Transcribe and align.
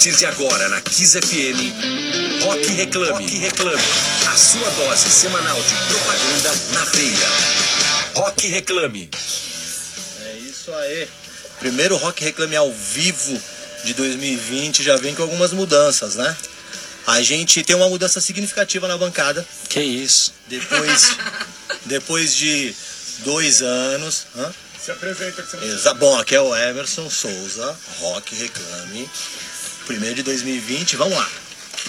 partir 0.00 0.16
de 0.16 0.24
agora 0.24 0.66
na 0.70 0.80
Kiss 0.80 1.12
FM, 1.20 2.42
Rock 2.42 2.72
Reclame. 2.72 3.22
Rock 3.22 3.36
Reclame. 3.36 3.82
A 4.32 4.34
sua 4.34 4.70
dose 4.70 5.10
semanal 5.10 5.62
de 5.62 5.74
propaganda 5.74 6.54
na 6.72 6.84
veia. 6.86 7.28
Rock 8.14 8.48
Reclame. 8.48 9.10
É 10.24 10.38
isso 10.38 10.72
aí. 10.72 11.06
Primeiro 11.58 11.98
Rock 11.98 12.24
Reclame 12.24 12.56
ao 12.56 12.72
vivo 12.72 13.38
de 13.84 13.92
2020 13.92 14.82
já 14.82 14.96
vem 14.96 15.14
com 15.14 15.20
algumas 15.20 15.52
mudanças, 15.52 16.14
né? 16.14 16.34
A 17.06 17.20
gente 17.20 17.62
tem 17.62 17.76
uma 17.76 17.90
mudança 17.90 18.22
significativa 18.22 18.88
na 18.88 18.96
bancada. 18.96 19.46
Que 19.68 19.82
isso. 19.82 20.32
Depois, 20.48 21.10
depois 21.84 22.34
de 22.34 22.74
dois 23.18 23.60
anos. 23.60 24.28
Hã? 24.34 24.50
Se 24.82 24.90
apresenta 24.92 25.42
que 25.42 25.50
você 25.50 25.62
Exa 25.62 25.92
Bom, 25.92 26.18
aqui 26.18 26.34
é 26.34 26.40
o 26.40 26.56
Emerson 26.56 27.10
Souza, 27.10 27.76
Rock 27.98 28.34
Reclame. 28.34 29.10
Primeiro 29.90 30.14
de 30.14 30.22
2020, 30.22 30.94
vamos 30.94 31.18
lá. 31.18 31.28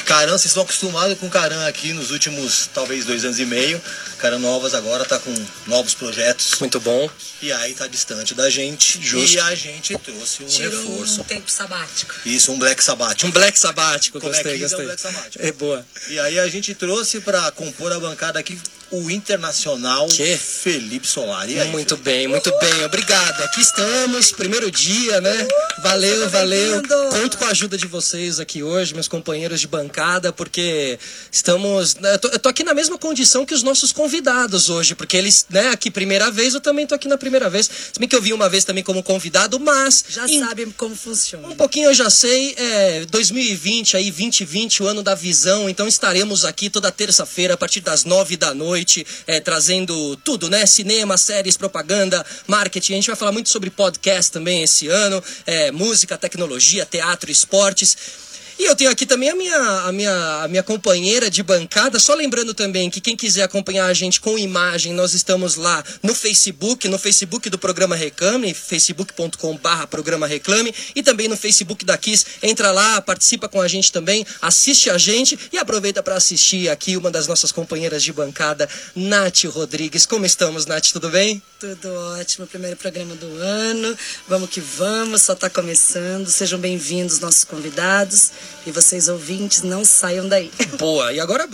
Caran, 0.06 0.32
vocês 0.32 0.46
estão 0.46 0.64
acostumados 0.64 1.20
com 1.20 1.30
Caran 1.30 1.68
aqui 1.68 1.94
nos 1.94 2.10
últimos, 2.10 2.68
talvez, 2.74 3.06
dois 3.06 3.24
anos 3.24 3.38
e 3.38 3.46
meio. 3.46 3.80
Caran 4.18 4.40
Novas 4.40 4.74
agora 4.74 5.06
tá 5.06 5.20
com 5.20 5.32
novos 5.68 5.94
projetos. 5.94 6.60
Muito 6.60 6.80
bom. 6.80 7.08
E 7.44 7.52
aí 7.52 7.76
tá 7.76 7.86
distante 7.86 8.34
da 8.34 8.50
gente. 8.50 9.00
Justo. 9.00 9.36
E 9.36 9.40
a 9.40 9.54
gente 9.54 9.96
trouxe 10.00 10.44
um 10.44 10.48
Tirou 10.48 10.82
reforço. 10.82 11.22
um 11.22 11.26
tempo 11.26 11.52
sabático. 11.52 12.16
Isso, 12.26 12.52
um 12.52 12.58
Black 12.58 12.84
Sabbath. 12.84 13.24
Um 13.24 13.30
black 13.30 13.60
sabático, 13.60 14.20
Como 14.20 14.34
é 14.34 14.36
gostei, 14.36 14.56
é 14.56 14.58
gostei. 14.58 14.86
Black 14.86 15.00
Sabbath? 15.00 15.36
É 15.38 15.52
boa. 15.52 15.86
E 16.10 16.20
aí 16.20 16.40
a 16.40 16.48
gente 16.48 16.74
trouxe 16.74 17.22
pra 17.22 17.52
compor 17.52 17.92
a 17.92 18.00
bancada 18.00 18.40
aqui 18.40 18.60
o 18.92 19.10
internacional 19.10 20.08
Que? 20.08 20.38
Felipe 20.38 21.08
Solari. 21.08 21.60
Aí, 21.60 21.70
Muito 21.70 21.96
Felipe? 21.96 22.04
bem, 22.10 22.28
muito 22.28 22.52
bem. 22.60 22.84
Obrigado. 22.86 23.42
Aqui 23.44 23.62
estamos, 23.62 24.32
primeiro 24.32 24.70
dia, 24.70 25.22
né? 25.22 25.48
Valeu, 25.82 26.30
valeu. 26.30 26.82
Conto 27.10 27.38
com 27.38 27.46
a 27.46 27.50
ajuda 27.50 27.78
de 27.78 27.88
vocês 27.88 28.40
aqui 28.40 28.62
hoje, 28.62 28.94
meus 28.94 29.08
companheiros 29.08 29.60
de 29.62 29.68
bancada, 29.68 30.34
porque 30.34 31.00
estamos. 31.32 31.96
né, 31.96 32.14
Eu 32.16 32.20
tô, 32.20 32.28
eu 32.30 32.40
tô 32.40 32.50
aqui 32.50 32.64
na 32.64 32.74
mesma 32.74 32.98
condição 32.98 33.46
que 33.46 33.54
os 33.54 33.64
nossos 33.64 33.92
convidados 33.92 34.70
hoje, 34.70 34.94
porque 34.96 35.16
eles, 35.16 35.46
né, 35.50 35.70
aqui 35.70 35.90
primeira 35.90 36.30
vez, 36.30 36.54
eu 36.54 36.62
também 36.62 36.86
tô 36.86 36.94
aqui 36.96 37.08
na 37.08 37.18
primeira 37.18 37.50
vez. 37.50 37.70
Se 37.94 38.00
bem 38.00 38.08
que 38.10 38.16
eu 38.16 38.22
vim 38.22 38.34
uma 38.34 38.50
vez 38.50 38.64
também 38.66 38.84
como 38.84 39.02
convidado, 39.02 39.60
mas. 39.60 40.04
Já 40.10 40.28
em- 40.28 40.40
sabe 40.40 40.66
como 40.78 40.96
funciona. 40.96 41.48
Um 41.48 41.56
pouquinho 41.56 41.90
eu 41.90 41.94
já 41.94 42.10
sei, 42.10 42.54
é 42.58 43.06
2020 43.10 43.96
aí, 43.98 44.12
2020, 44.12 44.84
o 44.84 44.88
ano 44.88 45.02
da 45.02 45.16
visão, 45.16 45.70
então 45.70 45.88
estaremos 45.88 46.44
aqui 46.46 46.70
toda 46.70 46.92
terça-feira 46.92 47.54
a 47.54 47.58
partir 47.58 47.80
das 47.80 48.04
nove 48.06 48.36
da 48.36 48.54
noite, 48.54 48.81
é, 49.28 49.40
trazendo 49.40 50.16
tudo, 50.18 50.50
né? 50.50 50.66
Cinema, 50.66 51.18
séries, 51.18 51.58
propaganda, 51.58 52.26
marketing. 52.48 52.94
A 52.94 52.96
gente 52.96 53.08
vai 53.08 53.16
falar 53.16 53.32
muito 53.32 53.50
sobre 53.50 53.70
podcast 53.70 54.32
também 54.32 54.64
esse 54.64 54.88
ano, 54.88 55.24
é, 55.46 55.72
música, 55.72 56.18
tecnologia, 56.18 56.86
teatro, 56.86 57.32
esportes. 57.32 58.31
E 58.62 58.66
eu 58.66 58.76
tenho 58.76 58.92
aqui 58.92 59.08
também 59.08 59.28
a 59.28 59.36
minha, 59.36 59.58
a, 59.58 59.92
minha, 59.92 60.44
a 60.44 60.48
minha 60.48 60.62
companheira 60.62 61.32
de 61.32 61.42
bancada. 61.42 61.98
Só 61.98 62.14
lembrando 62.14 62.54
também 62.54 62.92
que 62.92 63.02
quem 63.02 63.18
quiser 63.18 63.42
acompanhar 63.42 63.88
a 63.88 63.94
gente 63.96 64.22
com 64.22 64.38
imagem, 64.38 64.94
nós 64.94 65.16
estamos 65.16 65.56
lá 65.56 65.84
no 66.04 66.14
Facebook, 66.14 66.88
no 66.88 67.00
Facebook 67.00 67.50
do 67.50 67.58
programa 67.58 67.96
Reclame, 67.96 68.54
facebook.com/barra 68.54 69.88
programa 69.88 70.28
Reclame, 70.28 70.76
e 70.96 71.02
também 71.02 71.28
no 71.28 71.36
Facebook 71.36 71.84
da 71.84 71.98
Kiss. 71.98 72.24
Entra 72.44 72.70
lá, 72.70 73.02
participa 73.02 73.50
com 73.50 73.60
a 73.60 73.68
gente 73.68 73.92
também, 73.92 74.24
assiste 74.40 74.92
a 74.92 74.98
gente 75.00 75.40
e 75.52 75.58
aproveita 75.58 76.04
para 76.04 76.14
assistir 76.14 76.70
aqui 76.70 76.96
uma 76.96 77.10
das 77.10 77.26
nossas 77.28 77.52
companheiras 77.52 78.04
de 78.04 78.14
bancada, 78.14 78.70
Nath 78.96 79.44
Rodrigues. 79.46 80.06
Como 80.06 80.24
estamos, 80.24 80.68
Nath? 80.68 80.92
Tudo 80.92 81.10
bem? 81.10 81.42
Tudo 81.60 81.92
ótimo, 82.20 82.46
primeiro 82.46 82.78
programa 82.78 83.16
do 83.16 83.38
ano. 83.38 83.98
Vamos 84.28 84.52
que 84.52 84.62
vamos, 84.62 85.24
só 85.24 85.34
tá 85.34 85.50
começando. 85.50 86.28
Sejam 86.28 86.60
bem-vindos, 86.60 87.20
nossos 87.20 87.44
convidados. 87.44 88.32
E 88.66 88.72
vocês 88.72 89.08
ouvintes, 89.08 89.64
não 89.64 89.84
saiam 89.84 90.28
daí. 90.30 90.52
Boa. 90.78 91.12
E 91.12 91.20
agora, 91.20 91.50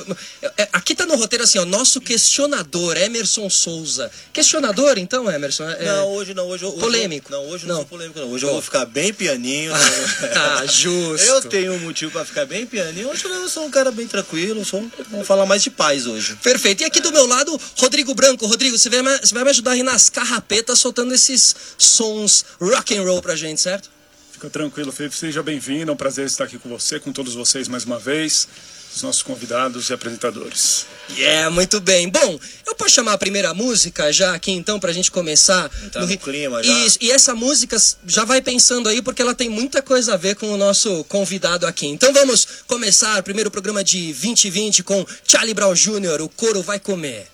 é, 0.57 0.67
aqui 0.73 0.93
tá 0.93 1.05
no 1.05 1.15
roteiro 1.15 1.43
assim, 1.43 1.57
ó, 1.57 1.65
nosso 1.65 2.01
questionador, 2.01 2.97
Emerson 2.97 3.49
Souza. 3.49 4.11
Questionador, 4.33 4.97
então, 4.97 5.29
Emerson? 5.31 5.69
É- 5.69 5.85
Não, 5.85 6.09
hoje 6.09 6.33
não, 6.33 6.47
hoje 6.47 6.63
eu. 6.63 6.69
hoje 6.69 6.77
eu- 6.77 6.81
Polêmico. 6.81 7.31
não, 7.31 7.45
hoje 7.47 7.63
eu 7.63 7.67
não, 7.69 7.75
Não. 7.75 7.81
sou 7.81 7.85
polêmico, 7.89 8.19
não. 8.19 8.29
Hoje 8.31 8.45
eu 8.45 8.51
vou 8.51 8.61
ficar 8.61 8.85
bem 8.85 9.13
pianinho. 9.13 9.71
né? 9.71 9.79
Ah, 10.59 10.65
justo. 10.65 11.25
Eu 11.25 11.41
tenho 11.43 11.73
um 11.73 11.79
motivo 11.79 12.11
pra 12.11 12.25
ficar 12.25 12.45
bem 12.45 12.65
pianinho. 12.65 13.09
Hoje 13.09 13.23
eu 13.25 13.47
sou 13.49 13.65
um 13.65 13.71
cara 13.71 13.91
bem 13.91 14.07
tranquilo. 14.07 14.63
Sou, 14.65 14.85
vamos 15.09 15.25
falar 15.27 15.45
mais 15.45 15.63
de 15.63 15.69
paz 15.69 16.05
hoje. 16.05 16.35
Perfeito. 16.43 16.81
E 16.81 16.85
aqui 16.85 16.99
do 16.99 17.11
meu 17.11 17.25
lado, 17.25 17.59
Rodrigo 17.77 18.13
Branco. 18.13 18.45
Rodrigo, 18.45 18.77
você 18.77 18.89
vai, 18.89 19.01
me- 19.01 19.17
você 19.19 19.33
vai 19.33 19.43
me 19.43 19.49
ajudar 19.49 19.71
aí 19.71 19.83
nas 19.83 20.09
carrapetas 20.09 20.79
soltando 20.79 21.13
esses 21.13 21.55
sons 21.77 22.45
rock 22.59 22.95
and 22.97 23.03
roll 23.03 23.21
pra 23.21 23.35
gente, 23.35 23.61
certo? 23.61 23.89
Fica 24.37 24.51
tranquilo, 24.51 24.91
Felipe. 24.91 25.15
Seja 25.15 25.41
bem-vindo. 25.41 25.89
É 25.89 25.93
um 25.93 25.97
prazer 25.97 26.27
estar 26.27 26.43
aqui 26.43 26.59
com 26.59 26.69
você, 26.69 26.99
com 26.99 27.11
todos 27.11 27.33
vocês 27.33 27.67
mais 27.67 27.85
uma 27.85 27.97
vez, 27.97 28.47
os 28.95 29.01
nossos 29.01 29.23
convidados 29.23 29.89
e 29.89 29.93
apresentadores. 29.93 30.85
Yeah, 31.17 31.49
muito 31.49 31.79
bem. 31.81 32.07
Bom, 32.07 32.39
eu 32.67 32.75
posso 32.75 32.91
chamar 32.93 33.13
a 33.13 33.17
primeira 33.17 33.51
música 33.55 34.13
já 34.13 34.35
aqui 34.35 34.51
então 34.51 34.79
pra 34.79 34.93
gente 34.93 35.09
começar 35.09 35.71
Entrar 35.83 36.01
no 36.01 36.07
ri- 36.07 36.17
clima 36.17 36.61
já. 36.61 36.71
Isso, 36.85 36.99
e 37.01 37.09
essa 37.11 37.33
música 37.33 37.77
já 38.05 38.25
vai 38.25 38.39
pensando 38.39 38.87
aí 38.87 39.01
porque 39.01 39.23
ela 39.23 39.33
tem 39.33 39.49
muita 39.49 39.81
coisa 39.81 40.13
a 40.13 40.17
ver 40.17 40.35
com 40.35 40.51
o 40.53 40.57
nosso 40.57 41.03
convidado 41.05 41.65
aqui. 41.65 41.87
Então 41.87 42.13
vamos 42.13 42.47
começar 42.67 43.19
o 43.19 43.23
primeiro 43.23 43.49
programa 43.49 43.83
de 43.83 44.13
2020 44.13 44.83
com 44.83 45.03
Charlie 45.27 45.55
Brown 45.55 45.73
Jr., 45.73 46.21
O 46.21 46.29
Couro 46.29 46.61
Vai 46.61 46.79
Comer. 46.79 47.25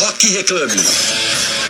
Rock 0.00 0.26
Reclame. 0.30 0.82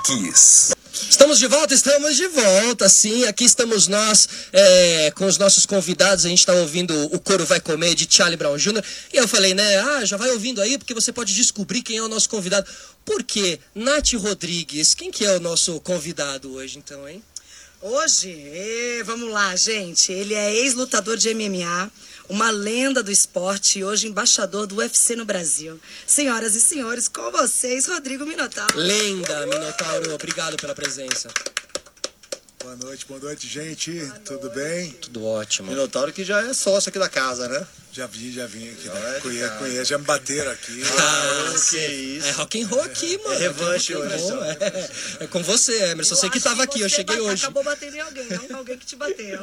Kiss. 0.06 0.72
Estamos 0.94 1.40
de 1.40 1.48
volta, 1.48 1.74
estamos 1.74 2.16
de 2.16 2.28
volta, 2.28 2.88
sim. 2.88 3.24
Aqui 3.24 3.44
estamos 3.44 3.88
nós 3.88 4.28
é, 4.52 5.10
com 5.16 5.26
os 5.26 5.36
nossos 5.38 5.66
convidados. 5.66 6.24
A 6.24 6.28
gente 6.28 6.38
está 6.38 6.52
ouvindo 6.52 6.94
O 7.12 7.18
Coro 7.18 7.44
Vai 7.44 7.60
Comer 7.60 7.96
de 7.96 8.06
Charlie 8.08 8.36
Brown 8.36 8.56
Jr. 8.56 8.80
E 9.12 9.16
eu 9.16 9.26
falei, 9.26 9.54
né? 9.54 9.76
Ah, 9.78 10.04
já 10.04 10.16
vai 10.16 10.30
ouvindo 10.30 10.60
aí 10.60 10.78
porque 10.78 10.94
você 10.94 11.12
pode 11.12 11.34
descobrir 11.34 11.82
quem 11.82 11.96
é 11.96 12.02
o 12.02 12.06
nosso 12.06 12.28
convidado. 12.28 12.70
Por 13.04 13.24
quê? 13.24 13.58
Nath 13.74 14.12
Rodrigues, 14.12 14.94
quem 14.94 15.10
que 15.10 15.24
é 15.24 15.36
o 15.36 15.40
nosso 15.40 15.80
convidado 15.80 16.54
hoje, 16.54 16.78
então, 16.78 17.08
hein? 17.08 17.20
Hoje, 17.82 18.30
ê, 18.30 19.02
vamos 19.04 19.30
lá, 19.30 19.54
gente. 19.56 20.12
Ele 20.12 20.32
é 20.32 20.54
ex-lutador 20.54 21.16
de 21.16 21.34
MMA, 21.34 21.90
uma 22.28 22.50
lenda 22.50 23.02
do 23.02 23.10
esporte 23.10 23.78
e 23.78 23.84
hoje 23.84 24.08
embaixador 24.08 24.66
do 24.66 24.76
UFC 24.76 25.16
no 25.16 25.24
Brasil. 25.24 25.80
Senhoras 26.06 26.54
e 26.54 26.60
senhores, 26.60 27.08
com 27.08 27.30
vocês, 27.30 27.86
Rodrigo 27.86 28.24
Minotauro. 28.24 28.76
Lenda, 28.78 29.46
Minotauro, 29.46 30.14
obrigado 30.14 30.56
pela 30.56 30.74
presença. 30.74 31.28
Boa 32.64 32.76
noite, 32.76 33.04
boa 33.06 33.20
noite, 33.20 33.46
gente. 33.46 34.10
Tudo 34.24 34.48
bem? 34.48 34.90
Tudo 34.92 35.22
ótimo. 35.22 35.68
Minotauro 35.70 36.10
que 36.10 36.24
já 36.24 36.40
é 36.48 36.54
sócio 36.54 36.88
aqui 36.88 36.98
da 36.98 37.10
casa, 37.10 37.46
né? 37.46 37.66
Já 37.92 38.06
vim, 38.06 38.32
já 38.32 38.46
vim 38.46 38.70
aqui. 38.72 38.88
É 38.88 38.92
Né? 38.92 39.20
Conheço, 39.20 39.54
conheço, 39.58 39.84
já 39.84 39.98
me 39.98 40.04
bateram 40.04 40.50
aqui. 40.50 40.82
Ah, 40.98 41.50
que 41.52 41.58
sim. 41.58 42.16
isso. 42.16 42.26
É 42.26 42.30
rock 42.30 42.62
and 42.62 42.66
roll 42.66 42.80
aqui, 42.82 43.18
mano. 43.22 43.38
revanche 43.38 43.92
É 43.92 43.96
and 43.96 44.00
hoje. 44.00 44.24
É, 45.20 45.24
é 45.24 45.26
com 45.26 45.42
você, 45.42 45.90
Emerson. 45.90 46.14
Eu 46.14 46.18
sei 46.20 46.30
que 46.30 46.40
tava 46.40 46.62
aqui, 46.62 46.80
eu 46.80 46.88
cheguei 46.88 47.16
ba- 47.18 47.22
hoje. 47.22 47.42
Acabou 47.44 47.62
batendo 47.62 47.96
em 47.96 48.00
alguém, 48.00 48.26
não 48.48 48.56
alguém 48.58 48.78
que 48.78 48.86
te 48.86 48.96
bateu. 48.96 49.40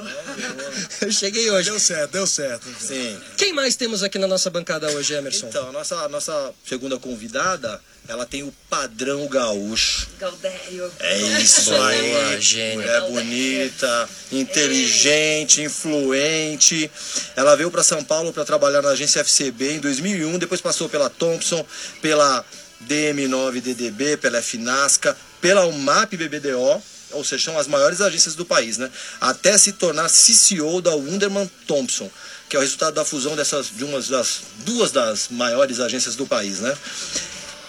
Eu 1.01 1.11
cheguei 1.11 1.49
hoje. 1.51 1.69
Deu 1.69 1.79
certo, 1.79 2.11
deu 2.13 2.25
certo. 2.25 2.67
Sim. 2.79 3.21
Quem 3.37 3.53
mais 3.53 3.75
temos 3.75 4.01
aqui 4.01 4.17
na 4.17 4.27
nossa 4.27 4.49
bancada 4.49 4.89
hoje, 4.91 5.13
Emerson? 5.13 5.47
Então, 5.47 5.69
a 5.69 5.71
nossa, 5.71 5.95
a 5.97 6.09
nossa 6.09 6.53
segunda 6.65 6.97
convidada, 6.97 7.79
ela 8.11 8.25
tem 8.25 8.43
o 8.43 8.53
padrão 8.69 9.25
gaúcho. 9.25 10.09
Galdério. 10.19 10.91
É 10.99 11.17
isso 11.41 11.71
Boa, 11.71 11.87
aí. 11.87 12.41
gênio. 12.41 12.81
É 12.81 12.99
bonita, 13.09 14.09
inteligente, 14.29 15.61
influente. 15.61 16.91
Ela 17.37 17.55
veio 17.55 17.71
para 17.71 17.81
São 17.81 18.03
Paulo 18.03 18.33
para 18.33 18.43
trabalhar 18.43 18.81
na 18.81 18.89
agência 18.89 19.23
FCB 19.23 19.75
em 19.75 19.79
2001, 19.79 20.37
depois 20.39 20.59
passou 20.59 20.89
pela 20.89 21.09
Thompson, 21.09 21.65
pela 22.01 22.43
DM9DDB, 22.85 24.17
pela 24.17 24.41
FNASCA, 24.41 25.15
pela 25.39 25.65
UMAP 25.65 26.17
BBDO, 26.17 26.83
ou 27.11 27.23
seja, 27.23 27.45
são 27.45 27.57
as 27.57 27.67
maiores 27.67 28.01
agências 28.01 28.35
do 28.35 28.45
país, 28.45 28.77
né? 28.77 28.91
Até 29.21 29.57
se 29.57 29.71
tornar 29.71 30.09
CCO 30.09 30.81
da 30.81 30.93
Wunderman 30.93 31.49
Thompson, 31.65 32.11
que 32.49 32.57
é 32.57 32.59
o 32.59 32.61
resultado 32.61 32.93
da 32.93 33.05
fusão 33.05 33.37
dessas 33.37 33.67
de 33.73 33.85
umas 33.85 34.09
das 34.09 34.41
duas 34.65 34.91
das 34.91 35.29
maiores 35.29 35.79
agências 35.79 36.17
do 36.17 36.27
país, 36.27 36.59
né? 36.59 36.77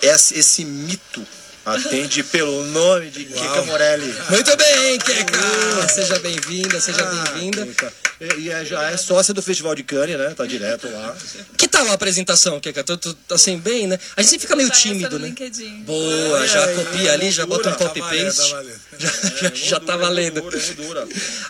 Esse, 0.03 0.65
mito 0.65 1.25
atende 1.65 2.23
pelo 2.25 2.65
nome 2.67 3.11
de 3.11 3.25
Kika 3.25 3.63
Morelli. 3.63 4.15
Muito 4.31 4.57
bem, 4.57 4.99
Keka! 4.99 5.89
Seja 5.89 6.19
bem-vinda, 6.19 6.81
seja 6.81 7.03
Ah, 7.03 7.31
bem-vinda. 7.33 7.67
Kika. 7.67 7.93
E, 8.21 8.41
e 8.43 8.51
é, 8.51 8.65
já 8.65 8.91
é 8.91 8.97
sócia 8.97 9.35
do 9.35 9.43
Festival 9.43 9.75
de 9.75 9.83
Cannes, 9.83 10.17
né? 10.19 10.31
Tá 10.37 10.47
direto 10.47 10.89
lá. 10.91 11.17
Que 11.59 11.67
tal 11.69 11.87
a 11.89 11.93
apresentação, 11.93 12.61
Keka? 12.61 12.85
Tu, 12.85 12.97
tu 12.97 13.15
tá 13.15 13.35
assim 13.35 13.59
bem, 13.59 13.87
né? 13.87 13.99
A 14.17 14.23
gente 14.23 14.31
sempre 14.31 14.43
fica 14.43 14.57
meio 14.57 14.71
tímido, 14.71 15.19
né? 15.19 15.29
LinkedIn. 15.29 15.83
Boa, 15.83 16.47
já 16.47 16.65
Ai, 16.65 16.75
copia 16.75 17.01
ai, 17.01 17.09
ali, 17.11 17.31
já 17.31 17.47
bota 17.47 17.71
um 17.71 17.73
Tá 17.73 17.79
copy-paste. 17.89 18.41
tá 18.51 18.57
valendo. 18.57 18.83
Já, 19.03 19.09
já, 19.11 19.51
já 19.55 19.81
tá 19.81 19.97
Moldura, 19.99 19.99
valendo. 19.99 20.43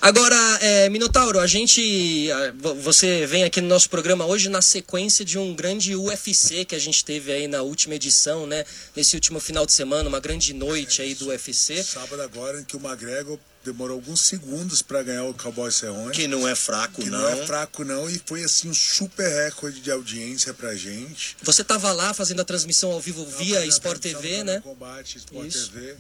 Agora, 0.01 0.37
é, 0.63 0.89
Minotauro, 0.89 1.39
a 1.39 1.47
gente. 1.47 2.31
ah, 2.33 2.53
vo- 2.59 2.75
Você 2.77 3.27
vem 3.27 3.45
aqui 3.45 3.61
no 3.61 3.69
nosso 3.69 3.91
programa 3.91 4.25
hoje 4.25 4.49
na 4.49 4.63
sequência 4.63 5.23
de 5.25 5.39
um 5.39 5.55
grande 5.55 5.95
UFC 5.95 6.65
que 6.65 6.75
a 6.75 6.79
gente 6.79 7.05
teve 7.05 7.31
aí 7.31 7.47
na 7.49 7.61
última 7.63 7.95
edição, 7.95 8.47
né? 8.47 8.65
Nesse 8.97 9.15
último 9.17 9.39
final 9.41 9.67
de 9.67 9.73
semana, 9.73 10.02
uma 10.09 10.21
grande 10.21 10.53
noite 10.53 11.03
aí 11.03 11.15
do 11.15 11.29
UFC. 11.29 11.83
Sábado 11.83 12.21
agora 12.23 12.61
em 12.61 12.65
que 12.65 12.77
o 12.77 12.81
McGregor 12.81 13.39
demorou 13.65 13.97
alguns 13.97 14.21
segundos 14.23 14.83
para 14.83 15.03
ganhar 15.03 15.25
o 15.25 15.35
Cowboy 15.35 15.71
Cerrone. 15.71 16.13
Que 16.13 16.27
não 16.27 16.47
é 16.47 16.55
fraco, 16.55 17.03
que 17.03 17.11
não. 17.11 17.21
não 17.21 17.29
é 17.29 17.47
fraco 17.47 17.85
não 17.85 18.11
e 18.11 18.21
foi 18.25 18.43
assim 18.45 18.69
um 18.69 18.75
super 18.75 19.29
recorde 19.29 19.81
de 19.81 19.91
audiência 19.91 20.53
pra 20.53 20.75
gente. 20.75 21.37
Você 21.43 21.63
tava 21.63 21.93
lá 21.93 22.13
fazendo 22.13 22.41
a 22.41 22.45
transmissão 22.45 22.93
ao 22.93 23.01
vivo 23.01 23.25
via 23.25 23.61
Na 23.61 23.67
Sport 23.67 24.01
TV, 24.01 24.45
né? 24.45 24.61
Combate 24.61 25.19
Sport 25.19 25.47
Isso. 25.47 25.71
TV. 25.71 25.97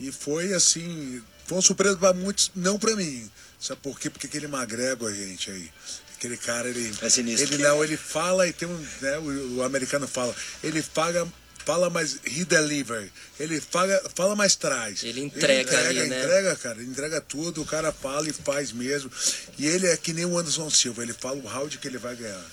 E 0.00 0.12
foi 0.12 0.52
assim, 0.52 1.22
foi 1.46 1.56
uma 1.56 1.62
surpresa 1.62 1.96
para 1.96 2.12
muitos, 2.12 2.50
não 2.54 2.78
para 2.78 2.94
mim. 2.96 3.30
Sabe 3.58 3.80
por 3.80 3.98
quê? 3.98 4.10
Porque 4.10 4.26
aquele 4.26 4.46
McGregor, 4.46 5.12
gente, 5.14 5.50
aí. 5.50 5.70
Aquele 6.16 6.36
cara, 6.36 6.68
ele. 6.68 6.94
É 7.02 7.10
sinistro. 7.10 7.54
Ele 7.54 7.62
não, 7.62 7.84
ele 7.84 7.96
fala 7.96 8.46
e 8.46 8.52
tem 8.52 8.66
um. 8.66 8.86
Né, 9.00 9.18
o, 9.18 9.56
o 9.56 9.62
americano 9.62 10.08
fala. 10.08 10.34
Ele 10.62 10.82
fala, 10.82 11.26
fala 11.66 11.90
mais. 11.90 12.14
He 12.24 12.44
deliver. 12.46 13.10
Ele 13.38 13.60
fala, 13.60 14.00
fala 14.14 14.34
mais 14.34 14.54
traz. 14.56 15.02
Ele 15.04 15.20
entrega 15.20 15.78
ali, 15.88 16.08
né? 16.08 16.20
Entrega, 16.22 16.56
cara. 16.56 16.78
Ele 16.80 16.88
entrega 16.90 17.20
tudo. 17.20 17.60
O 17.60 17.66
cara 17.66 17.92
fala 17.92 18.26
e 18.28 18.32
faz 18.32 18.72
mesmo. 18.72 19.10
E 19.58 19.66
ele 19.66 19.86
é 19.88 19.96
que 19.98 20.14
nem 20.14 20.24
o 20.24 20.38
Anderson 20.38 20.70
Silva. 20.70 21.02
Ele 21.02 21.12
fala 21.12 21.36
o 21.36 21.46
round 21.46 21.76
que 21.76 21.86
ele 21.86 21.98
vai 21.98 22.16
ganhar. 22.16 22.46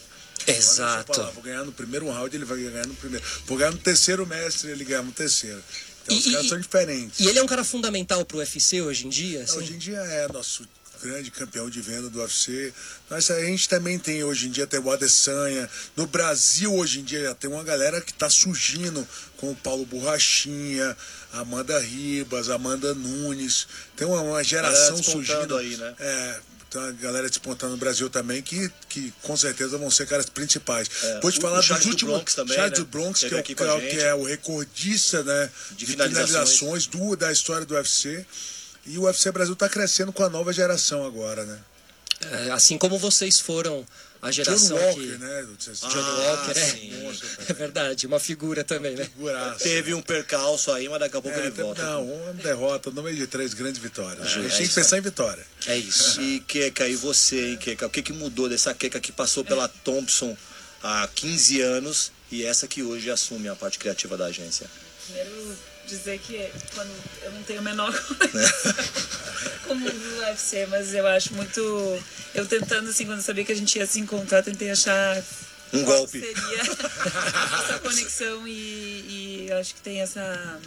Exato. 0.46 1.14
Falar, 1.16 1.32
vou 1.32 1.42
ganhar 1.44 1.64
no 1.64 1.72
primeiro 1.72 2.10
round, 2.10 2.36
ele 2.36 2.44
vai 2.44 2.58
ganhar 2.58 2.86
no 2.86 2.96
primeiro. 2.96 3.26
Vou 3.46 3.58
ganhar 3.58 3.72
no 3.72 3.78
terceiro 3.78 4.26
mestre, 4.26 4.72
ele 4.72 4.84
ganha 4.84 5.02
no 5.02 5.12
terceiro. 5.14 5.64
Então 6.04 6.18
E- 6.18 6.20
os 6.20 6.26
caras 6.26 6.46
e- 6.46 6.50
são 6.50 6.60
diferentes. 6.60 7.20
E 7.22 7.28
ele 7.28 7.40
é 7.40 7.44
um 7.44 7.48
cara 7.48 7.64
fundamental 7.64 8.26
pro 8.26 8.40
UFC 8.40 8.82
hoje 8.82 9.06
em 9.08 9.10
dia, 9.10 9.44
assim? 9.44 9.58
Hoje 9.58 9.74
em 9.74 9.78
dia 9.78 10.00
é 10.00 10.28
nosso 10.28 10.68
grande 11.04 11.30
campeão 11.32 11.70
de 11.70 11.82
venda 11.82 12.10
do 12.10 12.20
UFC. 12.20 12.74
Mas 13.10 13.30
a 13.30 13.40
gente 13.44 13.68
também 13.68 14.00
tem 14.00 14.24
hoje 14.24 14.48
em 14.48 14.52
dia 14.52 14.66
tem 14.66 14.80
o 14.80 14.90
Adesanya. 14.92 15.70
No 15.96 16.08
Brasil 16.08 16.74
hoje 16.74 17.00
em 17.00 17.04
dia 17.04 17.22
já 17.24 17.36
tem 17.36 17.50
uma 17.50 17.64
galera 17.64 18.00
que 18.02 18.12
está 18.12 18.30
surgindo 18.30 19.08
com 19.38 19.52
o 19.52 19.56
Paulo 19.56 19.86
Borrachinha, 19.86 20.96
Amanda 21.34 21.78
Ribas, 21.80 22.50
Amanda 22.50 22.94
Nunes. 22.94 23.68
Tem 23.96 24.08
uma, 24.08 24.22
uma 24.22 24.44
geração 24.44 25.02
surgindo 25.02 25.58
aí, 25.58 25.76
né? 25.78 25.94
É, 26.00 26.40
tem 26.70 26.82
uma 26.82 26.92
galera 26.94 27.30
despontando 27.30 27.74
no 27.74 27.78
Brasil 27.78 28.10
também 28.10 28.42
que, 28.42 28.72
que 28.90 29.14
com 29.22 29.36
certeza 29.38 29.78
vão 29.78 29.92
ser 29.92 30.08
caras 30.08 30.26
principais. 30.28 30.88
É, 31.04 31.20
Vou 31.22 31.32
te 31.32 31.38
o- 31.38 31.42
falar 31.42 31.60
dos 31.60 31.68
do 31.68 31.90
últimos. 31.90 32.14
Bronx 32.16 32.34
também, 32.34 32.56
Charles 32.56 32.80
né? 32.80 32.86
do 32.86 32.90
Bronx, 32.90 33.20
que 33.20 33.26
é, 33.26 33.36
o, 33.36 33.40
é 33.40 33.42
que 33.44 34.00
é 34.00 34.16
o 34.16 34.24
recordista 34.24 35.22
né, 35.24 35.50
De 35.72 35.78
de, 35.78 35.86
finalizações. 35.92 36.30
finalizações 36.30 36.88
do, 36.88 37.16
da 37.16 37.32
história 37.32 37.66
do 37.66 37.76
UFC. 37.76 38.26
E 38.86 38.98
o 38.98 39.04
UFC 39.04 39.32
Brasil 39.32 39.54
está 39.54 39.70
crescendo 39.70 40.12
com 40.12 40.24
a 40.24 40.30
nova 40.30 40.52
geração 40.52 41.06
agora, 41.06 41.46
né? 41.46 41.60
É, 42.32 42.52
assim 42.52 42.78
como 42.78 42.98
vocês 42.98 43.40
foram 43.40 43.86
a 44.22 44.28
John 44.28 44.32
geração 44.32 44.78
Walker, 44.78 45.02
que... 45.02 45.18
né? 45.18 45.48
Johnny 45.60 45.78
Ah, 45.82 46.36
Walker, 46.38 46.52
é. 46.52 46.64
sim. 46.66 46.92
É 47.50 47.54
verdade, 47.54 48.08
uma 48.08 48.20
figura 48.20 48.64
também, 48.64 48.96
né? 48.96 49.04
Figuraça. 49.06 49.60
Teve 49.64 49.94
um 49.94 50.02
percalço 50.02 50.72
aí, 50.72 50.88
mas 50.88 51.00
daqui 51.00 51.18
a 51.18 51.22
pouco 51.22 51.38
É, 51.38 51.42
ele 51.42 51.52
tem- 51.52 51.64
volta. 51.66 51.84
não, 51.84 52.04
uma 52.06 52.34
derrota 52.34 52.92
no 52.92 53.04
meio 53.04 53.18
de 53.18 53.28
três 53.28 53.54
grandes 53.54 53.82
vitórias. 53.82 54.26
a 54.26 54.30
gente 54.30 54.54
é 54.54 54.58
tem 54.58 54.68
que 54.68 54.74
pensar 54.74 54.98
em 54.98 55.02
vitória. 55.02 55.46
É 55.68 55.76
isso. 55.78 56.20
E 56.24 56.40
Keka, 56.42 56.88
e 56.88 56.96
você, 56.96 57.50
hein, 57.52 57.58
Keka? 57.58 57.88
O 57.88 57.90
que, 57.90 58.02
que 58.02 58.14
mudou 58.14 58.48
dessa 58.48 58.74
Keka 58.74 59.00
que 59.02 59.12
passou 59.12 59.44
pela 59.44 59.68
Thompson 59.68 60.38
há 60.82 61.08
15 61.14 61.60
anos 61.62 62.12
e 62.32 62.46
essa 62.46 62.68
que 62.68 62.82
hoje 62.84 63.10
assume 63.12 63.50
a 63.50 63.56
parte 63.56 63.78
criativa 63.78 64.16
da 64.16 64.26
agência? 64.28 64.68
Primeiro 65.06 65.58
dizer 65.88 66.20
que 66.20 66.50
quando 66.74 66.92
eu 67.24 67.32
não 67.32 67.44
tenho 67.44 67.60
a 67.60 67.64
menor 67.64 67.94
coisa 68.18 68.76
como 69.68 69.90
do 69.90 70.20
UFC, 70.20 70.66
mas 70.68 70.94
eu 70.94 71.06
acho 71.08 71.34
muito. 71.34 71.60
Eu 72.34 72.46
tentando, 72.46 72.90
assim, 72.90 73.06
quando 73.06 73.20
eu 73.20 73.24
sabia 73.24 73.44
que 73.44 73.52
a 73.52 73.56
gente 73.56 73.78
ia 73.78 73.86
se 73.86 74.00
encontrar, 74.00 74.44
tentei 74.44 74.72
achar. 74.72 75.24
Um 75.72 75.84
golpe. 75.84 76.20
Seria 76.20 76.62
essa 76.62 77.80
conexão 77.82 78.48
e, 78.48 78.52
e 78.52 79.48
eu 79.50 79.58
acho 79.58 79.74
que 79.74 79.82
tem 79.82 80.02
essa 80.02 80.60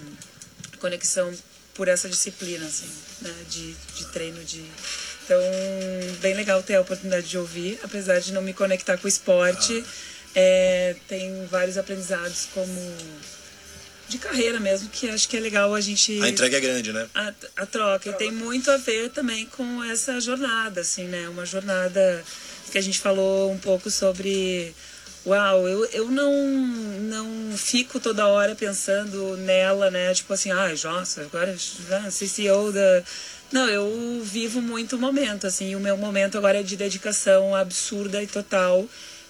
conexão 0.80 1.32
por 1.74 1.86
essa 1.86 2.08
disciplina, 2.08 2.66
assim, 2.66 2.90
né? 3.20 3.34
De, 3.48 3.72
de 3.72 4.04
treino, 4.06 4.42
de. 4.44 4.64
Então, 5.24 5.40
bem 6.20 6.34
legal 6.34 6.62
ter 6.62 6.76
a 6.76 6.80
oportunidade 6.80 7.28
de 7.28 7.38
ouvir, 7.38 7.78
apesar 7.82 8.20
de 8.20 8.32
não 8.32 8.42
me 8.42 8.52
conectar 8.52 8.96
com 8.96 9.04
o 9.04 9.08
esporte. 9.08 9.84
É, 10.34 10.94
tem 11.08 11.46
vários 11.46 11.78
aprendizados 11.78 12.48
como 12.52 12.70
de 14.08 14.18
carreira 14.18 14.60
mesmo, 14.60 14.88
que 14.88 15.08
acho 15.08 15.28
que 15.28 15.36
é 15.36 15.40
legal 15.40 15.74
a 15.74 15.80
gente. 15.80 16.20
A 16.22 16.28
entrega 16.28 16.56
é 16.56 16.60
grande, 16.60 16.92
né? 16.92 17.06
A, 17.14 17.32
a 17.56 17.66
troca. 17.66 18.10
E 18.10 18.12
tem 18.14 18.30
muito 18.30 18.70
a 18.70 18.76
ver 18.76 19.10
também 19.10 19.46
com 19.46 19.82
essa 19.84 20.20
jornada, 20.20 20.80
assim, 20.80 21.04
né? 21.04 21.28
Uma 21.28 21.44
jornada 21.44 22.24
que 22.70 22.78
a 22.78 22.80
gente 22.80 22.98
falou 23.00 23.50
um 23.50 23.58
pouco 23.58 23.90
sobre. 23.90 24.74
Uau, 25.26 25.66
eu, 25.66 25.84
eu 25.86 26.08
não, 26.08 26.32
não 27.00 27.56
fico 27.56 27.98
toda 27.98 28.28
hora 28.28 28.54
pensando 28.54 29.36
nela, 29.38 29.90
né? 29.90 30.14
Tipo 30.14 30.32
assim, 30.32 30.52
ah, 30.52 30.72
nossa, 30.84 31.22
agora 31.22 31.56
ah, 31.90 32.08
CCO 32.08 32.72
da. 32.72 33.02
Não, 33.50 33.68
eu 33.68 34.20
vivo 34.24 34.60
muito 34.60 34.96
o 34.96 34.98
momento, 34.98 35.46
assim. 35.46 35.74
O 35.74 35.80
meu 35.80 35.96
momento 35.96 36.38
agora 36.38 36.60
é 36.60 36.62
de 36.62 36.76
dedicação 36.76 37.54
absurda 37.54 38.22
e 38.22 38.26
total 38.26 38.86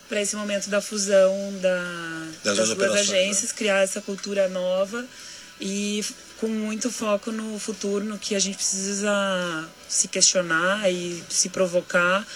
para 0.08 0.20
esse 0.20 0.36
momento 0.36 0.68
da 0.68 0.80
fusão 0.80 1.34
da, 1.60 2.28
Das 2.44 2.56
das, 2.56 2.68
duas 2.70 2.92
né? 2.92 3.00
agências, 3.00 3.52
criar 3.52 3.82
essa 3.82 4.00
cultura 4.00 4.48
nova 4.48 5.04
e 5.60 6.04
com 6.38 6.48
muito 6.48 6.90
foco 6.90 7.32
no 7.32 7.58
futuro, 7.58 8.04
no 8.04 8.18
que 8.18 8.34
a 8.34 8.38
gente 8.38 8.56
precisa 8.56 9.68
se 9.88 10.08
questionar 10.08 10.90
e 10.90 11.22
se 11.28 11.48
provocar 11.48 12.26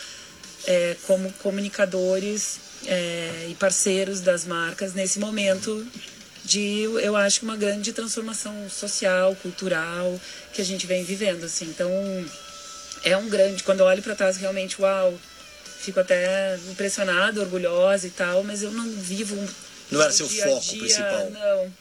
é, 0.67 0.97
como 1.07 1.33
comunicadores 1.35 2.59
é, 2.87 3.47
e 3.51 3.55
parceiros 3.55 4.21
das 4.21 4.45
marcas 4.45 4.95
nesse 4.95 5.19
momento 5.19 5.87
de, 6.45 6.83
eu 7.03 7.15
acho, 7.15 7.45
uma 7.45 7.57
grande 7.57 7.93
transformação 7.93 8.69
social, 8.69 9.37
cultural 9.37 10.19
que 10.53 10.61
a 10.61 10.65
gente 10.65 10.87
vem 10.87 11.05
vivendo, 11.05 11.45
assim. 11.45 11.67
Então, 11.67 11.91
é 13.05 13.17
um 13.17 13.29
grande, 13.29 13.63
quando 13.63 13.81
eu 13.81 13.87
olho 13.87 14.03
para 14.03 14.15
trás, 14.15 14.37
realmente, 14.37 14.81
uau, 14.81 15.19
fico 15.81 15.99
até 15.99 16.57
impressionada, 16.71 17.41
orgulhosa 17.41 18.07
e 18.07 18.11
tal, 18.11 18.45
mas 18.45 18.63
eu 18.63 18.71
não 18.71 18.89
vivo 18.91 19.35
um 19.35 19.49
Não 19.91 20.03
era 20.03 20.13
seu 20.13 20.29
foco 20.29 20.61
dia, 20.61 20.79
principal. 20.79 21.31
Não. 21.31 21.73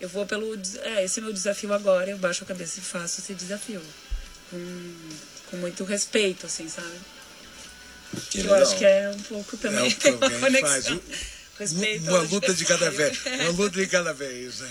Eu 0.00 0.08
vou 0.08 0.24
pelo. 0.26 0.54
É, 0.82 1.04
esse 1.04 1.20
é 1.20 1.22
meu 1.22 1.32
desafio 1.32 1.72
agora. 1.72 2.10
Eu 2.10 2.18
baixo 2.18 2.44
a 2.44 2.46
cabeça 2.46 2.78
e 2.78 2.82
faço 2.82 3.20
esse 3.20 3.34
desafio. 3.34 3.82
Com, 4.50 4.94
com 5.50 5.56
muito 5.58 5.84
respeito, 5.84 6.46
assim, 6.46 6.68
sabe? 6.68 6.98
Que 8.30 8.40
eu 8.40 8.44
legal. 8.44 8.62
acho 8.62 8.76
que 8.76 8.84
é 8.84 9.10
um 9.10 9.22
pouco 9.22 9.56
também. 9.56 9.78
É 9.78 9.86
a 9.86 9.88
gente 9.88 10.08
uma 10.08 10.30
conexão. 10.40 11.00
Respeito 11.58 12.08
Uma 12.08 12.18
ao 12.18 12.24
luta 12.24 12.54
de 12.54 12.64
cada 12.64 12.90
vez. 12.90 13.18
Uma 13.40 13.50
luta 13.62 13.80
de 13.80 13.86
cada 13.86 14.12
vez. 14.12 14.62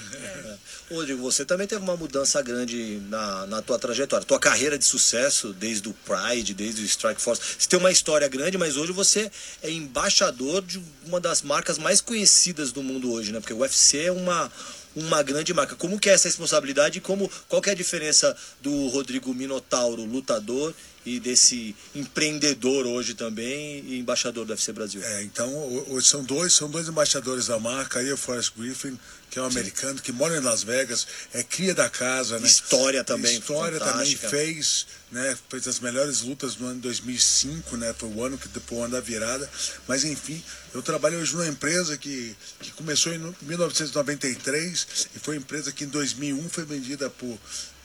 Ô, 0.89 0.95
Rodrigo, 0.95 1.21
você 1.21 1.45
também 1.45 1.67
teve 1.67 1.81
uma 1.81 1.95
mudança 1.95 2.41
grande 2.41 2.99
na, 3.07 3.45
na 3.47 3.61
tua 3.61 3.77
trajetória. 3.77 4.25
Tua 4.25 4.39
carreira 4.39 4.77
de 4.77 4.85
sucesso, 4.85 5.53
desde 5.53 5.87
o 5.87 5.93
Pride, 5.93 6.53
desde 6.53 6.81
o 6.81 6.85
Strike 6.85 7.21
Force. 7.21 7.41
Você 7.57 7.67
tem 7.69 7.79
uma 7.79 7.91
história 7.91 8.27
grande, 8.27 8.57
mas 8.57 8.77
hoje 8.77 8.91
você 8.91 9.31
é 9.61 9.69
embaixador 9.69 10.61
de 10.63 10.81
uma 11.05 11.19
das 11.19 11.41
marcas 11.41 11.77
mais 11.77 12.01
conhecidas 12.01 12.71
do 12.71 12.81
mundo 12.81 13.11
hoje, 13.11 13.31
né? 13.31 13.39
Porque 13.39 13.53
o 13.53 13.59
UFC 13.59 14.05
é 14.05 14.11
uma, 14.11 14.51
uma 14.95 15.21
grande 15.21 15.53
marca. 15.53 15.75
Como 15.75 15.99
que 15.99 16.09
é 16.09 16.13
essa 16.13 16.27
responsabilidade 16.27 16.97
e 16.97 17.01
como, 17.01 17.29
qual 17.47 17.61
que 17.61 17.69
é 17.69 17.73
a 17.73 17.75
diferença 17.75 18.35
do 18.59 18.87
Rodrigo 18.87 19.33
Minotauro, 19.33 20.03
lutador, 20.03 20.73
e 21.05 21.19
desse 21.19 21.75
empreendedor 21.95 22.85
hoje 22.85 23.13
também 23.13 23.83
e 23.87 23.97
embaixador 23.99 24.45
do 24.45 24.51
UFC 24.51 24.71
Brasil? 24.71 25.01
É, 25.03 25.23
então, 25.23 25.49
o- 25.89 26.01
são 26.01 26.23
dois, 26.23 26.53
são 26.53 26.69
dois 26.69 26.87
embaixadores 26.87 27.47
da 27.47 27.59
marca, 27.59 27.99
aí 27.99 28.11
o 28.11 28.17
Forrest 28.17 28.51
Griffin, 28.57 28.97
que 29.29 29.39
é 29.39 29.41
um 29.41 29.45
americano 29.45 29.99
que 30.01 30.11
mora 30.11 30.35
em 30.37 30.41
Las 30.41 30.61
Vegas, 30.63 31.07
é 31.33 31.41
cria 31.41 31.73
da 31.73 31.89
casa, 31.89 32.37
né? 32.39 32.45
História 32.45 33.03
também 33.03 33.37
História 33.39 33.79
também 33.79 33.93
fantástica. 34.15 34.29
fez, 34.29 34.85
né? 35.11 35.37
Fez 35.49 35.67
as 35.67 35.79
melhores 35.79 36.21
lutas 36.21 36.57
no 36.57 36.67
ano 36.67 36.81
2005, 36.81 37.77
né? 37.77 37.95
Foi 37.97 38.09
o 38.09 38.23
ano 38.23 38.37
que 38.37 38.47
depois 38.49 38.81
o 38.81 38.83
ano 38.83 38.93
da 38.93 38.99
virada. 38.99 39.49
Mas 39.87 40.03
enfim, 40.03 40.43
eu 40.73 40.81
trabalho 40.81 41.17
hoje 41.17 41.33
numa 41.33 41.47
empresa 41.47 41.97
que, 41.97 42.35
que 42.59 42.71
começou 42.71 43.13
em 43.13 43.19
1993 43.41 44.87
e 45.15 45.19
foi 45.19 45.35
uma 45.35 45.41
empresa 45.41 45.71
que 45.71 45.83
em 45.85 45.87
2001 45.87 46.49
foi 46.49 46.65
vendida 46.65 47.09
por 47.09 47.37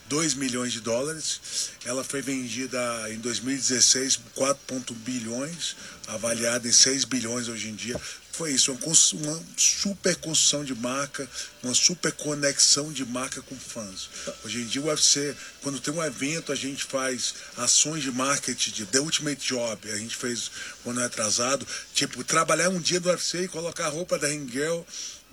2 0.08 0.34
milhões 0.34 0.72
de 0.72 0.80
dólares. 0.80 1.70
Ela 1.84 2.04
foi 2.04 2.22
vendida 2.22 2.78
em 3.10 3.18
2016 3.18 4.16
por 4.16 4.56
4,1 4.68 4.94
bilhões, 4.96 5.76
avaliada 6.06 6.66
em 6.68 6.72
6 6.72 7.04
bilhões 7.04 7.48
hoje 7.48 7.68
em 7.68 7.74
dia. 7.74 8.00
Foi 8.36 8.52
isso, 8.52 8.70
uma, 8.70 9.42
super 9.56 10.14
construção 10.16 10.62
de 10.62 10.74
marca, 10.74 11.26
uma 11.62 11.74
super 11.74 12.12
conexão 12.12 12.92
de 12.92 13.02
marca 13.02 13.40
com 13.40 13.56
fãs. 13.56 14.10
Hoje 14.44 14.60
em 14.60 14.66
dia 14.66 14.82
o 14.82 14.88
UFC, 14.88 15.34
quando 15.62 15.80
tem 15.80 15.94
um 15.94 16.04
evento, 16.04 16.52
a 16.52 16.54
gente 16.54 16.84
faz 16.84 17.34
ações 17.56 18.02
de 18.02 18.12
marketing 18.12 18.72
de 18.72 18.84
The 18.84 19.00
Ultimate 19.00 19.40
Job. 19.42 19.90
A 19.90 19.96
gente 19.96 20.14
fez 20.14 20.50
um 20.84 20.90
ano 20.90 21.02
atrasado, 21.02 21.66
tipo, 21.94 22.22
trabalhar 22.24 22.68
um 22.68 22.78
dia 22.78 23.00
do 23.00 23.08
UFC 23.08 23.44
e 23.44 23.48
colocar 23.48 23.86
a 23.86 23.88
roupa 23.88 24.18
da 24.18 24.28
Ring 24.28 24.46
Girl, 24.52 24.82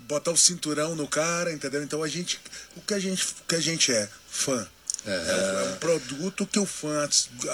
botar 0.08 0.30
o 0.30 0.36
cinturão 0.36 0.94
no 0.94 1.06
cara, 1.08 1.52
entendeu? 1.52 1.82
Então 1.82 2.02
a 2.02 2.08
gente, 2.08 2.38
o 2.76 2.80
que 2.80 2.94
a 2.94 2.98
gente, 2.98 3.24
o 3.24 3.44
que 3.48 3.54
a 3.54 3.60
gente 3.60 3.92
é? 3.92 4.08
Fã. 4.30 4.66
É, 5.06 5.10
um- 5.10 5.60
é 5.60 5.72
um 5.72 5.76
produto 5.76 6.46
que 6.46 6.58
o 6.58 6.64
fã 6.64 7.06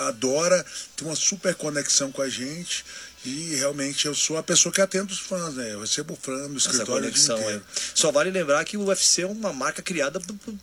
adora, 0.07 0.64
tem 0.97 1.07
uma 1.09 1.16
super 1.16 1.54
conexão 1.54 2.12
com 2.12 2.23
a 2.23 2.28
gente. 2.28 2.85
E 3.25 3.54
realmente 3.57 4.07
eu 4.07 4.14
sou 4.14 4.38
a 4.38 4.42
pessoa 4.42 4.73
que 4.73 4.80
atende 4.80 5.12
os 5.12 5.19
fãs, 5.19 5.54
né? 5.54 5.75
Eu 5.75 5.80
recebo 5.80 6.16
fã 6.21 6.33
no 6.49 6.57
Essa 6.57 6.71
escritório 6.71 7.02
conexão 7.02 7.38
inteiro. 7.38 7.62
Só 7.95 8.11
vale 8.11 8.30
lembrar 8.30 8.64
que 8.64 8.76
o 8.78 8.85
UFC 8.87 9.23
é 9.23 9.26
uma 9.26 9.52
marca 9.52 9.83
criada 9.83 10.19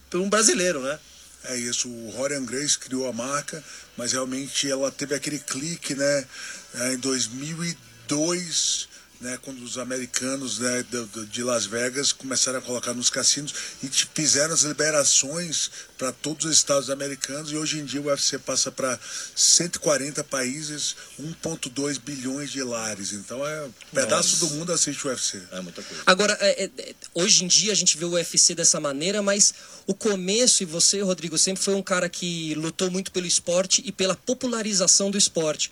por 0.09 0.19
um 0.19 0.27
brasileiro, 0.29 0.81
né? 0.81 0.97
É 1.43 1.55
isso, 1.55 1.87
o 1.87 2.09
Rorian 2.09 2.43
Grace 2.43 2.77
criou 2.79 3.07
a 3.07 3.13
marca, 3.13 3.63
mas 3.95 4.11
realmente 4.11 4.69
ela 4.69 4.91
teve 4.91 5.13
aquele 5.13 5.37
clique, 5.39 5.93
né, 5.93 6.25
é, 6.73 6.93
em 6.93 6.97
2002, 6.97 8.87
né, 9.19 9.37
quando 9.41 9.61
os 9.63 9.77
americanos 9.77 10.59
né, 10.59 10.83
de, 10.89 11.25
de, 11.25 11.43
Las 11.43 11.65
Vegas 11.65 12.11
começaram 12.11 12.59
a 12.59 12.61
colocar 12.61 12.93
nos 12.93 13.09
cassinos 13.09 13.53
e 13.81 13.87
fizeram 13.87 14.53
as 14.53 14.61
liberações 14.61 15.71
para 15.97 16.11
todos 16.11 16.45
os 16.45 16.51
estados 16.51 16.89
americanos 16.89 17.51
e 17.51 17.57
hoje 17.57 17.79
em 17.79 17.85
dia 17.85 17.99
o 17.99 18.05
UFC 18.05 18.37
passa 18.37 18.71
para 18.71 18.99
140 19.35 20.23
países, 20.23 20.95
1,2 21.19 21.99
bilhões 21.99 22.51
de 22.51 22.61
lares. 22.61 23.11
Então 23.13 23.45
é 23.45 23.63
um 23.63 23.71
pedaço 23.91 24.33
Nossa. 24.33 24.45
do 24.45 24.59
mundo 24.59 24.71
assiste 24.71 25.05
o 25.07 25.09
UFC. 25.09 25.41
É 25.51 25.61
muita 25.61 25.81
coisa. 25.81 26.03
Agora, 26.05 26.37
é, 26.39 26.65
é, 26.77 26.95
hoje 27.13 27.43
em 27.43 27.47
dia 27.47 27.71
a 27.71 27.75
gente 27.75 27.97
vê 27.97 28.05
o 28.05 28.11
UFC 28.11 28.53
dessa 28.53 28.79
maneira, 28.79 29.21
mas 29.21 29.53
o 29.87 29.93
começo, 29.93 30.61
e 30.61 30.65
você, 30.65 31.01
Rodrigo, 31.01 31.37
sempre 31.37 31.63
foi 31.63 31.73
um 31.73 31.83
cara 31.83 32.07
que 32.07 32.53
lutou 32.55 32.91
muito 32.91 33.11
pelo 33.11 33.25
esporte 33.25 33.81
e 33.85 33.91
pela 33.91 34.15
popularização 34.15 35.09
do 35.09 35.17
esporte. 35.17 35.71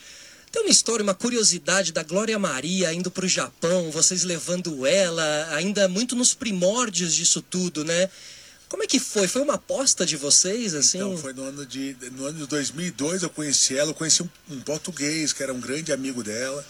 Tem 0.55 0.63
uma 0.63 0.71
história, 0.71 1.03
uma 1.03 1.13
curiosidade 1.13 1.91
da 1.91 2.01
Glória 2.01 2.39
Maria 2.39 2.93
indo 2.93 3.12
para 3.12 3.25
o 3.25 3.27
Japão, 3.27 3.91
vocês 3.91 4.24
levando 4.24 4.85
ela, 4.85 5.50
ainda 5.51 5.85
muito 5.89 6.15
nos 6.15 6.33
primórdios 6.33 7.13
disso 7.13 7.41
tudo, 7.41 7.83
né? 7.83 8.09
Como 8.69 8.81
é 8.81 8.88
que 8.88 8.97
foi? 8.97 9.27
Foi 9.27 9.41
uma 9.41 9.55
aposta 9.55 10.05
de 10.05 10.15
vocês, 10.15 10.74
assim? 10.74 11.00
Então, 11.00 11.17
foi 11.17 11.33
no 11.33 11.43
ano 11.43 11.65
de, 11.65 11.97
no 12.13 12.25
ano 12.25 12.39
de 12.39 12.47
2002 12.47 13.24
eu 13.24 13.29
conheci 13.29 13.77
ela, 13.77 13.89
eu 13.89 13.93
conheci 13.93 14.24
um, 14.24 14.29
um 14.50 14.62
português 14.62 15.33
que 15.33 15.43
era 15.43 15.53
um 15.53 15.59
grande 15.59 15.91
amigo 15.91 16.24
dela, 16.24 16.65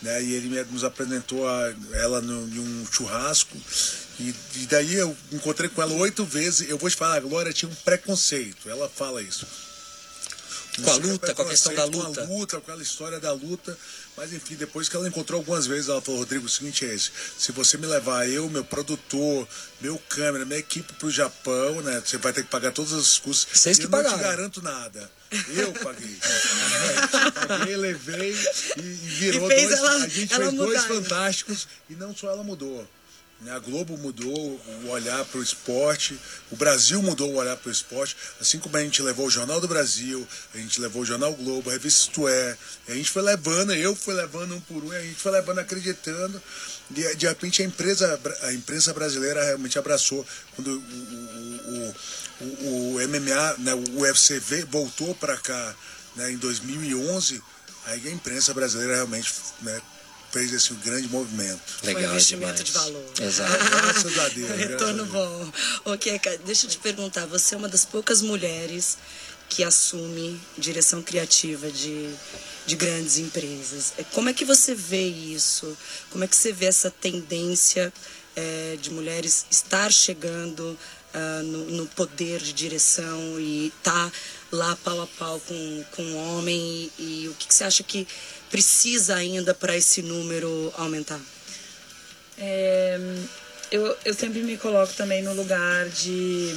né? 0.00 0.22
E 0.22 0.32
ele 0.32 0.64
nos 0.70 0.82
apresentou 0.82 1.46
a, 1.46 1.74
ela 1.92 2.22
no, 2.22 2.48
em 2.48 2.58
um 2.58 2.86
churrasco. 2.90 3.54
E, 4.18 4.34
e 4.54 4.66
daí 4.66 4.94
eu 4.94 5.14
encontrei 5.30 5.68
com 5.68 5.82
ela 5.82 5.92
oito 5.92 6.24
vezes. 6.24 6.70
Eu 6.70 6.78
vou 6.78 6.88
te 6.88 6.96
falar, 6.96 7.16
a 7.16 7.20
Glória 7.20 7.52
tinha 7.52 7.70
um 7.70 7.74
preconceito, 7.84 8.70
ela 8.70 8.88
fala 8.88 9.20
isso 9.20 9.46
com 10.82 10.90
a 10.90 10.94
luta, 10.96 11.34
com 11.34 11.42
a 11.42 11.46
questão 11.46 11.74
da 11.74 11.84
luta. 11.84 12.26
Com 12.26 12.32
a 12.32 12.36
luta, 12.36 12.56
com 12.56 12.62
aquela 12.62 12.82
história 12.82 13.20
da 13.20 13.32
luta. 13.32 13.76
Mas 14.16 14.32
enfim, 14.32 14.54
depois 14.54 14.88
que 14.88 14.96
ela 14.96 15.08
encontrou 15.08 15.38
algumas 15.38 15.66
vezes, 15.66 15.88
ela 15.88 16.00
falou, 16.00 16.20
Rodrigo, 16.20 16.46
o 16.46 16.48
seguinte 16.48 16.84
é 16.84 16.94
esse. 16.94 17.10
Se 17.38 17.52
você 17.52 17.76
me 17.76 17.86
levar, 17.86 18.28
eu, 18.28 18.48
meu 18.48 18.64
produtor, 18.64 19.46
meu 19.80 19.98
câmera, 20.08 20.44
minha 20.44 20.58
equipe 20.58 20.92
pro 20.94 21.10
Japão, 21.10 21.82
né? 21.82 22.02
Você 22.04 22.16
vai 22.16 22.32
ter 22.32 22.42
que 22.42 22.50
pagar 22.50 22.72
todos 22.72 22.92
os 22.92 23.18
custos. 23.18 23.58
Vocês 23.58 23.78
que 23.78 23.88
pagaram. 23.88 24.12
Eu 24.12 24.16
não 24.16 24.24
te 24.24 24.36
garanto 24.36 24.62
nada. 24.62 25.10
Eu 25.48 25.72
paguei. 25.72 26.16
paguei, 27.48 27.76
levei 27.76 28.32
e, 28.76 28.80
e 28.80 28.82
virou 28.82 29.50
e 29.50 29.54
dois. 29.54 29.78
Ela, 29.78 29.90
a 29.96 30.08
gente 30.08 30.34
fez 30.34 30.52
dois 30.52 30.84
fantásticos 30.84 31.68
e 31.90 31.94
não 31.94 32.14
só 32.14 32.30
ela 32.30 32.44
mudou. 32.44 32.88
Né? 33.40 33.52
A 33.52 33.58
Globo 33.58 33.98
mudou 33.98 34.60
o 34.84 34.88
olhar 34.88 35.24
para 35.26 35.38
o 35.38 35.42
esporte, 35.42 36.18
o 36.50 36.56
Brasil 36.56 37.02
mudou 37.02 37.30
o 37.32 37.36
olhar 37.36 37.56
para 37.56 37.68
o 37.68 37.72
esporte, 37.72 38.16
assim 38.40 38.58
como 38.58 38.76
a 38.76 38.82
gente 38.82 39.02
levou 39.02 39.26
o 39.26 39.30
Jornal 39.30 39.60
do 39.60 39.68
Brasil, 39.68 40.26
a 40.54 40.58
gente 40.58 40.80
levou 40.80 41.02
o 41.02 41.04
Jornal 41.04 41.34
Globo, 41.34 41.68
a 41.68 41.74
revista 41.74 42.00
Isto 42.06 42.28
É, 42.28 42.56
a 42.88 42.94
gente 42.94 43.10
foi 43.10 43.22
levando, 43.22 43.74
eu 43.74 43.94
fui 43.94 44.14
levando 44.14 44.54
um 44.54 44.60
por 44.60 44.82
um, 44.82 44.90
a 44.90 45.00
gente 45.00 45.20
foi 45.20 45.32
levando 45.32 45.58
acreditando, 45.58 46.42
e 46.90 47.14
de 47.14 47.26
repente 47.26 47.62
a 47.62 47.64
empresa, 47.64 48.20
a 48.42 48.52
imprensa 48.52 48.94
brasileira 48.94 49.44
realmente 49.44 49.78
abraçou 49.78 50.26
quando 50.54 50.70
o, 50.70 51.94
o, 52.40 52.44
o, 52.44 52.94
o 52.94 53.08
MMA, 53.08 53.56
né, 53.58 53.74
o 53.74 54.00
UFC 54.00 54.40
voltou 54.70 55.14
para 55.14 55.36
cá 55.36 55.74
né, 56.16 56.30
em 56.32 56.36
2011, 56.38 57.42
aí 57.86 58.08
a 58.08 58.10
imprensa 58.10 58.54
brasileira 58.54 58.94
realmente 58.94 59.32
né, 59.60 59.80
fez 60.36 60.52
esse 60.52 60.74
grande 60.74 61.08
movimento. 61.08 61.60
Legal 61.82 62.02
Foi 62.02 62.10
um 62.10 62.10
investimento 62.12 62.62
demais. 62.62 62.64
de 62.64 62.72
valor. 62.72 63.12
Exato. 63.22 63.64
Graças 63.70 64.18
a 64.18 64.28
Deus. 64.28 64.50
Retorno 64.50 65.06
bom. 65.06 65.52
Ok, 65.86 66.20
deixa 66.44 66.66
eu 66.66 66.70
te 66.70 66.78
perguntar, 66.78 67.24
você 67.24 67.54
é 67.54 67.58
uma 67.58 67.68
das 67.68 67.86
poucas 67.86 68.20
mulheres 68.20 68.98
que 69.48 69.64
assume 69.64 70.38
direção 70.58 71.02
criativa 71.02 71.70
de, 71.70 72.10
de 72.66 72.76
grandes 72.76 73.16
empresas. 73.16 73.94
É, 73.96 74.04
como 74.12 74.28
é 74.28 74.34
que 74.34 74.44
você 74.44 74.74
vê 74.74 75.06
isso? 75.06 75.74
Como 76.10 76.22
é 76.22 76.26
que 76.26 76.36
você 76.36 76.52
vê 76.52 76.66
essa 76.66 76.90
tendência 76.90 77.90
é, 78.34 78.76
de 78.78 78.90
mulheres 78.90 79.46
estar 79.50 79.90
chegando 79.90 80.76
uh, 81.14 81.42
no, 81.44 81.64
no, 81.70 81.86
poder 81.86 82.40
de 82.42 82.52
direção 82.52 83.40
e 83.40 83.68
estar 83.68 84.10
tá 84.10 84.12
lá 84.52 84.76
pau 84.76 85.00
a 85.00 85.06
pau 85.06 85.40
com, 85.40 85.84
com 85.92 86.02
o 86.02 86.16
homem? 86.16 86.90
E, 86.98 87.22
e 87.22 87.28
o 87.28 87.34
que, 87.34 87.46
que 87.46 87.54
você 87.54 87.64
acha 87.64 87.82
que 87.82 88.06
precisa 88.50 89.16
ainda 89.16 89.54
para 89.54 89.76
esse 89.76 90.02
número 90.02 90.72
aumentar? 90.76 91.20
É, 92.38 92.98
eu, 93.70 93.96
eu 94.04 94.14
sempre 94.14 94.42
me 94.42 94.56
coloco 94.56 94.92
também 94.94 95.22
no 95.22 95.34
lugar 95.34 95.88
de 95.88 96.52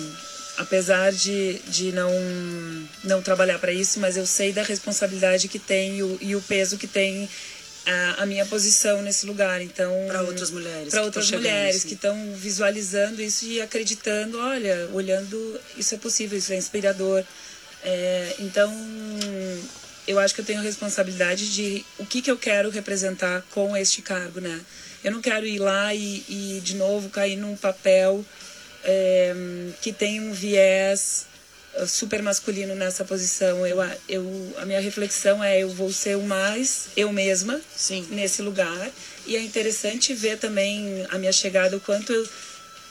apesar 0.58 1.12
de, 1.13 1.58
de 1.69 1.91
não, 1.93 2.12
não 3.03 3.22
trabalhar 3.22 3.58
para 3.60 3.72
isso, 3.72 4.00
mas 4.00 4.17
eu 4.17 4.25
sei 4.25 4.51
da 4.51 4.62
responsabilidade 4.62 5.48
que 5.48 5.58
tem 5.58 5.98
e 5.98 6.03
o, 6.03 6.17
e 6.19 6.36
o 6.36 6.41
peso 6.41 6.77
que 6.77 6.86
tem 6.86 7.29
a, 7.86 8.24
a, 8.24 8.25
minha 8.25 8.46
posição 8.46 9.01
nesse 9.01 9.25
lugar. 9.25 9.62
Então, 9.62 9.93
para 10.08 10.22
outras 10.22 10.51
mulheres, 10.51 10.89
para 10.89 11.03
outras 11.03 11.31
mulheres 11.31 11.77
assim. 11.77 11.88
que 11.88 11.93
estão 11.93 12.34
visualizando 12.36 13.22
isso 13.22 13.46
e 13.46 13.62
acreditando, 13.62 14.38
olha, 14.38 14.89
olhando, 14.93 15.60
isso 15.77 15.96
é 15.96 15.98
possível, 15.98 16.38
isso 16.38 16.51
é 16.51 16.58
inspirador. 16.58 17.24
É, 17.81 18.36
então, 18.39 18.69
eu 20.10 20.18
acho 20.18 20.34
que 20.34 20.42
eu 20.42 20.46
tenho 20.46 20.60
a 20.60 20.63
responsabilidade 20.63 21.54
de 21.54 21.86
o 22.00 22.06
que, 22.06 22.20
que 22.20 22.32
eu 22.32 22.36
quero 22.36 22.72
representar 22.72 23.44
com 23.51 23.78
este 23.78 24.01
cargo, 24.01 24.42
né? 24.42 24.60
Eu 25.04 25.12
não 25.12 25.22
quero 25.22 25.46
ir 25.46 25.60
lá 25.60 25.94
e, 25.94 26.25
e 26.28 26.62
de 26.63 26.75
novo 26.75 27.10
cair 27.10 27.36
num 27.36 27.56
papel 27.56 28.25
é, 28.84 29.36
que 29.80 29.94
tem 29.94 30.20
um 30.20 30.34
viés 30.34 31.28
eh, 31.75 31.86
super 31.86 32.24
masculino 32.24 32.74
nessa 32.74 33.06
posição. 33.06 33.68
Eu, 33.68 33.78
eu, 34.10 34.56
a 34.58 34.66
minha 34.66 34.82
reflexão 34.82 35.44
é 35.44 35.62
eu 35.62 35.70
vou 35.70 35.92
ser 35.92 36.18
o 36.18 36.24
mais 36.24 36.88
eu 36.98 37.13
mesma 37.13 37.62
Sim. 37.75 38.08
nesse 38.10 38.42
lugar. 38.42 38.89
E 39.28 39.36
é 39.36 39.42
interessante 39.42 40.16
ver 40.16 40.39
também 40.39 41.06
a 41.12 41.20
minha 41.20 41.32
chegada, 41.32 41.78
o 41.78 41.80
quanto 41.80 42.12
eu, 42.12 42.28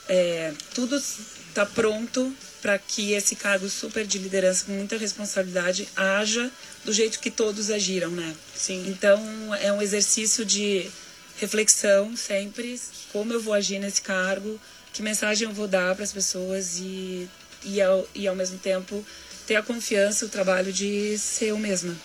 é, 0.07 0.53
tudo 0.73 0.95
está 0.95 1.65
pronto 1.65 2.33
para 2.61 2.77
que 2.77 3.13
esse 3.13 3.35
cargo 3.35 3.69
super 3.69 4.05
de 4.05 4.17
liderança 4.17 4.65
com 4.65 4.73
muita 4.73 4.97
responsabilidade 4.97 5.87
haja 5.95 6.51
do 6.83 6.91
jeito 6.91 7.19
que 7.19 7.31
todos 7.31 7.71
agiram, 7.71 8.11
né? 8.11 8.35
Sim. 8.55 8.85
Então 8.87 9.21
é 9.55 9.71
um 9.71 9.81
exercício 9.81 10.45
de 10.45 10.89
reflexão 11.37 12.15
sempre, 12.17 12.79
como 13.11 13.31
eu 13.33 13.41
vou 13.41 13.53
agir 13.53 13.79
nesse 13.79 14.01
cargo, 14.01 14.59
que 14.91 15.01
mensagem 15.01 15.47
eu 15.47 15.53
vou 15.53 15.67
dar 15.67 15.95
para 15.95 16.03
as 16.03 16.11
pessoas 16.11 16.79
e, 16.79 17.29
e, 17.63 17.81
ao, 17.81 18.07
e 18.13 18.27
ao 18.27 18.35
mesmo 18.35 18.57
tempo 18.57 19.05
ter 19.47 19.55
a 19.55 19.63
confiança, 19.63 20.25
o 20.25 20.29
trabalho 20.29 20.71
de 20.71 21.17
ser 21.17 21.47
eu 21.47 21.57
mesma 21.57 21.95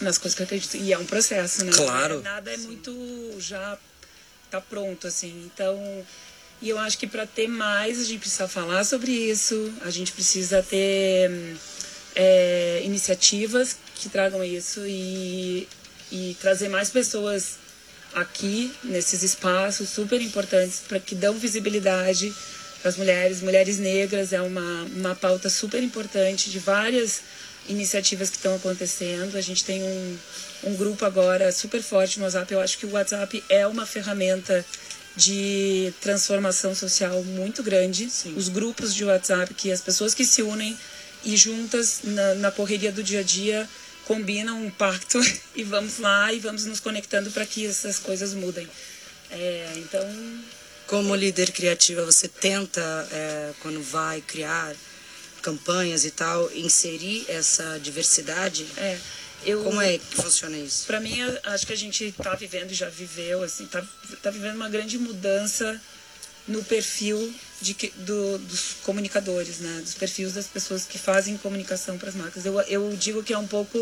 nas 0.00 0.18
coisas 0.18 0.34
que 0.34 0.42
eu 0.42 0.44
acredito. 0.44 0.76
E 0.76 0.92
é 0.92 0.98
um 0.98 1.04
processo, 1.04 1.64
né? 1.64 1.72
Claro. 1.72 2.20
Nada 2.22 2.52
é 2.52 2.56
muito 2.56 3.36
já 3.38 3.78
tá 4.50 4.60
pronto 4.60 5.06
assim. 5.06 5.50
Então 5.52 6.04
e 6.64 6.70
eu 6.70 6.78
acho 6.78 6.96
que 6.96 7.06
para 7.06 7.26
ter 7.26 7.46
mais, 7.46 8.00
a 8.00 8.04
gente 8.04 8.20
precisa 8.20 8.48
falar 8.48 8.84
sobre 8.84 9.12
isso, 9.12 9.70
a 9.82 9.90
gente 9.90 10.10
precisa 10.12 10.62
ter 10.62 11.30
é, 12.16 12.80
iniciativas 12.82 13.76
que 13.94 14.08
tragam 14.08 14.42
isso 14.42 14.80
e, 14.86 15.68
e 16.10 16.34
trazer 16.40 16.70
mais 16.70 16.88
pessoas 16.88 17.58
aqui, 18.14 18.72
nesses 18.82 19.22
espaços 19.22 19.90
super 19.90 20.18
importantes, 20.22 20.80
para 20.88 20.98
que 20.98 21.14
dão 21.14 21.34
visibilidade 21.34 22.32
as 22.82 22.96
mulheres. 22.96 23.42
Mulheres 23.42 23.78
negras 23.78 24.32
é 24.32 24.40
uma, 24.40 24.84
uma 24.96 25.14
pauta 25.14 25.50
super 25.50 25.82
importante 25.82 26.48
de 26.48 26.58
várias 26.58 27.20
iniciativas 27.68 28.30
que 28.30 28.36
estão 28.36 28.56
acontecendo. 28.56 29.36
A 29.36 29.40
gente 29.42 29.64
tem 29.64 29.82
um, 29.82 30.18
um 30.64 30.76
grupo 30.76 31.04
agora 31.04 31.52
super 31.52 31.82
forte 31.82 32.18
no 32.18 32.24
WhatsApp. 32.24 32.54
Eu 32.54 32.60
acho 32.60 32.78
que 32.78 32.86
o 32.86 32.92
WhatsApp 32.92 33.44
é 33.50 33.66
uma 33.66 33.84
ferramenta 33.84 34.64
de 35.16 35.92
transformação 36.00 36.74
social 36.74 37.22
muito 37.22 37.62
grande. 37.62 38.10
Sim. 38.10 38.34
Os 38.36 38.48
grupos 38.48 38.94
de 38.94 39.04
WhatsApp, 39.04 39.52
que 39.54 39.70
as 39.70 39.80
pessoas 39.80 40.14
que 40.14 40.24
se 40.24 40.42
unem 40.42 40.76
e 41.24 41.36
juntas 41.36 42.00
na, 42.04 42.34
na 42.34 42.50
correria 42.50 42.92
do 42.92 43.02
dia 43.02 43.20
a 43.20 43.22
dia 43.22 43.68
combinam 44.04 44.62
um 44.62 44.70
pacto 44.70 45.18
e 45.54 45.62
vamos 45.64 45.98
lá 45.98 46.32
e 46.32 46.38
vamos 46.38 46.64
nos 46.66 46.80
conectando 46.80 47.30
para 47.30 47.46
que 47.46 47.66
essas 47.66 47.98
coisas 47.98 48.34
mudem. 48.34 48.68
É, 49.30 49.72
então. 49.76 50.04
Como 50.86 51.14
líder 51.14 51.50
criativa, 51.50 52.04
você 52.04 52.28
tenta, 52.28 53.08
é, 53.10 53.52
quando 53.60 53.82
vai 53.82 54.20
criar 54.20 54.74
campanhas 55.40 56.04
e 56.04 56.10
tal, 56.10 56.50
inserir 56.52 57.24
essa 57.28 57.78
diversidade? 57.80 58.66
É. 58.76 58.98
Eu, 59.44 59.62
Como 59.62 59.80
é 59.80 59.98
que 59.98 60.16
funciona 60.16 60.56
isso? 60.56 60.86
Para 60.86 61.00
mim, 61.00 61.18
acho 61.44 61.66
que 61.66 61.72
a 61.72 61.76
gente 61.76 62.04
está 62.04 62.34
vivendo 62.34 62.70
e 62.70 62.74
já 62.74 62.88
viveu, 62.88 63.42
assim, 63.42 63.66
tá, 63.66 63.84
tá 64.22 64.30
vivendo 64.30 64.56
uma 64.56 64.68
grande 64.68 64.98
mudança 64.98 65.80
no 66.46 66.62
perfil 66.64 67.32
de, 67.60 67.74
do, 67.96 68.38
dos 68.38 68.76
comunicadores, 68.82 69.58
né? 69.58 69.80
Dos 69.82 69.94
perfis 69.94 70.32
das 70.32 70.46
pessoas 70.46 70.84
que 70.84 70.98
fazem 70.98 71.36
comunicação 71.36 71.98
para 71.98 72.08
as 72.08 72.14
marcas. 72.14 72.44
Eu, 72.44 72.60
eu 72.62 72.96
digo 72.96 73.22
que 73.22 73.32
é 73.32 73.38
um 73.38 73.46
pouco 73.46 73.78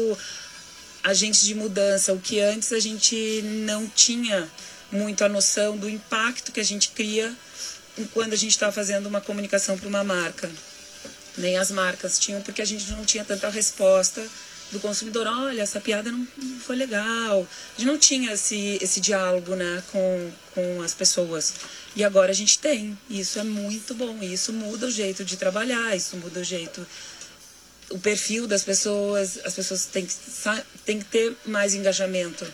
agente 1.02 1.44
de 1.44 1.54
mudança, 1.54 2.12
o 2.12 2.20
que 2.20 2.40
antes 2.40 2.72
a 2.72 2.78
gente 2.78 3.42
não 3.42 3.88
tinha 3.88 4.48
muito 4.90 5.24
a 5.24 5.28
noção 5.28 5.76
do 5.76 5.88
impacto 5.88 6.52
que 6.52 6.60
a 6.60 6.64
gente 6.64 6.90
cria 6.90 7.34
quando 8.12 8.32
a 8.32 8.36
gente 8.36 8.52
está 8.52 8.70
fazendo 8.70 9.06
uma 9.06 9.20
comunicação 9.20 9.76
para 9.76 9.88
uma 9.88 10.04
marca. 10.04 10.50
nem 11.36 11.56
as 11.56 11.70
marcas 11.70 12.18
tinham, 12.18 12.40
porque 12.42 12.62
a 12.62 12.64
gente 12.64 12.90
não 12.90 13.04
tinha 13.04 13.24
tanta 13.24 13.48
resposta 13.48 14.24
do 14.72 14.80
consumidor. 14.80 15.26
Olha, 15.26 15.62
essa 15.62 15.80
piada 15.80 16.10
não 16.10 16.26
não 16.36 16.58
foi 16.58 16.76
legal. 16.76 17.46
A 17.76 17.80
gente 17.80 17.86
não 17.86 17.98
tinha 17.98 18.32
esse, 18.32 18.78
esse 18.80 19.00
diálogo 19.00 19.54
né, 19.54 19.82
com, 19.92 20.30
com 20.54 20.82
as 20.82 20.94
pessoas. 20.94 21.54
E 21.94 22.02
agora 22.02 22.30
a 22.30 22.34
gente 22.34 22.58
tem. 22.58 22.98
Isso 23.08 23.38
é 23.38 23.44
muito 23.44 23.94
bom. 23.94 24.18
Isso 24.22 24.52
muda 24.52 24.86
o 24.86 24.90
jeito 24.90 25.24
de 25.24 25.36
trabalhar, 25.36 25.94
isso 25.94 26.16
muda 26.16 26.40
o 26.40 26.44
jeito 26.44 26.86
o 27.92 27.98
perfil 27.98 28.46
das 28.46 28.64
pessoas, 28.64 29.38
as 29.44 29.54
pessoas 29.54 29.84
têm 29.84 30.06
que, 30.06 30.14
têm 30.84 30.98
que 30.98 31.04
ter 31.04 31.36
mais 31.44 31.74
engajamento 31.74 32.46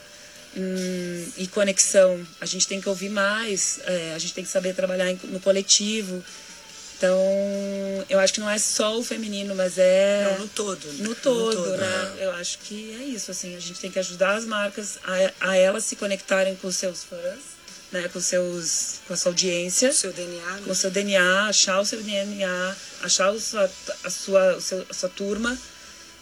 hum, 0.56 1.28
e 1.36 1.46
conexão. 1.46 2.26
A 2.40 2.46
gente 2.46 2.66
tem 2.66 2.80
que 2.80 2.88
ouvir 2.88 3.08
mais, 3.08 3.78
é, 3.84 4.14
a 4.14 4.18
gente 4.18 4.34
tem 4.34 4.44
que 4.44 4.50
saber 4.50 4.74
trabalhar 4.74 5.14
no 5.24 5.40
coletivo. 5.40 6.22
Então, 6.98 7.16
eu 8.10 8.18
acho 8.18 8.34
que 8.34 8.40
não 8.40 8.50
é 8.50 8.58
só 8.58 8.98
o 8.98 9.04
feminino, 9.04 9.54
mas 9.54 9.78
é 9.78 10.32
Não, 10.32 10.40
no 10.40 10.48
todo. 10.48 10.92
no 10.94 11.14
todo, 11.14 11.76
né? 11.76 12.16
Eu 12.18 12.32
acho 12.32 12.58
que 12.58 12.92
é 13.00 13.04
isso, 13.04 13.30
assim, 13.30 13.54
a 13.54 13.60
gente 13.60 13.78
tem 13.78 13.88
que 13.88 14.00
ajudar 14.00 14.34
as 14.34 14.44
marcas 14.44 14.98
a, 15.04 15.50
a 15.50 15.56
elas 15.56 15.84
se 15.84 15.94
conectarem 15.94 16.56
com 16.56 16.66
os 16.66 16.74
seus 16.74 17.04
fãs, 17.04 17.38
né? 17.92 18.08
Com 18.12 18.20
seus, 18.20 18.96
com 19.06 19.14
a 19.14 19.16
sua 19.16 19.30
audiência 19.30 19.92
Seu 19.92 20.12
DNA. 20.12 20.58
com 20.64 20.72
o 20.72 20.74
seu 20.74 20.90
DNA, 20.90 21.44
achar 21.46 21.78
o 21.80 21.84
seu 21.86 22.02
DNA, 22.02 22.76
achar 23.02 23.30
o 23.30 23.38
sua, 23.38 23.70
a, 24.02 24.10
sua, 24.10 24.56
o 24.56 24.60
seu, 24.60 24.84
a 24.90 24.92
sua 24.92 25.08
turma 25.08 25.56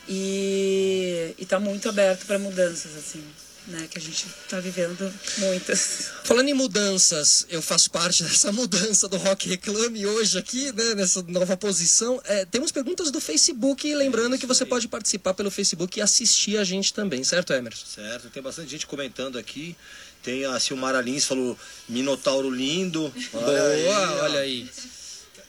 e 0.06 1.34
está 1.38 1.58
muito 1.58 1.88
aberto 1.88 2.26
para 2.26 2.38
mudanças, 2.38 2.94
assim, 2.96 3.24
né? 3.66 3.88
Que 3.90 3.98
a 3.98 4.00
gente 4.00 4.26
está 4.26 4.60
vivendo 4.60 5.12
muitas. 5.38 6.10
Falando 6.24 6.48
em 6.48 6.54
mudanças, 6.54 7.46
eu 7.48 7.60
faço 7.60 7.90
parte 7.90 8.22
dessa 8.22 8.52
mudança 8.52 9.08
do 9.08 9.16
Rock 9.16 9.48
Reclame 9.48 10.06
hoje 10.06 10.38
aqui, 10.38 10.72
né, 10.72 10.94
nessa 10.94 11.22
nova 11.22 11.56
posição. 11.56 12.20
É, 12.24 12.44
temos 12.44 12.72
perguntas 12.72 13.10
do 13.10 13.20
Facebook, 13.20 13.92
lembrando 13.94 14.38
que 14.38 14.46
você 14.46 14.64
pode 14.64 14.88
participar 14.88 15.34
pelo 15.34 15.50
Facebook 15.50 15.98
e 15.98 16.02
assistir 16.02 16.58
a 16.58 16.64
gente 16.64 16.92
também, 16.92 17.22
certo, 17.24 17.52
Emerson? 17.52 17.86
Certo, 17.86 18.30
tem 18.30 18.42
bastante 18.42 18.70
gente 18.70 18.86
comentando 18.86 19.38
aqui. 19.38 19.76
Tem 20.22 20.44
a 20.44 20.58
Silmara 20.58 21.00
Lins, 21.00 21.24
falou 21.24 21.56
Minotauro 21.88 22.50
lindo. 22.50 23.12
Olha 23.32 23.62
aí, 23.62 23.84
Boa, 23.84 24.12
ó. 24.12 24.24
olha 24.24 24.40
aí. 24.40 24.68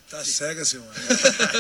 Tá 0.10 0.24
cega, 0.24 0.64
senhor. 0.64 0.86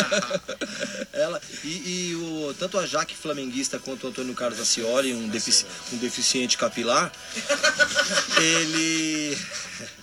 Ela, 1.11 1.41
e, 1.65 1.67
e 2.11 2.15
o, 2.15 2.53
tanto 2.57 2.77
a 2.79 2.85
Jaque 2.85 3.13
Flamenguista 3.15 3.77
quanto 3.77 4.05
o 4.05 4.09
Antônio 4.09 4.33
Carlos 4.33 4.59
Acioli, 4.59 5.13
um, 5.13 5.27
defici- 5.27 5.65
um 5.91 5.97
deficiente 5.97 6.57
capilar, 6.57 7.11
ele, 8.41 9.37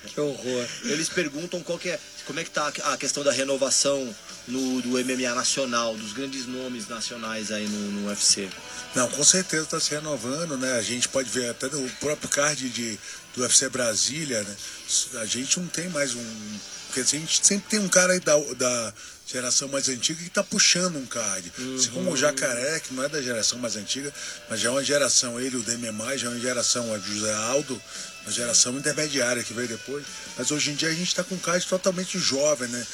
Que 0.08 0.20
horror. 0.20 0.66
eles 0.84 1.08
perguntam 1.08 1.62
qual 1.62 1.78
que 1.78 1.88
é, 1.88 1.98
como 2.26 2.38
é 2.38 2.44
que 2.44 2.50
tá 2.50 2.70
a 2.84 2.96
questão 2.98 3.22
da 3.24 3.32
renovação 3.32 4.14
no, 4.46 4.82
do 4.82 4.90
MMA 4.90 5.34
nacional, 5.34 5.96
dos 5.96 6.12
grandes 6.12 6.46
nomes 6.46 6.88
nacionais 6.88 7.50
aí 7.50 7.66
no, 7.66 7.90
no 7.92 8.08
UFC. 8.08 8.48
Não, 8.94 9.08
com 9.08 9.24
certeza 9.24 9.64
está 9.64 9.80
se 9.80 9.90
renovando, 9.90 10.56
né? 10.56 10.72
A 10.72 10.82
gente 10.82 11.08
pode 11.08 11.28
ver 11.30 11.50
até 11.50 11.68
no 11.68 11.88
próprio 11.92 12.28
card 12.28 12.68
de, 12.68 12.98
do 13.34 13.42
UFC 13.42 13.68
Brasília, 13.68 14.42
né? 14.42 14.56
A 15.20 15.26
gente 15.26 15.58
não 15.58 15.66
tem 15.66 15.88
mais 15.88 16.14
um. 16.14 16.58
Porque 16.86 17.00
a 17.00 17.04
gente 17.04 17.44
sempre 17.44 17.68
tem 17.70 17.80
um 17.80 17.88
cara 17.88 18.12
aí 18.12 18.20
da, 18.20 18.36
da 18.56 18.94
geração 19.26 19.66
mais 19.68 19.88
antiga 19.88 20.20
que 20.20 20.28
está 20.28 20.44
puxando 20.44 20.96
um 20.96 21.06
card. 21.06 21.52
Assim 21.76 21.90
como 21.90 22.12
o 22.12 22.16
Jacaré, 22.16 22.78
que 22.80 22.94
não 22.94 23.02
é 23.02 23.08
da 23.08 23.20
geração 23.20 23.58
mais 23.58 23.74
antiga, 23.74 24.12
mas 24.48 24.60
já 24.60 24.68
é 24.68 24.72
uma 24.72 24.84
geração, 24.84 25.40
ele, 25.40 25.56
o 25.56 25.62
DMMA, 25.62 26.16
já 26.16 26.28
é 26.28 26.30
uma 26.30 26.38
geração, 26.38 26.92
o 26.92 27.00
José 27.00 27.34
Aldo, 27.34 27.80
uma 28.22 28.32
geração 28.32 28.76
intermediária 28.78 29.42
que 29.42 29.52
veio 29.52 29.66
depois. 29.66 30.04
Mas 30.36 30.50
hoje 30.50 30.70
em 30.70 30.74
dia 30.74 30.88
a 30.88 30.94
gente 30.94 31.08
está 31.08 31.24
com 31.24 31.34
um 31.34 31.38
card 31.38 31.66
totalmente 31.66 32.18
jovem, 32.18 32.68
né? 32.68 32.86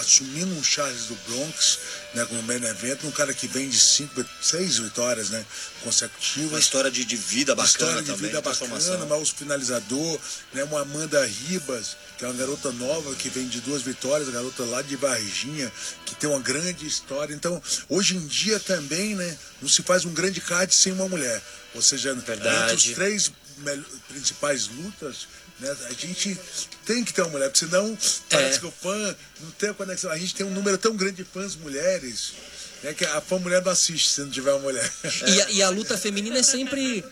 Assumindo 0.00 0.54
um 0.54 0.62
Charles 0.62 1.06
do 1.06 1.14
Bronx, 1.26 1.78
né, 2.14 2.24
como 2.26 2.42
main 2.42 2.62
event, 2.64 2.98
um 3.04 3.10
cara 3.10 3.32
que 3.32 3.46
vem 3.46 3.68
de 3.68 3.78
cinco, 3.78 4.24
seis 4.42 4.78
vitórias, 4.78 5.30
né, 5.30 5.38
Uma 5.38 5.84
consecutivas. 5.84 6.60
história 6.60 6.90
de, 6.90 7.04
de 7.04 7.16
vida 7.16 7.54
bacana 7.54 7.68
História 7.70 8.02
de 8.02 8.12
também, 8.12 8.26
vida 8.26 8.40
bacana, 8.40 9.06
mas 9.06 9.30
o 9.30 9.34
finalizador, 9.34 10.20
né, 10.52 10.64
uma 10.64 10.80
Amanda 10.80 11.24
Ribas, 11.24 11.96
que 12.18 12.24
é 12.24 12.28
uma 12.28 12.36
garota 12.36 12.70
nova 12.72 13.14
que 13.14 13.28
vem 13.28 13.48
de 13.48 13.60
duas 13.60 13.82
vitórias, 13.82 14.28
garota 14.28 14.64
lá 14.64 14.82
de 14.82 14.96
Varginha, 14.96 15.72
que 16.04 16.14
tem 16.14 16.28
uma 16.30 16.40
grande 16.40 16.86
história. 16.86 17.34
Então, 17.34 17.62
hoje 17.88 18.16
em 18.16 18.26
dia 18.26 18.60
também, 18.60 19.14
né, 19.14 19.36
não 19.60 19.68
se 19.68 19.82
faz 19.82 20.04
um 20.04 20.12
grande 20.12 20.40
card 20.40 20.72
sem 20.74 20.92
uma 20.92 21.08
mulher. 21.08 21.42
Ou 21.74 21.82
seja, 21.82 22.14
Verdade. 22.14 22.72
entre 22.72 22.88
os 22.90 22.94
três 22.94 23.32
principais 24.08 24.68
lutas, 24.68 25.26
né, 25.64 25.76
a 25.88 25.92
gente 25.92 26.38
tem 26.84 27.02
que 27.04 27.12
ter 27.12 27.22
uma 27.22 27.30
mulher, 27.30 27.50
porque 27.50 27.66
senão 27.66 27.96
parece 28.28 28.56
É. 28.56 28.60
que 28.60 28.66
o 28.66 28.70
fã 28.70 29.16
não 29.40 29.50
tem 29.52 29.70
a 29.70 29.74
conexão. 29.74 30.10
A 30.10 30.18
gente 30.18 30.34
tem 30.34 30.44
um 30.46 30.50
número 30.50 30.76
tão 30.78 30.94
grande 30.96 31.16
de 31.16 31.24
fãs 31.24 31.56
mulheres. 31.56 32.32
Né, 32.84 32.94
que 32.94 33.04
a 33.04 33.20
fã 33.20 33.38
mulher 33.38 33.62
não 33.62 33.72
assiste 33.72 34.08
se 34.10 34.20
não 34.20 34.30
tiver 34.30 34.52
uma 34.52 34.60
mulher. 34.60 34.88
E 35.26 35.42
a, 35.42 35.50
e 35.50 35.62
a 35.62 35.68
luta 35.70 35.96
feminina 35.98 36.38
é 36.38 36.42
sempre. 36.42 37.04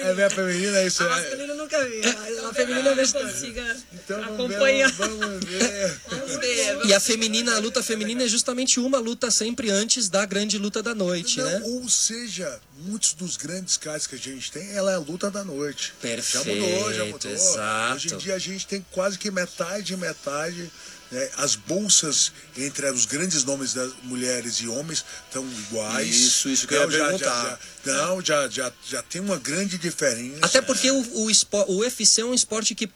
É, 0.00 0.10
é 0.10 0.14
minha 0.14 0.30
feminina, 0.30 0.78
é 0.78 0.86
isso. 0.86 1.02
A 1.02 1.06
É. 1.06 1.08
masculina 1.10 1.54
nunca 1.54 1.84
vi, 1.84 2.00
a 2.48 2.54
feminina 2.54 2.88
eu 2.90 2.96
vejo 2.96 3.12
consiga 3.12 3.76
Então 3.92 4.20
vamos 4.22 4.34
acompanhar. 4.50 4.90
vamos 4.92 5.44
ver. 5.44 6.00
Vamos 6.08 6.36
ver. 6.36 6.86
E 6.86 6.94
a 6.94 7.00
feminina, 7.00 7.54
a 7.56 7.58
luta 7.58 7.82
feminina 7.82 8.24
é 8.24 8.28
justamente 8.28 8.80
uma 8.80 8.98
luta 8.98 9.30
sempre 9.30 9.70
antes 9.70 10.08
da 10.08 10.24
grande 10.24 10.58
luta 10.58 10.82
da 10.82 10.94
noite, 10.94 11.38
Não, 11.38 11.44
né? 11.44 11.60
Ou 11.64 11.88
seja, 11.88 12.60
muitos 12.80 13.12
dos 13.14 13.36
grandes 13.36 13.76
casos 13.76 14.06
que 14.06 14.14
a 14.14 14.18
gente 14.18 14.50
tem, 14.50 14.72
ela 14.72 14.92
é 14.92 14.94
a 14.94 14.98
luta 14.98 15.30
da 15.30 15.44
noite. 15.44 15.92
Perfeito, 16.00 16.44
já 16.46 16.54
mudou, 16.54 16.94
já 16.94 17.04
mudou. 17.04 17.30
exato. 17.30 17.94
Hoje 17.94 18.14
em 18.14 18.18
dia 18.18 18.34
a 18.34 18.38
gente 18.38 18.66
tem 18.66 18.84
quase 18.90 19.18
que 19.18 19.30
metade 19.30 19.92
e 19.92 19.96
metade. 19.96 20.70
Né? 21.12 21.30
As 21.36 21.54
bolsas 21.54 22.32
entre 22.56 22.90
os 22.90 23.04
grandes 23.06 23.44
nomes 23.44 23.74
das 23.74 23.92
mulheres 24.02 24.56
e 24.56 24.66
homens 24.66 25.04
estão 25.26 25.46
iguais. 25.46 26.08
Isso, 26.16 26.48
isso 26.48 26.66
que 26.66 26.74
eu 26.74 26.80
ia 26.80 26.86
Não, 26.86 26.90
já- 26.90 27.04
perguntar. 27.04 27.60
Já, 27.84 27.92
já, 27.92 28.06
não, 28.06 28.20
já, 28.24 28.48
já, 28.48 28.72
já 28.88 29.02
tem 29.02 29.20
uma 29.20 29.36
grande 29.38 29.76
diferença. 29.78 30.38
Até 30.42 30.60
porque 30.62 30.90
o, 30.90 31.22
o, 31.24 31.30
espo- 31.30 31.64
o 31.68 31.78
UFC 31.80 32.22
é 32.22 32.24
um 32.24 32.32
esporte 32.34 32.74
que, 32.74 32.88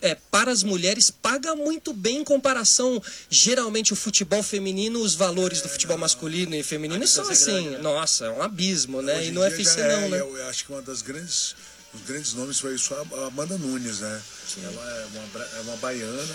é, 0.00 0.14
para 0.30 0.50
as 0.52 0.62
mulheres, 0.62 1.10
paga 1.10 1.54
muito 1.56 1.92
bem 1.92 2.18
em 2.18 2.24
comparação. 2.24 3.02
Geralmente, 3.28 3.92
o 3.92 3.96
futebol 3.96 4.42
feminino, 4.42 5.00
os 5.00 5.14
valores 5.14 5.60
do 5.60 5.68
futebol 5.68 5.98
masculino 5.98 6.54
e 6.54 6.62
feminino 6.62 7.06
são 7.08 7.28
assim, 7.28 7.70
nossa, 7.78 8.26
é 8.26 8.30
um 8.30 8.40
abismo, 8.42 9.02
né? 9.02 9.18
Hoje 9.18 9.28
E 9.28 9.32
no 9.32 9.40
UFC 9.40 9.64
já 9.64 9.80
é, 9.86 10.00
não, 10.00 10.08
né? 10.10 10.20
Eu, 10.20 10.36
eu 10.36 10.48
acho 10.48 10.64
que 10.64 10.72
uma 10.72 10.80
das 10.82 11.02
grandes, 11.02 11.56
os 11.92 12.02
grandes 12.06 12.34
nomes 12.34 12.60
foi 12.60 12.74
isso, 12.76 12.94
a 12.94 13.26
Amanda 13.26 13.58
Nunes, 13.58 13.98
né? 14.00 14.22
Ela 14.62 14.90
é 15.00 15.06
uma, 15.06 15.44
é 15.44 15.60
uma 15.62 15.76
baiana 15.78 16.34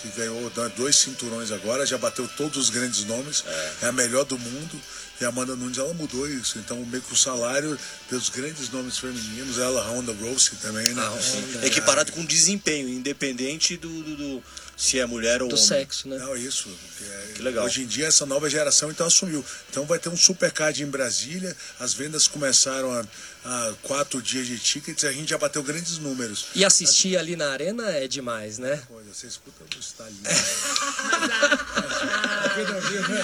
que 0.00 0.08
ganhou 0.16 0.48
do- 0.50 0.68
dois 0.70 0.96
cinturões 0.96 1.50
agora, 1.50 1.84
já 1.86 1.96
bateu 1.98 2.28
todos 2.36 2.56
os 2.56 2.70
grandes 2.70 3.04
nomes, 3.04 3.44
é, 3.82 3.86
a 3.86 3.92
melhor 3.92 4.24
do 4.24 4.38
mundo. 4.38 4.80
E 5.18 5.24
a 5.24 5.28
Amanda 5.28 5.56
Nunes, 5.56 5.78
ela 5.78 5.94
mudou 5.94 6.28
isso. 6.28 6.58
Então, 6.58 6.76
meio 6.84 7.02
que 7.02 7.10
o 7.14 7.16
salário 7.16 7.78
dos 8.10 8.28
grandes 8.28 8.68
nomes 8.68 8.98
femininos, 8.98 9.56
ela, 9.58 9.80
a 9.80 9.88
Honda 9.90 10.12
Rose 10.12 10.50
também, 10.60 10.92
né? 10.92 11.00
A 11.02 11.08
Honda. 11.08 11.66
Equiparado 11.66 12.12
com 12.12 12.22
desempenho, 12.22 12.86
independente 12.90 13.78
do, 13.78 13.88
do- 14.02 14.14
do- 14.16 14.42
se 14.76 14.98
é 14.98 15.06
mulher 15.06 15.40
ou 15.40 15.48
Do 15.48 15.54
homem. 15.54 15.66
sexo, 15.66 16.06
né? 16.06 16.18
Não, 16.18 16.36
isso. 16.36 16.68
que 16.98 17.04
é- 17.04 17.32
Que 17.36 17.40
legal. 17.42 17.64
Hoje 17.64 17.80
em 17.82 17.86
dia, 17.86 18.06
essa 18.06 18.26
nova 18.26 18.50
geração 18.50 18.90
então 18.90 19.06
assumiu. 19.06 19.42
Então 19.70 19.86
vai 19.86 19.98
ter 19.98 20.10
um 20.10 20.16
supercard 20.18 20.82
em 20.82 20.86
Brasília. 20.86 21.56
As 21.80 21.94
vendas 21.94 22.28
começaram 22.28 22.92
há, 22.92 23.02
há 23.46 23.72
quatro 23.82 24.20
dias 24.20 24.46
de 24.46 24.58
tickets 24.58 25.04
a 25.04 25.12
gente 25.12 25.30
já 25.30 25.38
bateu 25.38 25.62
grandes 25.62 25.98
números. 25.98 26.46
E 26.54 26.64
assistir 26.64 27.16
ali 27.16 27.36
na 27.36 27.50
arena 27.50 27.90
é 27.92 28.06
demais, 28.08 28.58
né? 28.58 28.82
Coisa, 28.88 29.14
você 29.14 29.26
escuta 29.28 29.62
o 29.64 29.78
Stalin. 29.80 30.20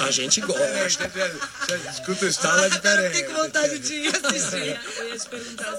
A 0.01 0.11
gente 0.11 0.41
gosta. 0.43 0.63
Você 0.69 1.91
escuta 1.91 2.27
o 2.27 2.29
Stalin 2.29 2.53
Agora 2.53 2.67
eu 2.67 2.71
diferente. 2.71 3.17
fiquei 3.17 3.35
com 3.35 3.43
vontade 3.43 3.79
de 3.79 3.95
ir 3.95 4.17
assistir. 4.17 4.81
Eu 4.99 5.09
ia 5.09 5.19
te 5.19 5.29
perguntar 5.29 5.79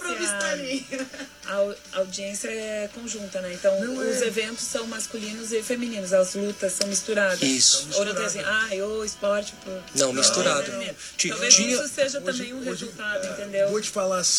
a, 1.45 1.51
a 1.51 1.55
au- 1.55 1.75
audiência 1.93 2.47
é 2.49 2.89
conjunta, 2.93 3.41
né? 3.41 3.53
Então, 3.53 3.79
Não 3.81 3.97
os 3.97 4.21
é. 4.21 4.27
eventos 4.27 4.63
são 4.65 4.87
masculinos 4.87 5.51
e 5.51 5.61
femininos, 5.61 6.13
as 6.13 6.33
lutas 6.33 6.73
são 6.73 6.87
misturadas. 6.87 7.41
Isso. 7.41 7.87
Ou 7.93 8.05
não 8.05 8.15
tem 8.15 8.25
assim, 8.25 8.39
ah, 8.41 8.69
o 8.85 9.03
esporte... 9.05 9.53
Pro... 9.63 9.83
Não, 9.95 10.11
misturado. 10.13 10.71
Ti- 11.17 11.29
Talvez 11.29 11.53
tinha- 11.53 11.75
isso 11.75 11.87
seja 11.93 12.19
Hoje- 12.19 12.25
também 12.37 12.53
um 12.53 12.59
hoje- 12.59 12.69
resultado, 12.85 13.27
é, 13.27 13.31
entendeu? 13.31 13.69
Vou 13.69 13.81
te 13.81 13.89
falar 13.89 14.19
assim, 14.19 14.32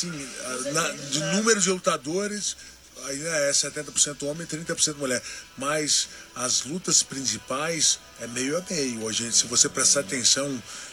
na- 0.72 0.90
de 0.90 1.20
números 1.36 1.64
de 1.64 1.70
lutadores, 1.70 2.56
aí 3.04 3.22
é 3.26 3.52
70% 3.52 4.22
homem 4.26 4.42
e 4.42 4.46
30% 4.46 4.96
mulher. 4.98 5.22
Mas 5.56 6.08
as 6.34 6.62
lutas 6.64 7.02
principais 7.02 7.98
é 8.20 8.26
meio 8.26 8.56
a 8.56 8.62
meio. 8.70 9.02
Hoje, 9.04 9.30
se 9.32 9.46
você 9.46 9.68
prestar 9.68 10.00
atenção, 10.00 10.48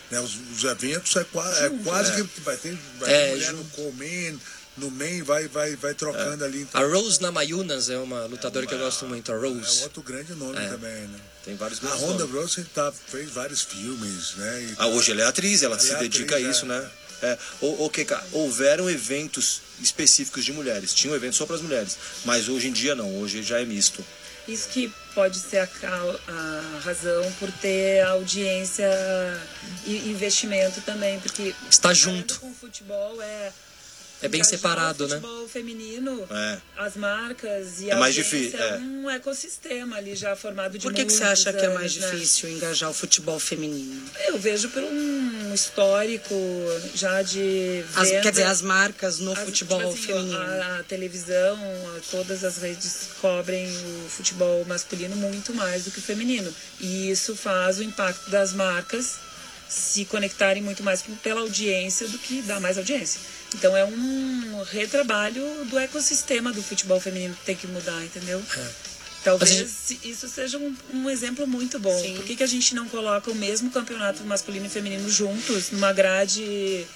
né, 0.10 0.20
os, 0.20 0.36
os 0.56 0.64
eventos 0.64 1.16
é, 1.16 1.24
qua- 1.24 1.58
é 1.60 1.70
quase 1.84 2.12
que 2.24 2.42
vai 2.42 2.58
ter, 2.58 2.78
vai 3.00 3.14
É, 3.14 3.30
mulher 3.32 3.52
junto. 3.52 3.58
no 3.64 3.70
Coleman, 3.70 4.40
no 4.78 4.90
main, 4.92 5.22
vai, 5.22 5.48
vai, 5.48 5.76
vai 5.76 5.94
trocando 5.94 6.44
ali. 6.46 6.62
Então, 6.62 6.82
A 6.82 6.86
Rose 6.88 7.22
Namayunas 7.22 7.90
é 7.90 7.98
uma 7.98 8.26
lutadora 8.26 8.66
que 8.66 8.74
eu 8.74 8.80
gosto 8.80 9.06
muito, 9.06 9.32
a 9.32 9.36
é 9.36 9.38
Rose. 9.38 9.84
outro 9.84 10.02
grande 10.02 10.34
nome 10.34 10.58
É. 10.58 10.68
também, 10.70 11.08
né? 11.08 11.20
Tem 11.44 11.56
vários 11.56 11.84
A 11.84 11.90
Honda 11.96 12.26
nomes. 12.26 12.36
Rose 12.36 12.64
tá, 12.66 12.92
fez 12.92 13.30
vários 13.32 13.64
filmes, 13.64 14.36
né? 14.36 14.62
E- 14.64 14.76
Ah, 14.78 14.88
hoje 14.88 15.12
ela 15.12 15.22
é 15.22 15.26
atriz, 15.26 15.62
ela, 15.64 15.76
Ela 15.76 15.84
se 15.84 15.92
é 15.92 15.98
dedica 15.98 16.36
atriz, 16.36 16.48
a 16.48 16.52
isso, 16.52 16.66
é. 16.66 16.68
né? 16.68 16.90
É, 17.22 17.38
o, 17.62 17.86
o 17.86 17.90
que, 17.90 18.06
houveram 18.32 18.90
eventos 18.90 19.62
específicos 19.82 20.44
de 20.44 20.52
mulheres. 20.54 20.94
Tinha 20.94 21.14
um 21.14 21.16
evento 21.16 21.36
só 21.36 21.46
para 21.46 21.56
as 21.56 21.62
mulheres. 21.62 21.98
Mas 22.26 22.50
hoje 22.50 22.68
em 22.68 22.72
dia 22.72 22.96
não, 22.96 23.20
hoje 23.22 23.44
já 23.44 23.60
é 23.62 23.66
misto. 23.66 24.04
Isso 24.48 24.70
que 24.70 24.92
pode 25.14 25.38
ser 25.38 25.60
a, 25.60 25.68
ca- 25.68 26.16
a 26.28 26.80
razão 26.84 27.32
por 27.40 27.52
ter 27.52 28.02
audiência 28.06 28.90
e 29.86 30.10
investimento 30.10 30.82
também, 30.82 31.20
porque 31.20 31.54
Está 31.70 31.94
junto. 31.94 32.40
com 32.40 32.50
o 32.50 32.54
futebol 32.56 33.22
é 33.22 33.52
É 34.22 34.28
bem 34.28 34.44
separado, 34.44 35.06
o 35.06 35.08
né? 35.08 35.16
futebol 35.16 35.48
feminino, 35.50 36.28
É. 36.30 36.58
as 36.78 36.96
marcas 36.96 37.82
e 37.82 37.90
É 37.90 37.94
a 37.94 37.98
mais 37.98 38.14
difícil, 38.14 38.60
é. 38.60 38.78
um 38.78 39.10
ecossistema 39.10 39.96
ali 39.98 40.16
já 40.16 40.36
formado 40.36 40.78
de 40.78 40.84
Por 40.84 40.94
que, 40.94 41.06
que 41.06 41.12
você 41.12 41.24
acha 41.24 41.52
que 41.52 41.66
é 41.66 41.70
mais 41.70 41.94
anos, 41.98 41.98
né? 41.98 42.12
difícil 42.12 42.50
engajar 42.50 42.90
o 42.90 42.94
futebol 42.94 43.40
feminino? 43.40 44.00
Eu 44.28 44.38
vejo 44.38 44.70
por 44.70 44.84
um 44.84 45.54
histórico 45.54 46.36
já 46.94 47.22
de 47.24 47.84
As- 47.96 48.10
venda. 48.10 48.22
quer 48.22 48.32
dizer, 48.32 48.44
as 48.44 48.62
marcas 48.62 49.20
no 49.20 49.32
As- 49.34 49.40
futebol 49.40 49.80
tipo 49.80 49.90
assim, 49.94 50.02
feminino. 50.04 50.38
A, 50.38 50.80
a 50.80 50.84
televisão, 50.84 51.58
a- 51.98 52.00
todas 52.12 52.44
as 52.44 52.58
redes 52.58 53.08
cobrem 53.20 53.68
o 54.06 54.10
futebol 54.10 54.64
masculino 54.66 55.16
muito 55.16 55.54
mais 55.54 55.86
do 55.86 55.92
que 55.92 56.00
o 56.00 56.02
feminino. 56.02 56.54
E 56.80 57.10
isso 57.10 57.36
faz 57.36 57.80
o 57.80 57.84
impacto 57.84 58.30
das 58.30 58.54
marcas 58.54 59.16
se 59.68 60.04
conectarem 60.06 60.62
muito 60.62 60.84
mais 60.84 61.02
pela 61.24 61.42
audiência 61.42 62.08
do 62.08 62.18
que 62.20 62.42
dá 62.42 62.60
mais 62.60 62.78
audiência. 62.78 63.20
Então 63.56 63.76
é 63.76 63.84
um 63.86 64.64
retrabalho 64.64 65.44
do 65.66 65.78
ecossistema 65.78 66.52
do 66.54 66.64
futebol 66.64 67.00
feminino 67.00 67.36
que 67.36 67.46
tem 67.46 67.56
que 67.56 67.68
mudar, 67.68 68.04
entendeu? 68.04 68.42
Talvez 69.24 69.52
É. 69.52 69.64
A 69.64 69.68
se- 69.68 70.00
isso 70.04 70.28
seja 70.28 70.58
um, 70.58 70.76
um 70.94 71.10
exemplo 71.10 71.46
muito 71.46 71.78
bom. 71.80 71.96
Sim. 72.02 72.16
Por 72.16 72.24
que, 72.26 72.36
que 72.36 72.44
a 72.44 72.48
gente 72.48 72.74
não 72.74 72.88
coloca 72.88 73.30
o 73.30 73.36
mesmo 73.36 73.70
campeonato 73.70 74.24
masculino 74.24 74.66
e 74.66 74.70
feminino 74.70 75.08
juntos 75.10 75.70
numa 75.72 75.94
grade, 75.94 76.88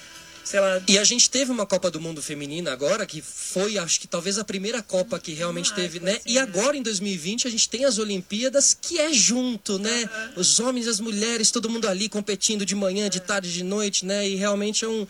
sei 0.46 0.60
lá, 0.60 0.80
E 0.86 0.96
a 0.96 1.02
gente 1.02 1.28
teve 1.28 1.50
uma 1.50 1.66
Copa 1.66 1.90
do 1.90 2.00
Mundo 2.00 2.22
feminina 2.22 2.72
agora, 2.72 3.04
que 3.04 3.20
foi, 3.20 3.76
acho 3.78 3.98
que 4.00 4.06
talvez 4.06 4.38
a 4.38 4.44
primeira 4.44 4.80
Copa 4.80 5.18
que 5.18 5.32
realmente 5.32 5.70
Marco, 5.70 5.82
teve, 5.82 5.98
né? 6.00 6.12
assim, 6.12 6.22
E 6.30 6.34
né? 6.34 6.40
agora, 6.40 6.76
em 6.76 6.82
2020, 6.82 7.48
a 7.48 7.50
gente 7.50 7.68
tem 7.68 7.84
as 7.84 7.98
Olimpíadas, 7.98 8.72
que 8.80 9.00
é 9.00 9.12
junto, 9.12 9.76
né? 9.78 10.08
Os 10.36 10.60
homens 10.60 10.86
e 10.86 10.88
as 10.88 11.00
mulheres, 11.00 11.50
todo 11.50 11.68
mundo 11.68 11.88
ali 11.88 12.08
competindo 12.08 12.64
de 12.64 12.76
manhã, 12.76 13.10
de 13.10 13.18
tarde, 13.18 13.52
de 13.52 13.64
noite, 13.64 14.06
né? 14.06 14.26
E 14.28 14.36
realmente 14.36 14.84
é 14.84 14.88
um, 14.88 15.04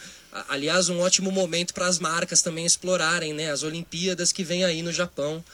aliás, 0.49 0.89
um 0.89 1.01
ótimo 1.01 1.31
momento 1.31 1.75
para 1.75 1.87
as 1.87 1.99
marcas 1.99 2.41
também 2.41 2.65
explorarem, 2.65 3.35
né? 3.35 3.51
As 3.51 3.63
Olimpíadas 3.63 4.33
que 4.33 4.43
vem 4.43 4.65
aí 4.65 4.83
no 4.83 4.93
Japão, 4.93 5.45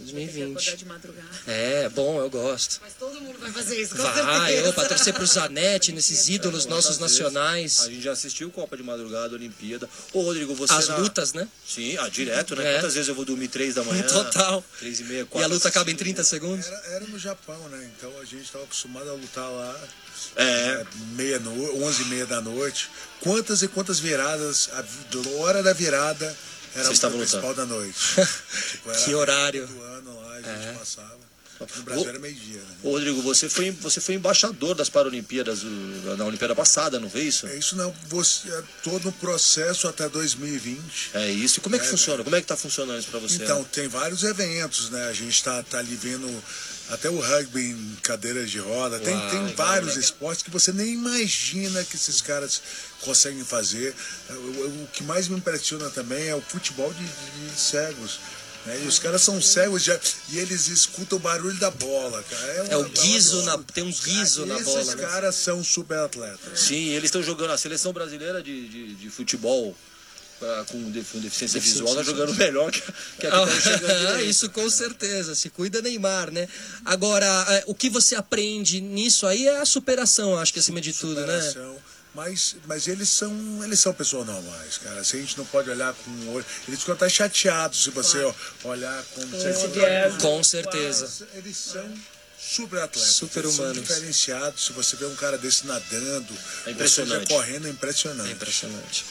2020. 0.00 0.76
de 0.76 0.84
madrugada. 0.84 1.28
É, 1.46 1.88
bom, 1.88 2.20
eu 2.20 2.28
gosto. 2.30 2.78
Mas 2.82 2.94
todo 2.94 3.20
mundo 3.20 3.38
vai 3.38 3.50
fazer 3.52 3.80
isso, 3.80 3.94
com 3.96 4.02
Vai, 4.02 4.14
certeza. 4.52 4.66
eu, 4.68 4.72
pra 4.72 4.84
torcer 4.88 5.14
pro 5.14 5.26
Zanetti, 5.26 5.92
nesses 5.92 6.28
ídolos 6.28 6.66
nossos 6.66 6.96
Quantas 6.96 7.12
vezes 7.12 7.20
nacionais. 7.24 7.80
A 7.80 7.90
gente 7.90 8.02
já 8.02 8.12
assistiu 8.12 8.50
Copa 8.50 8.76
de 8.76 8.82
Madrugada, 8.82 9.34
Olimpíada. 9.34 9.88
Ô, 10.12 10.22
Rodrigo, 10.22 10.54
você. 10.54 10.72
As 10.72 10.88
na- 10.88 10.96
lutas, 10.96 11.32
né? 11.32 11.46
Sim, 11.66 11.96
ah, 11.98 12.08
direto, 12.08 12.54
né? 12.56 12.66
É. 12.68 12.74
Quantas 12.78 12.94
vezes 12.94 13.08
eu 13.08 13.14
vou 13.14 13.24
dormir 13.24 13.48
três 13.48 13.74
da 13.74 13.84
manhã? 13.84 14.02
Total. 14.04 14.64
Três 14.78 15.00
e 15.00 15.04
meia, 15.04 15.22
E 15.22 15.24
quatro. 15.26 15.44
a 15.50 15.52
luta 15.52 15.68
acaba 15.68 15.90
em 15.90 15.94
assistindo. 15.94 16.14
30 16.16 16.24
segundos? 16.24 16.66
Era, 16.66 16.82
era 16.96 17.06
no 17.06 17.18
Japão, 17.18 17.68
né? 17.68 17.90
Então 17.96 18.12
a 18.20 18.24
gente 18.24 18.44
estava 18.44 18.64
acostumado 18.64 19.08
a 19.10 19.14
lutar 19.14 19.48
lá. 19.50 19.76
É. 20.36 20.84
meia 21.16 21.38
no... 21.38 21.84
11 21.84 22.02
e 22.02 22.04
meia 22.06 22.26
da 22.26 22.40
noite. 22.40 22.88
Quantas 23.20 23.62
e 23.62 23.68
quantas 23.68 23.98
viradas, 23.98 24.68
a 24.72 24.84
hora 25.40 25.62
da 25.62 25.72
virada 25.72 26.36
era 26.74 26.84
Vocês 26.84 26.88
o 26.88 26.92
estavam 26.92 27.18
principal 27.18 27.54
da 27.54 27.66
noite. 27.66 27.98
Tipo, 28.70 28.92
Que 29.04 29.14
horário. 29.14 29.64
É. 29.64 29.66
Do 29.66 29.82
ano 29.82 30.20
lá, 30.22 30.34
a 30.34 30.42
gente 30.42 30.78
passava. 30.78 31.20
No 31.76 31.82
Brasil 31.82 32.08
era 32.08 32.18
meio-dia, 32.18 32.56
né? 32.56 32.76
Rodrigo, 32.82 33.20
você 33.20 33.46
foi, 33.46 33.70
você 33.70 34.00
foi 34.00 34.14
embaixador 34.14 34.74
das 34.74 34.88
Paralimpíadas 34.88 35.60
na 36.16 36.24
Olimpíada 36.24 36.54
passada, 36.54 36.98
não 36.98 37.10
foi 37.10 37.20
isso? 37.20 37.46
É 37.46 37.54
isso 37.54 37.76
não, 37.76 37.94
você, 38.08 38.48
é 38.48 38.62
todo 38.82 39.10
o 39.10 39.12
processo 39.12 39.86
até 39.86 40.08
2020. 40.08 41.10
É 41.12 41.30
isso. 41.30 41.58
E 41.58 41.60
como 41.60 41.76
é 41.76 41.78
que 41.78 41.84
É, 41.84 41.88
funciona? 41.88 42.24
Como 42.24 42.34
é 42.34 42.40
que 42.40 42.46
tá 42.46 42.56
funcionando 42.56 42.98
isso 42.98 43.08
pra 43.10 43.20
você? 43.20 43.42
Então, 43.42 43.58
né? 43.58 43.66
tem 43.70 43.88
vários 43.88 44.24
eventos, 44.24 44.88
né? 44.88 45.06
A 45.08 45.12
gente 45.12 45.44
tá, 45.44 45.62
tá 45.62 45.80
ali 45.80 45.94
vendo 45.96 46.42
até 46.90 47.08
o 47.08 47.18
rugby 47.20 47.60
em 47.70 47.96
cadeiras 48.02 48.50
de 48.50 48.58
roda. 48.58 48.98
Tem, 48.98 49.14
Uau, 49.14 49.30
tem 49.30 49.40
legal, 49.42 49.56
vários 49.56 49.88
legal. 49.90 50.02
esportes 50.04 50.42
que 50.42 50.50
você 50.50 50.72
nem 50.72 50.92
imagina 50.94 51.84
que 51.84 51.96
esses 51.96 52.20
caras 52.20 52.60
conseguem 53.00 53.44
fazer. 53.44 53.94
O, 54.30 54.32
o- 54.32 54.82
o 54.84 54.88
que 54.92 55.02
mais 55.04 55.28
me 55.28 55.36
impressiona 55.36 55.88
também 55.90 56.28
é 56.28 56.34
o 56.34 56.40
futebol 56.40 56.92
de, 56.92 57.04
de- 57.04 57.50
de 57.54 57.60
cegos. 57.60 58.18
né? 58.66 58.78
E 58.84 58.86
os 58.86 58.98
caras 58.98 59.22
são 59.22 59.40
cegos 59.40 59.82
já, 59.82 59.98
e 60.28 60.38
eles 60.38 60.68
escutam 60.68 61.16
o 61.16 61.20
barulho 61.20 61.58
da 61.58 61.70
bola, 61.70 62.22
cara. 62.24 62.46
É 62.68 62.76
o 62.76 62.80
uma- 62.80 62.88
guizo 62.90 63.42
na- 63.44 63.56
tem 63.58 63.82
um 63.84 63.90
guizo 63.92 64.44
na 64.44 64.56
Esses 64.56 64.66
bola, 64.66 64.94
né? 64.96 65.02
caras 65.02 65.34
são 65.36 65.64
super 65.64 65.98
atletas. 65.98 66.60
Sim, 66.60 66.90
eles 66.90 67.04
estão 67.04 67.22
jogando 67.22 67.52
a 67.52 67.58
seleção 67.58 67.90
brasileira 67.92 68.42
de, 68.42 68.68
de, 68.68 68.94
de 68.96 69.08
futebol 69.10 69.74
pra- 70.40 70.64
com, 70.64 70.90
de- 70.90 71.04
com 71.04 71.20
deficiência 71.20 71.60
visual, 71.60 71.94
tá 71.94 72.02
jogando 72.02 72.34
melhor 72.34 72.72
que, 72.72 72.80
que 72.80 73.26
a 73.26 73.30
que 73.30 73.30
tá 73.30 73.46
chegando 73.60 74.08
Ah. 74.08 74.22
Isso 74.24 74.50
com 74.50 74.68
certeza, 74.68 75.34
se 75.36 75.48
cuida 75.50 75.80
Neymar, 75.80 76.32
né? 76.32 76.48
Agora, 76.84 77.26
é, 77.50 77.64
o 77.66 77.74
que 77.74 77.88
você 77.88 78.14
aprende 78.16 78.80
nisso 78.80 79.26
aí 79.26 79.46
é 79.46 79.58
a 79.60 79.64
superação, 79.66 80.36
acho 80.38 80.52
que 80.52 80.58
acima 80.58 80.80
de 80.80 80.92
tudo, 80.92 81.20
né? 81.26 81.40
superação. 81.40 81.76
Mas, 82.12 82.56
mas 82.66 82.88
eles 82.88 83.08
são 83.08 83.32
eles 83.62 83.78
são 83.78 83.94
pessoas 83.94 84.26
normais, 84.26 84.78
cara. 84.78 85.04
Se 85.04 85.16
a 85.16 85.20
gente 85.20 85.38
não 85.38 85.44
pode 85.44 85.70
olhar 85.70 85.94
com 85.94 86.10
o 86.10 86.32
olho. 86.34 86.44
Eles 86.66 86.80
ficam 86.80 86.96
até 86.96 87.08
chateados 87.08 87.84
se 87.84 87.90
você 87.90 88.18
ó, 88.24 88.34
olhar 88.64 89.00
com. 89.14 89.20
Com 90.18 90.42
certeza. 90.42 91.28
Eles 91.34 91.56
são 91.56 91.88
super 92.36 92.80
atletas. 92.80 93.12
Super 93.12 93.44
eles 93.44 93.54
humanos. 93.56 93.76
São 93.76 93.82
diferenciados. 93.84 94.64
Se 94.64 94.72
você 94.72 94.96
vê 94.96 95.04
um 95.06 95.14
cara 95.14 95.38
desse 95.38 95.64
nadando, 95.68 96.34
É 96.66 96.72
impressionante. 96.72 97.12
ou 97.32 97.38
seja, 97.38 97.42
correndo, 97.46 97.68
é 97.68 97.70
impressionante. 97.70 98.28
É 98.28 98.32
impressionante. 98.32 99.04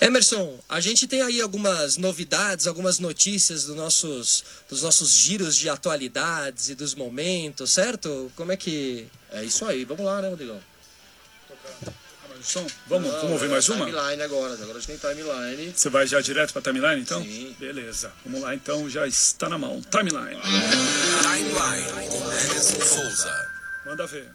Emerson, 0.00 0.58
a 0.68 0.80
gente 0.80 1.06
tem 1.06 1.20
aí 1.20 1.42
algumas 1.42 1.98
novidades, 1.98 2.66
algumas 2.66 2.98
notícias 2.98 3.64
dos 3.64 3.76
nossos, 3.76 4.44
dos 4.68 4.82
nossos 4.82 5.10
giros 5.10 5.54
de 5.54 5.68
atualidades 5.68 6.70
e 6.70 6.74
dos 6.74 6.94
momentos, 6.94 7.70
certo? 7.70 8.32
Como 8.34 8.50
é 8.50 8.56
que. 8.56 9.06
É 9.30 9.44
isso 9.44 9.64
aí, 9.66 9.84
vamos 9.84 10.04
lá, 10.04 10.22
né, 10.22 10.28
Rodrigão? 10.30 10.60
Som? 12.42 12.66
Vamos, 12.86 13.10
vamos 13.10 13.32
ouvir 13.32 13.50
mais 13.50 13.68
uma? 13.68 13.84
Timeline 13.84 14.22
agora, 14.22 14.54
agora 14.54 14.78
a 14.78 14.80
gente 14.80 14.98
tem 14.98 15.14
timeline. 15.14 15.72
Você 15.76 15.90
vai 15.90 16.06
já 16.06 16.22
direto 16.22 16.54
pra 16.54 16.62
timeline, 16.62 17.02
então? 17.02 17.22
Sim. 17.22 17.54
Beleza. 17.58 18.10
Vamos 18.24 18.40
lá, 18.40 18.54
então, 18.54 18.88
já 18.88 19.06
está 19.06 19.46
na 19.48 19.58
mão. 19.58 19.82
Timeline. 19.82 20.40
Timeline 21.22 22.10
Souza. 22.58 23.48
Manda 23.84 24.06
ver. 24.06 24.32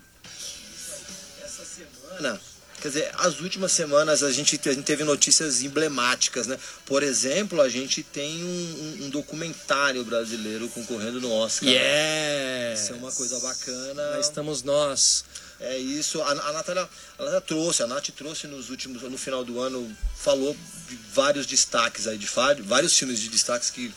Não. 2.19 2.39
Quer 2.85 2.89
dizer, 2.89 3.11
as 3.17 3.39
últimas 3.39 3.71
semanas 3.71 4.21
a 4.21 4.31
gente, 4.31 4.59
te- 4.59 4.69
a 4.69 4.73
gente 4.73 4.83
teve 4.83 5.03
notícias 5.03 5.63
emblemáticas, 5.63 6.45
né? 6.45 6.55
Por 6.85 7.01
exemplo, 7.01 7.59
a 7.59 7.67
gente 7.67 8.03
tem 8.03 8.43
um, 8.43 8.47
um- 8.47 9.05
um 9.05 9.09
documentário 9.09 10.03
brasileiro 10.05 10.69
concorrendo 10.69 11.19
no 11.19 11.31
Oscar. 11.31 11.67
Yes! 11.67 12.81
Isso 12.81 12.93
é 12.93 12.95
uma 12.97 13.11
coisa 13.11 13.39
bacana. 13.39 14.03
Lá 14.11 14.19
estamos 14.19 14.61
nós. 14.61 15.25
É 15.59 15.75
isso. 15.79 16.21
A, 16.21 16.29
a 16.29 16.51
Natália, 16.53 16.87
a 17.17 17.21
Natália 17.23 17.41
trouxe, 17.41 17.81
a 17.81 17.87
Nath 17.87 18.09
trouxe 18.15 18.45
nos 18.45 18.69
últimos, 18.69 19.01
no 19.01 19.17
final 19.17 19.43
do 19.43 19.59
ano, 19.59 19.91
falou 20.15 20.55
de 20.87 20.95
vários 21.11 21.47
destaques 21.47 22.05
aí, 22.05 22.19
de 22.19 22.27
vários 22.27 22.95
filmes 22.95 23.19
de 23.19 23.29
destaques 23.29 23.71
que 23.71 23.91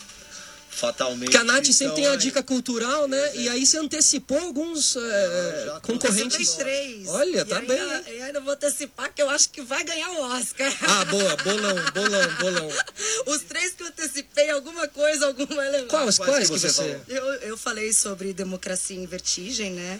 fatalmente. 0.69 1.25
Porque 1.31 1.37
a 1.37 1.43
Nath 1.43 1.65
sempre 1.65 1.71
estão 1.71 1.95
tem 1.95 2.07
a 2.07 2.11
aí. 2.11 2.17
dica 2.17 2.41
cultural, 2.43 3.07
né? 3.07 3.35
E 3.35 3.49
aí 3.49 3.65
você 3.65 3.77
antecipou 3.77 4.39
alguns 4.39 4.95
é, 4.95 5.63
já 5.65 5.79
concorrentes. 5.81 6.51
Três. 6.55 7.07
Olha, 7.07 7.41
E 7.41 7.45
tá 7.45 7.59
ainda- 7.59 7.73
bem. 8.03 8.15
E 8.17 8.21
ainda 8.21 8.39
vou 8.39 8.53
antecipar 8.53 9.13
que 9.13 9.21
eu 9.21 9.29
acho 9.29 9.49
que 9.49 9.61
vai 9.61 9.83
ganhar 9.83 10.09
o 10.11 10.21
Oscar. 10.37 10.73
Ah, 10.81 11.05
boa, 11.05 11.35
bolão, 11.37 11.75
bolão, 11.93 12.35
bolão. 12.39 12.69
Os 13.27 13.41
três 13.41 13.73
que 13.73 13.83
eu 13.83 13.87
antecipei, 13.87 14.49
alguma 14.49 14.87
coisa, 14.87 15.25
alguma. 15.27 15.55
Quais, 15.87 15.87
Quais 15.87 16.17
quais 16.17 16.49
que 16.49 16.59
você 16.59 16.69
você. 16.69 16.99
Eu, 17.07 17.25
eu 17.41 17.57
falei 17.57 17.91
sobre 17.93 18.31
Democracia 18.33 18.95
em 18.97 19.05
Vertigem, 19.05 19.71
né? 19.73 19.99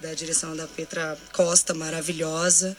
Da 0.00 0.12
direção 0.14 0.54
da 0.56 0.66
Petra 0.66 1.16
Costa, 1.32 1.72
maravilhosa. 1.72 2.76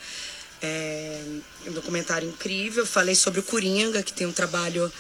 É 0.61 1.21
um 1.67 1.71
documentário 1.71 2.27
incrível. 2.27 2.85
Falei 2.85 3.15
sobre 3.15 3.39
o 3.39 3.43
Coringa, 3.43 4.01
que 4.01 4.11
tem 4.13 4.25
um 4.27 4.31
trabalho, 4.31 4.91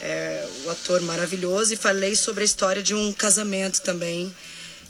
é, 0.00 0.48
o 0.64 0.70
ator 0.70 1.00
maravilhoso. 1.02 1.72
E 1.74 1.76
falei 1.76 2.14
sobre 2.16 2.42
a 2.42 2.44
história 2.44 2.82
de 2.82 2.94
um 2.94 3.12
casamento 3.12 3.80
também, 3.82 4.34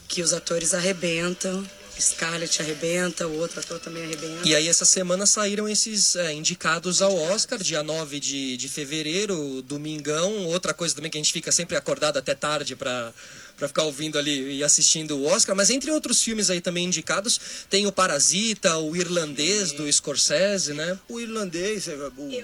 que 0.08 0.22
os 0.22 0.32
atores 0.32 0.74
arrebentam. 0.74 1.66
Scarlett 1.98 2.62
arrebenta, 2.62 3.26
o 3.28 3.38
outro 3.38 3.60
ator 3.60 3.78
também 3.78 4.02
arrebenta. 4.04 4.48
E 4.48 4.54
aí 4.54 4.66
essa 4.68 4.86
semana 4.86 5.26
saíram 5.26 5.68
esses 5.68 6.16
é, 6.16 6.32
indicados 6.32 7.02
ao 7.02 7.14
Oscar, 7.14 7.58
dia 7.58 7.82
9 7.82 8.18
de, 8.18 8.56
de 8.56 8.68
fevereiro, 8.70 9.60
domingão. 9.60 10.46
Outra 10.46 10.72
coisa 10.72 10.94
também 10.94 11.10
que 11.10 11.18
a 11.18 11.20
gente 11.20 11.30
fica 11.32 11.52
sempre 11.52 11.76
acordado 11.76 12.16
até 12.16 12.34
tarde 12.34 12.74
para 12.74 13.12
para 13.58 13.68
ficar 13.68 13.82
ouvindo 13.82 14.18
ali 14.18 14.56
e 14.56 14.64
assistindo 14.64 15.18
o 15.18 15.26
Oscar, 15.26 15.54
mas 15.54 15.68
entre 15.68 15.90
outros 15.90 16.22
filmes 16.22 16.48
aí 16.48 16.62
também 16.62 16.86
indicados, 16.86 17.38
tem 17.68 17.86
o 17.86 17.92
Parasita, 17.92 18.78
o 18.78 18.96
Irlandês 18.96 19.72
do 19.72 19.92
Scorsese, 19.92 20.72
né? 20.72 20.98
O 21.06 21.20
irlandês, 21.20 21.86
é, 21.86 21.94
o- 21.94 22.42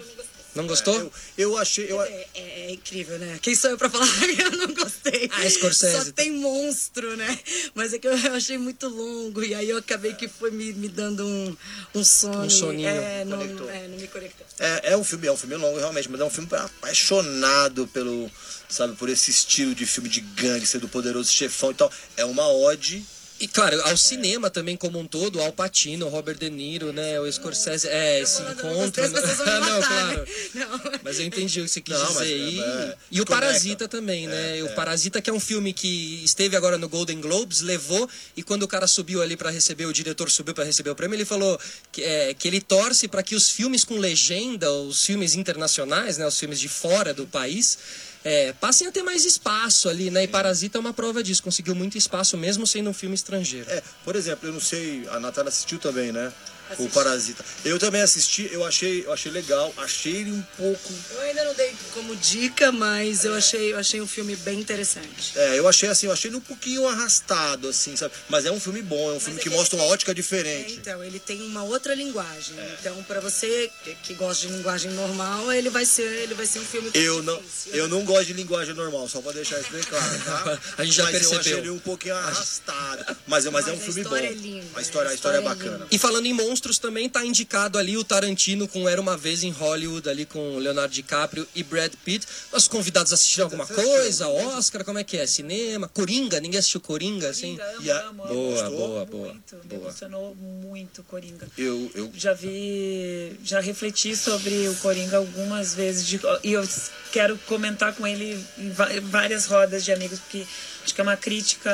Não 0.56 0.66
gostou? 0.66 0.94
Eu, 0.98 1.12
eu 1.38 1.58
achei. 1.58 1.90
Eu, 1.90 2.00
É, 2.02 2.26
é- 2.34 2.60
é 2.66 2.70
incrível, 2.72 3.18
né? 3.18 3.38
Quem 3.42 3.54
sou 3.54 3.70
eu 3.70 3.78
pra 3.78 3.88
falar 3.90 4.06
que 4.06 4.40
eu 4.42 4.50
não 4.52 4.74
gostei? 4.74 5.28
Ah, 5.32 5.48
Scorsese. 5.48 6.06
Só 6.06 6.12
tem 6.12 6.32
monstro, 6.32 7.16
né? 7.16 7.38
Mas 7.74 7.92
é 7.92 7.98
que 7.98 8.08
eu, 8.08 8.16
eu 8.16 8.34
achei 8.34 8.56
muito 8.58 8.88
longo 8.88 9.44
e 9.44 9.54
aí 9.54 9.68
eu 9.68 9.76
acabei 9.76 10.14
que 10.14 10.26
foi 10.28 10.50
me, 10.50 10.72
me 10.72 10.88
dando 10.88 11.24
um, 11.26 11.56
um 11.94 12.02
sono. 12.04 12.44
Um 12.46 12.50
soninho. 12.50 12.88
É, 12.88 13.24
não, 13.24 13.40
é, 13.42 13.88
não 13.88 13.98
me 13.98 14.08
conectou. 14.08 14.46
É, 14.58 14.92
é 14.92 14.96
um 14.96 15.04
filme, 15.04 15.26
é 15.26 15.32
um 15.32 15.36
filme 15.36 15.56
longo 15.56 15.78
realmente, 15.78 16.08
mas 16.10 16.20
é 16.20 16.24
um 16.24 16.30
filme 16.30 16.48
apaixonado 16.54 17.86
pelo, 17.88 18.30
sabe, 18.68 18.96
por 18.96 19.08
esse 19.08 19.30
estilo 19.30 19.74
de 19.74 19.84
filme 19.86 20.08
de 20.08 20.20
gangster, 20.20 20.80
do 20.80 20.88
poderoso 20.88 21.30
chefão 21.30 21.70
e 21.70 21.74
tal. 21.74 21.92
É 22.16 22.24
uma 22.24 22.48
ode. 22.48 23.04
E 23.38 23.46
claro, 23.46 23.80
ao 23.82 23.96
cinema 23.98 24.48
também 24.48 24.76
como 24.76 24.98
um 24.98 25.06
todo, 25.06 25.42
Al 25.42 25.52
Pacino, 25.52 26.08
Robert 26.08 26.38
De 26.38 26.48
Niro, 26.48 26.90
né, 26.90 27.20
o 27.20 27.30
Scorsese, 27.30 27.86
é, 27.86 28.20
esse 28.22 28.40
encontro... 28.40 28.74
gostei, 28.74 29.04
as 29.04 29.12
pessoas 29.12 29.36
vão 29.36 29.46
me 29.46 29.60
não, 29.60 29.80
matar, 29.80 29.88
claro. 29.88 30.18
né? 30.20 30.26
Não. 30.66 31.00
Mas 31.04 31.20
eu 31.20 31.26
entendi 31.26 31.60
o 31.60 31.64
que 31.64 31.68
você 31.70 31.80
quis 31.82 31.94
Não, 31.98 32.14
mas 32.14 32.26
dizer. 32.26 32.34
é- 32.34 32.48
e, 32.48 32.60
é- 32.60 32.96
e 33.10 33.20
o. 33.20 33.26
Parasita 33.26 33.86
também, 33.86 34.26
né? 34.26 34.62
o 34.62 34.74
Parasita, 34.74 35.20
que 35.20 35.28
é 35.28 35.32
um 35.32 35.40
filme 35.40 35.74
que 35.74 36.24
esteve 36.24 36.56
agora 36.56 36.78
no 36.78 36.88
Golden 36.88 37.20
Globes, 37.20 37.60
levou, 37.60 38.08
e 38.34 38.42
quando 38.42 38.62
o 38.62 38.68
cara 38.68 38.86
subiu 38.86 39.20
ali 39.20 39.36
para 39.36 39.50
receber, 39.50 39.84
o 39.84 39.92
diretor 39.92 40.30
subiu 40.30 40.54
para 40.54 40.64
receber 40.64 40.88
o 40.90 40.94
prêmio, 40.94 41.14
ele 41.16 41.24
falou 41.26 41.60
que, 41.92 42.02
é, 42.02 42.32
que 42.32 42.48
ele 42.48 42.60
torce 42.60 43.06
para 43.06 43.22
que 43.22 43.34
os 43.34 43.50
filmes 43.50 43.84
com 43.84 43.98
legenda, 43.98 44.72
os 44.72 45.04
filmes 45.04 45.34
internacionais, 45.34 46.16
né, 46.16 46.26
os 46.26 46.38
filmes 46.38 46.58
de 46.58 46.68
fora 46.68 47.12
do 47.12 47.26
país, 47.26 47.78
é, 48.26 48.52
passem 48.54 48.88
a 48.88 48.90
ter 48.90 49.04
mais 49.04 49.24
espaço 49.24 49.88
ali, 49.88 50.10
né? 50.10 50.24
E 50.24 50.26
Parasita 50.26 50.76
é 50.76 50.80
uma 50.80 50.92
prova 50.92 51.22
disso, 51.22 51.40
conseguiu 51.40 51.76
muito 51.76 51.96
espaço 51.96 52.36
mesmo 52.36 52.66
sendo 52.66 52.90
um 52.90 52.92
filme 52.92 53.14
estrangeiro. 53.14 53.70
É, 53.70 53.80
por 54.04 54.16
exemplo, 54.16 54.48
eu 54.48 54.52
não 54.52 54.58
sei, 54.58 55.06
a 55.12 55.20
Natália 55.20 55.48
assistiu 55.48 55.78
também, 55.78 56.10
né? 56.10 56.32
O 56.78 56.88
Parasita. 56.88 57.44
Eu 57.64 57.78
também 57.78 58.02
assisti, 58.02 58.48
eu 58.52 58.64
achei, 58.64 59.04
eu 59.04 59.12
achei 59.12 59.30
legal, 59.30 59.72
achei 59.76 60.16
ele 60.16 60.32
um 60.32 60.42
pouco. 60.56 60.92
Eu 61.12 61.20
ainda 61.20 61.44
não 61.44 61.54
dei 61.54 61.74
como 61.94 62.14
dica, 62.16 62.72
mas 62.72 63.24
eu 63.24 63.34
achei, 63.34 63.72
eu 63.72 63.78
achei 63.78 64.00
um 64.00 64.06
filme 64.06 64.34
bem 64.36 64.58
interessante. 64.60 65.32
É, 65.36 65.58
eu 65.58 65.68
achei 65.68 65.88
assim, 65.88 66.06
eu 66.06 66.12
achei 66.12 66.28
ele 66.30 66.36
um 66.36 66.40
pouquinho 66.40 66.86
arrastado, 66.88 67.68
assim, 67.68 67.96
sabe? 67.96 68.12
Mas 68.28 68.44
é 68.44 68.50
um 68.52 68.58
filme 68.60 68.82
bom, 68.82 69.10
é 69.12 69.14
um 69.14 69.20
filme 69.20 69.38
é 69.38 69.42
que 69.42 69.48
que 69.48 69.54
mostra 69.54 69.76
ele 69.76 69.82
uma 69.82 69.86
tem- 69.86 69.92
ótica 69.94 70.10
É, 70.10 70.14
diferente. 70.14 70.74
então, 70.74 71.02
ele 71.04 71.18
tem 71.20 71.42
uma 71.42 71.62
outra 71.62 71.94
linguagem. 71.94 72.54
Então, 72.80 73.02
pra 73.04 73.20
você 73.20 73.70
que- 74.02 74.14
gosta 74.14 74.46
de 74.46 74.52
linguagem 74.52 74.90
normal, 74.92 75.52
ele 75.52 75.70
vai 75.70 75.84
ser, 75.84 76.02
ele 76.22 76.34
vai 76.34 76.46
ser 76.46 76.58
um 76.58 76.64
filme 76.64 76.90
Eu 76.94 77.22
não, 77.22 77.36
difícil. 77.40 77.74
eu 77.74 77.88
não 77.88 78.04
gosto 78.04 78.26
de 78.26 78.32
linguagem 78.32 78.74
normal, 78.74 79.08
só 79.08 79.20
pra 79.20 79.32
deixar 79.32 79.60
isso 79.60 79.70
bem 79.70 79.82
claro, 79.82 80.18
tá? 80.24 80.58
A 80.78 80.84
gente 80.84 80.94
já 80.96 81.04
mas 81.04 81.14
eu 81.14 81.20
percebeu. 81.20 81.40
achei 81.40 81.52
ele 81.54 81.70
um 81.70 81.78
pouquinho 81.78 82.14
arrastado. 82.16 83.16
Mas, 83.26 83.46
é- 83.46 83.50
mas 83.50 83.66
é 83.68 83.70
um 83.70 83.74
Mas 83.76 83.82
a 83.82 83.84
filme 83.84 84.02
bom. 84.02 84.08
história 84.16 84.28
é 84.28 84.32
linda, 84.32 84.66
A 84.74 84.80
história, 84.82 85.08
a 85.08 85.12
a 85.12 85.14
história 85.14 85.36
é 85.36 85.38
história 85.38 85.38
é 85.38 85.40
bacana. 85.42 85.72
linda. 85.76 85.86
E 85.90 85.98
falando 85.98 86.26
em 86.26 86.32
monstros, 86.32 86.55
também 86.60 87.08
tá 87.08 87.24
indicado 87.24 87.78
ali 87.78 87.96
o 87.96 88.04
Tarantino 88.04 88.66
com 88.68 88.88
Era 88.88 89.00
Uma 89.00 89.16
Vez 89.16 89.42
em 89.42 89.50
Hollywood, 89.50 90.08
ali 90.08 90.24
com 90.26 90.56
Leonardo 90.58 90.92
DiCaprio 90.92 91.46
e 91.54 91.62
Brad 91.62 91.92
Pitt. 92.04 92.26
Nossos 92.52 92.68
convidados 92.68 93.12
assistiram 93.12 93.44
alguma 93.46 93.66
coisa? 93.66 94.28
Oscar, 94.28 94.84
como 94.84 94.98
é 94.98 95.04
que 95.04 95.16
é? 95.16 95.26
Cinema? 95.26 95.88
Coringa? 95.88 96.40
Ninguém 96.40 96.58
assistiu 96.58 96.80
Coringa, 96.80 97.28
assim? 97.30 97.56
Coringa, 97.56 98.00
amo, 98.08 98.24
amo. 98.24 98.34
Boa, 98.34 98.70
boa, 98.70 99.04
boa. 99.06 99.28
Muito, 99.32 99.56
me 99.56 99.62
boa. 99.68 99.82
emocionou 99.82 100.34
muito 100.34 101.02
Coringa. 101.04 101.46
Eu, 101.56 101.90
eu, 101.94 102.10
Já 102.14 102.32
vi, 102.32 103.38
já 103.44 103.60
refleti 103.60 104.16
sobre 104.16 104.68
o 104.68 104.74
Coringa 104.76 105.16
algumas 105.18 105.74
vezes 105.74 106.06
de- 106.06 106.20
e 106.42 106.52
eu 106.52 106.66
quero 107.12 107.38
comentar 107.46 107.94
com 107.94 108.06
ele 108.06 108.42
em 108.58 108.70
várias 109.00 109.46
rodas 109.46 109.84
de 109.84 109.92
amigos, 109.92 110.18
porque 110.20 110.46
acho 110.84 110.94
que 110.94 111.00
é 111.00 111.04
uma 111.04 111.16
crítica 111.16 111.70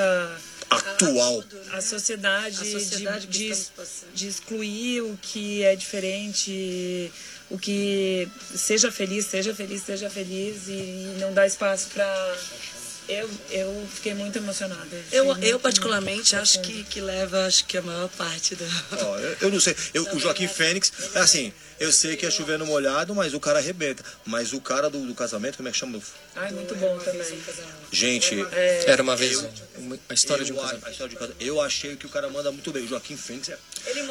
atual. 0.77 1.45
à 1.73 1.81
sociedade, 1.81 2.61
A 2.61 2.65
sociedade 2.65 3.27
de, 3.27 3.49
de, 3.49 3.67
de 4.15 4.29
excluir 4.29 5.03
o 5.03 5.19
que 5.21 5.63
é 5.63 5.77
diferente, 5.77 7.13
o 7.51 7.59
que 7.59 8.29
seja 8.55 8.91
feliz, 8.91 9.27
seja 9.27 9.55
feliz, 9.55 9.83
seja 9.83 10.09
feliz 10.09 10.69
e 10.69 11.17
não 11.19 11.33
dar 11.33 11.47
espaço 11.47 11.89
para 11.93 12.37
eu, 13.09 13.29
eu 13.51 13.89
fiquei 13.93 14.15
muito 14.15 14.39
emocionada. 14.39 14.97
Eu, 15.11 15.25
eu 15.25 15.35
muito, 15.35 15.59
particularmente, 15.59 16.37
acho 16.37 16.61
que, 16.63 16.85
que 16.85 17.01
leva 17.01 17.47
acho 17.47 17.65
que 17.67 17.77
a 17.77 17.83
maior 17.83 18.09
parte 18.09 18.55
do. 18.55 18.65
Ó, 18.93 19.19
eu, 19.19 19.37
eu 19.43 19.51
não 19.51 19.61
sei. 19.61 19.75
Eu, 19.93 20.05
o 20.15 20.19
Joaquim 20.19 20.49
Fênix, 20.49 20.93
é 21.15 21.19
assim, 21.19 21.53
eu 21.83 21.93
sei 21.93 22.17
que 22.17 22.25
é 22.25 22.31
chovendo 22.31 22.65
molhado, 22.65 23.15
mas 23.15 23.35
o 23.35 23.41
cara 23.41 23.59
arrebenta. 23.59 24.05
Mas 24.25 24.53
o 24.53 24.61
cara 24.61 24.89
do, 24.89 25.07
do 25.07 25.15
casamento, 25.15 25.57
como 25.57 25.69
é 25.69 25.73
que 25.73 25.79
chama? 25.79 26.01
Ai, 26.37 26.53
muito 26.53 26.75
bom 26.77 26.99
também. 26.99 27.43
Gente, 27.91 28.37
Era 28.87 29.03
uma 29.03 29.17
vez 29.17 29.45
uma, 29.77 29.99
a 30.09 30.15
história 30.15 30.45
de 30.45 30.53
um 30.53 30.57
eu, 30.57 30.63
casamento. 30.63 30.87
a 30.87 30.91
história 30.91 31.11
de 31.11 31.17
casamento. 31.17 31.43
Eu 31.43 31.61
achei 31.61 31.97
que 31.97 32.07
o 32.07 32.09
cara 32.09 32.29
manda 32.29 32.53
muito 32.53 32.73
bem. 32.73 32.85
O 32.85 32.89
Joaquim 32.89 33.17
Fênix 33.17 33.49
é, 33.49 33.59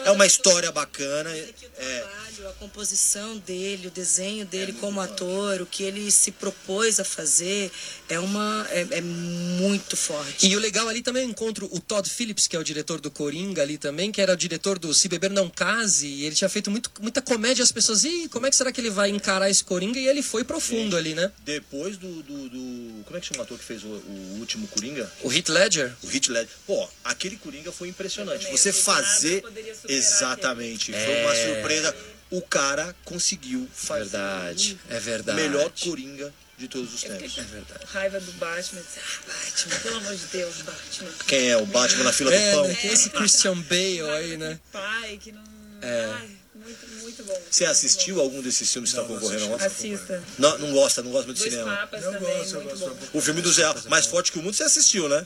é 0.05 0.11
uma 0.11 0.25
história 0.25 0.71
bacana. 0.71 1.29
É, 1.35 2.03
trabalho, 2.31 2.49
a 2.49 2.53
composição 2.53 3.37
dele, 3.39 3.87
o 3.87 3.91
desenho 3.91 4.45
dele 4.45 4.73
como 4.73 4.99
ator, 4.99 5.61
o 5.61 5.65
que 5.65 5.83
ele 5.83 6.09
se 6.11 6.31
propôs 6.31 6.99
a 6.99 7.03
fazer, 7.03 7.71
é 8.09 8.19
uma 8.19 8.67
é, 8.69 8.87
é 8.91 9.01
muito 9.01 9.95
forte. 9.95 10.47
E 10.47 10.55
o 10.55 10.59
legal 10.59 10.87
ali 10.87 11.01
também 11.01 11.23
eu 11.23 11.29
encontro 11.29 11.69
o 11.71 11.79
Todd 11.79 12.09
Phillips, 12.09 12.47
que 12.47 12.55
é 12.55 12.59
o 12.59 12.63
diretor 12.63 12.99
do 12.99 13.11
Coringa 13.11 13.61
ali 13.61 13.77
também, 13.77 14.11
que 14.11 14.21
era 14.21 14.33
o 14.33 14.37
diretor 14.37 14.79
do 14.79 14.93
Se 14.93 15.07
Beber 15.07 15.31
Não 15.31 15.49
Case, 15.49 16.07
e 16.07 16.25
ele 16.25 16.35
tinha 16.35 16.49
feito 16.49 16.71
muito, 16.71 16.91
muita 16.99 17.21
comédia, 17.21 17.60
as 17.61 17.71
pessoas, 17.71 18.03
e 18.03 18.27
como 18.29 18.45
é 18.45 18.49
que 18.49 18.55
será 18.55 18.71
que 18.71 18.79
ele 18.81 18.89
vai 18.89 19.09
encarar 19.09 19.49
esse 19.49 19.63
Coringa? 19.63 19.99
E 19.99 20.07
ele 20.07 20.21
foi 20.21 20.43
profundo 20.43 20.95
ali, 20.97 21.13
né? 21.13 21.31
depois 21.43 21.97
do, 21.97 22.21
do, 22.23 22.49
do- 22.49 23.03
Como 23.05 23.17
é 23.17 23.19
que 23.19 23.27
chama 23.27 23.39
o 23.39 23.43
ator 23.43 23.57
que 23.57 23.63
fez 23.65 23.83
o, 23.83 23.87
o 23.87 24.37
último 24.39 24.67
Coringa? 24.67 25.11
O 25.21 25.31
Heath 25.31 25.49
Ledger. 25.49 25.93
O 26.03 26.07
Hit 26.07 26.31
Ledger. 26.31 26.55
Pô, 26.67 26.87
aquele 27.03 27.37
Coringa 27.37 27.71
foi 27.71 27.87
impressionante. 27.89 28.41
também 28.43 28.57
Você 28.57 28.71
fazer. 28.73 29.43
Exatamente. 29.87 30.91
Foi 30.91 31.21
uma 31.23 31.35
surpresa. 31.35 31.95
O 32.29 32.41
cara 32.41 32.95
conseguiu 33.03 33.67
fazer 33.73 34.03
Verdade, 34.11 34.79
é 34.89 34.99
verdade. 34.99 35.37
o 35.37 35.43
melhor 35.43 35.69
Coringa 35.83 36.33
de 36.57 36.67
todos 36.69 36.93
os 36.93 37.01
tempos. 37.03 37.33
fiquei 37.33 37.43
com 37.45 37.85
raiva 37.87 38.19
do 38.21 38.31
Batman. 38.33 38.79
eu 38.79 38.85
disse, 38.85 38.99
Ah, 38.99 39.21
Batman, 39.27 39.79
pelo 39.81 39.97
amor 39.97 40.15
de 40.15 40.25
Deus, 40.27 40.55
Batman. 40.61 41.11
Quem 41.27 41.49
é? 41.49 41.57
O 41.57 41.65
Batman 41.65 42.03
na 42.05 42.13
fila 42.13 42.33
É, 42.33 42.51
do 42.51 42.57
pão? 42.57 42.67
né? 42.69 42.77
Esse 42.85 43.09
Christian 43.09 43.57
Bale 43.57 44.01
aí, 44.11 44.37
né? 44.37 44.59
Pai, 44.71 45.19
que 45.21 45.31
não. 45.33 45.43
É. 45.81 46.05
Ai, 46.13 46.29
muito, 46.63 46.87
muito 47.01 47.23
bom. 47.23 47.41
Você 47.49 47.65
assistiu 47.65 48.19
algum 48.21 48.41
desses 48.41 48.71
filmes 48.71 48.91
que 48.93 48.99
estão 48.99 49.13
concorrendo 49.13 49.45
ao 49.45 49.51
Oscar? 49.53 49.67
Assista. 49.71 50.23
Não, 50.37 50.57
não 50.59 50.71
gosta, 50.73 51.01
não 51.01 51.11
gosta 51.11 51.25
muito 51.27 51.37
de 51.37 51.43
Dois 51.49 51.53
cinema. 51.53 51.77
papas 51.77 52.03
Eu 52.03 52.11
também, 52.13 52.37
gosto, 52.37 52.55
eu 52.55 52.61
gosto. 52.63 52.79
bom. 52.89 52.97
O 53.13 53.21
filme 53.21 53.41
do 53.41 53.51
Zé 53.51 53.63
mais 53.89 54.05
forte 54.05 54.31
que 54.31 54.39
o 54.39 54.41
mundo, 54.43 54.53
você 54.53 54.63
assistiu, 54.63 55.07
né? 55.09 55.25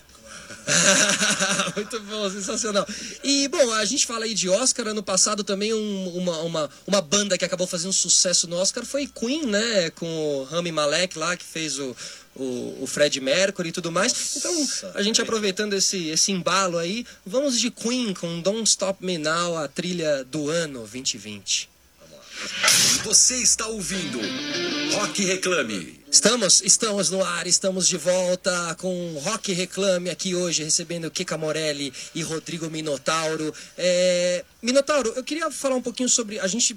Muito 1.75 1.99
bom, 2.01 2.29
sensacional. 2.29 2.85
E, 3.23 3.47
bom, 3.47 3.71
a 3.73 3.85
gente 3.85 4.05
fala 4.05 4.25
aí 4.25 4.33
de 4.33 4.49
Oscar. 4.49 4.87
Ano 4.87 5.01
passado 5.03 5.43
também 5.43 5.73
um- 5.73 6.09
uma, 6.17 6.37
uma, 6.41 6.69
uma 6.85 7.01
banda 7.01 7.37
que 7.37 7.45
acabou 7.45 7.65
fazendo 7.67 7.93
sucesso 7.93 8.47
no 8.47 8.55
Oscar 8.57 8.85
foi 8.85 9.07
Queen, 9.07 9.45
né? 9.45 9.89
Com 9.91 10.05
o 10.07 10.43
Rami 10.43 10.71
Malek 10.71 11.17
lá, 11.17 11.35
que 11.35 11.43
fez 11.45 11.79
o, 11.79 11.95
o, 12.35 12.77
o 12.81 12.87
Fred 12.87 13.19
Mercury 13.21 13.69
e 13.69 13.71
tudo 13.71 13.91
mais. 13.91 14.35
Então, 14.35 14.67
a 14.93 15.01
gente 15.01 15.21
aproveitando 15.21 15.73
esse, 15.73 16.09
esse 16.09 16.31
embalo 16.31 16.77
aí, 16.77 17.05
vamos 17.25 17.59
de 17.59 17.71
Queen 17.71 18.13
com 18.13 18.41
Don't 18.41 18.67
Stop 18.69 19.03
Me 19.05 19.17
Now, 19.17 19.57
a 19.57 19.67
trilha 19.67 20.23
do 20.23 20.49
ano 20.49 20.79
2020. 20.79 21.75
Você 23.03 23.35
está 23.37 23.67
ouvindo 23.67 24.19
Rock 24.95 25.23
Reclame. 25.23 25.99
Estamos, 26.11 26.61
estamos 26.61 27.09
no 27.09 27.23
ar, 27.23 27.47
estamos 27.47 27.87
de 27.87 27.97
volta 27.97 28.75
com 28.79 29.17
Rock 29.23 29.53
Reclame 29.53 30.09
aqui 30.09 30.35
hoje, 30.35 30.63
recebendo 30.63 31.09
Kika 31.09 31.37
Morelli 31.37 31.93
e 32.13 32.21
Rodrigo 32.21 32.69
Minotauro. 32.69 33.53
É, 33.77 34.43
Minotauro, 34.61 35.13
eu 35.15 35.23
queria 35.23 35.49
falar 35.49 35.75
um 35.75 35.81
pouquinho 35.81 36.09
sobre. 36.09 36.39
A 36.39 36.47
gente. 36.47 36.75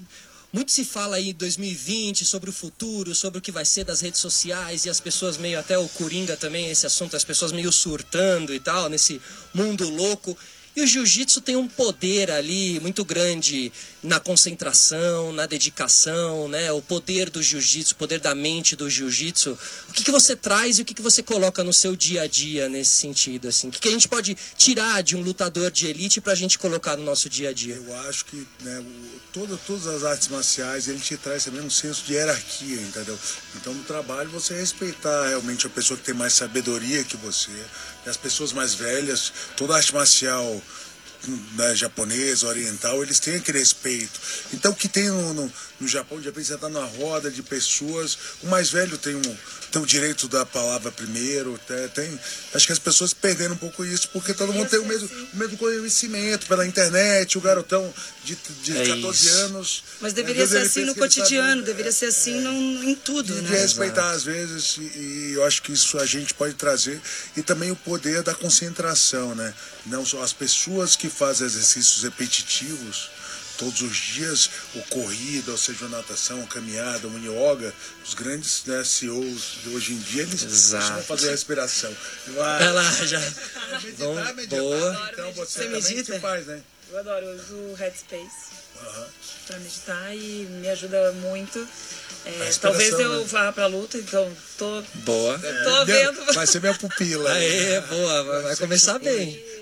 Muito 0.50 0.72
se 0.72 0.82
fala 0.82 1.16
aí 1.16 1.30
em 1.30 1.34
2020 1.34 2.24
sobre 2.24 2.48
o 2.48 2.52
futuro, 2.52 3.14
sobre 3.14 3.38
o 3.38 3.42
que 3.42 3.52
vai 3.52 3.66
ser 3.66 3.84
das 3.84 4.00
redes 4.00 4.18
sociais 4.18 4.86
e 4.86 4.90
as 4.90 4.98
pessoas 4.98 5.36
meio 5.36 5.58
até 5.58 5.76
o 5.76 5.86
Coringa 5.88 6.38
também, 6.38 6.70
esse 6.70 6.86
assunto, 6.86 7.14
as 7.14 7.24
pessoas 7.24 7.52
meio 7.52 7.70
surtando 7.70 8.54
e 8.54 8.58
tal, 8.58 8.88
nesse 8.88 9.20
mundo 9.52 9.86
louco. 9.90 10.36
E 10.78 10.80
o 10.80 10.86
jiu-jitsu 10.86 11.40
tem 11.40 11.56
um 11.56 11.66
poder 11.66 12.30
ali 12.30 12.78
muito 12.78 13.04
grande 13.04 13.72
na 14.00 14.20
concentração, 14.20 15.32
na 15.32 15.44
dedicação, 15.44 16.46
né? 16.46 16.70
O 16.70 16.80
poder 16.80 17.30
do 17.30 17.42
jiu-jitsu, 17.42 17.94
o 17.94 17.96
poder 17.96 18.20
da 18.20 18.32
mente 18.32 18.76
do 18.76 18.88
jiu-jitsu. 18.88 19.58
O 19.88 19.92
que, 19.92 20.04
que 20.04 20.12
você 20.12 20.36
traz 20.36 20.78
e 20.78 20.82
o 20.82 20.84
que, 20.84 20.94
que 20.94 21.02
você 21.02 21.20
coloca 21.20 21.64
no 21.64 21.72
seu 21.72 21.96
dia 21.96 22.22
a 22.22 22.26
dia 22.28 22.68
nesse 22.68 22.92
sentido? 22.92 23.48
Assim? 23.48 23.66
O 23.66 23.70
que, 23.72 23.80
que 23.80 23.88
a 23.88 23.90
gente 23.90 24.06
pode 24.06 24.36
tirar 24.56 25.02
de 25.02 25.16
um 25.16 25.20
lutador 25.20 25.72
de 25.72 25.88
elite 25.88 26.20
pra 26.20 26.36
gente 26.36 26.56
colocar 26.56 26.96
no 26.96 27.02
nosso 27.02 27.28
dia 27.28 27.48
a 27.48 27.52
dia? 27.52 27.74
Eu 27.74 27.96
acho 28.08 28.26
que 28.26 28.46
né, 28.60 28.84
toda, 29.32 29.56
todas 29.56 29.88
as 29.88 30.04
artes 30.04 30.28
marciais 30.28 30.86
ele 30.86 31.00
te 31.00 31.16
traz 31.16 31.44
também 31.44 31.60
um 31.60 31.70
senso 31.70 32.04
de 32.04 32.12
hierarquia, 32.12 32.80
entendeu? 32.82 33.18
Então 33.56 33.74
no 33.74 33.82
trabalho 33.82 34.30
você 34.30 34.54
respeitar 34.54 35.26
realmente 35.26 35.66
a 35.66 35.70
pessoa 35.70 35.98
que 35.98 36.04
tem 36.04 36.14
mais 36.14 36.34
sabedoria 36.34 37.02
que 37.02 37.16
você, 37.16 37.50
as 38.08 38.16
pessoas 38.16 38.52
mais 38.52 38.74
velhas, 38.74 39.32
toda 39.56 39.76
arte 39.76 39.94
marcial 39.94 40.62
né, 41.54 41.74
japonesa, 41.74 42.46
oriental, 42.46 43.02
eles 43.02 43.18
têm 43.18 43.36
aquele 43.36 43.58
respeito. 43.58 44.20
Então, 44.52 44.72
o 44.72 44.74
que 44.74 44.88
tem 44.88 45.08
no, 45.08 45.34
no, 45.34 45.52
no 45.80 45.86
Japão, 45.86 46.18
de 46.18 46.26
repente 46.26 46.46
você 46.48 46.54
está 46.54 46.68
numa 46.68 46.84
roda 46.86 47.30
de 47.30 47.42
pessoas, 47.42 48.18
o 48.42 48.48
mais 48.48 48.68
velho 48.70 48.98
tem, 48.98 49.14
um, 49.14 49.36
tem 49.70 49.80
o 49.80 49.86
direito 49.86 50.26
da 50.26 50.44
palavra 50.44 50.90
primeiro, 50.90 51.58
tem, 51.68 51.88
tem- 51.90 52.20
acho 52.52 52.66
que 52.66 52.72
as 52.72 52.78
pessoas 52.80 53.14
perderam 53.14 53.54
um 53.54 53.58
pouco 53.58 53.84
isso, 53.84 54.08
porque 54.08 54.34
todo 54.34 54.52
mundo 54.52 54.68
tem 54.68 54.78
o 54.80 54.84
mesmo, 54.86 55.08
o 55.32 55.36
mesmo 55.36 55.56
conhecimento 55.56 56.46
pela 56.46 56.66
internet, 56.66 57.38
o 57.38 57.40
garotão 57.40 57.92
de, 58.24 58.36
de 58.64 58.76
É 58.76 58.86
14 58.88 59.26
isso. 59.28 59.36
anos. 59.36 59.84
Mas 60.00 60.08
às 60.08 60.14
deveria 60.14 60.46
vezes 60.46 60.72
ser 60.72 60.80
assim 60.80 60.80
no 60.86 60.92
ele 60.92 61.00
sabe- 61.00 61.14
cotidiano, 61.14 61.62
deveria 61.62 61.92
ser 61.92 62.06
assim 62.06 62.40
num- 62.40 62.82
em 62.84 62.94
tudo, 62.96 63.34
de, 63.34 63.40
de 63.42 63.50
né? 63.52 63.58
respeitar 63.60 64.10
às 64.10 64.24
vezes 64.24 64.76
e, 64.78 64.80
e 64.80 65.32
eu 65.34 65.44
acho 65.44 65.62
que 65.62 65.72
isso 65.72 65.96
a 65.98 66.06
gente 66.06 66.34
pode 66.34 66.54
trazer 66.54 67.00
e 67.36 67.42
também 67.42 67.70
o 67.70 67.76
poder 67.76 68.22
da 68.22 68.34
concentração, 68.34 69.34
né? 69.34 69.54
Não 69.86 70.04
só 70.04 70.22
as 70.22 70.32
pessoas 70.32 70.96
que 70.96 71.08
fazem 71.08 71.46
exercícios 71.46 72.02
repetitivos 72.02 73.10
todos 73.58 73.82
os 73.82 73.96
dias, 73.96 74.48
o 74.74 74.80
corrida, 74.84 75.50
ou 75.50 75.58
seja, 75.58 75.84
a 75.84 75.88
natação, 75.88 76.42
a 76.42 76.46
caminhada, 76.46 77.06
o 77.08 77.18
yoga, 77.18 77.74
os 78.06 78.14
grandes 78.14 78.62
né, 78.64 78.82
CEOs 78.84 79.58
de 79.64 79.68
hoje 79.70 79.92
em 79.92 79.98
dia, 79.98 80.22
eles 80.22 80.42
costumam 80.44 81.02
fazer 81.02 81.28
a 81.28 81.30
respiração. 81.32 81.94
Ela 82.60 82.82
já. 83.04 83.18
Meditar, 83.20 83.96
Vamos- 83.98 84.34
meditar. 84.36 84.58
boa. 84.60 85.08
Então 85.12 85.32
você, 85.32 85.64
Você 85.68 85.68
medita? 85.68 86.20
faz, 86.20 86.46
né? 86.46 86.60
Eu 86.90 86.98
adoro, 87.00 87.26
eu 87.26 87.34
uso 87.36 87.54
o 87.54 87.74
Headspace 87.74 88.48
Aham. 88.82 89.06
pra 89.46 89.58
meditar 89.58 90.16
e 90.16 90.46
me 90.50 90.68
ajuda 90.70 91.12
muito. 91.12 91.68
É, 92.24 92.50
talvez 92.60 92.92
eu 92.98 93.20
né? 93.20 93.24
vá 93.28 93.52
pra 93.52 93.66
luta, 93.66 93.98
então 93.98 94.30
tô, 94.56 94.82
Boa. 94.94 95.38
tô 95.38 95.84
Minha- 95.84 96.12
vendo. 96.12 96.32
Vai 96.32 96.46
ser 96.46 96.60
minha 96.60 96.74
pupila. 96.74 97.30
Aê, 97.32 97.80
boa, 97.82 98.24
vai- 98.24 98.42
vai 98.42 98.56
começar 98.56 98.98
bem. 98.98 99.34
É, 99.34 99.57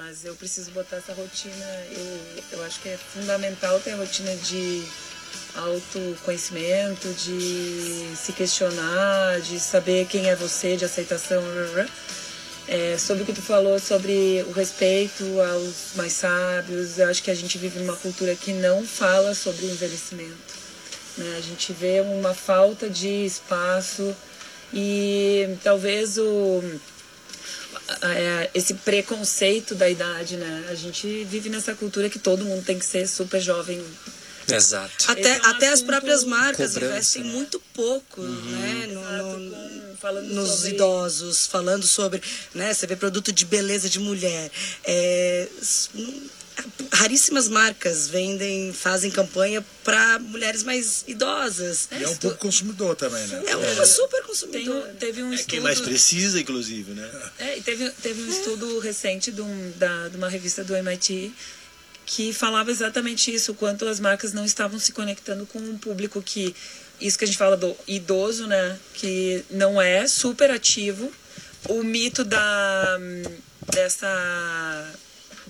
mas 0.00 0.24
eu 0.24 0.34
preciso 0.34 0.70
botar 0.70 0.96
essa 0.96 1.12
rotina. 1.12 1.66
Eu, 1.90 2.58
eu 2.58 2.64
acho 2.64 2.80
que 2.80 2.88
é 2.88 2.96
fundamental 2.96 3.78
ter 3.80 3.92
a 3.92 3.96
rotina 3.96 4.34
de 4.36 4.82
autoconhecimento, 5.54 7.06
de 7.12 8.16
se 8.16 8.32
questionar, 8.32 9.40
de 9.42 9.60
saber 9.60 10.06
quem 10.06 10.30
é 10.30 10.34
você, 10.34 10.74
de 10.74 10.86
aceitação. 10.86 11.42
É, 12.66 12.96
sobre 12.96 13.24
o 13.24 13.26
que 13.26 13.32
tu 13.34 13.42
falou 13.42 13.78
sobre 13.78 14.42
o 14.48 14.52
respeito 14.52 15.24
aos 15.38 15.94
mais 15.96 16.14
sábios, 16.14 16.98
eu 16.98 17.10
acho 17.10 17.22
que 17.22 17.30
a 17.30 17.34
gente 17.34 17.58
vive 17.58 17.78
numa 17.80 17.96
cultura 17.96 18.34
que 18.34 18.54
não 18.54 18.86
fala 18.86 19.34
sobre 19.34 19.66
o 19.66 19.70
envelhecimento. 19.70 20.54
né? 21.18 21.34
A 21.36 21.40
gente 21.42 21.74
vê 21.74 22.00
uma 22.00 22.32
falta 22.32 22.88
de 22.88 23.26
espaço 23.26 24.16
e 24.72 25.58
talvez 25.62 26.16
o 26.16 26.62
é, 28.02 28.50
esse 28.54 28.74
preconceito 28.74 29.74
da 29.74 29.88
idade, 29.88 30.36
né? 30.36 30.66
A 30.70 30.74
gente 30.74 31.24
vive 31.24 31.48
nessa 31.48 31.74
cultura 31.74 32.08
que 32.10 32.18
todo 32.18 32.44
mundo 32.44 32.64
tem 32.64 32.78
que 32.78 32.84
ser 32.86 33.06
super 33.08 33.40
jovem. 33.40 33.82
Exato. 34.48 35.10
Até, 35.10 35.36
é 35.36 35.40
um 35.40 35.44
até 35.46 35.68
as 35.68 35.80
próprias 35.82 36.24
marcas 36.24 36.72
cobrança, 36.74 36.92
investem 36.96 37.22
né? 37.24 37.30
muito 37.32 37.60
pouco, 37.72 38.20
né? 38.20 38.88
no- 38.92 39.38
no- 39.38 39.96
falando 39.96 40.26
nos 40.34 40.48
sobre- 40.50 40.74
idosos, 40.74 41.46
falando 41.46 41.86
sobre, 41.86 42.20
né? 42.54 42.72
Você 42.74 42.86
vê 42.86 42.96
produto 42.96 43.30
de 43.32 43.44
beleza 43.44 43.88
de 43.88 44.00
mulher. 44.00 44.50
É, 44.84 45.46
raríssimas 46.92 47.48
marcas 47.48 48.08
vendem, 48.08 48.72
fazem 48.72 49.10
campanha 49.10 49.64
para 49.84 50.18
mulheres 50.18 50.62
mais 50.62 51.04
idosas. 51.06 51.88
E 51.92 52.02
é 52.04 52.08
um 52.08 52.16
pouco 52.16 52.36
consumidor 52.38 52.94
também, 52.96 53.26
né? 53.26 53.42
É 53.46 53.56
um 53.56 53.86
super 53.86 54.18
Tem, 54.18 54.26
consumidor. 54.26 54.88
um- 54.88 54.94
teve 54.96 55.22
um 55.22 55.30
É 55.32 55.34
estudo. 55.34 55.50
quem 55.50 55.60
mais 55.60 55.80
precisa, 55.80 56.40
inclusive, 56.40 56.92
né? 56.92 57.10
É, 57.38 57.58
e 57.58 57.62
teve, 57.62 57.88
teve 58.02 58.22
um 58.22 58.28
estudo 58.28 58.78
recente 58.78 59.30
de, 59.30 59.40
um- 59.40 59.72
da- 59.76 60.08
de 60.08 60.16
uma 60.16 60.28
revista 60.28 60.62
do 60.64 60.74
MIT 60.76 61.32
que 62.06 62.32
falava 62.32 62.70
exatamente 62.72 63.32
isso, 63.32 63.52
o 63.52 63.54
quanto 63.54 63.86
as 63.86 64.00
marcas 64.00 64.32
não 64.32 64.44
estavam 64.44 64.78
se 64.80 64.90
conectando 64.92 65.46
com 65.46 65.60
um 65.60 65.78
público 65.78 66.20
que, 66.20 66.54
isso 67.00 67.16
que 67.16 67.24
a 67.24 67.26
gente 67.26 67.38
fala 67.38 67.56
do 67.56 67.76
idoso, 67.86 68.46
né, 68.48 68.76
que 68.94 69.44
não 69.50 69.80
é 69.80 70.08
super 70.08 70.50
ativo, 70.50 71.12
o 71.68 71.84
mito 71.84 72.24
da, 72.24 72.98
dessa, 73.72 74.92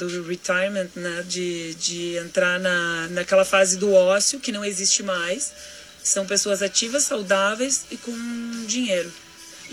do 0.08 0.22
retirement, 0.26 0.88
né, 0.96 1.24
de, 1.28 1.74
de 1.74 2.16
entrar 2.16 2.58
na, 2.60 3.08
naquela 3.10 3.44
fase 3.44 3.76
do 3.76 3.92
ócio 3.92 4.40
que 4.40 4.52
não 4.52 4.64
existe 4.64 5.02
mais, 5.02 5.52
são 6.02 6.24
pessoas 6.26 6.62
ativas, 6.62 7.04
saudáveis 7.04 7.84
e 7.90 7.96
com 7.96 8.64
dinheiro 8.66 9.12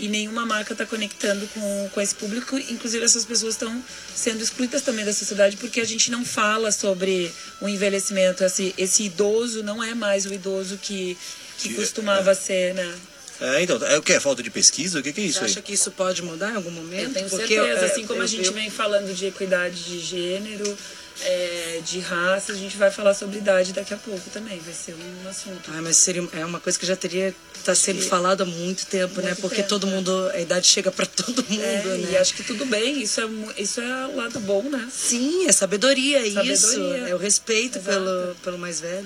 e 0.00 0.06
nenhuma 0.08 0.46
marca 0.46 0.72
está 0.74 0.86
conectando 0.86 1.44
com, 1.48 1.90
com 1.92 2.00
esse 2.00 2.14
público. 2.14 2.56
Inclusive, 2.56 3.04
essas 3.04 3.24
pessoas 3.24 3.54
estão 3.54 3.82
sendo 4.14 4.40
excluídas 4.40 4.82
também 4.82 5.04
da 5.04 5.12
sociedade 5.12 5.56
porque 5.56 5.80
a 5.80 5.84
gente 5.84 6.08
não 6.08 6.24
fala 6.24 6.70
sobre 6.70 7.32
o 7.60 7.68
envelhecimento. 7.68 8.44
Esse, 8.44 8.72
esse 8.78 9.02
idoso 9.04 9.60
não 9.64 9.82
é 9.82 9.94
mais 9.96 10.24
o 10.24 10.32
idoso 10.32 10.78
que, 10.80 11.18
que 11.58 11.70
Que- 11.70 11.74
costumava 11.74 12.32
ser, 12.32 12.74
né? 12.74 12.94
É, 13.40 13.62
então, 13.62 13.76
é 13.86 13.96
o 13.96 14.02
que? 14.02 14.12
É 14.12 14.18
falta 14.20 14.42
de 14.42 14.50
pesquisa? 14.50 14.98
O 14.98 15.02
que, 15.02 15.12
que 15.12 15.20
é 15.20 15.24
isso 15.24 15.38
Você 15.38 15.44
aí? 15.44 15.50
acha 15.52 15.62
que 15.62 15.72
isso 15.72 15.90
pode 15.92 16.22
mudar 16.22 16.50
em 16.52 16.56
algum 16.56 16.70
momento? 16.72 17.04
Eu 17.04 17.12
tenho 17.14 17.30
Porque 17.30 17.46
certeza, 17.54 17.80
é, 17.86 17.90
assim 17.90 18.04
como 18.06 18.20
a 18.20 18.24
eu- 18.24 18.28
gente 18.28 18.46
eu- 18.46 18.52
vem 18.52 18.68
falando 18.68 19.14
de 19.14 19.26
equidade 19.26 19.84
de 19.84 20.00
gênero, 20.00 20.76
é, 21.22 21.80
de 21.84 22.00
raça, 22.00 22.52
a 22.52 22.54
gente 22.54 22.76
vai 22.76 22.90
falar 22.90 23.14
sobre 23.14 23.38
idade 23.38 23.72
daqui 23.72 23.92
a 23.94 23.96
pouco 23.96 24.30
também, 24.30 24.58
vai 24.60 24.74
ser 24.74 24.94
um 24.94 25.28
assunto. 25.28 25.70
Ah, 25.72 25.80
mas 25.82 25.96
seria 25.96 26.26
é 26.32 26.44
uma 26.44 26.60
coisa 26.60 26.78
que 26.78 26.86
já 26.86 26.96
teria 26.96 27.34
tá 27.64 27.74
sendo 27.74 28.00
falado 28.02 28.42
há 28.42 28.46
muito 28.46 28.86
tempo, 28.86 29.20
né? 29.20 29.28
Muito 29.28 29.40
Porque 29.40 29.56
tempo, 29.56 29.68
todo 29.68 29.86
é. 29.86 29.90
mundo, 29.90 30.30
a 30.32 30.40
idade 30.40 30.66
chega 30.66 30.90
para 30.90 31.04
todo 31.06 31.44
mundo, 31.48 31.62
É, 31.62 31.82
né? 31.84 32.08
E 32.12 32.16
acho 32.16 32.34
que 32.34 32.42
tudo 32.42 32.64
bem, 32.66 33.02
isso 33.02 33.20
é, 33.20 33.28
isso 33.60 33.80
é 33.80 34.06
o 34.06 34.16
lado 34.16 34.40
bom, 34.40 34.62
né? 34.62 34.88
Sim, 34.92 35.46
é 35.46 35.52
sabedoria, 35.52 36.20
é 36.20 36.26
isso. 36.26 36.68
Sabedoria. 36.72 37.08
É 37.08 37.14
o 37.14 37.18
respeito 37.18 37.78
Exato. 37.78 37.98
pelo, 37.98 38.34
pelo 38.36 38.58
mais 38.58 38.80
velho, 38.80 39.02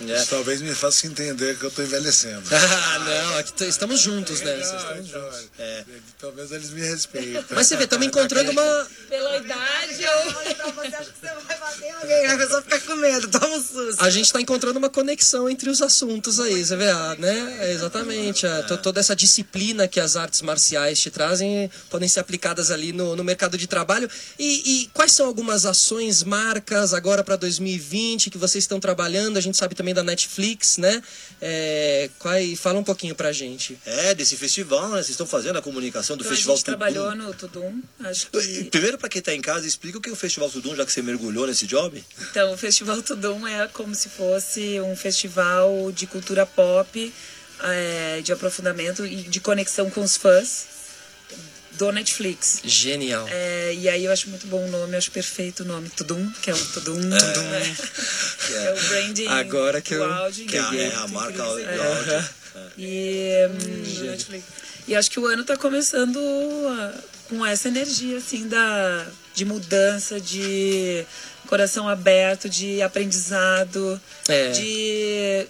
né? 0.00 0.16
Isso 0.16 0.28
talvez 0.30 0.60
me 0.60 0.74
faça 0.74 1.06
entender 1.06 1.58
que 1.58 1.64
eu 1.64 1.70
tô 1.70 1.82
envelhecendo. 1.82 2.42
Ah, 2.84 2.98
não, 2.98 3.38
aqui 3.38 3.64
estamos 3.64 4.00
juntos, 4.00 4.40
né? 4.40 4.58
Então, 4.58 5.02
juntos. 5.02 5.48
é, 5.58 5.84
Talvez 6.18 6.50
eles 6.52 6.70
me 6.70 6.80
respeitem. 6.80 7.44
Mas 7.50 7.66
você 7.66 7.76
vê, 7.76 7.84
estamos 7.84 8.06
encontrando 8.06 8.50
uma. 8.50 8.88
Pela 9.08 9.36
idade, 9.38 10.04
Olha 10.06 10.54
pra 10.54 10.70
você, 10.72 10.94
acha 10.96 11.10
que 11.10 11.20
você 11.20 11.34
vai 11.46 11.53
bater 11.58 11.90
alguém, 11.92 12.26
a 12.26 12.36
pessoa 12.38 12.62
fica 12.62 12.80
com 12.80 12.96
medo, 12.96 13.28
toma 13.28 13.48
um 13.56 13.62
susto. 13.62 13.96
A 14.02 14.10
gente 14.10 14.26
está 14.26 14.40
encontrando 14.40 14.78
uma 14.78 14.90
conexão 14.90 15.48
entre 15.48 15.68
os 15.70 15.80
assuntos 15.82 16.40
aí, 16.40 16.64
você 16.64 16.76
vê, 16.76 16.88
ah, 16.90 17.16
né? 17.18 17.58
É, 17.60 17.72
exatamente. 17.72 18.46
a- 18.46 18.62
to- 18.62 18.78
toda 18.78 19.00
essa 19.00 19.14
disciplina 19.16 19.86
que 19.88 19.98
as 20.00 20.16
artes 20.16 20.42
marciais 20.42 20.98
te 21.00 21.10
trazem 21.10 21.70
podem 21.90 22.08
ser 22.08 22.20
aplicadas 22.20 22.70
ali 22.70 22.92
no, 22.92 23.14
no 23.16 23.24
mercado 23.24 23.56
de 23.58 23.66
trabalho. 23.66 24.08
E, 24.38 24.82
e 24.82 24.90
quais 24.92 25.12
são 25.12 25.26
algumas 25.26 25.64
ações, 25.66 26.22
marcas 26.22 26.92
agora 26.94 27.22
para 27.24 27.36
2020 27.36 28.30
que 28.30 28.38
vocês 28.38 28.64
estão 28.64 28.78
trabalhando? 28.80 29.36
A 29.36 29.40
gente 29.40 29.56
sabe 29.56 29.74
também 29.74 29.94
da 29.94 30.02
Netflix, 30.02 30.78
né? 30.78 31.02
É, 31.40 32.10
qual- 32.18 32.34
fala 32.56 32.78
um 32.78 32.84
pouquinho 32.84 33.14
pra 33.14 33.32
gente. 33.32 33.78
É, 33.84 34.14
desse 34.14 34.36
festival, 34.36 34.88
né? 34.88 34.96
Vocês 34.96 35.10
estão 35.10 35.26
fazendo 35.26 35.58
a 35.58 35.62
comunicação 35.62 36.16
do 36.16 36.20
Então, 36.22 36.32
a 36.32 36.34
Festival 36.34 36.56
gente 36.56 36.64
Tudum. 36.64 36.78
trabalhou 36.78 37.14
no 37.14 37.34
Tudum, 37.34 37.82
acho 38.00 38.28
que... 38.30 38.64
Primeiro, 38.64 38.98
para 38.98 39.08
quem 39.08 39.18
está 39.18 39.32
em 39.34 39.40
casa, 39.40 39.66
explica 39.66 39.98
o 39.98 40.00
que 40.00 40.08
é 40.08 40.12
o 40.12 40.16
Festival 40.16 40.48
Tudum, 40.50 40.74
já 40.74 40.84
que 40.84 40.92
você 40.92 41.02
mergulhou 41.02 41.43
nesse 41.46 41.66
job. 41.66 42.02
Então, 42.30 42.52
o 42.52 42.56
Festival 42.56 43.00
Tudum 43.02 43.46
é 43.46 43.66
como 43.68 43.94
se 43.94 44.08
fosse 44.08 44.80
um 44.80 44.94
festival 44.96 45.90
de 45.92 46.06
cultura 46.06 46.44
pop, 46.46 47.12
é, 47.62 48.20
de 48.22 48.32
aprofundamento 48.32 49.04
e 49.06 49.16
de 49.16 49.40
conexão 49.40 49.88
com 49.90 50.02
os 50.02 50.16
fãs 50.16 50.66
do 51.72 51.90
Netflix. 51.90 52.60
Genial. 52.64 53.26
É, 53.28 53.74
e 53.74 53.88
aí 53.88 54.04
eu 54.04 54.12
acho 54.12 54.28
muito 54.30 54.46
bom 54.46 54.64
o 54.64 54.70
nome, 54.70 54.96
acho 54.96 55.10
perfeito 55.10 55.64
o 55.64 55.66
nome, 55.66 55.88
Tudum, 55.90 56.30
que 56.42 56.50
é 56.50 56.54
o 56.54 56.64
Tudum. 56.72 56.94
né? 56.98 57.18
É 58.52 58.72
o 58.72 58.88
branding 58.88 59.26
Agora 59.26 59.80
que 59.80 59.94
eu 59.94 60.04
áudio. 60.04 60.46
Que 60.46 60.56
é, 60.56 60.60
é 60.60 60.94
a 60.94 61.08
marca 61.08 61.42
do 61.42 61.58
É. 61.60 61.76
áudio. 61.78 62.30
E, 62.78 63.32
hum, 63.50 64.14
e 64.86 64.94
acho 64.94 65.10
que 65.10 65.18
o 65.18 65.26
ano 65.26 65.42
está 65.42 65.56
começando 65.56 66.18
ah, 66.18 66.94
com 67.28 67.44
essa 67.44 67.68
energia 67.68 68.18
assim 68.18 68.46
da 68.46 69.06
de 69.34 69.44
mudança, 69.44 70.20
de 70.20 71.04
coração 71.54 71.88
aberto, 71.88 72.48
de 72.48 72.82
aprendizado, 72.82 74.00
É. 74.28 74.50
de 74.50 75.46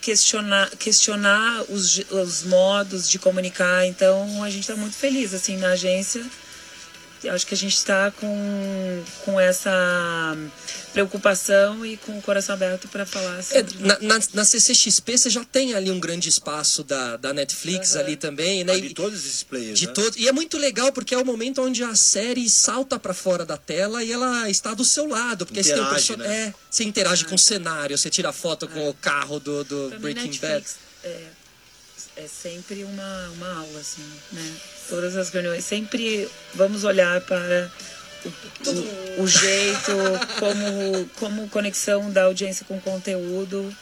questionar 0.00 0.70
questionar 0.78 1.64
os, 1.68 1.98
os 2.10 2.44
modos 2.44 3.10
de 3.10 3.18
comunicar. 3.18 3.84
Então 3.84 4.44
a 4.44 4.48
gente 4.48 4.60
está 4.62 4.76
muito 4.76 4.94
feliz 4.96 5.34
assim 5.34 5.56
na 5.56 5.70
agência. 5.72 6.24
Eu 7.22 7.34
acho 7.34 7.46
que 7.46 7.52
a 7.54 7.56
gente 7.56 7.74
está 7.76 8.10
com, 8.12 9.04
com 9.24 9.38
essa 9.38 10.36
preocupação 10.92 11.84
e 11.84 11.96
com 11.98 12.18
o 12.18 12.22
coração 12.22 12.54
aberto 12.54 12.88
para 12.88 13.06
falar 13.06 13.38
É, 13.38 13.42
sobre 13.42 13.78
na, 13.78 13.98
na, 14.00 14.18
na 14.34 14.44
CCXP 14.44 15.18
você 15.18 15.30
já 15.30 15.44
tem 15.44 15.74
ali 15.74 15.90
um 15.90 16.00
grande 16.00 16.28
espaço 16.28 16.82
da, 16.82 17.16
da 17.16 17.32
Netflix 17.32 17.94
ali 17.96 18.16
também, 18.16 18.64
né? 18.64 18.72
Ah, 18.74 18.80
de 18.80 18.94
todos 18.94 19.18
esses 19.24 19.42
players, 19.42 19.78
de 19.78 19.86
né? 19.86 19.92
todo 19.92 20.16
E 20.18 20.28
é 20.28 20.32
muito 20.32 20.58
legal 20.58 20.92
porque 20.92 21.14
é 21.14 21.18
o 21.18 21.24
momento 21.24 21.62
onde 21.62 21.84
a 21.84 21.94
série 21.94 22.48
salta 22.48 22.98
pra 22.98 23.14
fora 23.14 23.44
da 23.44 23.56
tela 23.56 24.02
e 24.02 24.10
ela 24.10 24.48
está 24.50 24.74
do 24.74 24.84
seu 24.84 25.06
lado. 25.06 25.46
Porque 25.46 25.62
você, 25.62 25.74
tem 25.74 25.82
o 25.82 25.84
Interage, 25.86 26.16
perso- 26.16 26.22
né? 26.28 26.36
é, 26.48 26.54
você 26.70 26.84
interage 26.84 27.24
com 27.26 27.34
o 27.34 27.38
cenário, 27.38 27.96
você 27.96 28.10
tira 28.10 28.32
foto 28.32 28.66
com 28.66 28.88
o 28.88 28.94
carro 28.94 29.38
do, 29.38 29.62
do 29.64 29.90
Breaking 30.00 30.38
Bad. 30.38 30.54
Netflix 30.54 30.76
é, 31.04 31.22
é 32.20 32.28
sempre 32.28 32.84
uma, 32.84 33.28
uma 33.30 33.52
aula, 33.60 33.80
assim, 33.80 34.04
né? 34.32 34.54
Todas 34.88 35.16
as 35.16 35.30
reuniões, 35.30 35.64
sempre 35.64 36.28
vamos 36.54 36.84
olhar 36.84 37.20
para 37.22 37.70
o, 39.18 39.22
o 39.22 39.26
jeito, 39.26 39.92
como, 40.38 41.06
como 41.18 41.48
conexão 41.48 42.10
da 42.10 42.24
audiência 42.24 42.64
com 42.66 42.76
o 42.76 42.80
conteúdo. 42.80 43.74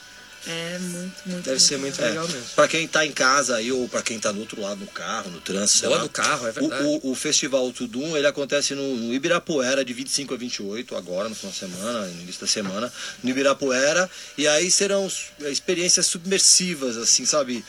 É 0.47 0.79
muito, 0.79 1.15
muito 1.25 1.45
Deve 1.45 1.59
ser 1.59 1.77
muito 1.77 1.97
legal. 2.01 2.23
legal 2.23 2.27
mesmo. 2.29 2.55
Pra 2.55 2.65
quem 2.65 2.87
tá 2.87 3.05
em 3.05 3.11
casa 3.11 3.57
aí, 3.57 3.73
ou 3.73 3.89
pra 3.89 4.01
quem 4.01 4.17
tá 4.17 4.31
no 4.31 4.39
outro 4.39 4.61
lado, 4.61 4.79
no 4.79 4.87
carro, 4.87 5.29
no 5.29 5.41
trânsito, 5.41 5.85
Boa 5.87 5.97
lá, 5.97 6.03
do 6.03 6.09
carro, 6.09 6.47
é 6.47 6.51
verdade. 6.53 6.81
O, 6.85 7.07
o, 7.07 7.11
o 7.11 7.15
Festival 7.15 7.69
Tudum, 7.73 8.15
ele 8.15 8.25
acontece 8.25 8.73
no, 8.73 8.95
no 8.95 9.13
Ibirapuera 9.13 9.83
de 9.83 9.91
25 9.91 10.33
a 10.33 10.37
28, 10.37 10.95
agora 10.95 11.27
no 11.27 11.35
final 11.35 11.51
de 11.51 11.57
semana, 11.59 12.05
no 12.05 12.21
início 12.21 12.39
da 12.39 12.47
semana, 12.47 12.93
no 13.21 13.29
Ibirapuera. 13.29 14.09
E 14.37 14.47
aí 14.47 14.71
serão 14.71 15.07
s- 15.07 15.25
experiências 15.41 16.05
submersivas, 16.05 16.95
assim, 16.95 17.25
sabe? 17.25 17.63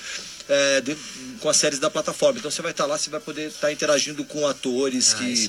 É, 0.52 0.80
de- 0.80 0.96
com 1.40 1.48
as 1.48 1.56
séries 1.56 1.78
da 1.78 1.88
plataforma. 1.88 2.38
Então 2.38 2.50
você 2.50 2.60
vai 2.60 2.72
estar 2.72 2.84
lá, 2.84 2.98
você 2.98 3.08
vai 3.08 3.20
poder 3.20 3.48
estar 3.48 3.72
interagindo 3.72 4.24
com 4.24 4.46
atores 4.46 5.14
Ah, 5.14 5.18
que, 5.18 5.48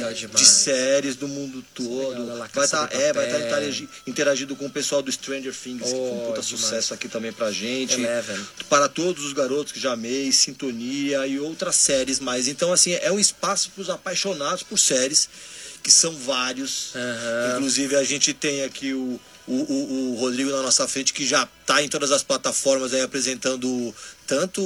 é 0.00 0.14
que- 0.14 0.26
de 0.28 0.44
séries 0.46 1.14
do 1.16 1.28
mundo 1.28 1.62
todo. 1.74 2.20
legal, 2.22 2.48
vai 2.54 2.64
estar 2.64 2.86
de 2.86 2.94
é, 2.96 3.12
vai 3.12 3.26
interagi- 3.28 3.88
interagindo 4.06 4.54
com 4.56 4.64
o 4.66 4.70
pessoal 4.70 5.02
do 5.02 5.10
Stranger 5.12 5.52
Things, 5.54 5.82
que 5.82 5.90
foi 5.90 5.98
um 5.98 6.22
Oh, 6.22 6.26
puta 6.28 6.40
demais. 6.42 6.46
sucesso 6.46 6.94
aqui 6.94 7.08
também 7.08 7.32
pra 7.32 7.50
gente 7.52 7.94
Eleven. 8.00 8.38
para 8.70 8.88
todos 8.88 9.24
os 9.24 9.32
garotos 9.34 9.72
que 9.72 9.80
já 9.80 9.92
amei, 9.92 10.30
Sintonia 10.32 11.26
e 11.26 11.38
outras 11.38 11.76
séries 11.76 12.18
mais. 12.20 12.48
Então, 12.48 12.72
assim, 12.72 12.92
é 12.94 13.10
um 13.12 13.18
espaço 13.18 13.70
para 13.72 13.82
os 13.82 13.90
apaixonados 13.90 14.62
por 14.62 14.78
séries, 14.78 15.28
que 15.82 15.90
são 15.90 16.16
vários. 16.16 16.92
Aham. 16.94 17.56
Inclusive, 17.56 17.94
a 17.96 18.04
gente 18.04 18.32
tem 18.32 18.62
aqui 18.64 18.92
o, 18.94 19.20
o, 19.46 19.54
o, 19.54 20.12
o 20.12 20.16
Rodrigo 20.18 20.50
na 20.50 20.62
nossa 20.62 20.88
frente, 20.88 21.12
que 21.12 21.26
já 21.26 21.46
está 21.60 21.82
em 21.82 21.88
todas 21.88 22.10
as 22.10 22.22
plataformas 22.22 22.94
aí 22.94 23.02
apresentando 23.02 23.94
tanto 24.26 24.60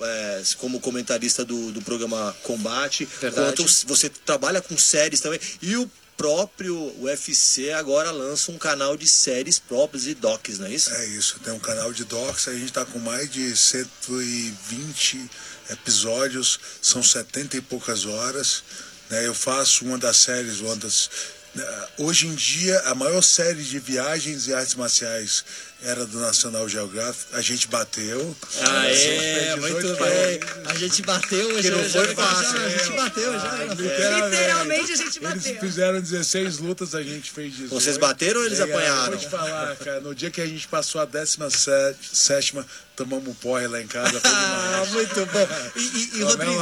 é, 0.00 0.42
como 0.58 0.80
comentarista 0.80 1.44
do, 1.44 1.72
do 1.72 1.82
programa 1.82 2.34
Combate, 2.42 3.04
Verdade. 3.20 3.56
quanto 3.56 3.86
você 3.86 4.08
trabalha 4.08 4.60
com 4.60 4.76
séries 4.76 5.20
também. 5.20 5.40
E 5.62 5.76
o 5.76 5.90
próprio 6.16 6.76
UFC 7.00 7.72
agora 7.72 8.10
lança 8.10 8.52
um 8.52 8.58
canal 8.58 8.94
de 8.94 9.08
séries 9.08 9.58
próprios 9.58 10.06
e 10.06 10.12
docs, 10.14 10.58
não 10.58 10.66
é 10.66 10.72
isso? 10.74 10.92
É 10.92 11.06
isso, 11.06 11.40
tem 11.40 11.52
um 11.52 11.58
canal 11.58 11.92
de 11.94 12.04
docs, 12.04 12.46
a 12.48 12.52
gente 12.52 12.66
está 12.66 12.84
com 12.84 12.98
mais 12.98 13.30
de 13.30 13.56
120 13.56 15.30
episódios, 15.70 16.60
são 16.82 17.02
70 17.02 17.56
e 17.56 17.60
poucas 17.60 18.04
horas. 18.04 18.62
né? 19.08 19.26
Eu 19.26 19.34
faço 19.34 19.84
uma 19.84 19.96
das 19.96 20.18
séries, 20.18 20.60
uma 20.60 20.76
das. 20.76 21.08
Né, 21.54 21.86
Hoje 21.98 22.26
em 22.26 22.34
dia, 22.34 22.78
a 22.86 22.94
maior 22.94 23.20
série 23.22 23.62
de 23.62 23.78
viagens 23.78 24.46
e 24.46 24.54
artes 24.54 24.74
marciais 24.74 25.44
era 25.82 26.04
do 26.06 26.18
National 26.20 26.68
Geographic, 26.68 27.26
a 27.34 27.40
gente 27.40 27.66
bateu. 27.68 28.36
Ah, 28.62 28.80
A 28.82 28.92
gente 28.92 29.08
é, 29.08 29.56
muito 29.56 29.80
18 29.80 30.02
bem. 30.04 30.40
A 30.66 30.74
gente 30.74 31.02
bateu 31.02 31.48
Que 31.54 31.62
já, 31.62 31.70
não 31.70 31.88
já- 31.88 32.04
foi 32.04 32.14
fácil, 32.14 32.58
já- 32.58 32.64
A 32.64 32.68
gente 32.68 32.92
é. 32.92 32.96
bateu 32.96 33.32
já. 33.32 33.64
Literalmente 34.28 34.92
a 34.92 34.96
gente 34.96 35.18
Eles 35.18 35.18
bateu. 35.18 35.60
fizeram 35.60 36.00
16 36.00 36.58
lutas, 36.58 36.94
a 36.94 37.02
gente 37.02 37.30
fez 37.30 37.52
18. 37.52 37.70
Vocês 37.74 37.96
bateram 37.96 38.40
ou 38.40 38.46
eles 38.46 38.60
É, 38.60 38.64
apanharam? 38.64 39.10
Vou 39.12 39.18
te 39.18 39.28
falar, 39.28 39.76
cara, 39.76 40.00
no 40.00 40.14
dia 40.14 40.30
que 40.30 40.40
a 40.40 40.46
gente 40.46 40.68
passou 40.68 41.00
a 41.00 41.04
17 41.06 42.54
tomamos 43.00 43.28
um 43.30 43.34
porre 43.34 43.66
lá 43.66 43.80
em 43.80 43.86
casa, 43.86 44.20
Ah, 44.24 44.84
muito 44.90 45.14
bom. 45.26 45.48
E, 45.74 45.80
e, 45.80 46.18
e 46.18 46.22
Rodrigo, 46.22 46.52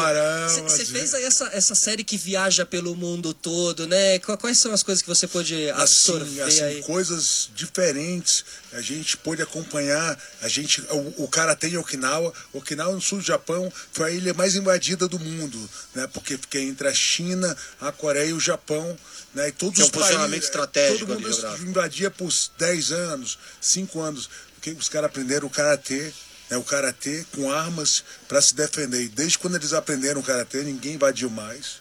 você 0.63 0.85
fez 0.85 1.13
aí 1.15 1.25
essa, 1.25 1.47
essa 1.53 1.75
série 1.75 2.05
que 2.05 2.17
viaja 2.17 2.65
pelo 2.65 2.95
mundo 2.95 3.35
todo, 3.35 3.89
né? 3.89 4.21
Qu- 4.21 4.37
Quais 4.39 4.57
são 4.59 4.73
as 4.73 4.85
coisas 4.85 5.03
que 5.03 5.09
você 5.09 5.27
pôde 5.27 5.69
absorver 5.71 6.43
assim, 6.43 6.61
assim 6.61 6.63
aí? 6.63 6.83
coisas 6.83 7.51
diferentes. 7.55 8.45
A 8.73 8.81
gente 8.81 9.17
pôde 9.17 9.43
acompanhar, 9.43 10.17
a 10.41 10.49
gente, 10.49 10.81
o, 10.91 11.25
o 11.25 11.29
cara 11.29 11.57
tem 11.57 11.77
Okinawa, 11.77 12.33
Okinawa 12.53 12.95
no 12.95 13.01
sul 13.01 13.19
do 13.19 13.25
Japão 13.25 13.73
foi 13.93 14.09
a 14.09 14.11
ilha 14.13 14.35
mais 14.35 14.55
invadida 14.55 15.09
do 15.09 15.19
mundo, 15.19 15.59
né? 15.95 16.07
Porque 16.13 16.37
fica 16.39 16.61
entre 16.61 16.87
a 16.87 16.95
China, 16.95 17.57
a 17.81 17.91
Coreia 17.91 18.27
e 18.29 18.33
o 18.33 18.39
Japão, 18.41 18.97
né? 19.35 19.49
E 19.49 19.53
todos 19.53 19.75
Tem 19.75 19.85
um 19.85 19.87
os 19.87 19.91
posicionamento 19.93 20.31
países, 20.31 20.45
estratégico 20.49 21.07
todo 21.07 21.21
mundo 21.21 21.69
invadia 21.69 22.11
por 22.11 22.33
10 22.59 22.93
anos, 22.93 23.39
5 23.61 24.01
anos, 24.01 24.29
porque 24.55 24.71
os 24.73 24.89
caras 24.89 25.09
aprenderam 25.09 25.47
o 25.47 25.51
karatê, 25.51 26.13
né? 26.51 26.57
O 26.57 26.63
karatê 26.65 27.25
com 27.35 27.51
armas 27.51 28.03
para 28.27 28.41
se 28.41 28.55
defender. 28.55 29.03
E 29.03 29.09
desde 29.09 29.39
quando 29.39 29.57
eles 29.57 29.73
aprenderam 29.73 30.21
o 30.21 30.25
karatê, 30.25 30.63
ninguém 30.63 30.95
invadiu 30.95 31.29
mais 31.31 31.81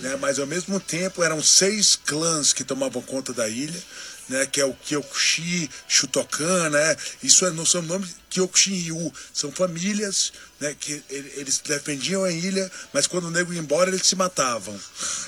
né? 0.00 0.16
Mas 0.20 0.38
ao 0.38 0.46
mesmo 0.46 0.78
tempo 0.80 1.22
eram 1.22 1.42
seis 1.42 1.96
clãs 1.96 2.52
que 2.52 2.64
tomavam 2.64 3.00
conta 3.02 3.32
da 3.32 3.48
ilha, 3.48 3.80
né? 4.28 4.46
Que 4.46 4.60
é 4.60 4.64
o 4.64 4.72
Kyokushi, 4.74 5.70
Shutokan, 5.88 6.70
né? 6.70 6.96
Isso 7.22 7.44
é, 7.46 7.50
não 7.50 7.64
são 7.66 7.82
nomes 7.82 8.16
Kyokushi 8.30 8.72
e 8.72 8.86
Yu, 8.88 9.12
são 9.32 9.52
famílias, 9.52 10.32
né? 10.60 10.74
Que 10.78 11.02
ele- 11.10 11.32
eles 11.36 11.58
defendiam 11.58 12.24
a 12.24 12.30
ilha, 12.32 12.70
mas 12.92 13.06
quando 13.06 13.26
o 13.26 13.30
nego 13.30 13.52
ia 13.52 13.60
embora 13.60 13.90
eles 13.90 14.06
se 14.06 14.16
matavam. 14.16 14.78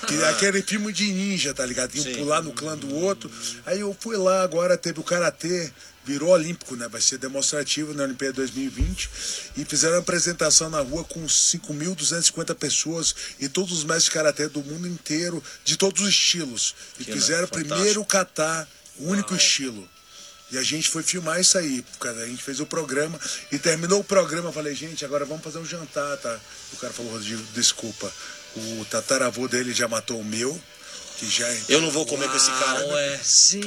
Que 0.07 0.15
é 0.21 0.29
aquele 0.29 0.61
filme 0.61 0.91
de 0.91 1.11
ninja, 1.11 1.53
tá 1.53 1.65
ligado? 1.65 1.95
Iam 1.95 2.03
Sim. 2.03 2.15
pular 2.15 2.41
no 2.41 2.51
clã 2.53 2.75
do 2.77 2.93
outro. 2.95 3.31
Aí 3.65 3.79
eu 3.79 3.95
fui 3.99 4.17
lá, 4.17 4.41
agora 4.43 4.77
teve 4.77 4.99
o 4.99 5.03
karatê 5.03 5.71
virou 6.07 6.29
olímpico, 6.29 6.75
né? 6.77 6.87
Vai 6.87 7.01
ser 7.01 7.17
demonstrativo 7.17 7.93
na 7.93 8.03
Olimpíada 8.03 8.35
2020 8.35 9.09
e 9.57 9.65
fizeram 9.65 9.95
uma 9.95 9.99
apresentação 9.99 10.69
na 10.69 10.79
rua 10.79 11.03
com 11.03 11.25
5.250 11.25 12.55
pessoas 12.55 13.13
e 13.39 13.49
todos 13.49 13.73
os 13.73 13.83
mestres 13.83 14.05
de 14.05 14.11
karatê 14.11 14.47
do 14.47 14.63
mundo 14.63 14.87
inteiro, 14.87 15.43
de 15.65 15.75
todos 15.75 16.01
os 16.01 16.09
estilos. 16.09 16.73
E 16.97 17.03
Que 17.03 17.11
fizeram 17.11 17.43
o 17.43 17.49
primeiro 17.49 18.05
kata, 18.05 18.67
o 18.97 19.09
único 19.09 19.35
estilo. 19.35 19.87
E 20.49 20.57
a 20.57 20.63
gente 20.63 20.89
foi 20.89 21.03
filmar 21.03 21.41
isso 21.41 21.57
aí, 21.57 21.83
cara. 21.99 22.23
A 22.23 22.25
gente 22.25 22.41
fez 22.41 22.61
o 22.61 22.65
programa 22.65 23.19
e 23.51 23.59
terminou 23.59 23.99
o 23.99 24.03
programa. 24.03 24.47
Eu 24.47 24.53
falei, 24.53 24.73
gente, 24.73 25.03
agora 25.03 25.25
vamos 25.25 25.43
fazer 25.43 25.57
um 25.57 25.65
jantar, 25.65 26.15
tá? 26.17 26.39
O 26.71 26.77
cara 26.77 26.93
falou, 26.93 27.11
Rodrigo, 27.11 27.43
desculpa. 27.53 28.09
O 28.55 28.85
tataravô 28.85 29.45
dele 29.47 29.73
já 29.73 29.89
matou 29.89 30.21
o 30.21 30.23
meu, 30.23 30.57
que 31.17 31.27
já 31.29 31.47
Eu 31.67 31.81
não 31.81 31.89
vou 31.89 32.05
comer 32.05 32.29
com 32.29 32.37
esse 32.37 32.49
cara. 32.51 32.85
Uau, 32.85 32.97
é. 32.97 33.19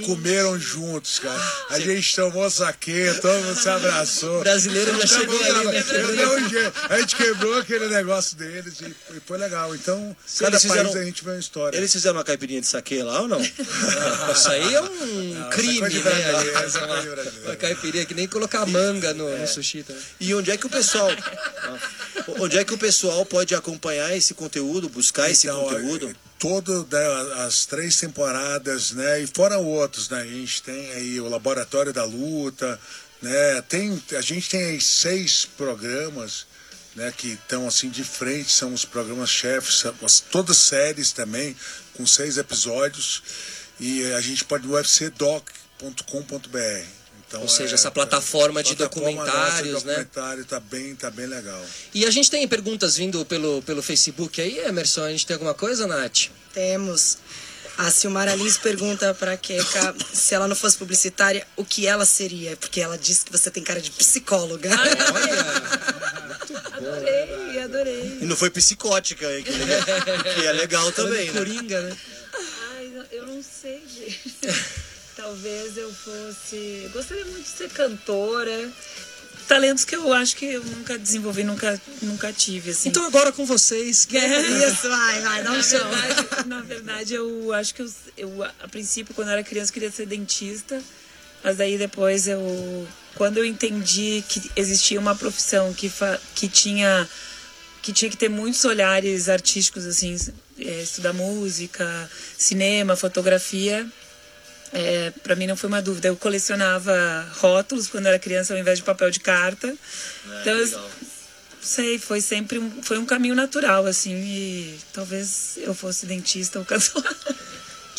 comeram 0.07 0.59
juntos, 0.59 1.19
cara. 1.19 1.41
A 1.71 1.81
gente 1.81 2.15
tomou 2.15 2.49
saque, 2.49 2.93
todo 3.21 3.45
mundo 3.45 3.61
se 3.61 3.69
abraçou. 3.69 4.39
O 4.39 4.41
brasileiro 4.41 4.97
já 5.01 5.07
chegou 5.19 5.43
ali, 5.43 5.65
né? 5.67 5.85
Eu 5.91 6.17
dei 6.17 6.27
um 6.27 6.49
jeito. 6.49 6.73
A 6.89 7.01
gente 7.01 7.17
quebrou 7.17 7.59
aquele 7.59 7.89
negócio 7.89 8.37
deles 8.37 8.75
e 8.81 8.95
foi, 9.27 9.37
legal. 9.37 9.75
Então, 9.75 10.17
cada 10.39 10.53
eles 10.53 10.63
fizeram- 10.63 10.91
país 10.93 11.03
a 11.03 11.05
gente 11.05 11.25
vê 11.25 11.31
uma 11.31 11.39
história. 11.41 11.77
Eles 11.77 11.93
fizeram 11.93 12.17
uma 12.17 12.25
caipirinha 12.25 12.61
de 12.61 12.67
saque 12.69 13.03
lá 13.03 13.23
ou 13.23 13.29
não? 13.29 13.41
Isso 13.43 14.49
aí 14.49 14.75
é 14.75 14.81
um 14.81 15.49
crime, 15.51 15.79
coisa 15.81 15.91
de 15.99 16.05
né? 16.05 16.21
é 16.23 16.53
brasileiro. 16.53 17.33
Uma 17.45 17.57
caipirinha 17.57 18.05
que 18.07 18.15
nem 18.15 18.29
colocar 18.29 18.65
manga 18.67 19.13
no, 19.13 19.29
no 19.37 19.47
sushi 19.49 19.83
também. 19.83 20.03
E 20.21 20.35
onde 20.35 20.51
é 20.53 20.57
que 20.57 20.67
o 20.67 20.71
pessoal. 20.71 21.09
onde 22.39 22.59
é 22.59 22.65
que 22.65 22.75
o 22.75 22.79
pessoal 22.79 23.25
pode 23.27 23.55
acompanhar 23.55 24.17
esse 24.17 24.35
conteúdo, 24.35 24.89
buscar 24.89 25.31
esse 25.31 25.47
Então, 25.49 25.63
conteúdo? 25.65 26.09
é, 26.09 26.30
Todo 26.41 26.89
né, 26.91 27.07
as 27.45 27.67
três 27.67 28.01
temporadas, 28.01 28.91
né? 28.91 29.21
E 29.21 29.29
fora 29.29 29.59
outros, 29.59 30.09
né? 30.09 30.23
A 30.23 30.27
gente 30.27 30.63
tem 30.63 30.91
aí 30.93 31.21
o 31.21 31.29
Laboratório 31.29 31.93
da 31.93 32.05
Luta, 32.05 32.81
né? 33.23 33.63
Tem, 33.63 34.03
a 34.17 34.21
gente 34.21 34.49
tem 34.49 34.65
aí 34.65 34.81
seis 34.81 35.45
programas, 35.45 36.47
né? 36.97 37.13
Que 37.17 37.35
estão 37.35 37.69
assim 37.69 37.91
de 37.91 38.03
frente, 38.03 38.51
são 38.51 38.75
os 38.75 38.85
programas 38.85 39.31
chefes, 39.31 39.85
todas 40.33 40.57
séries 40.57 41.13
também, 41.13 41.55
com 41.95 42.05
seis 42.07 42.39
episódios. 42.39 43.23
E 43.79 44.13
a 44.15 44.21
gente 44.21 44.45
pode 44.45 44.67
no 44.67 44.77
ufcdoc.com.br. 44.79 47.00
Então, 47.31 47.43
Ou 47.43 47.49
seja, 47.49 47.71
é- 47.71 47.75
essa 47.75 47.93
plataforma 47.93 48.61
de 48.61 48.75
plataforma 48.75 49.09
documentários, 49.25 49.73
nossa, 49.75 49.87
né? 49.87 49.93
documentário 49.93 50.45
tá 50.45 50.59
bem, 50.59 50.97
tá 50.97 51.11
bem 51.13 51.27
legal. 51.27 51.65
E 51.95 52.05
a 52.05 52.11
gente 52.11 52.29
tem 52.29 52.47
perguntas 52.49 52.97
vindo 52.97 53.25
pelo, 53.25 53.63
pelo 53.63 53.81
Facebook 53.81 54.41
aí, 54.43 54.59
Emerson? 54.59 55.05
A 55.05 55.11
gente 55.13 55.25
tem 55.25 55.35
alguma 55.35 55.55
coisa, 55.55 55.87
Nath? 55.87 56.27
Temos. 56.53 57.19
A 57.79 57.89
Silmara 57.89 58.35
Lins 58.35 58.59
pergunta 58.59 59.15
pra 59.15 59.37
Keka 59.37 59.95
se 60.13 60.35
ela 60.35 60.49
não 60.49 60.57
fosse 60.57 60.77
publicitária, 60.77 61.47
o 61.57 61.65
que 61.65 61.87
ela 61.87 62.05
seria? 62.05 62.57
Porque 62.57 62.81
ela 62.81 62.99
disse 62.99 63.25
que 63.25 63.31
você 63.33 63.49
tem 63.49 63.63
cara 63.63 63.81
de 63.81 63.93
psicóloga. 63.93 64.69
Adorei, 66.73 67.61
adorei. 67.63 68.19
E 68.21 68.25
não 68.25 68.35
foi 68.37 68.51
psicótica, 68.51 69.31
hein, 69.33 69.45
que, 69.45 69.53
legal- 69.53 69.85
que 70.35 70.47
é 70.47 70.53
legal 70.53 70.93
também, 70.93 71.27
né? 71.31 71.39
Coringa, 71.39 71.81
né? 71.83 71.97
Ai, 72.75 72.93
eu 73.13 73.27
não 73.27 73.41
sei, 73.43 73.83
gente. 73.87 74.35
Talvez 75.21 75.77
eu 75.77 75.93
fosse. 75.93 76.89
Gostaria 76.95 77.27
muito 77.27 77.43
de 77.43 77.49
ser 77.49 77.69
cantora. 77.69 78.73
Talentos 79.47 79.85
que 79.85 79.95
eu 79.95 80.13
acho 80.15 80.35
que 80.35 80.47
eu 80.47 80.65
nunca 80.65 80.97
desenvolvi, 80.97 81.45
nunca, 81.45 81.79
nunca 82.01 82.33
tive, 82.33 82.71
assim. 82.71 82.89
Então 82.89 83.05
agora 83.05 83.31
com 83.31 83.45
vocês, 83.45 84.07
que 84.07 84.17
Isso, 84.17 84.89
vai, 84.89 85.21
vai, 85.21 85.43
dá 85.43 85.51
um 85.51 85.57
na 85.57 85.63
chão. 85.63 85.91
verdade, 85.91 86.49
na 86.49 86.61
verdade, 86.63 87.15
eu 87.15 87.53
acho 87.53 87.75
que 87.75 87.83
eu, 87.83 87.93
eu, 88.17 88.45
a 88.45 88.69
princípio, 88.69 89.15
quando 89.15 89.29
eu 89.29 89.33
era 89.35 89.45
criança, 89.45 89.71
eu 89.71 89.75
queria 89.75 89.91
ser 89.91 90.07
dentista. 90.07 90.83
Mas 91.45 91.59
daí 91.59 91.77
depois 91.77 92.27
eu. 92.27 92.89
Quando 93.15 93.37
eu 93.37 93.45
entendi 93.45 94.25
que 94.27 94.51
existia 94.57 94.99
uma 94.99 95.15
profissão 95.15 95.75
que, 95.75 95.91
fa, 95.91 96.19
que 96.35 96.49
tinha. 96.49 97.07
que 97.83 97.93
tinha 97.93 98.11
que 98.11 98.17
ter 98.17 98.31
muitos 98.31 98.65
olhares 98.65 99.29
artísticos, 99.29 99.85
assim, 99.85 100.17
é, 100.59 100.83
estudar 100.83 101.13
música, 101.13 102.11
cinema, 102.39 102.97
fotografia. 102.97 103.87
É, 104.73 105.11
para 105.23 105.35
mim 105.35 105.47
não 105.47 105.57
foi 105.57 105.69
uma 105.69 105.83
dúvida. 105.83 106.09
Eu 106.09 106.17
colecionava 106.17 107.27
rótulos 107.39 107.89
quando 107.89 108.05
eu 108.07 108.11
era 108.11 108.19
criança 108.19 108.55
ao 108.55 108.59
invés 108.61 108.79
de 108.79 108.85
papel 108.85 109.11
de 109.11 109.21
carta. 109.21 109.75
então, 110.41 110.53
eu- 110.57 110.65
legal. 110.65 110.91
sei, 111.61 111.99
foi 111.99 112.21
sempre 112.21 112.59
um, 112.59 112.83
foi 112.83 112.99
um 112.99 113.05
caminho 113.07 113.35
natural, 113.35 113.85
assim, 113.87 114.15
e 114.15 114.79
talvez 114.93 115.59
eu 115.59 115.75
fosse 115.75 116.07
dentista 116.07 116.59
ou 116.59 116.65
cantora. 116.65 117.15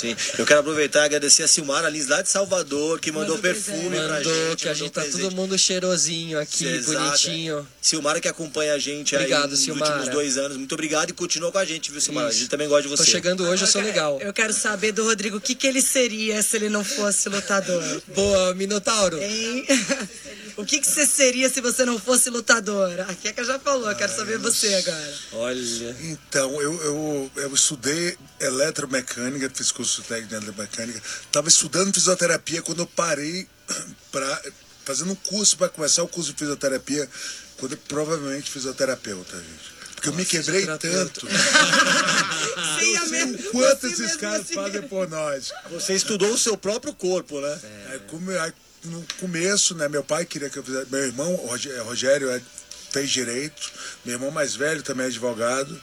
Sim. 0.02 0.16
Eu 0.38 0.46
quero 0.46 0.60
aproveitar 0.62 1.02
e 1.02 1.06
agradecer 1.06 1.44
a 1.44 1.48
Silmara 1.48 1.88
Lins 1.90 2.08
lá 2.08 2.22
de 2.22 2.30
Salvador, 2.30 3.00
que 3.00 3.12
mandou 3.12 3.36
Mandou 3.36 3.38
perfume 3.42 3.90
presente. 3.90 4.06
pra 4.08 4.16
Mandou 4.18 4.34
gente. 4.34 4.56
que 4.58 4.68
a 4.68 4.72
mandou 4.72 4.86
gente 4.86 4.92
tá 4.94 5.02
presente. 5.02 5.22
todo 5.24 5.36
mundo 5.36 5.58
cheirosinho 5.58 6.40
aqui, 6.40 6.66
Exato, 6.66 7.00
bonitinho. 7.06 7.60
é. 7.60 7.64
Silmara 7.82 8.20
que 8.20 8.28
acompanha 8.28 8.74
a 8.74 8.80
gente 8.80 9.16
Obrigado, 9.16 9.44
aí 9.46 9.50
nos 9.52 9.60
Silmara. 9.60 9.94
últimos 9.96 10.14
dois 10.14 10.38
anos. 10.38 10.58
Muito 10.58 10.74
obrigado 10.74 11.10
e 11.12 11.14
continua 11.14 11.52
com 11.52 11.58
a 11.58 11.66
gente, 11.66 11.92
viu, 11.92 12.02
Silmara? 12.02 12.28
A 12.28 12.30
Isso. 12.32 12.40
gente 12.40 12.50
também 12.50 12.68
gosta 12.68 12.84
de 12.84 12.90
Tô 12.90 12.98
você. 13.04 13.10
chegando 13.12 13.44
hoje, 13.46 13.64
eu 13.64 13.68
sou 13.68 13.80
Agora, 13.82 13.94
legal. 13.94 14.20
Eu 14.22 14.34
quero 14.34 14.54
saber 14.54 14.92
do 14.92 15.04
Rodrigo 15.04 15.38
o 15.38 15.42
que, 15.42 15.54
que 15.56 15.68
ele 15.68 15.82
seria 15.82 16.42
se 16.42 16.56
ele 16.58 16.70
não 16.70 16.84
fosse 16.84 17.30
lutador. 17.30 17.84
Boa, 18.14 18.54
Minotauro. 18.56 19.18
Hein? 19.22 19.66
O 20.58 20.66
que, 20.66 20.80
que 20.80 20.86
você 20.86 21.06
seria 21.08 21.50
se 21.50 21.62
você 21.62 21.86
não 21.86 21.98
fosse 21.98 22.30
lutador? 22.30 22.92
A 23.08 23.16
Keka 23.16 23.44
já 23.44 23.58
falou, 23.58 23.90
eu 23.90 23.96
quero 23.96 24.14
saber 24.14 24.38
você 24.38 24.72
agora. 24.76 25.14
Olha. 25.32 25.96
Então, 26.02 26.62
eu, 26.62 26.74
eu, 26.84 27.32
eu 27.38 27.54
estudei 27.54 28.16
eletromecânica, 28.46 29.50
fiz 29.54 29.72
curso 29.72 30.02
técnico 30.04 30.30
de 30.30 30.36
eletromecânica. 30.36 31.02
Estava 31.26 31.48
estudando 31.48 31.94
fisioterapia 31.94 32.62
quando 32.62 32.80
eu 32.80 32.88
parei 32.88 33.48
para 34.12 34.42
fazendo 34.86 35.12
um 35.12 35.16
curso 35.16 35.58
para 35.58 35.70
começar 35.70 36.04
o 36.04 36.08
curso 36.08 36.32
de 36.34 36.40
fisioterapia, 36.40 37.08
quando 37.58 37.74
eu 37.74 37.78
provavelmente 37.88 38.50
fisioterapeuta, 38.50 39.38
gente. 39.38 39.72
Porque 39.96 40.10
eu 40.10 40.14
me 40.14 40.26
quebrei 40.26 40.66
tanto. 40.66 41.28
Sim, 42.80 42.96
Eu 42.96 43.04
a 43.04 43.08
sei 43.08 43.24
o 43.24 43.52
quanto 43.52 43.86
esses 43.88 44.00
mesmo 44.00 44.20
caras 44.20 44.42
assim. 44.42 44.56
fazem 44.56 44.82
por 44.84 45.08
nós. 45.08 45.52
Você 45.70 45.94
estudou 45.94 46.32
o 46.34 46.38
seu 46.38 46.58
próprio 46.58 46.94
corpo, 46.94 47.40
né? 47.40 47.60
Aí, 47.92 48.00
como- 48.08 48.32
aí, 48.32 48.52
no 48.86 49.06
começo, 49.20 49.76
né, 49.76 49.88
meu 49.88 50.04
pai 50.04 50.26
queria 50.26 50.50
que 50.50 50.58
eu 50.58 50.64
fizesse. 50.64 50.88
Meu 50.92 51.02
irmão, 51.06 51.36
Rogé- 51.36 51.78
Rogério, 51.82 52.32
é- 52.32 52.42
fez 52.92 53.12
direito. 53.12 53.72
Meu 54.04 54.16
irmão 54.16 54.32
mais 54.32 54.56
velho 54.56 54.82
também 54.82 55.06
é 55.06 55.10
advogado. 55.10 55.80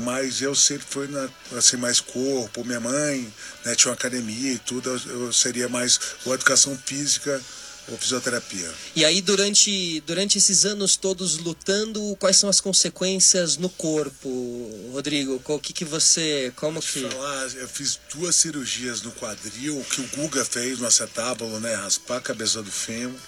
Mas 0.00 0.40
eu 0.40 0.54
sempre 0.54 0.86
fui 0.88 1.06
na, 1.08 1.28
assim, 1.56 1.76
mais 1.76 2.00
corpo. 2.00 2.64
Minha 2.64 2.80
mãe 2.80 3.32
né, 3.64 3.74
tinha 3.74 3.90
uma 3.90 3.94
academia 3.94 4.52
e 4.52 4.58
tudo. 4.58 4.90
Eu, 4.90 5.26
eu 5.26 5.32
seria 5.32 5.68
mais 5.68 5.98
ou 6.24 6.34
educação 6.34 6.76
física 6.76 7.40
ou 7.88 7.98
fisioterapia. 7.98 8.70
E 8.94 9.04
aí, 9.04 9.20
durante, 9.20 10.00
durante 10.06 10.38
esses 10.38 10.64
anos 10.64 10.96
todos 10.96 11.38
lutando, 11.38 12.16
quais 12.18 12.36
são 12.36 12.48
as 12.48 12.60
consequências 12.60 13.56
no 13.56 13.68
corpo, 13.68 14.90
Rodrigo? 14.92 15.42
O 15.44 15.58
que, 15.58 15.72
que 15.72 15.84
você. 15.84 16.52
Como 16.56 16.80
que. 16.80 17.08
Falar, 17.08 17.48
eu 17.54 17.68
fiz 17.68 17.98
duas 18.14 18.36
cirurgias 18.36 19.02
no 19.02 19.10
quadril, 19.12 19.84
que 19.90 20.00
o 20.00 20.08
Guga 20.16 20.44
fez 20.44 20.78
no 20.78 20.86
acetábulo, 20.86 21.58
né? 21.60 21.74
Raspar 21.74 22.18
a 22.18 22.20
cabeça 22.20 22.62
do 22.62 22.70
fêmur. 22.70 23.18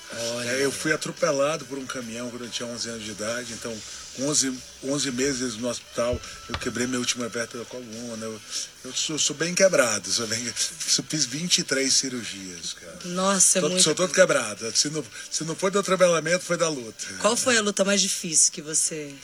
É, 0.47 0.64
eu 0.64 0.70
fui 0.70 0.93
atropelado 0.93 1.64
por 1.64 1.79
um 1.79 1.87
caminhão 1.87 2.31
quando 2.31 2.45
eu 2.45 2.51
tinha 2.51 2.68
11 2.68 2.89
anos 2.89 3.05
de 3.05 3.11
idade, 3.11 3.53
então 3.53 3.77
11, 4.21 4.59
11 4.85 5.11
meses 5.13 5.55
no 5.57 5.69
hospital 5.69 6.21
eu 6.49 6.59
quebrei 6.59 6.87
minha 6.87 6.99
última 6.99 7.29
vértebra 7.29 7.61
da 7.65 7.65
coluna. 7.71 8.25
Eu, 8.27 8.41
eu 8.85 8.93
sou, 8.93 9.19
sou 9.19 9.35
bem 9.35 9.55
quebrado, 9.55 10.11
sou 10.11 10.27
bem, 10.27 10.45
eu 10.47 10.53
fiz 10.55 11.25
23 11.25 11.91
cirurgias, 11.93 12.75
cara. 12.75 12.99
Nossa, 13.07 13.59
é 13.59 13.63
Tô- 13.63 13.69
muito. 13.71 13.83
Sou 13.83 13.95
todo 13.95 14.13
quebrado. 14.13 14.71
Se 14.77 14.91
não, 14.91 15.05
se 15.31 15.45
não 15.45 15.57
foi 15.57 15.71
do 15.71 15.79
atropelamento, 15.79 16.45
foi 16.45 16.57
da 16.59 16.69
luta. 16.69 17.07
Qual 17.21 17.37
foi 17.37 17.57
a 17.57 17.63
luta 17.63 17.85
mais 17.85 18.01
difícil 18.03 18.53
que 18.53 18.61
você 18.61 19.15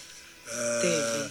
Ah, 0.50 0.78
teve? 0.80 1.30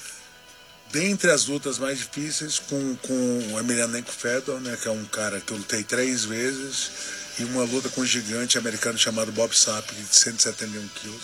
dentre 0.92 1.32
as 1.32 1.46
lutas 1.48 1.78
mais 1.80 1.98
difíceis 1.98 2.60
com, 2.60 2.96
com 2.98 3.54
o 3.54 3.60
Emelianenko 3.60 4.12
Fedor, 4.12 4.60
né, 4.62 4.78
que 4.82 4.88
é 4.88 4.92
um 4.92 5.04
cara 5.06 5.42
que 5.42 5.52
eu 5.52 5.58
lutei 5.58 5.84
três 5.84 6.24
vezes, 6.26 6.90
e 7.40 7.44
uma 7.44 7.64
luta 7.64 7.88
com 7.90 8.02
um 8.02 8.06
gigante 8.06 8.58
americano 8.58 8.98
chamado 8.98 9.32
Bob 9.32 9.56
Sapp, 9.56 9.94
de 9.94 10.16
171 10.16 10.88
quilos. 10.88 11.22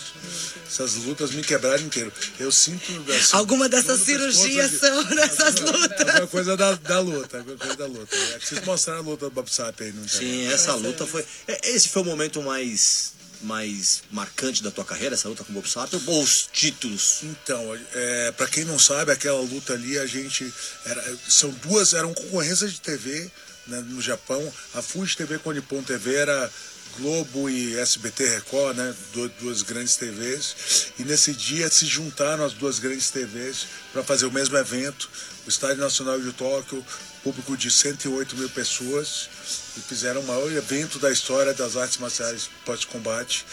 Essas 0.66 0.94
lutas 0.94 1.32
me 1.32 1.42
quebraram 1.42 1.82
inteiro. 1.82 2.12
Eu 2.38 2.52
sinto... 2.52 2.84
assim, 3.10 3.36
Alguma 3.36 3.68
dessas 3.68 4.00
cirurgias 4.00 4.70
de- 4.70 4.78
são 4.78 5.02
nessas 5.10 5.56
lutas? 5.60 6.08
Alguma 6.08 6.26
coisa 6.28 6.56
da, 6.56 6.74
da 6.74 7.00
luta, 7.00 7.38
alguma 7.38 7.56
coisa 7.56 7.76
da 7.76 7.86
luta. 7.86 8.16
É, 8.16 8.38
preciso 8.38 8.62
mostrar 8.64 8.96
a 8.96 9.00
luta 9.00 9.24
do 9.28 9.30
Bob 9.32 9.50
Sapp 9.50 9.82
aí 9.82 9.92
no 9.92 10.08
Sim, 10.08 10.46
essa 10.46 10.74
luta 10.74 11.06
foi. 11.06 11.24
é, 11.48 11.70
Esse 11.70 11.88
foi 11.88 12.02
o 12.02 12.04
momento 12.04 12.40
mais, 12.42 13.12
mais 13.42 14.02
marcante 14.12 14.62
da 14.62 14.70
tua 14.70 14.84
carreira, 14.84 15.14
essa 15.14 15.28
luta 15.28 15.42
com 15.42 15.50
o 15.50 15.54
Bob 15.56 15.68
Sapp, 15.68 16.00
ou 16.06 16.22
os 16.22 16.48
títulos? 16.52 17.20
Então, 17.24 17.76
é, 17.92 18.30
para 18.32 18.46
quem 18.46 18.64
não 18.64 18.78
sabe, 18.78 19.10
aquela 19.10 19.40
luta 19.40 19.72
ali, 19.72 19.98
a 19.98 20.06
gente. 20.06 20.52
Era, 20.86 21.16
são 21.28 21.50
duas, 21.50 21.92
eram 21.92 22.14
concorrências 22.14 22.72
de 22.72 22.80
TV 22.80 23.28
né, 23.66 23.80
no 23.88 24.00
Japão. 24.00 24.52
A 24.74 24.82
Fuji 24.82 25.16
TV 25.16 25.38
com 25.38 25.52
Nippon 25.52 25.82
TV 25.82 26.14
era 26.14 26.50
Globo 26.98 27.50
e 27.50 27.76
SBT 27.78 28.24
Record, 28.28 28.76
né? 28.76 28.94
du- 29.12 29.28
Duas 29.40 29.62
grandes 29.62 29.96
TVs. 29.96 30.92
E 30.98 31.02
nesse 31.04 31.32
dia 31.32 31.68
se 31.68 31.86
juntaram 31.86 32.44
as 32.44 32.52
duas 32.52 32.78
grandes 32.78 33.10
TVs 33.10 33.66
para 33.92 34.04
fazer 34.04 34.26
o 34.26 34.32
mesmo 34.32 34.56
evento. 34.56 35.08
O 35.44 35.48
Estádio 35.48 35.78
Nacional 35.82 36.20
de 36.20 36.32
Tóquio, 36.32 36.84
público 37.22 37.56
de 37.56 37.70
108 37.70 38.36
mil 38.36 38.48
pessoas. 38.50 39.28
E 39.76 39.80
fizeram 39.80 40.20
o 40.20 40.26
maior 40.26 40.50
evento 40.52 40.98
da 41.00 41.10
história 41.10 41.52
das 41.52 41.76
artes 41.76 41.98
marciais 41.98 42.48
pós-combate. 42.64 43.44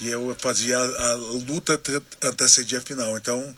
E 0.00 0.08
eu 0.08 0.34
fazia 0.40 0.78
a, 0.78 1.10
a 1.10 1.14
luta 1.14 1.74
ante- 1.74 2.02
antecedia 2.22 2.78
a 2.78 2.80
final. 2.80 3.16
Então, 3.18 3.54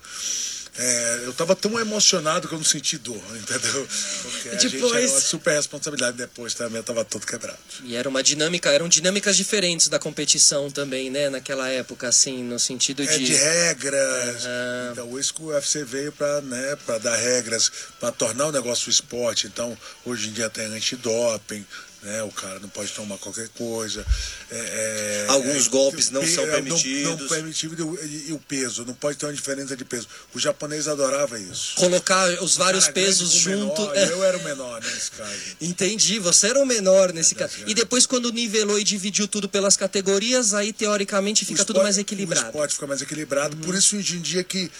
é, 0.80 1.20
eu 1.24 1.30
estava 1.30 1.54
tão 1.54 1.78
emocionado 1.78 2.48
que 2.48 2.54
eu 2.54 2.58
não 2.58 2.64
senti 2.64 2.96
dor, 2.98 3.20
entendeu? 3.36 3.86
Porque 4.22 4.48
a 4.48 4.52
gente 4.52 4.68
Depois- 4.70 4.92
era 4.94 5.08
uma 5.12 5.20
super 5.20 5.54
responsabilidade 5.54 6.16
depois 6.16 6.54
também, 6.54 6.80
estava 6.80 7.04
todo 7.04 7.26
quebrado. 7.26 7.58
E 7.84 7.94
era 7.94 8.08
uma 8.08 8.22
dinâmica, 8.22 8.70
eram 8.70 8.88
dinâmicas 8.88 9.36
diferentes 9.36 9.88
da 9.88 9.98
competição 9.98 10.70
também, 10.70 11.10
né? 11.10 11.28
Naquela 11.28 11.68
época, 11.68 12.08
assim, 12.08 12.42
no 12.42 12.58
sentido 12.58 13.02
É 13.02 13.06
de. 13.18 13.24
de 13.24 13.34
regras. 13.34 14.42
Então, 14.92 15.18
isso 15.18 15.34
que 15.34 15.42
o 15.42 15.46
UFC 15.46 15.84
veio 15.84 16.12
para 16.12 16.40
né, 16.40 16.76
pra 16.86 16.98
dar 16.98 17.16
regras, 17.16 17.70
para 17.98 18.10
tornar 18.12 18.46
o 18.46 18.52
negócio 18.52 18.88
esporte. 18.90 19.46
Então, 19.46 19.76
hoje 20.04 20.28
em 20.28 20.32
dia 20.32 20.48
tem 20.48 20.66
antidoping. 20.66 21.64
Né, 22.02 22.22
o 22.22 22.30
cara 22.30 22.58
não 22.60 22.68
pode 22.70 22.90
tomar 22.92 23.18
qualquer 23.18 23.48
coisa. 23.50 24.06
É, 24.50 24.56
é, 24.56 25.26
Alguns 25.28 25.66
é, 25.66 25.68
golpes 25.68 26.08
não 26.10 26.26
são 26.26 26.44
é, 26.44 26.46
Não, 26.46 26.52
permitidos. 26.54 27.28
permitido 27.28 27.78
e, 27.78 27.82
o- 27.82 28.04
e- 28.30 28.32
o 28.32 28.38
peso, 28.38 28.86
não 28.86 28.94
pode 28.94 29.18
ter 29.18 29.26
uma 29.26 29.34
diferença 29.34 29.76
de 29.76 29.84
peso. 29.84 30.08
O 30.34 30.38
japonês 30.38 30.88
adorava 30.88 31.38
isso. 31.38 31.74
Colocar 31.76 32.26
os 32.42 32.56
vários 32.56 32.88
pesos 32.88 33.30
junto. 33.32 33.82
menor, 33.82 33.96
é. 33.96 34.04
Eu 34.12 34.24
era 34.24 34.38
o 34.38 34.42
menor 34.42 34.80
nesse 34.82 35.10
caso. 35.10 35.30
Entendi, 35.60 36.18
você 36.18 36.46
era 36.48 36.58
o 36.58 36.64
menor 36.64 37.12
nesse 37.12 37.34
caso. 37.34 37.52
E 37.66 37.74
depois, 37.74 38.06
quando 38.06 38.32
nivelou 38.32 38.78
e 38.78 38.84
dividiu 38.84 39.28
tudo 39.28 39.46
pelas 39.46 39.76
categorias, 39.76 40.54
aí 40.54 40.72
teoricamente 40.72 41.44
fica 41.44 41.60
O 41.60 41.64
tudo 41.66 41.76
esporte- 41.76 41.84
mais 41.84 41.96
O 41.98 42.00
equilibrado. 42.00 42.46
esporte 42.46 42.74
fica 42.74 42.86
mais 42.86 43.02
equilibrado. 43.02 43.56
Por 43.58 43.74
isso, 43.74 43.98
hoje 43.98 44.16
em 44.16 44.20
dia, 44.22 44.42
que 44.42 44.70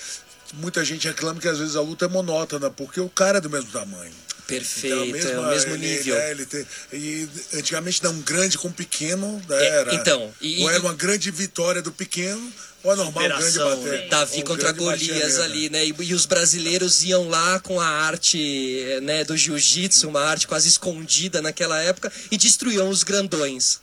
muita 0.55 0.83
gente 0.87 1.07
reclama 1.07 1.39
que 1.39 1.49
às 1.49 1.59
vezes 1.59 1.77
a 1.77 1.83
luta 1.83 2.07
é 2.07 2.09
monótona, 2.09 2.71
porque 2.71 2.99
o 2.99 3.11
cara 3.11 3.37
é 3.37 3.41
do 3.43 3.51
mesmo 3.51 3.71
tamanho. 3.71 4.11
Perfeito, 4.51 5.29
é 5.29 5.39
o 5.39 5.47
mesmo 5.49 5.75
ele- 5.75 5.87
nível. 5.97 6.15
né, 6.17 6.31
ele 6.31 6.47
tem- 6.47 6.67
e 6.93 7.29
antigamente 7.55 8.03
dá 8.03 8.11
um 8.11 8.21
grande 8.21 8.59
com 8.59 8.71
pequeno, 8.71 9.41
né, 9.49 9.63
É, 9.65 9.69
era, 9.69 9.95
então, 9.95 10.33
e- 10.41 10.63
ou 10.63 10.71
era 10.71 10.81
uma 10.81 10.95
grande 10.95 11.31
vitória 11.31 11.81
do 11.83 11.93
pequeno, 11.93 12.53
ou 12.83 12.93
é 12.93 12.97
normal 12.97 13.25
um 13.25 13.29
grande 13.29 13.53
Superação, 13.53 13.83
bater. 13.85 14.01
né? 14.03 14.09
Davi 14.09 14.33
ou 14.37 14.41
um 14.41 14.45
contra 14.45 14.73
grande 14.73 15.07
Golias 15.09 15.39
ali, 15.41 15.69
né? 15.71 15.85
E, 15.87 15.95
e 16.01 16.15
os 16.15 16.25
brasileiros 16.27 17.03
iam 17.03 17.29
lá 17.29 17.61
com 17.61 17.79
a 17.81 17.87
arte 17.87 18.83
né, 19.03 19.23
do 19.25 19.37
jiu-jitsu, 19.37 20.09
uma 20.09 20.23
arte 20.23 20.47
quase 20.47 20.69
escondida 20.69 21.43
naquela 21.43 21.79
época, 21.83 22.11
e 22.31 22.37
destruíam 22.39 22.89
os 22.89 23.03
grandões. 23.03 23.81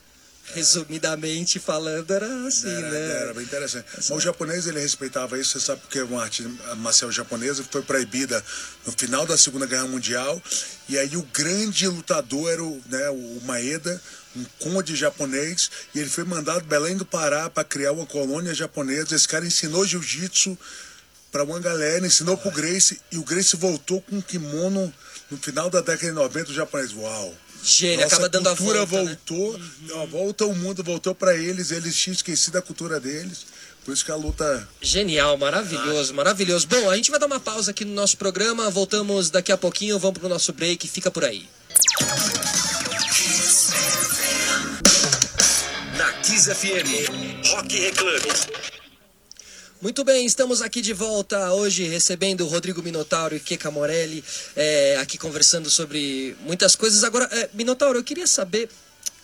Resumidamente 0.53 1.59
falando, 1.59 2.11
era 2.11 2.47
assim, 2.47 2.69
Era, 2.69 2.89
né? 2.89 3.21
era 3.21 3.33
bem 3.33 3.43
interessante. 3.43 3.85
Mas 3.95 4.09
o 4.09 4.19
japonês 4.19 4.65
ele 4.65 4.79
respeitava 4.79 5.37
isso, 5.37 5.59
você 5.59 5.65
sabe 5.65 5.81
porque 5.81 6.01
uma 6.01 6.23
arte 6.23 6.43
marcial 6.77 7.11
japonesa 7.11 7.63
foi 7.69 7.81
proibida 7.81 8.43
no 8.85 8.91
final 8.93 9.25
da 9.25 9.37
Segunda 9.37 9.65
Guerra 9.65 9.87
Mundial. 9.87 10.41
E 10.87 10.97
aí 10.97 11.17
o 11.17 11.23
grande 11.33 11.87
lutador 11.87 12.49
era 12.51 12.63
o, 12.63 12.81
né, 12.87 13.09
o 13.09 13.41
Maeda, 13.45 14.01
um 14.35 14.45
conde 14.59 14.95
japonês, 14.95 15.69
e 15.93 15.99
ele 15.99 16.09
foi 16.09 16.23
mandado 16.23 16.63
Belém 16.65 16.95
do 16.95 17.05
Pará 17.05 17.49
para 17.49 17.63
criar 17.63 17.91
uma 17.91 18.05
colônia 18.05 18.53
japonesa. 18.53 19.15
Esse 19.15 19.27
cara 19.27 19.45
ensinou 19.45 19.85
jiu-jitsu 19.85 20.57
para 21.31 21.43
uma 21.43 21.59
galera, 21.59 22.05
ensinou 22.07 22.37
pro 22.37 22.51
Grace, 22.51 23.01
e 23.11 23.17
o 23.17 23.23
Grace 23.23 23.55
voltou 23.55 24.01
com 24.01 24.15
um 24.15 24.21
kimono 24.21 24.93
no 25.29 25.37
final 25.37 25.69
da 25.69 25.81
década 25.81 26.07
de 26.07 26.13
90, 26.13 26.51
o 26.51 26.53
japonês, 26.53 26.93
uau! 26.93 27.35
Gênio, 27.63 28.01
Nossa 28.01 28.15
acaba 28.15 28.29
dando 28.29 28.49
a 28.49 28.55
cultura 28.55 28.85
volta, 28.85 29.09
né? 29.09 29.17
voltou, 29.27 29.61
a 30.01 30.05
volta 30.05 30.43
ao 30.43 30.53
mundo 30.53 30.83
voltou 30.83 31.13
para 31.13 31.35
eles, 31.35 31.71
eles 31.71 31.95
tinham 31.95 32.13
esquecido 32.13 32.57
a 32.57 32.61
cultura 32.61 32.99
deles. 32.99 33.45
Por 33.83 33.93
isso 33.93 34.03
que 34.03 34.11
a 34.11 34.15
luta 34.15 34.67
Genial, 34.81 35.37
maravilhoso, 35.37 36.13
maravilhoso. 36.13 36.67
Bom, 36.67 36.89
a 36.89 36.95
gente 36.97 37.09
vai 37.09 37.19
dar 37.19 37.25
uma 37.25 37.39
pausa 37.39 37.71
aqui 37.71 37.85
no 37.85 37.93
nosso 37.93 38.17
programa, 38.17 38.69
voltamos 38.69 39.29
daqui 39.29 39.51
a 39.51 39.57
pouquinho, 39.57 39.97
vamos 39.97 40.19
pro 40.19 40.27
nosso 40.27 40.51
break, 40.51 40.87
fica 40.89 41.09
por 41.09 41.23
aí. 41.23 41.47
Na 45.97 46.11
Kiss 46.21 46.53
FM, 46.53 47.47
Rock 47.49 47.79
Reclame. 47.79 48.86
Muito 49.79 50.03
bem, 50.03 50.25
estamos 50.25 50.63
aqui 50.63 50.81
de 50.81 50.91
volta 50.91 51.53
hoje 51.53 51.83
recebendo 51.83 52.41
o 52.41 52.47
Rodrigo 52.47 52.81
Minotauro 52.81 53.35
e 53.35 53.39
Keka 53.39 53.69
Morelli, 53.69 54.23
é, 54.55 54.97
aqui 54.97 55.19
conversando 55.19 55.69
sobre 55.69 56.35
muitas 56.41 56.75
coisas. 56.75 57.03
Agora, 57.03 57.25
é, 57.31 57.47
Minotauro, 57.53 57.99
eu 57.99 58.03
queria 58.03 58.25
saber, 58.25 58.69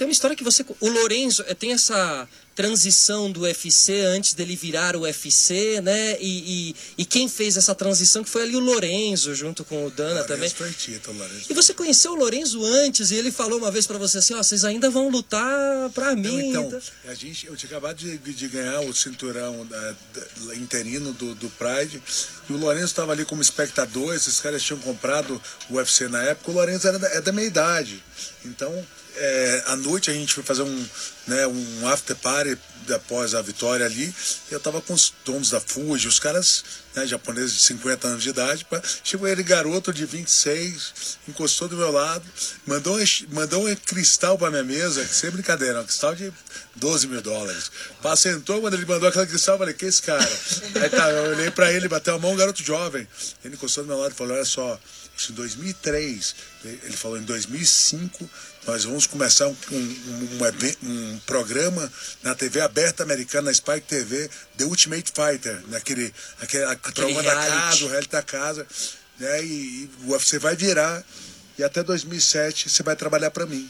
tem 0.04 0.08
uma 0.10 0.12
história 0.12 0.36
que 0.36 0.44
você. 0.44 0.66
O 0.82 0.90
Lorenzo 0.90 1.44
eh, 1.48 1.54
tem 1.54 1.72
essa 1.72 2.28
transição 2.56 3.32
do 3.32 3.42
UFC 3.42 4.02
antes 4.02 4.34
dele 4.36 4.56
virar 4.56 4.96
o 4.96 5.02
UFC, 5.02 5.82
né? 5.82 6.18
E, 6.20 6.70
e, 6.70 6.76
e 7.00 7.06
quem 7.06 7.28
fez 7.28 7.58
essa 7.58 7.74
transição 7.74 8.24
que 8.24 8.30
foi 8.30 8.44
ali 8.44 8.56
o 8.56 8.60
Lorenzo, 8.60 9.34
junto 9.34 9.64
com 9.66 9.88
o 9.88 9.90
Dana 9.90 10.22
Lourenço 10.22 10.28
também. 10.28 10.50
foi 10.50 11.14
Lourenço. 11.16 11.46
E 11.50 11.54
você 11.54 11.74
conheceu 11.74 12.12
o 12.12 12.16
Lorenzo 12.16 12.64
antes 12.64 13.10
e 13.10 13.16
ele 13.16 13.32
falou 13.32 13.58
uma 13.58 13.72
vez 13.72 13.88
pra 13.88 13.98
você 13.98 14.20
assim, 14.20 14.36
ó, 14.36 14.44
vocês 14.44 14.64
ainda 14.66 14.90
vão 14.90 15.10
lutar 15.10 15.90
pra 15.96 16.14
Não, 16.16 16.22
mim. 16.34 16.50
então, 16.50 16.82
a 17.06 17.14
gente, 17.16 17.48
eu 17.48 17.56
tinha 17.56 17.70
acabado 17.72 17.98
de, 17.98 18.18
de 18.20 18.48
ganhar 18.48 18.82
o 18.82 18.94
cinturão 18.94 19.66
da- 19.66 19.96
da- 20.14 20.56
interino 20.56 21.12
do, 21.14 21.34
do 21.34 21.50
Pride 21.50 22.00
e 22.50 22.54
o 22.54 22.58
Lourenço 22.58 22.86
estava 22.88 23.14
ali 23.14 23.26
como 23.26 23.42
espectador. 23.42 24.14
Esses 24.14 24.40
caras 24.40 24.62
tinham 24.62 24.80
comprado 24.80 25.42
o 25.72 25.76
UFC 25.76 26.08
na 26.08 26.22
época. 26.22 26.52
O 26.52 26.54
Lourenço 26.54 26.88
era 26.88 27.00
da, 27.00 27.08
é 27.08 27.20
da 27.22 27.32
minha 27.32 27.48
idade. 27.48 28.04
Então, 28.46 28.86
é, 29.16 29.64
à 29.68 29.76
noite 29.76 30.10
a 30.10 30.14
gente 30.14 30.34
foi 30.34 30.44
fazer 30.44 30.64
um, 30.64 30.88
né, 31.28 31.48
um 31.48 31.88
after 31.88 32.16
party 32.16 32.58
após 32.94 33.34
a 33.34 33.42
vitória 33.42 33.86
ali. 33.86 34.14
Eu 34.52 34.58
estava 34.58 34.82
com 34.82 34.94
os 34.94 35.14
donos 35.24 35.52
da 35.52 35.62
Fuji, 35.62 36.08
os 36.08 36.20
caras 36.20 36.64
né, 36.96 37.08
japoneses 37.08 37.54
de 37.54 37.62
50 37.62 38.08
anos 38.08 38.24
de 38.24 38.30
idade. 38.30 38.66
pá. 38.66 38.82
Chegou 39.04 39.28
ele, 39.28 39.44
garoto 39.44 39.94
de 39.94 40.06
26, 40.06 41.18
encostou 41.28 41.68
do 41.68 41.78
meu 41.78 41.92
lado, 41.92 42.26
mandou, 42.66 42.98
mandou 43.30 43.68
um 43.68 43.76
cristal 43.76 44.38
para 44.38 44.52
minha 44.52 44.64
mesa, 44.64 45.06
sem 45.06 45.30
brincadeira, 45.32 45.82
um 45.82 45.86
cristal 45.86 46.16
de 46.16 46.34
12 46.76 47.08
mil 47.08 47.22
dólares. 47.22 47.72
Pá, 48.02 48.16
sentou, 48.16 48.62
quando 48.62 48.74
ele 48.74 48.86
mandou 48.86 49.08
aquele 49.08 49.28
cristal, 49.28 49.56
eu 49.56 49.60
falei, 49.60 49.74
que 49.74 49.86
é 49.86 49.90
esse 49.90 50.02
cara? 50.02 50.30
Aí 50.82 50.90
tá, 50.90 51.10
eu 51.10 51.32
olhei 51.32 51.52
para 51.52 51.72
ele, 51.72 51.88
bateu 51.88 52.16
a 52.16 52.20
mão, 52.20 52.34
um 52.34 52.38
garoto 52.38 52.64
jovem. 52.64 53.08
Ele 53.44 53.56
encostou 53.56 53.84
do 53.84 53.88
meu 53.88 54.00
lado 54.00 54.12
e 54.12 54.16
falou, 54.16 54.36
olha 54.36 54.46
só, 54.46 54.80
isso 55.16 55.32
em 55.32 55.36
2003, 55.36 56.36
ele 56.66 56.98
falou, 56.98 57.18
em 57.18 57.24
2005, 57.24 58.30
nós 58.66 58.86
vamos 58.86 59.06
começar 59.06 59.48
um, 59.48 59.56
um, 59.72 59.76
um 59.76 60.84
um 60.84 61.20
programa 61.26 61.92
na 62.22 62.34
TV 62.34 62.62
aberta 62.62 63.04
americana, 63.04 63.48
na 63.48 63.54
Spike 63.54 63.88
TV, 63.88 64.30
The 64.58 64.64
Ultimate 64.66 65.12
Fighter, 65.12 65.62
naquele 65.68 66.14
aquele, 66.40 66.64
aquele 66.66 66.94
programa 66.94 67.24
da 67.24 67.42
reality. 67.42 67.58
casa, 67.58 67.86
o 67.86 67.88
reality 67.90 68.12
da 68.12 68.22
casa, 68.22 68.68
né? 69.20 69.44
E, 69.44 69.48
e 69.48 69.90
o 70.06 70.12
UFC 70.12 70.40
vai 70.40 70.56
virar 70.56 71.04
e 71.58 71.64
até 71.64 71.84
2007 71.84 72.70
você 72.70 72.84
vai 72.84 72.96
trabalhar 72.96 73.32
para 73.32 73.46
mim. 73.46 73.70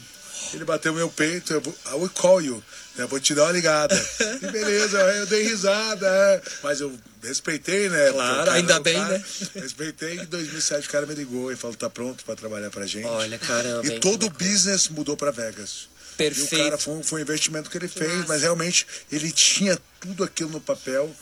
Ele 0.52 0.64
bateu 0.64 0.92
meu 0.94 1.10
peito, 1.10 1.52
eu 1.52 1.60
vou, 1.60 1.74
I 1.86 1.94
will 1.94 2.10
call 2.10 2.40
you, 2.40 2.62
eu 2.96 3.08
vou 3.08 3.18
te 3.18 3.34
dar 3.34 3.44
uma 3.44 3.52
ligada. 3.52 3.94
E 4.42 4.50
beleza, 4.50 4.98
eu 4.98 5.26
dei 5.26 5.42
risada, 5.42 6.06
é. 6.06 6.42
mas 6.62 6.80
eu 6.80 6.96
respeitei, 7.26 7.88
né? 7.88 8.10
Claro, 8.12 8.36
cara- 8.38 8.52
ainda 8.52 8.76
o 8.78 8.82
bem, 8.82 8.94
cara- 8.94 9.18
né? 9.18 9.24
Respeitei, 9.54 10.18
em 10.20 10.24
2007 10.26 10.86
o 10.88 10.90
cara 10.90 11.06
me 11.06 11.14
ligou 11.14 11.50
e 11.52 11.56
falou, 11.56 11.76
tá 11.76 11.88
pronto 11.90 12.24
para 12.24 12.34
trabalhar 12.36 12.70
pra 12.70 12.86
gente. 12.86 13.06
Olha, 13.06 13.38
caramba, 13.38 13.86
E 13.86 13.98
todo 14.00 14.26
o 14.26 14.30
business 14.30 14.88
mudou 14.88 15.16
para 15.16 15.30
Vegas. 15.30 15.88
E 16.10 16.14
o 16.14 16.16
Perfeito. 16.16 16.56
cara 16.64 16.78
foi, 16.78 17.02
foi 17.02 17.20
um 17.20 17.22
investimento 17.22 17.68
que 17.68 17.76
ele 17.76 17.88
fez, 17.88 18.24
mas 18.28 18.42
realmente 18.42 18.86
ele 19.10 19.32
tinha 19.32 19.76
tudo 20.00 20.22
aquilo 20.22 20.50
no 20.50 20.60
papel 20.60 21.14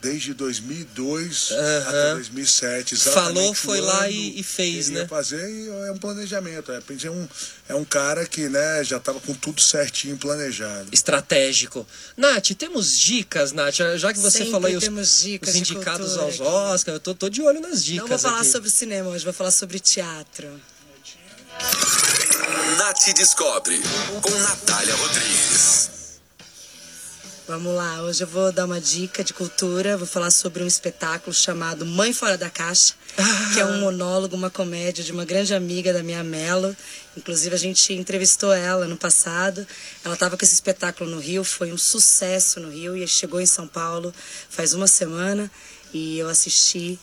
desde 0.00 0.34
2002 0.34 1.50
Aham. 1.52 1.88
até 1.88 2.14
2007. 2.14 2.94
exatamente 2.94 3.36
Falou, 3.36 3.54
foi 3.54 3.80
lá 3.80 4.08
e- 4.08 4.38
e 4.38 4.42
fez, 4.42 4.88
ele 4.88 4.96
ia 4.96 5.02
né? 5.02 5.08
fazer 5.08 5.48
e 5.50 5.68
é 5.88 5.92
um 5.92 5.98
planejamento. 5.98 6.70
É, 6.72 6.80
é, 7.04 7.10
um, 7.10 7.28
é 7.70 7.74
um 7.74 7.84
cara 7.84 8.26
que 8.26 8.48
né, 8.48 8.84
já 8.84 8.98
estava 8.98 9.18
com 9.20 9.34
tudo 9.34 9.60
certinho 9.60 10.16
planejado. 10.16 10.88
Estratégico. 10.92 11.86
Nath, 12.16 12.50
temos 12.56 12.96
dicas, 12.98 13.52
Nath? 13.52 13.74
Já 13.96 14.12
que 14.12 14.18
você 14.18 14.38
Sempre 14.38 14.52
falou 14.52 14.66
aí 14.68 14.76
os, 14.76 14.84
temos 14.84 15.20
dicas 15.22 15.50
os 15.54 15.60
indicados 15.60 16.16
aos. 16.16 16.38
Oscars, 16.40 16.86
eu 16.96 17.00
tô, 17.00 17.14
tô 17.14 17.28
de 17.28 17.42
olho 17.42 17.60
nas 17.60 17.84
dicas. 17.84 18.02
Não 18.02 18.08
vou 18.08 18.18
falar 18.18 18.40
aqui. 18.40 18.50
sobre 18.50 18.70
cinema 18.70 19.10
hoje, 19.10 19.24
vou 19.24 19.32
falar 19.34 19.50
sobre 19.50 19.78
teatro. 19.80 20.60
Nath 22.78 23.14
Descobre, 23.16 23.80
com 24.20 24.30
Natália 24.30 24.94
Rodrigues. 24.94 25.95
Vamos 27.48 27.76
lá, 27.76 28.02
hoje 28.02 28.24
eu 28.24 28.26
vou 28.26 28.50
dar 28.50 28.64
uma 28.64 28.80
dica 28.80 29.22
de 29.22 29.32
cultura, 29.32 29.96
vou 29.96 30.06
falar 30.06 30.32
sobre 30.32 30.64
um 30.64 30.66
espetáculo 30.66 31.32
chamado 31.32 31.86
Mãe 31.86 32.12
Fora 32.12 32.36
da 32.36 32.50
Caixa, 32.50 32.94
que 33.54 33.60
é 33.60 33.64
um 33.64 33.78
monólogo, 33.82 34.34
uma 34.34 34.50
comédia 34.50 35.04
de 35.04 35.12
uma 35.12 35.24
grande 35.24 35.54
amiga 35.54 35.92
da 35.92 36.02
minha 36.02 36.24
Melo. 36.24 36.76
Inclusive 37.16 37.54
a 37.54 37.58
gente 37.58 37.92
entrevistou 37.92 38.52
ela 38.52 38.88
no 38.88 38.96
passado. 38.96 39.64
Ela 40.04 40.14
estava 40.14 40.36
com 40.36 40.44
esse 40.44 40.54
espetáculo 40.54 41.08
no 41.08 41.20
Rio, 41.20 41.44
foi 41.44 41.72
um 41.72 41.78
sucesso 41.78 42.58
no 42.58 42.68
Rio 42.68 42.96
e 42.96 43.06
chegou 43.06 43.40
em 43.40 43.46
São 43.46 43.68
Paulo 43.68 44.12
faz 44.50 44.74
uma 44.74 44.88
semana 44.88 45.48
e 45.94 46.18
eu 46.18 46.28
assisti. 46.28 46.98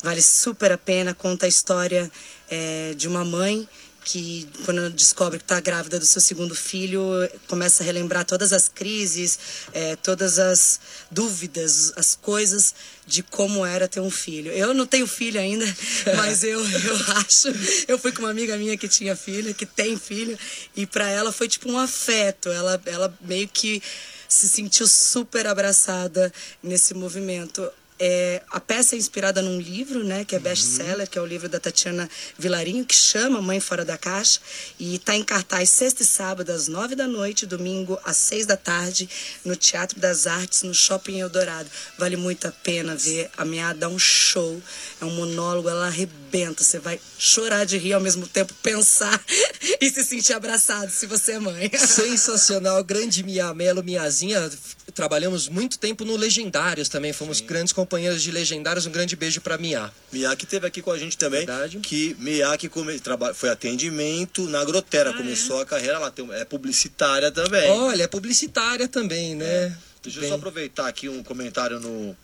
Vale 0.00 0.22
super 0.22 0.70
a 0.70 0.78
pena, 0.78 1.12
conta 1.12 1.46
a 1.46 1.48
história 1.48 2.08
eh, 2.48 2.94
de 2.96 3.08
uma 3.08 3.24
mãe 3.24 3.68
que 4.10 4.48
quando 4.64 4.88
descobre 4.88 5.38
que 5.38 5.44
está 5.44 5.60
grávida 5.60 5.98
do 5.98 6.06
seu 6.06 6.20
segundo 6.20 6.54
filho, 6.54 7.02
começa 7.46 7.82
a 7.82 7.86
relembrar 7.86 8.24
todas 8.24 8.54
as 8.54 8.66
crises, 8.66 9.38
eh, 9.74 9.96
todas 9.96 10.38
as 10.38 10.80
dúvidas, 11.10 11.92
as 11.94 12.14
coisas 12.14 12.74
de 13.06 13.22
como 13.22 13.66
era 13.66 13.86
ter 13.86 14.00
um 14.00 14.10
filho. 14.10 14.50
Eu 14.50 14.72
não 14.72 14.86
tenho 14.86 15.06
filho 15.06 15.38
ainda, 15.38 15.66
mas 16.16 16.42
eu, 16.42 16.58
eu 16.58 16.96
acho. 17.16 17.48
Eu 17.86 17.98
fui 17.98 18.10
com 18.10 18.20
uma 18.20 18.30
amiga 18.30 18.56
minha 18.56 18.78
que 18.78 18.88
tinha 18.88 19.14
filho, 19.14 19.54
que 19.54 19.66
tem 19.66 19.98
filho, 19.98 20.38
e 20.74 20.86
para 20.86 21.10
ela 21.10 21.30
foi 21.30 21.46
tipo 21.46 21.70
um 21.70 21.78
afeto. 21.78 22.48
Ela, 22.48 22.80
ela 22.86 23.14
meio 23.20 23.46
que 23.46 23.82
se 24.26 24.48
sentiu 24.48 24.86
super 24.86 25.46
abraçada 25.46 26.32
nesse 26.62 26.94
movimento. 26.94 27.70
É, 28.00 28.42
a 28.50 28.60
peça 28.60 28.94
é 28.94 28.98
inspirada 28.98 29.42
num 29.42 29.60
livro, 29.60 30.04
né, 30.04 30.24
que 30.24 30.36
é 30.36 30.38
best-seller, 30.38 31.08
que 31.08 31.18
é 31.18 31.22
o 31.22 31.26
livro 31.26 31.48
da 31.48 31.58
Tatiana 31.58 32.08
Vilarinho, 32.38 32.84
que 32.84 32.94
chama 32.94 33.42
Mãe 33.42 33.58
Fora 33.60 33.84
da 33.84 33.98
Caixa, 33.98 34.40
e 34.78 34.94
está 34.94 35.16
em 35.16 35.24
cartaz 35.24 35.70
sexta 35.70 36.02
e 36.02 36.06
sábado, 36.06 36.50
às 36.50 36.68
nove 36.68 36.94
da 36.94 37.06
noite, 37.06 37.46
domingo, 37.46 37.98
às 38.04 38.16
seis 38.16 38.46
da 38.46 38.56
tarde, 38.56 39.08
no 39.44 39.56
Teatro 39.56 39.98
das 39.98 40.26
Artes, 40.26 40.62
no 40.62 40.72
Shopping 40.72 41.18
Eldorado. 41.18 41.68
Vale 41.98 42.16
muito 42.16 42.46
a 42.46 42.52
pena 42.52 42.94
ver. 42.94 43.30
A 43.36 43.44
minha 43.44 43.72
dá 43.72 43.88
um 43.88 43.98
show, 43.98 44.60
é 45.00 45.04
um 45.04 45.10
monólogo, 45.10 45.68
ela 45.68 45.86
arrebenta. 45.86 46.27
Você 46.64 46.78
vai 46.78 47.00
chorar 47.18 47.64
de 47.64 47.78
rir 47.78 47.94
ao 47.94 48.00
mesmo 48.00 48.26
tempo, 48.26 48.52
pensar 48.62 49.20
e 49.80 49.90
se 49.90 50.04
sentir 50.04 50.32
abraçado, 50.32 50.90
se 50.90 51.06
você 51.06 51.32
é 51.32 51.38
mãe. 51.38 51.70
Sensacional, 51.76 52.82
grande 52.84 53.22
Mia 53.22 53.52
Melo, 53.54 53.82
Miazinha. 53.82 54.50
Trabalhamos 54.94 55.48
muito 55.48 55.78
tempo 55.78 56.04
no 56.04 56.16
Legendários 56.16 56.88
também, 56.88 57.12
fomos 57.12 57.40
grandes 57.40 57.72
companheiros 57.72 58.22
de 58.22 58.30
Legendários. 58.30 58.86
Um 58.86 58.90
grande 58.90 59.16
beijo 59.16 59.40
pra 59.40 59.56
Mia. 59.56 59.90
Miyake 60.12 60.46
teve 60.46 60.66
aqui 60.66 60.82
com 60.82 60.90
a 60.90 60.98
gente 60.98 61.16
também. 61.16 61.46
Verdade. 61.46 61.78
Que 61.78 62.16
Miyake 62.18 62.68
come, 62.68 62.98
traba, 62.98 63.32
foi 63.32 63.48
atendimento 63.48 64.48
na 64.48 64.64
Grotera. 64.64 65.12
começou 65.12 65.60
a 65.60 65.66
carreira, 65.66 65.94
ela 65.94 66.10
tem, 66.10 66.28
é 66.32 66.44
publicitária 66.44 67.30
também. 67.30 67.70
Olha, 67.70 68.04
é 68.04 68.06
publicitária 68.06 68.88
também, 68.88 69.34
né? 69.34 69.76
Deixa 70.02 70.18
eu 70.18 70.22
Bem. 70.22 70.30
só 70.30 70.36
aproveitar 70.36 70.88
aqui 70.88 71.08
um 71.08 71.22
comentário 71.22 71.80
no 71.80 72.16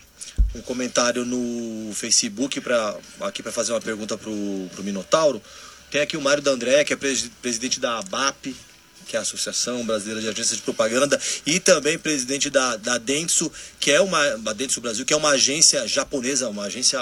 um 0.55 0.63
comentário 0.63 1.25
no 1.25 1.93
Facebook 1.95 2.61
para 2.61 2.97
aqui 3.23 3.43
para 3.43 3.53
fazer 3.53 3.73
uma 3.73 3.81
pergunta 3.81 4.17
pro, 4.17 4.33
pro 4.73 4.85
Minotauro. 4.85 5.43
Tem 5.91 6.01
aqui 6.01 6.17
o 6.17 6.21
Mário 6.21 6.43
D'André, 6.43 6.85
que 6.85 6.93
é 6.93 6.97
presi- 6.97 7.31
presidente 7.43 7.81
da 7.81 7.99
ABAP, 7.99 8.55
que 9.07 9.17
é 9.17 9.19
a 9.19 9.23
Associação 9.23 9.85
Brasileira 9.85 10.21
de 10.21 10.29
Agências 10.29 10.57
de 10.57 10.63
Propaganda, 10.63 11.21
e 11.45 11.61
também 11.61 11.99
presidente 11.99 12.49
da, 12.51 12.77
da 12.77 12.99
Dentsu, 12.99 13.51
que 13.79 13.91
é 13.91 14.01
uma 14.01 14.19
a 14.21 14.53
Dentsu 14.53 14.81
Brasil, 14.81 15.05
que 15.05 15.13
é 15.13 15.17
uma 15.17 15.31
agência 15.31 15.87
japonesa, 15.87 16.49
uma 16.49 16.65
agência 16.65 16.99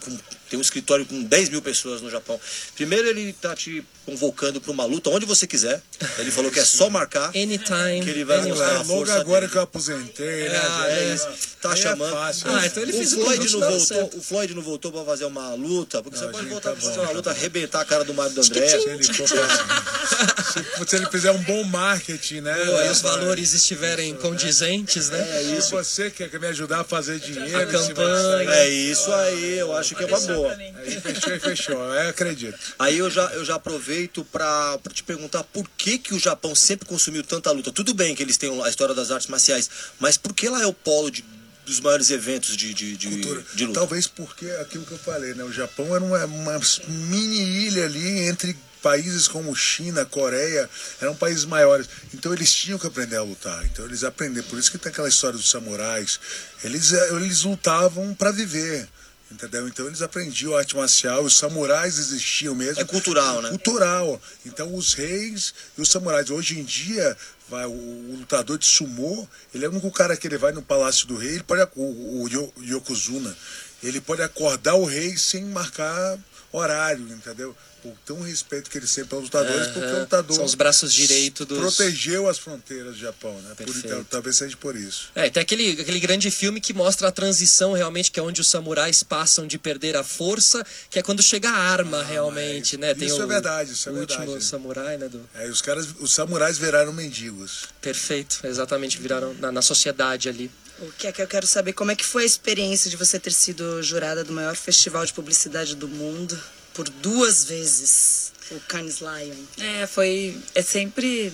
com, 0.00 0.18
tem 0.48 0.58
um 0.58 0.62
escritório 0.62 1.04
com 1.04 1.22
10 1.22 1.48
mil 1.50 1.62
pessoas 1.62 2.00
no 2.00 2.10
Japão. 2.10 2.40
Primeiro 2.74 3.06
ele 3.08 3.32
tá 3.32 3.54
te 3.54 3.84
convocando 4.06 4.60
para 4.60 4.72
uma 4.72 4.84
luta 4.84 5.10
onde 5.10 5.26
você 5.26 5.46
quiser. 5.46 5.82
Ele 6.18 6.30
falou 6.30 6.50
que 6.50 6.60
é 6.60 6.64
só 6.64 6.88
marcar. 6.88 7.28
Anytime. 7.30 8.00
Que 8.02 8.10
ele 8.10 8.24
vai 8.24 8.38
anywhere. 8.38 8.48
mostrar 8.58 8.72
É, 8.72 8.74
a 8.74 8.78
logo 8.78 8.88
força 8.98 9.14
agora 9.20 9.40
dele. 9.40 9.52
que 9.52 9.58
eu 9.58 9.62
aposentei, 9.62 10.48
né? 10.48 10.60
Ah? 10.62 10.86
É 10.88 11.14
isso. 11.14 11.28
Tá 11.60 11.72
Aí 11.72 11.78
é 11.78 11.82
chamando. 11.82 12.12
fácil. 12.12 12.46
Ah, 12.54 12.64
então 12.66 12.82
ele 12.82 12.92
o 12.92 12.96
fez 12.96 13.12
o 13.12 13.16
Floyd 13.16 13.36
convite, 13.38 13.52
não 13.52 13.60
voltou, 13.60 13.80
certo. 13.86 14.16
o 14.16 14.22
Floyd 14.22 14.54
não 14.54 14.62
voltou 14.62 14.92
pra 14.92 15.04
fazer 15.04 15.24
uma 15.24 15.54
luta, 15.54 16.02
porque 16.02 16.16
você 16.16 16.24
Não, 16.24 16.30
pode 16.32 16.44
gente, 16.44 16.52
voltar 16.52 16.70
tá 16.70 16.76
pra 16.76 16.84
fazer 16.86 16.98
uma 17.00 17.06
tá 17.08 17.12
luta, 17.12 17.30
bom. 17.30 17.36
arrebentar 17.36 17.80
a 17.80 17.84
cara 17.84 18.04
do 18.04 18.14
Mário 18.14 18.32
D'André. 18.34 18.68
Se 18.68 18.88
ele, 18.88 19.04
for 19.04 19.28
pra- 19.28 20.84
se- 20.86 20.96
ele 20.96 21.06
fizer 21.06 21.30
um 21.32 21.42
bom 21.42 21.64
marketing, 21.64 22.40
né? 22.42 22.54
Pô, 22.54 22.80
e 22.82 22.88
os 22.90 23.00
valores 23.00 23.52
estiverem 23.52 24.14
condizentes, 24.14 25.10
né? 25.10 25.18
É 25.38 25.42
isso. 25.58 25.70
você 25.70 26.10
que 26.10 26.28
quer 26.28 26.38
me 26.38 26.46
ajudar 26.46 26.80
a 26.80 26.84
fazer 26.84 27.18
dinheiro. 27.18 27.58
A 27.58 27.66
campanha. 27.66 28.50
É 28.50 28.68
isso 28.68 29.12
aí, 29.12 29.58
eu 29.58 29.76
acho 29.76 29.94
que 29.96 30.04
é 30.04 30.06
uma 30.06 30.20
boa. 30.20 30.52
Aí 30.54 31.00
fechou 31.00 31.34
e 31.34 31.40
fechou. 31.40 31.94
Eu 31.94 32.08
acredito. 32.10 32.56
Aí 32.78 32.98
eu 32.98 33.10
já, 33.10 33.24
eu 33.32 33.44
já 33.44 33.58
aproveito 33.96 34.24
pra 34.30 34.78
te 34.92 35.02
perguntar 35.02 35.42
por 35.44 35.68
que, 35.76 35.98
que 35.98 36.14
o 36.14 36.18
Japão 36.18 36.54
sempre 36.54 36.86
consumiu 36.86 37.22
tanta 37.24 37.50
luta. 37.50 37.72
Tudo 37.72 37.94
bem 37.94 38.14
que 38.14 38.22
eles 38.22 38.36
têm 38.36 38.62
a 38.62 38.68
história 38.68 38.94
das 38.94 39.10
artes 39.10 39.28
marciais, 39.28 39.70
mas 39.98 40.16
por 40.16 40.34
que 40.34 40.48
lá 40.48 40.62
é 40.62 40.66
o 40.66 40.72
polo 40.72 41.10
de- 41.10 41.24
dos 41.64 41.80
maiores 41.80 42.10
eventos 42.10 42.56
de, 42.56 42.72
de, 42.74 42.96
de, 42.96 43.08
de 43.54 43.64
luta? 43.66 43.80
Talvez 43.80 44.06
porque 44.06 44.48
aquilo 44.60 44.84
que 44.84 44.92
eu 44.92 44.98
falei, 44.98 45.34
né? 45.34 45.42
O 45.44 45.52
Japão 45.52 45.94
era 45.96 46.04
uma, 46.04 46.24
uma 46.26 46.60
mini 46.88 47.66
ilha 47.66 47.86
ali 47.86 48.20
entre 48.28 48.56
países 48.82 49.26
como 49.26 49.54
China, 49.56 50.04
Coreia, 50.04 50.68
eram 51.00 51.16
países 51.16 51.44
maiores. 51.44 51.88
Então 52.14 52.32
eles 52.32 52.52
tinham 52.54 52.78
que 52.78 52.86
aprender 52.86 53.16
a 53.16 53.22
lutar. 53.22 53.64
Então 53.66 53.84
eles 53.84 54.04
aprenderam. 54.04 54.46
Por 54.48 54.58
isso 54.58 54.70
que 54.70 54.78
tem 54.78 54.92
aquela 54.92 55.08
história 55.08 55.36
dos 55.36 55.50
samurais. 55.50 56.20
Eles, 56.62 56.92
eh, 56.92 57.14
eles 57.14 57.42
lutavam 57.42 58.14
para 58.14 58.30
viver. 58.30 58.86
Entendeu? 59.30 59.66
Então 59.66 59.86
eles 59.86 60.02
aprendiam 60.02 60.56
arte 60.56 60.76
marcial, 60.76 61.24
os 61.24 61.36
samurais 61.36 61.98
existiam 61.98 62.54
mesmo. 62.54 62.80
É 62.80 62.84
cultural, 62.84 63.42
né? 63.42 63.50
Cultural. 63.50 64.22
Então 64.44 64.72
os 64.74 64.94
reis 64.94 65.52
e 65.76 65.82
os 65.82 65.88
samurais. 65.88 66.30
Hoje 66.30 66.58
em 66.60 66.64
dia, 66.64 67.16
vai, 67.48 67.66
o, 67.66 67.70
o 67.70 68.16
lutador 68.20 68.56
de 68.56 68.66
sumô, 68.66 69.26
ele 69.52 69.64
é 69.64 69.68
o 69.68 69.72
único 69.72 69.90
cara 69.90 70.16
que 70.16 70.28
ele 70.28 70.38
vai 70.38 70.52
no 70.52 70.62
Palácio 70.62 71.08
do 71.08 71.16
Rei, 71.16 71.32
ele 71.34 71.42
pode, 71.42 71.68
o, 71.74 72.22
o 72.22 72.28
Yo- 72.28 72.52
Yokozuna, 72.62 73.36
ele 73.82 74.00
pode 74.00 74.22
acordar 74.22 74.74
o 74.76 74.84
rei 74.84 75.16
sem 75.16 75.44
marcar 75.44 76.16
horário, 76.52 77.06
entendeu? 77.08 77.56
Por 77.82 77.92
tão 78.04 78.20
respeito 78.20 78.68
que 78.68 78.78
ele 78.78 78.86
sempre 78.86 79.10
pelos 79.10 79.24
lutadores, 79.24 79.66
porque 79.68 79.86
o 79.86 79.90
Aham. 79.90 80.00
lutador 80.00 80.36
São 80.36 80.44
os 80.44 80.54
braços 80.56 80.92
direito 80.92 81.44
dos- 81.44 81.58
protegeu 81.58 82.28
as 82.28 82.36
fronteiras 82.38 82.94
do 82.94 82.98
Japão, 82.98 83.38
né? 83.42 83.54
Por, 83.54 83.76
então, 83.76 84.02
talvez 84.04 84.36
seja 84.36 84.56
por 84.56 84.74
isso. 84.74 85.10
É, 85.14 85.30
tem 85.30 85.40
aquele, 85.40 85.80
aquele 85.80 86.00
grande 86.00 86.30
filme 86.30 86.60
que 86.60 86.72
mostra 86.72 87.08
a 87.08 87.12
transição 87.12 87.72
realmente, 87.74 88.10
que 88.10 88.18
é 88.18 88.22
onde 88.22 88.40
os 88.40 88.48
samurais 88.48 89.02
passam 89.04 89.46
de 89.46 89.56
perder 89.58 89.96
a 89.96 90.02
força, 90.02 90.66
que 90.90 90.98
é 90.98 91.02
quando 91.02 91.22
chega 91.22 91.48
a 91.48 91.56
arma 91.56 92.02
realmente, 92.02 92.76
né? 92.76 92.92
Tem 92.94 93.06
isso 93.06 93.18
o, 93.18 93.22
é 93.22 93.26
verdade, 93.26 93.72
isso 93.72 93.88
é 93.88 93.92
o 93.92 93.94
verdade. 93.96 94.20
último 94.22 94.40
samurai, 94.42 94.96
né? 94.98 95.08
Do... 95.08 95.20
É, 95.34 95.48
os 95.48 95.62
caras, 95.62 95.86
os 96.00 96.12
samurais 96.12 96.58
viraram 96.58 96.92
mendigos. 96.92 97.66
Perfeito, 97.80 98.40
exatamente, 98.44 98.98
viraram 98.98 99.32
na, 99.34 99.52
na 99.52 99.62
sociedade 99.62 100.28
ali. 100.28 100.50
O 100.78 100.92
que 100.92 101.06
é 101.06 101.12
que 101.12 101.22
eu 101.22 101.26
quero 101.26 101.46
saber? 101.46 101.72
Como 101.72 101.90
é 101.90 101.96
que 101.96 102.04
foi 102.04 102.24
a 102.24 102.26
experiência 102.26 102.90
de 102.90 102.96
você 102.96 103.18
ter 103.18 103.32
sido 103.32 103.82
jurada 103.82 104.22
do 104.22 104.32
maior 104.32 104.54
festival 104.54 105.06
de 105.06 105.12
publicidade 105.12 105.74
do 105.74 105.88
mundo 105.88 106.38
por 106.74 106.88
duas 106.88 107.44
vezes? 107.44 108.32
O 108.50 108.60
Cannes 108.60 109.00
Lion. 109.00 109.36
É, 109.58 109.86
foi. 109.86 110.38
É 110.54 110.62
sempre 110.62 111.32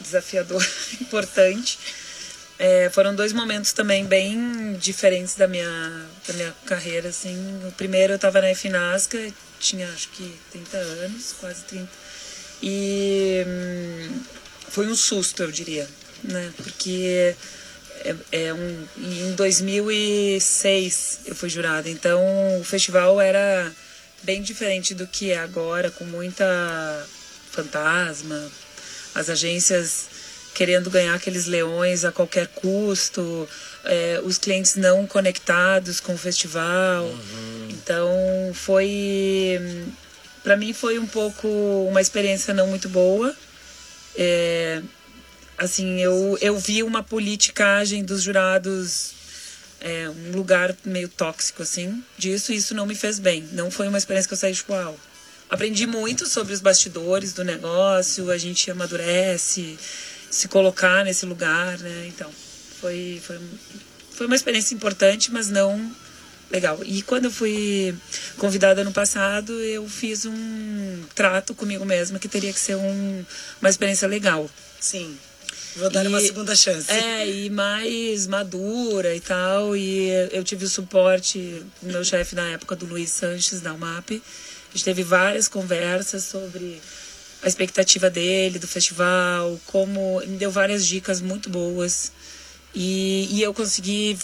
desafiador, 0.00 0.64
importante. 1.00 1.78
É, 2.58 2.90
foram 2.90 3.14
dois 3.14 3.32
momentos 3.32 3.72
também 3.72 4.04
bem 4.04 4.74
diferentes 4.80 5.36
da 5.36 5.46
minha, 5.46 6.06
da 6.26 6.34
minha 6.34 6.54
carreira, 6.66 7.10
assim. 7.10 7.36
O 7.68 7.72
primeiro 7.72 8.14
eu 8.14 8.16
estava 8.16 8.40
na 8.40 8.52
FNASCA, 8.52 9.32
tinha 9.60 9.88
acho 9.92 10.08
que 10.08 10.34
30 10.50 10.76
anos, 10.76 11.34
quase 11.38 11.62
30. 11.62 11.88
E 12.60 13.44
hum, 13.46 14.20
foi 14.68 14.88
um 14.88 14.96
susto, 14.96 15.44
eu 15.44 15.52
diria, 15.52 15.88
né? 16.24 16.52
Porque 16.56 17.36
é, 18.04 18.14
é 18.32 18.54
um, 18.54 18.86
em 18.96 19.32
2006 19.34 21.20
eu 21.26 21.34
fui 21.34 21.48
jurada, 21.48 21.88
então 21.88 22.20
o 22.60 22.64
festival 22.64 23.20
era 23.20 23.72
bem 24.22 24.42
diferente 24.42 24.94
do 24.94 25.06
que 25.06 25.30
é 25.30 25.38
agora, 25.38 25.90
com 25.90 26.04
muita 26.04 26.44
fantasma, 27.50 28.50
as 29.14 29.30
agências 29.30 30.06
querendo 30.54 30.90
ganhar 30.90 31.14
aqueles 31.14 31.46
leões 31.46 32.04
a 32.04 32.10
qualquer 32.10 32.48
custo, 32.48 33.48
é, 33.84 34.20
os 34.24 34.38
clientes 34.38 34.74
não 34.74 35.06
conectados 35.06 36.00
com 36.00 36.14
o 36.14 36.18
festival. 36.18 37.08
Então 37.70 38.10
foi, 38.54 39.60
para 40.42 40.56
mim 40.56 40.72
foi 40.72 40.98
um 40.98 41.06
pouco 41.06 41.46
uma 41.88 42.00
experiência 42.00 42.52
não 42.52 42.66
muito 42.66 42.88
boa. 42.88 43.32
É, 44.16 44.82
assim, 45.58 45.98
eu, 46.00 46.38
eu 46.40 46.56
vi 46.58 46.82
uma 46.82 47.02
politicagem 47.02 48.04
dos 48.04 48.22
jurados, 48.22 49.12
é, 49.80 50.08
um 50.08 50.36
lugar 50.36 50.74
meio 50.84 51.08
tóxico, 51.08 51.62
assim, 51.62 52.02
disso, 52.16 52.52
e 52.52 52.56
isso 52.56 52.74
não 52.74 52.86
me 52.86 52.94
fez 52.94 53.18
bem. 53.18 53.42
Não 53.52 53.70
foi 53.70 53.88
uma 53.88 53.98
experiência 53.98 54.28
que 54.28 54.34
eu 54.34 54.38
saí, 54.38 54.54
tipo, 54.54 54.72
uau. 54.72 54.98
Aprendi 55.50 55.86
muito 55.86 56.26
sobre 56.26 56.52
os 56.52 56.60
bastidores 56.60 57.32
do 57.32 57.42
negócio, 57.42 58.30
a 58.30 58.38
gente 58.38 58.70
amadurece, 58.70 59.78
se 60.30 60.46
colocar 60.46 61.04
nesse 61.04 61.26
lugar, 61.26 61.78
né? 61.78 62.06
Então, 62.06 62.30
foi, 62.80 63.20
foi, 63.24 63.40
foi 64.12 64.26
uma 64.26 64.36
experiência 64.36 64.74
importante, 64.74 65.32
mas 65.32 65.48
não 65.48 65.90
legal. 66.50 66.78
E 66.84 67.02
quando 67.02 67.26
eu 67.26 67.30
fui 67.30 67.94
convidada 68.36 68.84
no 68.84 68.92
passado, 68.92 69.52
eu 69.60 69.88
fiz 69.88 70.24
um 70.24 71.02
trato 71.14 71.54
comigo 71.54 71.84
mesma 71.84 72.18
que 72.18 72.28
teria 72.28 72.52
que 72.52 72.60
ser 72.60 72.76
um, 72.76 73.24
uma 73.60 73.70
experiência 73.70 74.06
legal. 74.06 74.48
Sim. 74.80 75.16
Vou 75.78 75.90
dar 75.90 76.06
uma 76.06 76.20
segunda 76.20 76.56
chance. 76.56 76.90
É, 76.90 77.28
e 77.28 77.48
mais 77.50 78.26
madura 78.26 79.14
e 79.14 79.20
tal. 79.20 79.76
E 79.76 80.08
eu 80.32 80.42
tive 80.42 80.64
o 80.64 80.68
suporte 80.68 81.62
do 81.80 81.92
meu 81.92 82.04
chefe 82.04 82.34
na 82.34 82.48
época, 82.50 82.74
do 82.74 82.84
Luiz 82.84 83.10
Sanches, 83.10 83.60
da 83.60 83.72
UMAP. 83.72 84.10
A 84.12 84.72
gente 84.72 84.84
teve 84.84 85.04
várias 85.04 85.46
conversas 85.46 86.24
sobre 86.24 86.80
a 87.42 87.48
expectativa 87.48 88.10
dele, 88.10 88.58
do 88.58 88.66
festival, 88.66 89.58
como. 89.66 90.20
Me 90.26 90.36
deu 90.36 90.50
várias 90.50 90.84
dicas 90.84 91.20
muito 91.20 91.48
boas. 91.48 92.10
E, 92.74 93.28
e 93.30 93.42
eu 93.42 93.54
consegui 93.54 94.18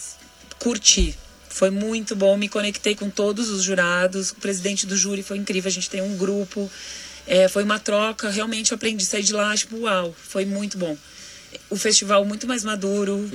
curtir. 0.59 1.15
Foi 1.49 1.71
muito 1.71 2.17
bom, 2.17 2.37
me 2.37 2.49
conectei 2.49 2.97
com 2.97 3.09
todos 3.09 3.49
os 3.49 3.63
jurados. 3.63 4.31
O 4.33 4.37
presidente 4.37 4.87
do 4.87 4.97
júri 4.97 5.23
foi 5.23 5.37
incrível, 5.37 5.69
a 5.69 5.73
gente 5.73 5.89
tem 5.89 6.03
um 6.03 6.17
grupo. 6.17 6.69
É, 7.27 7.49
foi 7.49 7.63
uma 7.63 7.79
troca, 7.79 8.29
realmente 8.29 8.73
eu 8.73 8.75
aprendi 8.75 9.05
a 9.05 9.07
sair 9.07 9.23
de 9.23 9.33
lá, 9.33 9.57
tipo, 9.57 9.79
uau, 9.79 10.15
foi 10.19 10.45
muito 10.45 10.77
bom. 10.77 10.97
O 11.71 11.77
festival 11.77 12.25
muito 12.25 12.47
mais 12.47 12.65
maduro. 12.65 13.29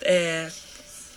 É, 0.00 0.50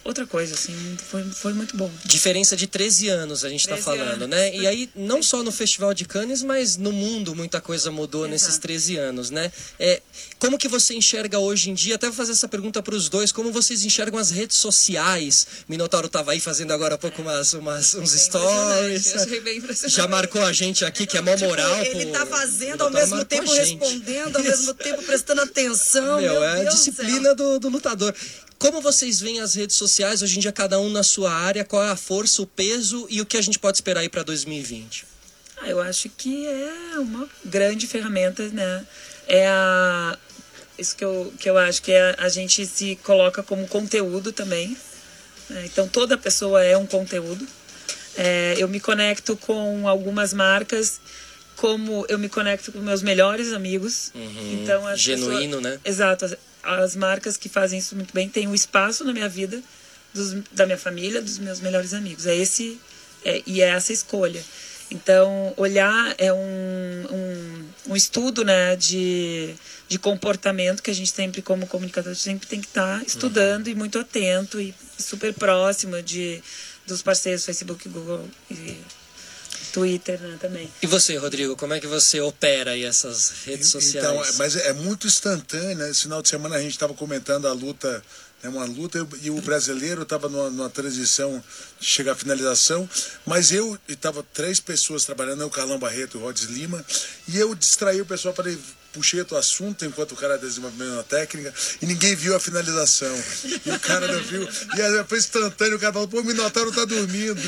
outra 0.03 0.25
coisa, 0.25 0.53
assim, 0.53 0.97
foi, 1.09 1.23
foi 1.23 1.53
muito 1.53 1.75
bom. 1.77 1.89
Diferença 2.05 2.55
de 2.55 2.67
13 2.67 3.09
anos 3.09 3.45
a 3.45 3.49
gente 3.49 3.61
está 3.61 3.75
13 3.75 3.85
falando, 3.85 4.23
anos. 4.23 4.29
né? 4.29 4.55
E 4.55 4.67
aí, 4.67 4.89
não 4.95 5.21
só 5.21 5.43
no 5.43 5.51
Festival 5.51 5.93
de 5.93 6.05
Cannes, 6.05 6.43
mas 6.43 6.77
no 6.77 6.91
mundo 6.91 7.35
muita 7.35 7.61
coisa 7.61 7.91
mudou 7.91 8.27
nesses 8.27 8.49
Exato. 8.49 8.61
13 8.61 8.97
anos, 8.97 9.29
né? 9.29 9.51
É, 9.79 10.01
como 10.39 10.57
que 10.57 10.67
você 10.67 10.93
enxerga 10.93 11.39
hoje 11.39 11.69
em 11.69 11.73
dia, 11.73 11.95
até 11.95 12.07
vou 12.07 12.15
fazer 12.15 12.31
essa 12.31 12.47
pergunta 12.47 12.81
para 12.81 12.95
os 12.95 13.09
dois, 13.09 13.31
como 13.31 13.51
vocês 13.51 13.85
enxergam 13.85 14.19
as 14.19 14.31
redes 14.31 14.57
sociais? 14.57 15.47
Minotauro 15.67 16.09
tava 16.09 16.31
aí 16.31 16.39
fazendo 16.39 16.71
agora 16.71 16.95
há 16.95 16.97
pouco 16.97 17.21
umas, 17.21 17.53
umas, 17.53 17.93
uns 17.95 18.11
stories. 18.11 19.13
Já 19.87 20.07
marcou 20.07 20.41
a 20.41 20.51
gente 20.53 20.83
aqui, 20.85 21.05
que 21.05 21.17
é 21.17 21.21
mó 21.21 21.35
moral. 21.37 21.83
Tipo, 21.83 21.97
ele 21.97 22.11
tá 22.11 22.25
fazendo, 22.25 22.83
ao 22.83 22.91
mesmo 22.91 23.23
tempo 23.25 23.51
a 23.51 23.55
respondendo, 23.55 24.35
ao 24.37 24.43
mesmo 24.43 24.73
tempo 24.75 25.03
prestando 25.03 25.41
atenção. 25.41 26.19
Meu, 26.19 26.33
Meu, 26.33 26.43
é 26.43 26.51
a 26.51 26.55
Deus 26.55 26.65
do 26.65 26.77
disciplina 26.77 27.35
do, 27.35 27.59
do 27.59 27.69
lutador. 27.69 28.15
Como 28.61 28.79
vocês 28.79 29.19
veem 29.19 29.39
as 29.39 29.55
redes 29.55 29.75
sociais, 29.75 30.21
hoje 30.21 30.37
em 30.37 30.39
dia, 30.39 30.51
cada 30.51 30.79
um 30.79 30.87
na 30.87 31.01
sua 31.01 31.33
área, 31.33 31.65
qual 31.65 31.83
é 31.83 31.89
a 31.89 31.95
força, 31.95 32.43
o 32.43 32.45
peso 32.45 33.07
e 33.09 33.19
o 33.19 33.25
que 33.25 33.35
a 33.35 33.41
gente 33.41 33.57
pode 33.57 33.77
esperar 33.77 34.01
aí 34.01 34.07
para 34.07 34.21
2020? 34.21 35.03
Ah, 35.57 35.67
eu 35.67 35.81
acho 35.81 36.07
que 36.09 36.45
é 36.45 36.99
uma 36.99 37.27
grande 37.43 37.87
ferramenta, 37.87 38.47
né? 38.49 38.85
É 39.27 39.47
a 39.47 40.15
isso 40.77 40.95
que 40.95 41.03
eu, 41.03 41.33
que 41.39 41.49
eu 41.49 41.57
acho 41.57 41.81
que 41.81 41.91
é 41.91 42.13
a 42.19 42.29
gente 42.29 42.63
se 42.67 42.95
coloca 42.97 43.41
como 43.41 43.67
conteúdo 43.67 44.31
também. 44.31 44.77
né? 45.49 45.63
Então 45.65 45.87
toda 45.87 46.15
pessoa 46.15 46.63
é 46.63 46.77
um 46.77 46.85
conteúdo. 46.85 47.47
É, 48.15 48.53
eu 48.59 48.67
me 48.67 48.79
conecto 48.79 49.35
com 49.37 49.87
algumas 49.87 50.33
marcas, 50.33 51.01
como 51.55 52.05
eu 52.09 52.19
me 52.19 52.29
conecto 52.29 52.71
com 52.71 52.77
meus 52.79 53.01
melhores 53.01 53.53
amigos. 53.53 54.11
Então 54.61 54.85
as 54.85 54.99
Genuíno, 55.01 55.57
pessoas- 55.57 55.63
né? 55.63 55.79
Exato. 55.83 56.37
As, 56.63 56.81
as 56.81 56.95
marcas 56.95 57.37
que 57.37 57.49
fazem 57.49 57.79
isso 57.79 57.95
muito 57.95 58.13
bem 58.13 58.29
têm 58.29 58.47
um 58.47 58.55
espaço 58.55 59.03
na 59.03 59.13
minha 59.13 59.29
vida, 59.29 59.61
dos, 60.13 60.33
da 60.51 60.65
minha 60.65 60.77
família, 60.77 61.21
dos 61.21 61.39
meus 61.39 61.59
melhores 61.59 61.93
amigos. 61.93 62.25
É 62.25 62.35
esse 62.35 62.79
é, 63.23 63.41
e 63.45 63.61
é 63.61 63.69
essa 63.69 63.93
escolha. 63.93 64.43
Então, 64.89 65.53
olhar 65.55 66.13
é 66.17 66.33
um, 66.33 66.37
um, 66.37 67.69
um 67.91 67.95
estudo 67.95 68.43
né, 68.43 68.75
de, 68.75 69.55
de 69.87 69.97
comportamento 69.97 70.83
que 70.83 70.91
a 70.91 70.93
gente 70.93 71.11
sempre, 71.11 71.41
como 71.41 71.65
comunicador, 71.65 72.13
sempre 72.13 72.45
tem 72.45 72.59
que 72.59 72.67
estar 72.67 73.01
estudando 73.07 73.69
e 73.69 73.75
muito 73.75 73.97
atento 73.97 74.59
e 74.59 74.75
super 74.99 75.33
próximo 75.33 76.01
de, 76.01 76.43
dos 76.85 77.01
parceiros 77.01 77.45
Facebook, 77.45 77.87
Google 77.87 78.27
e 78.49 78.75
Twitter 79.71 80.19
né, 80.19 80.37
também. 80.39 80.71
E 80.81 80.87
você, 80.87 81.15
Rodrigo, 81.17 81.55
como 81.55 81.73
é 81.73 81.79
que 81.79 81.87
você 81.87 82.19
opera 82.19 82.71
aí 82.71 82.83
essas 82.83 83.31
redes 83.45 83.69
sociais? 83.69 84.05
Então, 84.07 84.23
é- 84.23 84.31
mas 84.33 84.55
é 84.55 84.73
muito 84.73 85.07
instantâneo, 85.07 85.77
né? 85.77 85.89
Esse 85.89 86.03
final 86.03 86.21
de 86.21 86.29
semana 86.29 86.55
a 86.55 86.61
gente 86.61 86.73
estava 86.73 86.93
comentando 86.93 87.47
a 87.47 87.53
luta, 87.53 88.03
né? 88.43 88.49
uma 88.49 88.65
luta, 88.65 89.05
e 89.21 89.29
o 89.29 89.41
brasileiro 89.41 90.03
estava 90.03 90.27
numa, 90.27 90.49
numa 90.49 90.69
transição 90.69 91.43
de 91.79 91.85
chegar 91.85 92.13
à 92.13 92.15
finalização, 92.15 92.89
mas 93.25 93.51
eu, 93.51 93.77
e 93.87 93.93
estava 93.93 94.23
três 94.33 94.59
pessoas 94.59 95.05
trabalhando, 95.05 95.41
eu, 95.41 95.49
Carlão 95.49 95.79
Barreto 95.79 96.17
e 96.17 96.21
o 96.21 96.23
Rods 96.23 96.43
Lima, 96.43 96.83
e 97.27 97.37
eu 97.37 97.53
distraí 97.55 98.01
o 98.01 98.05
pessoal 98.05 98.33
para 98.33 98.51
puxei 98.93 99.21
o 99.21 99.35
assunto 99.35 99.85
enquanto 99.85 100.11
o 100.11 100.15
cara 100.15 100.37
desenvolvendo 100.37 100.99
a 100.99 101.03
técnica 101.03 101.53
e 101.81 101.85
ninguém 101.85 102.15
viu 102.15 102.35
a 102.35 102.39
finalização. 102.39 103.15
E 103.65 103.71
o 103.71 103.79
cara 103.79 104.07
não 104.07 104.21
viu. 104.23 104.43
E 104.43 105.03
foi 105.07 105.17
instantâneo, 105.17 105.77
o 105.77 105.79
cara 105.79 105.93
falou, 105.93 106.07
pô, 106.07 106.21
o 106.21 106.23
Minotauro 106.23 106.71
tá 106.71 106.85
dormindo. 106.85 107.41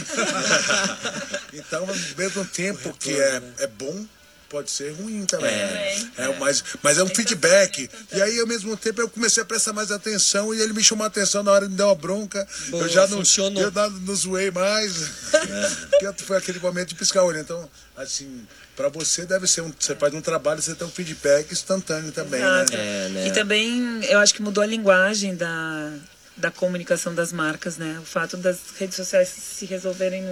então, 1.54 1.82
ao 1.88 1.96
mesmo 2.18 2.46
tempo 2.46 2.94
que 2.94 3.14
é, 3.14 3.42
é 3.60 3.68
bom, 3.68 4.06
pode 4.54 4.70
ser 4.70 4.92
ruim 4.92 5.26
também. 5.26 5.50
né? 5.50 6.12
É, 6.16 6.28
mas, 6.40 6.64
mas 6.84 7.00
é 7.00 7.04
um 7.04 7.08
feedback. 7.08 7.90
E 8.14 8.22
aí, 8.22 8.40
ao 8.40 8.46
mesmo 8.46 8.78
tempo, 8.78 9.02
eu 9.02 9.10
comecei 9.10 9.42
a 9.42 9.46
prestar 9.46 9.74
mais 9.74 9.92
atenção 9.92 10.54
e 10.54 10.62
ele 10.62 10.74
me 10.74 10.84
chamou 10.84 11.04
a 11.04 11.08
atenção 11.08 11.42
na 11.42 11.52
hora 11.52 11.66
de 11.66 11.72
me 11.72 11.78
dar 11.78 11.88
uma 11.88 11.96
bronca. 11.96 12.48
Boa, 12.70 12.84
eu 12.84 12.90
já 12.90 13.08
não, 13.08 13.18
funcionou. 13.18 13.64
eu 13.64 13.72
não, 13.72 13.90
não 13.90 14.16
zoei 14.16 14.52
mais. 14.52 14.94
Porque 15.90 16.24
foi 16.24 16.38
aquele 16.38 16.60
momento 16.60 16.90
de 16.90 16.96
piscar 16.96 17.24
o 17.24 17.26
olho. 17.26 17.40
Então, 17.40 17.68
assim, 17.98 18.46
para 18.76 18.90
você 18.90 19.26
deve 19.26 19.48
ser 19.48 19.62
um. 19.62 19.74
Você 19.78 19.96
faz 19.96 20.14
um 20.14 20.22
trabalho, 20.22 20.62
você 20.62 20.76
tem 20.76 20.86
um 20.86 20.92
feedback 20.92 21.52
instantâneo 21.52 22.12
também, 22.12 22.40
Exato. 22.40 22.74
né? 22.74 23.06
É, 23.06 23.10
né? 23.10 23.28
E 23.28 23.32
também 23.32 24.06
eu 24.06 24.20
acho 24.20 24.36
que 24.36 24.42
mudou 24.44 24.64
a 24.64 24.68
linguagem 24.68 25.36
da, 25.36 25.94
da 26.38 26.52
comunicação 26.52 27.16
das 27.16 27.34
marcas, 27.34 27.78
né? 27.78 27.98
O 28.00 28.06
fato 28.06 28.38
das 28.38 28.60
redes 28.78 28.98
sociais 28.98 29.30
se 29.30 29.66
resolverem, 29.66 30.24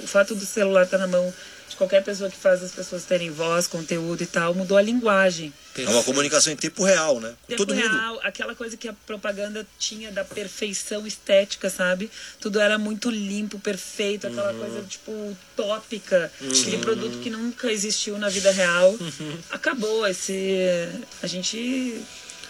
o 0.00 0.06
fato 0.06 0.36
do 0.36 0.46
celular 0.46 0.84
estar 0.84 0.98
na 0.98 1.08
mão 1.08 1.34
de 1.74 1.78
qualquer 1.78 2.02
pessoa 2.04 2.30
que 2.30 2.36
faz 2.36 2.62
as 2.62 2.70
pessoas 2.70 3.04
terem 3.04 3.30
voz, 3.30 3.66
conteúdo 3.66 4.22
e 4.22 4.26
tal, 4.26 4.54
mudou 4.54 4.76
a 4.78 4.82
linguagem. 4.82 5.52
É 5.76 5.88
uma 5.88 6.04
comunicação 6.04 6.52
em 6.52 6.56
tempo 6.56 6.84
real, 6.84 7.18
né? 7.20 7.34
Com 7.42 7.48
Tempo 7.48 7.66
todo 7.66 7.74
mundo. 7.74 7.88
real, 7.88 8.20
aquela 8.22 8.54
coisa 8.54 8.76
que 8.76 8.86
a 8.86 8.92
propaganda 8.92 9.66
tinha 9.76 10.12
da 10.12 10.24
perfeição 10.24 11.04
estética, 11.04 11.68
sabe? 11.68 12.08
Tudo 12.40 12.60
era 12.60 12.78
muito 12.78 13.10
limpo, 13.10 13.58
perfeito, 13.58 14.28
aquela 14.28 14.52
Uhum. 14.52 14.58
coisa, 14.60 14.82
tipo, 14.88 15.10
utópica. 15.52 16.30
Aquele 16.40 16.78
produto 16.78 17.18
que 17.18 17.28
nunca 17.28 17.72
existiu 17.72 18.16
na 18.18 18.28
vida 18.28 18.52
real. 18.52 18.90
Uhum. 18.92 19.38
Acabou 19.50 20.06
esse... 20.06 20.88
A 21.22 21.26
gente 21.26 22.00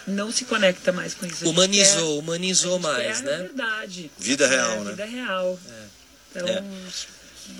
não 0.07 0.31
se 0.31 0.45
conecta 0.45 0.91
mais 0.91 1.15
com 1.15 1.25
isso. 1.25 1.49
Humanizou, 1.49 2.19
humanizou 2.19 2.79
quer- 2.79 2.87
a 2.89 2.93
gente 2.93 3.03
mais, 3.07 3.21
né? 3.21 3.37
verdade. 3.37 4.11
Vida 4.19 4.47
real, 4.47 4.71
é, 4.71 4.79
né? 4.81 4.89
Vida 4.91 5.05
real. 5.05 5.59
Então, 6.29 6.47
É. 6.47 6.63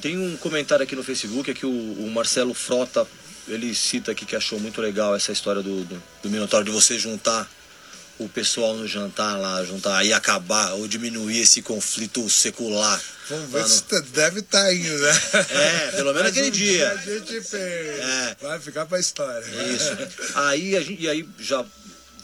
Tem 0.01 0.17
um 0.17 0.35
comentário 0.37 0.83
aqui 0.83 0.95
no 0.95 1.03
Facebook, 1.03 1.49
é 1.49 1.53
que 1.53 1.65
o, 1.65 1.69
o 1.69 2.09
Marcelo 2.11 2.53
Frota, 2.53 3.07
ele 3.47 3.73
cita 3.75 4.11
aqui 4.11 4.25
que 4.25 4.35
achou 4.35 4.59
muito 4.59 4.81
legal 4.81 5.15
essa 5.15 5.31
história 5.31 5.61
do, 5.61 5.83
do, 5.83 6.03
do 6.23 6.29
Minotauro, 6.29 6.65
de 6.65 6.71
você 6.71 6.97
juntar 6.97 7.49
o 8.17 8.29
pessoal 8.29 8.75
no 8.77 8.87
jantar 8.87 9.37
lá, 9.37 9.63
juntar 9.65 10.03
e 10.05 10.13
acabar 10.13 10.71
ou 10.73 10.87
diminuir 10.87 11.41
esse 11.41 11.61
conflito 11.61 12.27
secular. 12.29 13.01
Vamos 13.29 13.51
ver 13.51 13.61
no- 13.63 13.67
se 13.67 13.83
tá- 13.83 13.99
deve 14.13 14.39
estar 14.39 14.73
indo, 14.73 14.97
né? 14.97 15.21
É, 15.49 15.91
pelo 15.91 16.13
menos 16.13 16.29
aquele 16.29 16.47
um 16.47 16.51
dia. 16.51 16.91
A 16.91 16.95
gente. 16.97 17.41
É. 17.53 18.35
Vai 18.41 18.59
ficar 18.59 18.85
pra 18.85 18.99
história. 18.99 19.45
Isso. 19.75 20.31
Aí 20.35 20.77
a 20.77 20.81
gente, 20.81 21.01
e 21.03 21.09
aí 21.09 21.27
já 21.39 21.65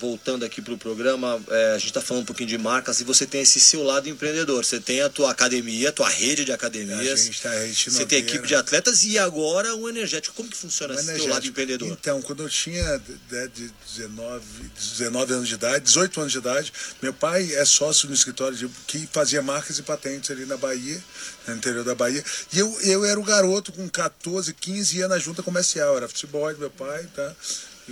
voltando 0.01 0.43
aqui 0.43 0.63
pro 0.63 0.75
programa, 0.79 1.39
é, 1.47 1.73
a 1.75 1.77
gente 1.77 1.93
tá 1.93 2.01
falando 2.01 2.23
um 2.23 2.25
pouquinho 2.25 2.49
de 2.49 2.57
marcas 2.57 2.99
e 2.99 3.03
você 3.03 3.27
tem 3.27 3.41
esse 3.41 3.59
seu 3.59 3.83
lado 3.83 4.09
empreendedor. 4.09 4.65
Você 4.65 4.79
tem 4.79 5.01
a 5.01 5.09
tua 5.09 5.29
academia, 5.29 5.89
a 5.89 5.91
tua 5.91 6.09
rede 6.09 6.43
de 6.43 6.51
academias. 6.51 7.29
tá 7.39 7.51
a 7.51 7.67
gente 7.67 7.91
Você 7.91 8.05
tem 8.07 8.17
equipe 8.19 8.47
de 8.47 8.55
atletas 8.55 9.03
e 9.03 9.19
agora 9.19 9.75
o 9.75 9.87
energético. 9.87 10.35
Como 10.35 10.49
que 10.49 10.57
funciona 10.57 10.95
esse 10.95 11.03
teu 11.03 11.11
Energético. 11.11 11.33
lado 11.35 11.47
empreendedor? 11.47 11.87
Então, 11.87 12.19
quando 12.23 12.41
eu 12.41 12.49
tinha 12.49 12.97
de, 13.29 13.47
de 13.49 13.71
19, 13.95 14.43
19 14.75 15.33
anos 15.33 15.47
de 15.47 15.53
idade, 15.53 15.85
18 15.85 16.19
anos 16.19 16.31
de 16.31 16.37
idade, 16.39 16.73
meu 16.99 17.13
pai 17.13 17.53
é 17.53 17.63
sócio 17.63 18.07
no 18.07 18.15
escritório 18.15 18.57
de, 18.57 18.67
que 18.87 19.07
fazia 19.11 19.41
marcas 19.43 19.77
e 19.77 19.83
patentes 19.83 20.31
ali 20.31 20.45
na 20.47 20.57
Bahia, 20.57 21.01
no 21.47 21.55
interior 21.55 21.83
da 21.83 21.93
Bahia. 21.93 22.23
E 22.51 22.57
eu, 22.57 22.81
eu 22.81 23.05
era 23.05 23.19
o 23.19 23.23
garoto 23.23 23.71
com 23.71 23.87
14, 23.87 24.51
15 24.53 24.97
ia 24.97 25.07
na 25.07 25.19
junta 25.19 25.43
comercial, 25.43 25.95
era 25.95 26.07
futebol 26.07 26.51
do 26.51 26.59
meu 26.59 26.71
pai, 26.71 27.07
tá? 27.15 27.35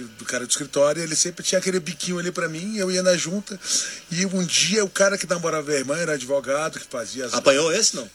Do 0.04 0.26
cara 0.26 0.46
do 0.46 0.50
escritório, 0.50 1.02
ele 1.02 1.16
sempre 1.16 1.44
tinha 1.44 1.60
aquele 1.60 1.80
biquinho 1.80 2.20
ali 2.20 2.32
pra 2.32 2.48
mim, 2.48 2.78
eu 2.78 2.92
ia 2.92 3.04
na 3.04 3.16
junta. 3.18 3.60
E 4.12 4.26
um 4.26 4.44
dia 4.44 4.84
o 4.84 4.90
cara 4.90 5.18
que 5.18 5.28
namorava 5.28 5.68
minha 5.68 5.80
irmã 5.80 5.98
era 5.98 6.14
advogado, 6.14 6.80
que 6.80 6.88
fazia 6.88 7.26
as. 7.26 7.34
Apanhou 7.34 7.72
esse 7.72 7.96
não? 7.96 8.10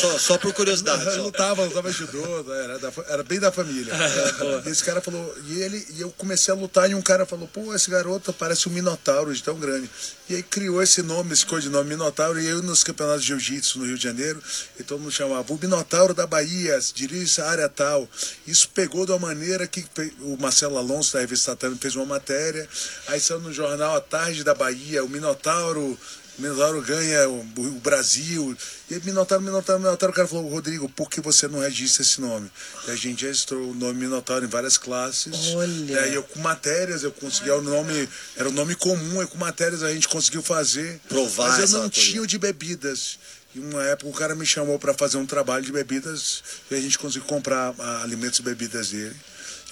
Só, 0.00 0.18
só 0.18 0.38
por 0.38 0.52
curiosidade. 0.52 1.04
Só. 1.04 1.22
lutava, 1.22 1.64
lutava 1.64 1.90
judô, 1.90 2.52
era, 2.52 2.78
da 2.78 2.92
era 3.08 3.22
bem 3.22 3.38
da 3.38 3.50
família. 3.50 3.92
e 4.64 4.68
esse 4.68 4.82
cara 4.82 5.00
falou, 5.00 5.34
e 5.48 5.60
ele, 5.60 5.86
e 5.96 6.00
eu 6.00 6.10
comecei 6.12 6.52
a 6.52 6.56
lutar, 6.56 6.90
e 6.90 6.94
um 6.94 7.02
cara 7.02 7.26
falou, 7.26 7.48
pô, 7.48 7.74
esse 7.74 7.90
garoto 7.90 8.32
parece 8.32 8.68
um 8.68 8.72
minotauro 8.72 9.34
de 9.34 9.42
tão 9.42 9.58
grande. 9.58 9.88
E 10.28 10.36
aí 10.36 10.42
criou 10.42 10.82
esse 10.82 11.02
nome, 11.02 11.32
esse 11.32 11.44
codinome 11.44 11.90
Minotauro, 11.90 12.40
e 12.40 12.46
eu 12.46 12.62
nos 12.62 12.82
campeonatos 12.82 13.22
de 13.22 13.28
jiu-jitsu 13.28 13.78
no 13.78 13.86
Rio 13.86 13.98
de 13.98 14.02
Janeiro, 14.02 14.42
e 14.78 14.82
todo 14.82 15.00
mundo 15.00 15.12
chamava 15.12 15.52
o 15.52 15.58
Minotauro 15.60 16.14
da 16.14 16.26
Bahia, 16.26 16.78
dirige 16.94 17.40
a 17.40 17.48
área 17.48 17.68
tal. 17.68 18.08
Isso 18.46 18.68
pegou 18.70 19.04
de 19.04 19.12
uma 19.12 19.18
maneira 19.18 19.66
que 19.66 19.84
o 20.20 20.36
Marcelo 20.40 20.78
Alonso, 20.84 21.14
da 21.14 21.20
revista 21.20 21.52
Tatame, 21.52 21.76
fez 21.78 21.96
uma 21.96 22.06
matéria, 22.06 22.68
aí 23.08 23.18
saiu 23.18 23.40
no 23.40 23.52
jornal 23.52 23.96
A 23.96 24.00
Tarde 24.00 24.44
da 24.44 24.54
Bahia, 24.54 25.04
o 25.04 25.08
Minotauro 25.08 25.98
o 26.36 26.42
Minotauro 26.42 26.82
ganha 26.82 27.28
o, 27.28 27.40
o 27.58 27.80
Brasil. 27.80 28.56
E 28.90 28.94
Minotauro, 29.00 29.42
Minotauro, 29.42 29.80
Minotauro. 29.80 30.12
O 30.12 30.16
cara 30.16 30.26
falou, 30.26 30.48
Rodrigo, 30.48 30.88
por 30.88 31.08
que 31.08 31.20
você 31.20 31.46
não 31.46 31.60
registra 31.60 32.02
esse 32.02 32.20
nome? 32.20 32.50
E 32.88 32.90
a 32.90 32.96
gente 32.96 33.24
registrou 33.24 33.70
o 33.70 33.74
nome 33.74 34.00
Minotauro 34.00 34.44
em 34.44 34.48
várias 34.48 34.76
classes. 34.76 35.54
Olha. 35.54 35.92
E 35.92 35.98
aí 35.98 36.14
eu 36.14 36.24
com 36.24 36.40
matérias, 36.40 37.04
eu 37.04 37.12
consegui 37.12 37.50
o 37.50 37.62
nome, 37.62 38.08
era 38.36 38.48
um 38.48 38.52
nome 38.52 38.74
comum, 38.74 39.22
e 39.22 39.26
com 39.26 39.38
matérias 39.38 39.82
a 39.82 39.92
gente 39.92 40.08
conseguiu 40.08 40.42
fazer. 40.42 41.00
Provar 41.08 41.60
Mas 41.60 41.72
eu 41.72 41.78
não 41.78 41.88
tinha 41.88 42.20
o 42.20 42.26
de 42.26 42.36
bebidas. 42.36 43.18
E 43.54 43.60
uma 43.60 43.84
época 43.84 44.10
o 44.10 44.12
cara 44.12 44.34
me 44.34 44.44
chamou 44.44 44.76
para 44.80 44.92
fazer 44.92 45.16
um 45.16 45.26
trabalho 45.26 45.64
de 45.64 45.70
bebidas 45.70 46.42
e 46.68 46.74
a 46.74 46.80
gente 46.80 46.98
conseguiu 46.98 47.28
comprar 47.28 47.72
alimentos 48.02 48.40
e 48.40 48.42
bebidas 48.42 48.88
dele. 48.88 49.14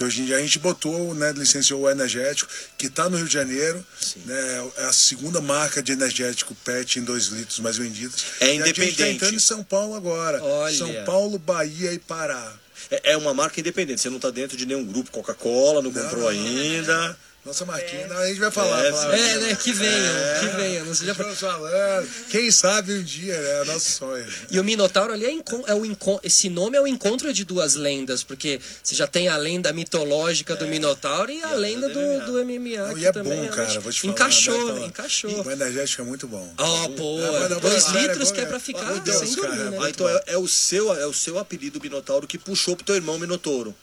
E 0.01 0.05
hoje 0.05 0.23
em 0.23 0.25
dia 0.25 0.37
a 0.37 0.41
gente 0.41 0.59
botou, 0.59 1.15
né, 1.15 1.33
licenciou 1.33 1.83
o 1.83 1.91
energético, 1.91 2.51
que 2.79 2.87
está 2.87 3.09
no 3.09 3.17
Rio 3.17 3.27
de 3.27 3.33
Janeiro, 3.33 3.85
né, 4.25 4.71
é 4.79 4.85
a 4.85 4.93
segunda 4.93 5.41
marca 5.41 5.83
de 5.83 5.93
energético 5.93 6.55
PET 6.65 6.99
em 6.99 7.05
2 7.05 7.27
litros 7.27 7.59
mais 7.61 7.77
vendidas. 7.77 8.25
É 8.41 8.47
E 8.47 8.63
a 8.63 8.67
gente 8.67 8.71
está 8.71 8.81
independente. 8.83 9.15
entrando 9.17 9.35
em 9.35 9.39
São 9.39 9.63
Paulo 9.63 9.95
agora. 9.95 10.43
Olha. 10.43 10.77
São 10.77 10.93
Paulo, 11.05 11.39
Bahia 11.39 11.93
e 11.93 11.99
Pará. 11.99 12.53
É, 12.91 13.13
é 13.13 13.17
uma 13.17 13.33
marca 13.33 13.61
independente. 13.61 14.01
Você 14.01 14.11
não 14.11 14.19
tá 14.19 14.31
dentro 14.31 14.57
de 14.57 14.67
nenhum 14.67 14.85
grupo 14.85 15.11
Coca-Cola, 15.11 15.81
não 15.83 15.93
comprou 15.93 16.29
ainda. 16.29 17.17
Nossa 17.45 17.65
marquinha, 17.65 18.07
não, 18.07 18.17
a 18.19 18.27
gente 18.29 18.39
vai 18.39 18.53
falar. 18.53 18.85
É, 18.87 18.93
falar. 18.93 19.19
É, 19.19 19.37
né? 19.39 19.57
Que 19.57 19.73
venham, 19.73 20.15
que 20.41 20.47
venham. 20.57 20.87
Não 20.87 20.95
seja... 20.95 21.11
Estamos 21.11 21.41
falando. 21.41 22.09
Quem 22.31 22.49
sabe 22.53 22.93
um 22.93 23.03
dia, 23.03 23.37
né? 23.37 23.63
É 23.63 23.65
nosso 23.65 23.91
sonho. 23.91 24.25
E 24.49 24.61
o 24.61 24.65
Minotauro 24.65 25.13
ali 25.13 25.25
é, 25.25 25.33
encon- 25.33 25.65
é 25.67 25.75
o 25.75 25.85
encon- 25.85 26.21
esse 26.23 26.49
nome 26.49 26.77
é 26.77 26.81
o 26.81 26.87
encontro 26.87 27.33
de 27.33 27.45
duas 27.45 27.75
lendas, 27.75 28.23
porque 28.23 28.61
você 28.81 28.95
já 28.95 29.09
tem 29.09 29.27
a 29.27 29.37
lenda 29.37 29.73
mitológica 29.73 30.55
do 30.55 30.69
Minotauro 30.69 31.33
e 31.33 31.43
a, 31.43 31.53
lenda 31.55 31.89
do, 31.89 32.27
do 32.27 32.45
MMA. 32.45 32.87
Não, 32.87 32.95
que 32.95 33.01
e 33.01 33.07
é 33.07 33.13
também 33.13 33.41
bom, 33.43 33.49
cara, 33.49 33.81
vou 33.81 33.91
te 33.93 34.01
falar. 34.03 34.13
Encaixou, 34.13 34.55
né, 34.59 34.65
né? 34.65 34.75
falar. 34.75 34.87
Encaixou. 34.87 35.45
O 35.45 35.51
energético 35.51 36.03
é 36.03 36.05
muito 36.05 36.29
bom. 36.29 36.55
Ó, 36.57 36.89
pô, 36.91 37.19
É, 37.21 37.41
mas 37.41 37.51
não, 37.51 37.59
dois 37.61 37.85
cara, 37.85 38.01
litros 38.03 38.31
é 38.31 38.35
que 38.35 38.41
é 38.41 38.45
é. 38.45 38.47
pra 38.47 38.61
ficar 38.61 39.01
Deus, 39.01 39.17
sem 39.19 39.35
dormir, 39.35 39.61
é 39.61 39.71
né? 39.81 39.91
Então 39.91 40.09
é, 40.09 40.23
é 40.29 40.39
o 40.39 40.47
seu, 40.47 40.95
é 40.95 41.07
o 41.09 41.13
seu 41.13 41.41
apelido 41.41 41.81
Minotauro 41.81 42.25
que 42.25 42.39
puxou 42.39 42.77
pro 42.77 42.85
teu 42.87 42.95
irmão 42.95 43.19
Minotouro. 43.19 43.75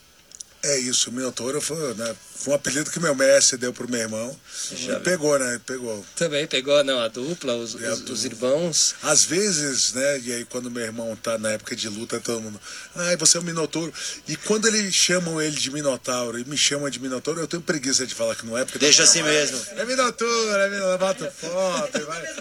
É 0.62 0.78
isso, 0.78 1.08
o 1.08 1.12
Minotouro 1.12 1.58
foi, 1.58 1.94
né, 1.94 2.14
foi 2.36 2.52
um 2.52 2.56
apelido 2.56 2.90
que 2.90 3.00
meu 3.00 3.14
mestre 3.14 3.56
deu 3.56 3.72
pro 3.72 3.88
meu 3.90 3.98
irmão. 4.00 4.38
E 4.72 4.94
pegou, 5.00 5.38
né? 5.38 5.58
Pegou. 5.64 6.04
Também 6.16 6.46
pegou, 6.46 6.84
não, 6.84 6.98
a 7.00 7.08
dupla, 7.08 7.54
os, 7.56 7.74
a 7.74 7.78
os- 7.94 8.00
os 8.10 8.22
dupla. 8.24 8.48
irmãos. 8.48 8.94
Às 9.02 9.24
vezes, 9.24 9.94
né? 9.94 10.18
E 10.20 10.32
aí 10.34 10.44
quando 10.44 10.70
meu 10.70 10.82
irmão 10.84 11.16
tá 11.16 11.38
na 11.38 11.52
época 11.52 11.74
de 11.74 11.88
luta, 11.88 12.20
todo 12.20 12.42
mundo. 12.42 12.60
Ai, 12.94 13.16
você 13.16 13.38
é 13.38 13.40
o 13.40 13.42
Minotouro. 13.42 13.90
E 14.28 14.36
quando 14.36 14.66
eles 14.68 14.94
chamam 14.94 15.40
ele 15.40 15.56
de 15.56 15.70
Minotauro 15.70 16.38
e 16.38 16.44
me 16.44 16.58
chamam 16.58 16.90
de 16.90 17.00
Minotouro, 17.00 17.40
eu 17.40 17.46
tenho 17.46 17.62
preguiça 17.62 18.06
de 18.06 18.14
falar 18.14 18.34
que 18.34 18.44
não 18.44 18.56
é, 18.56 18.64
porque. 18.64 18.78
Deixa 18.78 19.02
assim 19.04 19.22
mesmo. 19.22 19.58
É 19.76 19.84
Minotouro, 19.86 20.56
é 20.56 20.68
Minotouro, 20.70 20.98
bota 20.98 21.30
foto. 21.30 21.98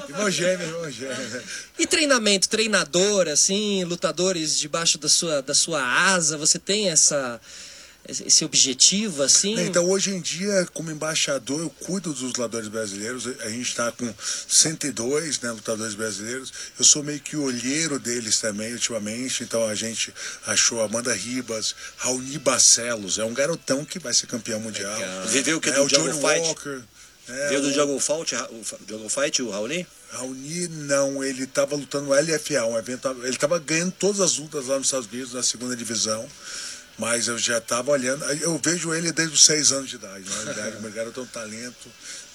Irmão 0.10 0.30
gêmeo, 0.30 0.68
irmão 0.68 0.92
gêmeo. 0.92 1.44
E 1.78 1.88
treinamento, 1.88 2.50
treinador, 2.50 3.30
assim, 3.30 3.84
lutadores 3.86 4.60
debaixo 4.60 4.98
da 4.98 5.08
sua, 5.08 5.42
da 5.42 5.54
sua 5.54 5.82
asa, 5.82 6.38
você 6.38 6.60
tem 6.60 6.90
essa 6.90 7.40
esse 8.10 8.46
objetivo, 8.46 9.24
assim? 9.24 9.60
Então, 9.60 9.90
hoje 9.90 10.12
em 10.12 10.20
dia, 10.20 10.68
como 10.74 10.92
embaixador, 10.92 11.60
eu 11.60 11.70
cuido 11.70 12.12
dos 12.12 12.22
lutadores 12.22 12.68
brasileiros. 12.68 13.28
A 13.42 13.50
gente 13.50 13.70
está 13.70 13.92
com 13.92 14.14
102 14.48 15.40
né, 15.42 15.52
lutadores 15.52 15.96
brasileiros. 15.96 16.52
Eu 16.78 16.86
sou 16.86 17.04
meio 17.04 17.20
que 17.20 17.38
olheiro 17.38 18.00
deles 18.00 18.40
também, 18.40 18.74
ultimamente. 18.74 19.44
Então, 19.44 19.68
a 19.68 19.76
gente 19.76 20.14
achou 20.46 20.82
Amanda 20.82 21.14
Ribas, 21.14 21.76
Raoni 21.98 22.38
Barcelos. 22.40 23.18
É 23.18 23.24
um 23.24 23.34
garotão 23.34 23.86
que 23.86 24.00
vai 24.00 24.14
ser 24.14 24.28
campeão 24.28 24.60
mundial. 24.60 24.98
Viveu 25.28 25.58
o 25.58 25.62
que 25.62 25.70
É, 25.70 25.74
do 25.74 25.84
o 25.84 25.88
Johnny 25.88 26.14
Fight? 26.14 26.48
Walker. 26.48 26.82
É, 27.30 27.50
Veio 27.50 27.62
do 27.62 27.68
o 27.68 27.74
Jungle 27.74 28.00
Fight, 28.00 28.36
o 28.36 28.64
Jungle 28.88 29.10
Fight, 29.10 29.42
o 29.44 29.52
Raoni? 29.52 29.86
Raoni, 30.12 30.68
não, 30.68 31.24
ele 31.24 31.44
estava 31.44 31.76
lutando 31.76 32.08
no 32.08 32.14
LFA, 32.14 32.66
um 32.66 32.78
evento. 32.78 33.08
Ele 33.22 33.30
estava 33.30 33.60
ganhando 33.60 33.92
todas 33.92 34.20
as 34.20 34.38
lutas 34.38 34.66
lá 34.66 34.78
nos 34.78 34.88
Estados 34.88 35.08
Unidos, 35.08 35.34
na 35.34 35.44
segunda 35.44 35.76
divisão. 35.76 36.28
Mas 37.00 37.28
eu 37.28 37.38
já 37.38 37.58
estava 37.58 37.92
olhando. 37.92 38.24
Eu 38.26 38.60
vejo 38.64 38.94
ele 38.94 39.12
desde 39.12 39.34
os 39.34 39.46
seis 39.46 39.72
anos 39.72 39.90
de 39.90 39.96
idade. 39.96 40.30
Né? 40.30 40.78
O 40.84 40.92
garoto 40.92 41.22
é 41.22 41.24
um 41.24 41.28
talento, 41.28 41.90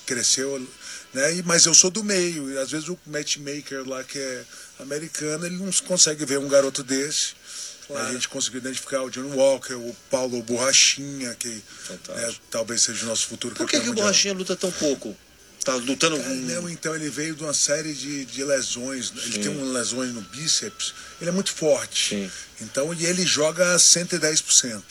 cresceu. 0.06 0.58
Né? 1.12 1.42
Mas 1.44 1.66
eu 1.66 1.74
sou 1.74 1.90
do 1.90 2.02
meio. 2.02 2.50
E 2.50 2.58
às 2.58 2.70
vezes 2.70 2.88
o 2.88 2.98
matchmaker 3.06 3.86
lá, 3.86 4.02
que 4.02 4.18
é 4.18 4.44
americano, 4.80 5.44
ele 5.44 5.58
não 5.58 5.70
consegue 5.86 6.24
ver 6.24 6.38
um 6.38 6.48
garoto 6.48 6.82
desse. 6.82 7.34
A 7.94 8.12
gente 8.12 8.28
conseguiu 8.28 8.60
identificar 8.60 9.02
o 9.02 9.10
John 9.10 9.28
Walker, 9.34 9.74
o 9.74 9.94
Paulo 10.10 10.42
Borrachinha, 10.42 11.34
que 11.34 11.48
né, 11.48 12.34
talvez 12.50 12.80
seja 12.80 13.04
o 13.04 13.08
nosso 13.08 13.26
futuro 13.26 13.54
Por 13.54 13.68
que, 13.68 13.78
que 13.78 13.90
o. 13.90 13.92
Borrachinha 13.92 14.32
luta 14.32 14.56
tão 14.56 14.72
pouco? 14.72 15.14
Tá 15.64 15.74
lutando 15.76 16.18
Cara, 16.18 16.28
com... 16.28 16.34
não, 16.34 16.68
então 16.68 16.94
ele 16.94 17.08
veio 17.08 17.34
de 17.34 17.42
uma 17.42 17.54
série 17.54 17.94
de, 17.94 18.26
de 18.26 18.44
lesões. 18.44 19.10
Ele 19.24 19.38
tem 19.38 19.48
uma 19.48 19.72
lesões 19.72 20.12
no 20.12 20.20
bíceps. 20.20 20.92
Ele 21.20 21.30
é 21.30 21.32
muito 21.32 21.52
forte. 21.52 22.16
Sim. 22.16 22.30
Então, 22.60 22.92
e 22.92 23.06
ele 23.06 23.24
joga 23.24 23.74
110%. 23.76 24.82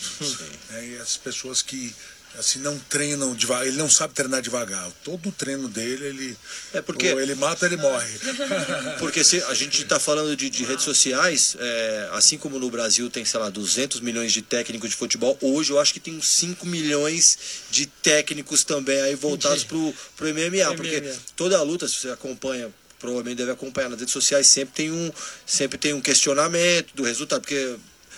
É, 0.73 0.85
e 0.87 0.97
as 0.97 1.15
pessoas 1.15 1.61
que 1.61 1.93
assim 2.37 2.59
não 2.59 2.77
treinam 2.77 3.35
devagar, 3.35 3.67
ele 3.67 3.77
não 3.77 3.89
sabe 3.89 4.13
treinar 4.13 4.41
devagar. 4.41 4.89
Todo 5.03 5.29
o 5.29 5.31
treino 5.31 5.67
dele, 5.67 6.05
ele 6.05 6.37
É 6.73 6.81
porque- 6.81 7.11
ou 7.13 7.19
ele 7.19 7.35
mata, 7.35 7.65
ele 7.65 7.77
morre. 7.77 8.09
Porque 8.99 9.23
se 9.23 9.43
a 9.43 9.53
gente 9.53 9.81
está 9.81 9.99
falando 9.99 10.35
de, 10.35 10.49
de 10.49 10.63
redes 10.63 10.83
sociais, 10.83 11.55
é, 11.59 12.09
assim 12.13 12.37
como 12.37 12.57
no 12.59 12.69
Brasil 12.69 13.09
tem, 13.09 13.23
sei 13.25 13.39
lá, 13.39 13.49
200 13.49 13.99
milhões 13.99 14.31
de 14.31 14.41
técnicos 14.41 14.89
de 14.89 14.95
futebol, 14.95 15.37
hoje 15.41 15.71
eu 15.71 15.79
acho 15.79 15.93
que 15.93 15.99
tem 15.99 16.15
uns 16.15 16.29
5 16.29 16.65
milhões 16.65 17.37
de 17.69 17.85
técnicos 17.85 18.63
também 18.63 18.99
aí 19.01 19.15
voltados 19.15 19.63
pro, 19.63 19.93
pro 20.15 20.27
MMA. 20.27 20.75
Porque 20.75 21.13
toda 21.35 21.57
a 21.57 21.61
luta, 21.61 21.87
se 21.87 21.95
você 21.95 22.09
acompanha 22.09 22.71
provavelmente 22.99 23.35
deve 23.37 23.51
acompanhar 23.51 23.89
nas 23.89 23.99
redes 23.99 24.13
sociais, 24.13 24.47
sempre 24.47 24.73
tem 24.75 24.89
um, 24.89 25.11
sempre 25.45 25.77
tem 25.77 25.91
um 25.93 25.99
questionamento 25.99 26.95
do 26.95 27.03
resultado, 27.03 27.41
porque 27.41 27.75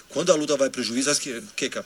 quando 0.10 0.32
a 0.32 0.36
luta 0.36 0.56
vai 0.56 0.70
para 0.70 0.80
o 0.80 0.84
juiz, 0.84 1.08
acho 1.08 1.20
que, 1.22 1.42
que, 1.56 1.70
cara? 1.70 1.86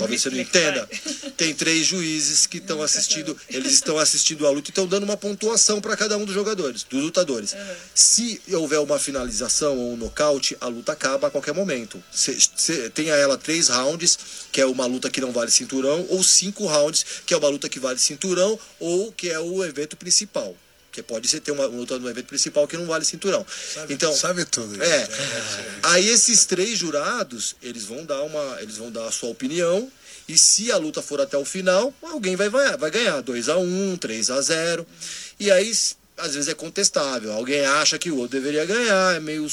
Talvez 0.00 0.22
você 0.22 0.30
não 0.30 0.40
entenda. 0.40 0.88
Tem 1.36 1.54
três 1.54 1.86
juízes 1.86 2.46
que 2.46 2.56
estão 2.56 2.80
assistindo, 2.82 3.36
eles 3.50 3.74
estão 3.74 3.98
assistindo 3.98 4.46
a 4.46 4.50
luta 4.50 4.68
e 4.68 4.72
estão 4.72 4.86
dando 4.86 5.04
uma 5.04 5.16
pontuação 5.16 5.78
para 5.78 5.94
cada 5.94 6.16
um 6.16 6.24
dos 6.24 6.34
jogadores, 6.34 6.84
dos 6.84 7.02
lutadores. 7.02 7.54
Se 7.94 8.40
houver 8.50 8.80
uma 8.80 8.98
finalização 8.98 9.76
ou 9.76 9.92
um 9.92 9.96
nocaute, 9.98 10.56
a 10.58 10.68
luta 10.68 10.92
acaba 10.92 11.26
a 11.26 11.30
qualquer 11.30 11.52
momento. 11.52 12.02
Cê, 12.10 12.34
cê, 12.56 12.88
tenha 12.88 13.14
ela 13.14 13.36
três 13.36 13.68
rounds, 13.68 14.18
que 14.50 14.60
é 14.62 14.64
uma 14.64 14.86
luta 14.86 15.10
que 15.10 15.20
não 15.20 15.32
vale 15.32 15.50
cinturão, 15.50 16.06
ou 16.08 16.24
cinco 16.24 16.64
rounds, 16.66 17.04
que 17.26 17.34
é 17.34 17.36
uma 17.36 17.48
luta 17.48 17.68
que 17.68 17.78
vale 17.78 17.98
cinturão, 17.98 18.58
ou 18.78 19.12
que 19.12 19.28
é 19.28 19.38
o 19.38 19.62
evento 19.62 19.98
principal. 19.98 20.56
Porque 20.90 21.04
pode 21.04 21.28
ser 21.28 21.38
ter 21.38 21.52
uma 21.52 21.66
luta 21.66 21.96
no 22.00 22.10
evento 22.10 22.26
principal 22.26 22.66
que 22.66 22.76
não 22.76 22.84
vale 22.84 23.04
cinturão. 23.04 23.46
Sabe, 23.74 23.94
então, 23.94 24.12
sabe 24.12 24.44
tudo. 24.44 24.82
é. 24.82 25.08
Aí 25.84 26.08
esses 26.08 26.44
três 26.44 26.76
jurados, 26.76 27.54
eles 27.62 27.84
vão 27.84 28.04
dar 28.04 28.20
uma, 28.22 28.60
eles 28.60 28.76
vão 28.76 28.90
dar 28.90 29.06
a 29.06 29.12
sua 29.12 29.30
opinião 29.30 29.90
e 30.28 30.36
se 30.36 30.70
a 30.72 30.76
luta 30.76 31.00
for 31.00 31.20
até 31.20 31.36
o 31.36 31.44
final, 31.44 31.94
alguém 32.02 32.34
vai 32.34 32.48
vai, 32.48 32.76
vai 32.76 32.90
ganhar 32.90 33.20
2 33.20 33.48
a 33.48 33.56
1, 33.56 33.96
3 33.98 34.30
a 34.30 34.40
0. 34.40 34.86
E 35.38 35.50
aí 35.50 35.72
às 36.16 36.34
vezes 36.34 36.48
é 36.48 36.54
contestável. 36.54 37.32
Alguém 37.32 37.64
acha 37.64 37.98
que 37.98 38.10
o 38.10 38.16
outro 38.16 38.38
deveria 38.38 38.64
ganhar, 38.64 39.16
é 39.16 39.20
meio 39.20 39.46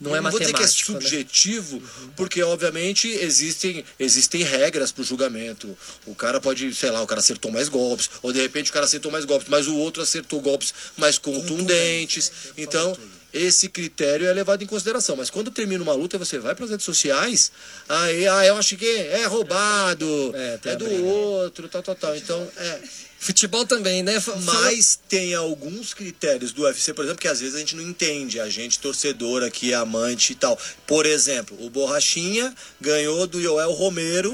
Não 0.00 0.14
é 0.14 0.20
vou 0.20 0.30
dizer 0.30 0.44
que 0.44 0.50
é 0.50 0.52
matemático, 0.52 0.92
né? 0.92 1.00
subjetivo, 1.00 1.82
porque 2.16 2.42
obviamente 2.42 3.08
existem, 3.08 3.84
existem 3.98 4.42
regras 4.42 4.92
para 4.92 5.02
o 5.02 5.04
julgamento. 5.04 5.76
O 6.06 6.14
cara 6.14 6.40
pode, 6.40 6.74
sei 6.74 6.90
lá, 6.90 7.02
o 7.02 7.06
cara 7.06 7.20
acertou 7.20 7.50
mais 7.50 7.68
golpes, 7.68 8.10
ou 8.22 8.32
de 8.32 8.40
repente 8.40 8.70
o 8.70 8.74
cara 8.74 8.84
acertou 8.86 9.10
mais 9.10 9.24
golpes, 9.24 9.48
mas 9.48 9.66
o 9.66 9.76
outro 9.76 10.02
acertou 10.02 10.40
golpes 10.40 10.74
mais 10.96 11.18
contundentes. 11.18 12.30
Então, 12.56 12.96
esse 13.32 13.68
critério 13.68 14.26
é 14.26 14.32
levado 14.32 14.62
em 14.62 14.66
consideração. 14.66 15.16
Mas 15.16 15.30
quando 15.30 15.50
termina 15.50 15.82
uma 15.82 15.92
luta, 15.92 16.18
você 16.18 16.38
vai 16.38 16.54
para 16.54 16.64
as 16.64 16.70
redes 16.70 16.86
sociais, 16.86 17.52
aí, 17.88 18.26
ah, 18.26 18.46
eu 18.46 18.56
acho 18.56 18.76
que 18.76 18.86
é 18.86 19.26
roubado, 19.26 20.32
É, 20.34 20.58
é, 20.64 20.76
do 20.76 20.84
briga. 20.86 21.02
outro, 21.02 21.68
tal, 21.68 21.82
tal, 21.82 21.94
tal. 21.94 22.16
Então, 22.16 22.48
é. 22.56 22.80
Futebol 23.26 23.66
também, 23.66 24.04
né? 24.04 24.22
Mas 24.44 24.96
tem 25.08 25.34
alguns 25.34 25.92
critérios 25.92 26.52
do 26.52 26.62
UFC, 26.62 26.94
por 26.94 27.04
exemplo, 27.04 27.20
que 27.20 27.26
às 27.26 27.40
vezes 27.40 27.56
a 27.56 27.58
gente 27.58 27.74
não 27.74 27.82
entende, 27.82 28.38
a 28.38 28.48
gente 28.48 28.78
torcedor 28.78 29.42
aqui, 29.42 29.74
amante 29.74 30.32
e 30.32 30.36
tal. 30.36 30.56
Por 30.86 31.04
exemplo, 31.04 31.56
o 31.60 31.68
Borrachinha 31.68 32.54
ganhou 32.80 33.26
do 33.26 33.42
Joel 33.42 33.72
Romero. 33.72 34.30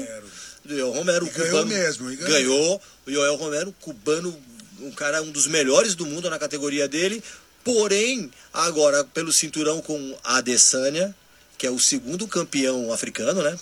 Do 0.63 0.77
Joel 0.77 0.91
Romero, 0.91 1.25
E 1.25 1.29
o 1.29 1.31
ganhou 1.33 1.49
cubano. 1.63 1.65
mesmo, 1.75 2.05
ganhou. 2.05 2.27
ganhou. 2.29 2.81
O 3.07 3.11
Joel 3.11 3.35
Romero, 3.35 3.73
cubano, 3.81 4.39
um 4.79 4.91
cara, 4.91 5.23
um 5.23 5.31
dos 5.31 5.47
melhores 5.47 5.95
do 5.95 6.05
mundo 6.05 6.29
na 6.29 6.37
categoria 6.37 6.87
dele. 6.87 7.23
Porém, 7.63 8.29
agora, 8.53 9.03
pelo 9.03 9.33
cinturão 9.33 9.81
com 9.81 10.15
a 10.23 10.37
Adesanya, 10.37 11.15
que 11.57 11.65
é 11.65 11.71
o 11.71 11.79
segundo 11.79 12.27
campeão 12.27 12.93
africano, 12.93 13.41
né? 13.41 13.57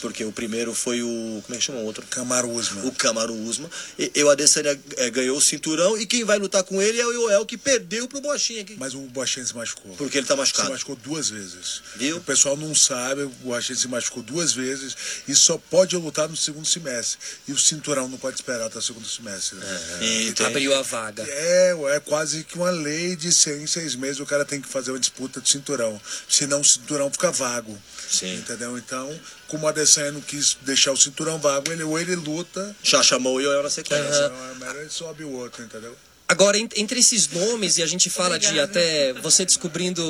Porque 0.00 0.24
o 0.24 0.32
primeiro 0.32 0.74
foi 0.74 1.02
o. 1.02 1.42
Como 1.44 1.54
é 1.54 1.58
que 1.58 1.64
chama 1.64 1.80
o 1.80 1.84
outro? 1.84 2.04
Camaro 2.06 2.50
Usman. 2.50 2.86
o 2.86 2.92
Kamaru 2.92 3.34
Usman. 3.34 3.68
E, 3.98 4.10
e 4.14 4.22
o 4.24 4.30
Adesanya 4.30 4.78
é, 4.96 5.10
ganhou 5.10 5.36
o 5.36 5.40
cinturão 5.40 5.98
e 5.98 6.06
quem 6.06 6.24
vai 6.24 6.38
lutar 6.38 6.62
com 6.62 6.80
ele 6.80 7.00
é 7.00 7.06
o 7.06 7.12
Yoel 7.12 7.44
que 7.44 7.56
perdeu 7.56 8.06
pro 8.06 8.20
Bochinha 8.20 8.62
aqui. 8.62 8.76
Mas 8.78 8.94
o 8.94 8.98
Bochinha 9.00 9.44
se 9.44 9.54
machucou. 9.56 9.94
Porque 9.96 10.18
ele 10.18 10.26
tá 10.26 10.34
Se 10.34 10.38
machucado. 10.40 10.70
machucou 10.70 10.96
duas 10.96 11.30
vezes. 11.30 11.82
Viu? 11.96 12.18
O 12.18 12.20
pessoal 12.20 12.56
não 12.56 12.74
sabe, 12.74 13.22
o 13.22 13.28
Bochinha 13.28 13.76
se 13.76 13.88
machucou 13.88 14.22
duas 14.22 14.52
vezes 14.52 14.96
e 15.26 15.34
só 15.34 15.58
pode 15.58 15.96
lutar 15.96 16.28
no 16.28 16.36
segundo 16.36 16.66
semestre. 16.66 17.18
E 17.48 17.52
o 17.52 17.58
cinturão 17.58 18.08
não 18.08 18.18
pode 18.18 18.36
esperar 18.36 18.66
até 18.66 18.78
o 18.78 18.82
segundo 18.82 19.06
semestre. 19.08 19.56
né? 19.58 19.98
E 20.02 20.32
tem- 20.32 20.46
Abriu 20.46 20.74
a 20.74 20.82
vaga. 20.82 21.24
É, 21.28 21.74
é 21.96 22.00
quase 22.00 22.44
que 22.44 22.56
uma 22.56 22.70
lei 22.70 23.16
de 23.16 23.32
seis 23.32 23.60
em 23.60 23.66
seis 23.66 23.94
meses 23.94 24.20
o 24.20 24.26
cara 24.26 24.44
tem 24.44 24.60
que 24.60 24.68
fazer 24.68 24.90
uma 24.92 24.98
disputa 25.00 25.40
de 25.40 25.50
cinturão. 25.50 26.00
Senão 26.28 26.60
o 26.60 26.64
cinturão 26.64 27.10
fica 27.10 27.30
vago. 27.32 27.76
Sim. 28.10 28.34
Entendeu? 28.36 28.76
Então, 28.78 29.18
como 29.46 29.64
o 29.64 29.68
Adesanya 29.68 30.12
não 30.12 30.20
quis 30.20 30.56
deixar 30.62 30.92
o 30.92 30.96
cinturão 30.96 31.38
vago, 31.38 31.70
ele, 31.70 31.82
ou 31.82 31.98
ele 31.98 32.16
luta, 32.16 32.74
Já 32.82 33.02
chamou 33.02 33.36
o 33.36 33.40
Yoel 33.40 33.62
na 33.62 33.70
sequência. 33.70 34.30
melhor 34.58 34.76
ele 34.76 34.90
sobe 34.90 35.24
o 35.24 35.32
outro, 35.32 35.62
entendeu? 35.62 35.96
Agora, 36.26 36.58
en- 36.58 36.68
entre 36.76 37.00
esses 37.00 37.26
nomes, 37.28 37.78
e 37.78 37.82
a 37.82 37.86
gente 37.86 38.10
fala 38.10 38.38
de 38.38 38.60
até 38.60 39.14
você 39.14 39.44
descobrindo. 39.46 40.02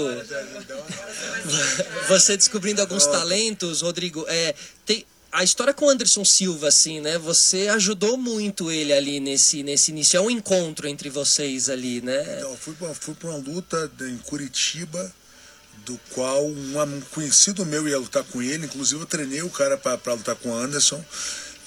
você 2.08 2.36
descobrindo 2.36 2.80
alguns 2.80 3.06
talentos, 3.06 3.82
Rodrigo, 3.82 4.24
é, 4.28 4.54
tem. 4.84 5.04
A 5.30 5.44
história 5.44 5.74
com 5.74 5.84
o 5.84 5.90
Anderson 5.90 6.24
Silva, 6.24 6.68
assim, 6.68 7.02
né? 7.02 7.18
Você 7.18 7.68
ajudou 7.68 8.16
muito 8.16 8.72
ele 8.72 8.94
ali 8.94 9.20
nesse, 9.20 9.62
nesse 9.62 9.90
início. 9.90 10.16
É 10.16 10.20
um 10.22 10.30
encontro 10.30 10.88
entre 10.88 11.10
vocês 11.10 11.68
ali, 11.68 12.00
né? 12.00 12.22
Então, 12.38 12.50
eu 12.88 12.94
fui 12.94 13.14
pra 13.14 13.28
uma 13.28 13.36
luta 13.36 13.90
em 14.00 14.16
Curitiba, 14.16 15.14
do 15.88 15.98
qual 16.10 16.46
um, 16.46 17.00
conhecido 17.12 17.64
meu 17.64 17.88
ia 17.88 17.98
lutar 17.98 18.22
com 18.24 18.42
ele, 18.42 18.66
inclusive 18.66 19.00
eu 19.00 19.06
treinei 19.06 19.40
o 19.40 19.48
cara 19.48 19.78
pra 19.78 20.12
lutar 20.12 20.36
com 20.36 20.50
o 20.50 20.54
Anderson. 20.54 21.02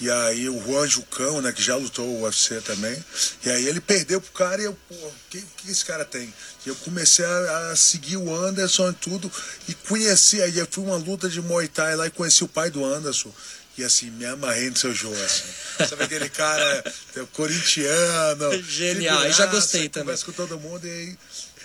E 0.00 0.10
aí 0.10 0.48
o 0.48 0.60
Juan 0.64 0.88
Jucão, 0.88 1.40
né, 1.40 1.52
que 1.52 1.62
já 1.62 1.76
lutou 1.76 2.06
o 2.06 2.22
UFC 2.22 2.60
também. 2.60 3.04
E 3.44 3.50
aí 3.50 3.68
ele 3.68 3.80
perdeu 3.80 4.20
pro 4.20 4.32
cara 4.32 4.60
e 4.60 4.64
eu, 4.64 4.76
pô, 4.88 4.94
o 4.94 5.12
que, 5.30 5.40
que 5.56 5.70
esse 5.70 5.84
cara 5.84 6.04
tem? 6.04 6.32
E 6.64 6.68
eu 6.68 6.74
comecei 6.76 7.24
a, 7.24 7.70
a 7.70 7.76
seguir 7.76 8.16
o 8.16 8.34
Anderson 8.34 8.90
e 8.90 8.94
tudo. 8.94 9.30
E 9.68 9.74
conheci, 9.74 10.42
aí 10.42 10.58
eu 10.58 10.66
fui 10.68 10.84
uma 10.84 10.96
luta 10.96 11.28
de 11.28 11.40
Muay 11.40 11.68
Thai 11.68 11.94
lá 11.94 12.06
e 12.06 12.10
conheci 12.10 12.42
o 12.42 12.48
pai 12.48 12.70
do 12.70 12.84
Anderson. 12.84 13.32
E 13.78 13.84
assim, 13.84 14.10
me 14.10 14.26
amarrei 14.26 14.70
no 14.70 14.76
seu 14.76 14.92
jogo, 14.92 15.16
assim. 15.22 15.86
Sabe 15.88 16.04
aquele 16.04 16.28
cara 16.28 16.84
é, 17.16 17.20
corintiano. 17.32 18.62
Genial, 18.68 19.26
e 19.26 19.32
já 19.32 19.46
gostei 19.46 19.88
também. 19.88 20.04
conversa 20.04 20.24
com 20.24 20.32
todo 20.32 20.58
mundo 20.58 20.86
e 20.86 20.90
aí 20.90 21.18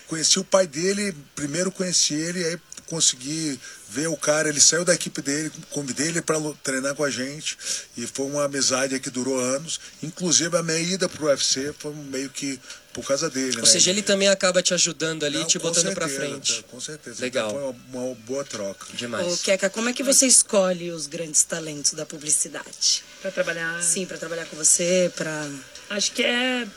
conheci 0.08 0.40
o 0.40 0.44
pai 0.44 0.66
dele, 0.68 1.16
primeiro 1.36 1.72
conheci 1.72 2.14
ele, 2.14 2.46
aí 2.46 2.60
consegui 2.88 3.60
ver 3.90 4.08
o 4.08 4.18
cara, 4.18 4.50
ele 4.50 4.62
saiu 4.62 4.84
da 4.86 4.94
equipe 4.94 5.22
dele, 5.22 5.52
convidei 5.72 6.08
ele 6.08 6.22
para 6.22 6.40
treinar 6.64 6.96
com 6.96 7.04
a 7.04 7.10
gente 7.10 7.58
e 7.98 8.08
foi 8.08 8.26
uma 8.26 8.46
amizade 8.46 9.00
que 9.00 9.10
durou 9.10 9.40
anos. 9.40 9.80
Inclusive 10.02 10.56
a 10.58 10.64
minha 10.64 10.80
ida 10.80 11.08
pro 11.08 11.26
UFC 11.28 11.74
foi 11.78 11.94
meio 11.94 12.30
que 12.30 12.60
por 12.94 13.06
causa 13.06 13.30
dele, 13.30 13.58
Ou 13.58 13.62
né? 13.62 13.68
seja, 13.68 13.92
ele 13.92 14.02
também 14.02 14.28
acaba 14.28 14.64
te 14.64 14.74
ajudando 14.74 15.24
ali, 15.24 15.38
Não, 15.38 15.46
te 15.46 15.60
botando 15.60 15.94
pra 15.94 16.08
certeza, 16.08 16.32
frente. 16.32 16.64
Com 16.64 16.80
certeza. 16.80 17.22
Legal. 17.22 17.50
Então 17.50 17.60
foi 17.62 17.70
uma, 17.94 18.06
uma 18.08 18.16
boa 18.16 18.44
troca. 18.44 18.88
Demais. 18.94 19.28
Ô, 19.28 19.38
Keka, 19.38 19.70
como 19.70 19.90
é 19.90 19.94
que 19.94 20.02
você 20.02 20.26
escolhe 20.26 20.90
os 20.90 21.06
grandes 21.06 21.44
talentos 21.44 21.94
da 21.94 22.08
publicidade? 22.08 23.04
Pra 23.22 23.30
trabalhar. 23.30 23.84
Sim, 23.84 24.06
pra 24.08 24.18
trabalhar 24.18 24.46
com 24.46 24.56
você, 24.56 25.12
pra. 25.16 25.48
Acho 25.92 26.12
que 26.12 26.24
é 26.24 26.68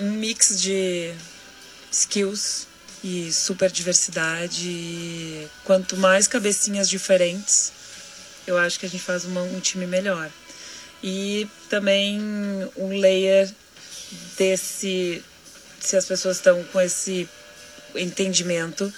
um 0.00 0.10
mix 0.10 0.60
de 0.60 1.14
skills 1.94 2.66
e 3.02 3.32
super 3.32 3.70
diversidade. 3.70 4.68
E 4.68 5.48
quanto 5.64 5.96
mais 5.96 6.26
cabecinhas 6.26 6.88
diferentes, 6.88 7.72
eu 8.46 8.58
acho 8.58 8.78
que 8.78 8.86
a 8.86 8.88
gente 8.88 9.02
faz 9.02 9.24
uma- 9.24 9.42
um 9.42 9.60
time 9.60 9.86
melhor. 9.86 10.30
E 11.02 11.46
também 11.68 12.20
um 12.76 12.88
layer 12.88 13.50
desse. 14.36 15.22
Se 15.80 15.96
as 15.96 16.06
pessoas 16.06 16.38
estão 16.38 16.62
com 16.64 16.80
esse 16.80 17.28
entendimento 17.94 18.92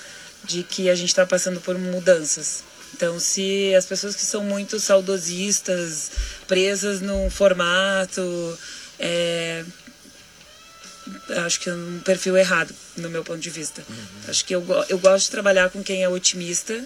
de 0.45 0.63
que 0.63 0.89
a 0.89 0.95
gente 0.95 1.09
está 1.09 1.27
passando 1.27 1.61
por 1.61 1.77
mudanças. 1.77 2.63
Então, 2.95 3.19
se 3.19 3.75
as 3.75 3.85
pessoas 3.85 4.15
que 4.15 4.23
são 4.25 4.45
muito 4.45 4.79
saudosistas, 4.79 6.11
presas 6.47 7.01
num 7.01 7.29
formato, 7.29 8.59
é, 8.99 9.65
acho 11.45 11.61
que 11.61 11.69
é 11.71 11.75
um 11.75 12.01
perfil 12.05 12.37
errado, 12.37 12.75
no 12.97 13.09
meu 13.11 13.23
ponto 13.25 13.39
de 13.41 13.51
vista. 13.51 13.83
Acho 14.29 14.45
que 14.45 14.55
eu, 14.55 14.65
eu 14.89 14.99
gosto 14.99 15.27
de 15.27 15.31
trabalhar 15.31 15.71
com 15.71 15.83
quem 15.83 16.03
é 16.03 16.09
otimista, 16.09 16.85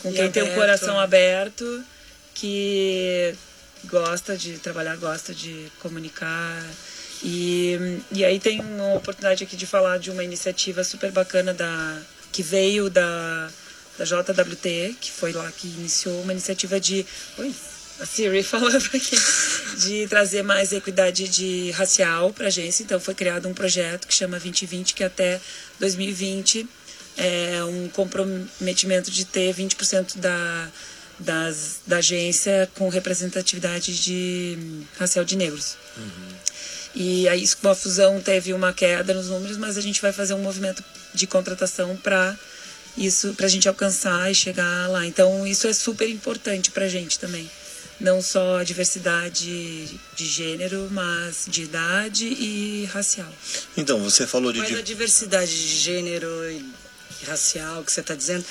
com 0.00 0.10
E 0.10 0.14
quem 0.14 0.30
tem 0.30 0.42
o 0.42 0.46
aberto. 0.46 0.58
coração 0.60 0.98
aberto, 0.98 1.84
que 2.34 3.34
gosta 3.86 4.36
de 4.36 4.58
trabalhar, 4.58 4.96
gosta 4.96 5.34
de 5.34 5.70
comunicar. 5.80 6.64
E, 7.22 8.00
e 8.10 8.24
aí 8.24 8.40
tem 8.40 8.60
uma 8.60 8.94
oportunidade 8.94 9.44
aqui 9.44 9.56
de 9.56 9.66
falar 9.66 9.98
de 9.98 10.10
uma 10.10 10.24
iniciativa 10.24 10.82
super 10.82 11.10
bacana 11.12 11.54
da, 11.54 12.00
que 12.32 12.42
veio 12.42 12.90
da, 12.90 13.48
da 13.98 14.04
JWT, 14.04 14.96
que 15.00 15.10
foi 15.10 15.32
lá 15.32 15.50
que 15.52 15.66
iniciou 15.68 16.20
uma 16.22 16.32
iniciativa 16.32 16.80
de. 16.80 17.06
Oi, 17.38 17.54
a 18.00 18.06
Siri 18.06 18.42
falando 18.44 18.84
aqui. 18.86 19.16
De 19.78 20.06
trazer 20.08 20.42
mais 20.42 20.72
equidade 20.72 21.28
de 21.28 21.70
racial 21.72 22.32
para 22.32 22.46
a 22.46 22.48
agência. 22.48 22.82
Então 22.82 23.00
foi 23.00 23.14
criado 23.14 23.48
um 23.48 23.54
projeto 23.54 24.06
que 24.06 24.14
chama 24.14 24.38
2020, 24.38 24.94
que 24.94 25.04
até 25.04 25.40
2020 25.80 26.68
é 27.16 27.62
um 27.64 27.88
comprometimento 27.88 29.10
de 29.10 29.24
ter 29.24 29.54
20% 29.54 30.18
da, 30.18 30.68
das, 31.18 31.80
da 31.86 31.98
agência 31.98 32.70
com 32.74 32.88
representatividade 32.88 34.00
de 34.00 34.58
racial 34.98 35.24
de 35.24 35.36
negros. 35.36 35.76
E 36.94 37.26
aí, 37.28 37.48
com 37.60 37.68
a 37.68 37.74
fusão, 37.74 38.20
teve 38.20 38.52
uma 38.52 38.72
queda 38.72 39.14
nos 39.14 39.28
números, 39.28 39.56
mas 39.56 39.78
a 39.78 39.80
gente 39.80 40.00
vai 40.00 40.12
fazer 40.12 40.34
um 40.34 40.42
movimento 40.42 40.84
de 41.14 41.26
contratação 41.26 41.96
para 41.96 42.36
isso, 42.96 43.32
para 43.34 43.46
a 43.46 43.48
gente 43.48 43.66
alcançar 43.66 44.30
e 44.30 44.34
chegar 44.34 44.88
lá. 44.88 45.06
Então, 45.06 45.46
isso 45.46 45.66
é 45.66 45.72
super 45.72 46.08
importante 46.08 46.70
para 46.70 46.84
a 46.84 46.88
gente 46.88 47.18
também. 47.18 47.50
Não 48.02 48.20
só 48.20 48.58
a 48.58 48.64
diversidade 48.64 49.86
de 50.16 50.26
gênero, 50.26 50.88
mas 50.90 51.44
de 51.48 51.62
idade 51.62 52.26
e 52.26 52.84
racial. 52.92 53.32
Então, 53.76 53.98
você 54.02 54.26
falou 54.26 54.52
de. 54.52 54.58
Mas 54.58 54.72
a 54.72 54.76
di- 54.76 54.82
diversidade 54.82 55.50
de 55.50 55.76
gênero 55.78 56.28
e 56.50 56.64
racial 57.26 57.82
que 57.84 57.92
você 57.92 58.00
está 58.00 58.14
dizendo, 58.14 58.44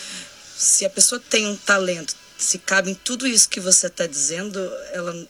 se 0.57 0.85
a 0.85 0.89
pessoa 0.89 1.21
tem 1.29 1.45
um 1.47 1.55
talento, 1.57 2.15
se 2.37 2.57
cabe 2.57 2.91
em 2.91 2.95
tudo 2.95 3.27
isso 3.27 3.49
que 3.49 3.59
você 3.59 3.87
está 3.87 4.07
dizendo, 4.07 4.59
ela, 4.93 5.27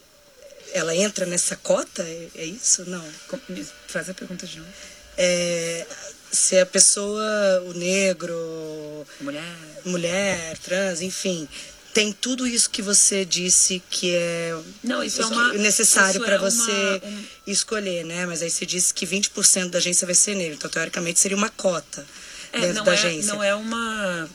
ela 0.73 0.95
entra 0.95 1.25
nessa 1.25 1.55
cota? 1.55 2.03
É, 2.03 2.27
é 2.35 2.45
isso? 2.45 2.85
Não. 2.89 3.03
Me 3.49 3.65
Faz 3.87 4.09
a 4.09 4.13
pergunta 4.13 4.45
de 4.45 4.59
novo. 4.59 4.69
É, 5.17 5.85
se 6.31 6.57
a 6.59 6.65
pessoa, 6.65 7.61
o 7.67 7.73
negro, 7.73 9.05
Mulher. 9.19 9.43
mulher, 9.83 10.57
trans, 10.59 11.01
enfim, 11.01 11.47
tem 11.93 12.11
tudo 12.13 12.47
isso 12.47 12.69
que 12.69 12.81
você 12.81 13.25
disse 13.25 13.81
que 13.89 14.15
é 14.15 14.57
Não, 14.83 15.03
isso 15.03 15.21
é 15.21 15.25
uma- 15.25 15.53
necessário 15.53 16.21
para 16.21 16.35
é 16.35 16.39
uma- 16.39 16.49
você 16.49 17.01
um- 17.03 17.23
escolher, 17.47 18.05
né? 18.05 18.25
Mas 18.25 18.41
aí 18.41 18.49
você 18.49 18.65
disse 18.65 18.93
que 18.93 19.05
20% 19.05 19.69
da 19.71 19.77
agência 19.77 20.05
vai 20.05 20.15
ser 20.15 20.35
negro, 20.35 20.55
então 20.55 20.69
teoricamente 20.69 21.19
seria 21.19 21.37
uma 21.37 21.49
cota 21.49 22.05
É, 22.53 22.59
dentro 22.61 22.75
não, 22.75 22.83
da 22.85 22.91
é, 22.91 22.97
agência. 22.97 23.33
não 23.33 23.43
é 23.43 23.53
uma. 23.55 24.29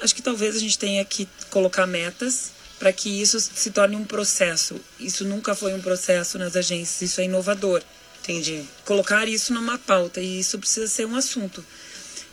Acho 0.00 0.14
que 0.14 0.22
talvez 0.22 0.56
a 0.56 0.58
gente 0.58 0.78
tenha 0.78 1.04
que 1.04 1.28
colocar 1.50 1.86
metas 1.86 2.50
para 2.78 2.92
que 2.92 3.08
isso 3.08 3.38
se 3.40 3.70
torne 3.70 3.94
um 3.96 4.04
processo. 4.04 4.80
Isso 4.98 5.24
nunca 5.24 5.54
foi 5.54 5.72
um 5.74 5.80
processo 5.80 6.36
nas 6.38 6.56
agências, 6.56 7.00
isso 7.10 7.20
é 7.20 7.24
inovador. 7.24 7.82
Entendi. 8.22 8.64
Colocar 8.84 9.26
isso 9.28 9.52
numa 9.52 9.78
pauta 9.78 10.20
e 10.20 10.38
isso 10.40 10.58
precisa 10.58 10.86
ser 10.88 11.06
um 11.06 11.16
assunto. 11.16 11.64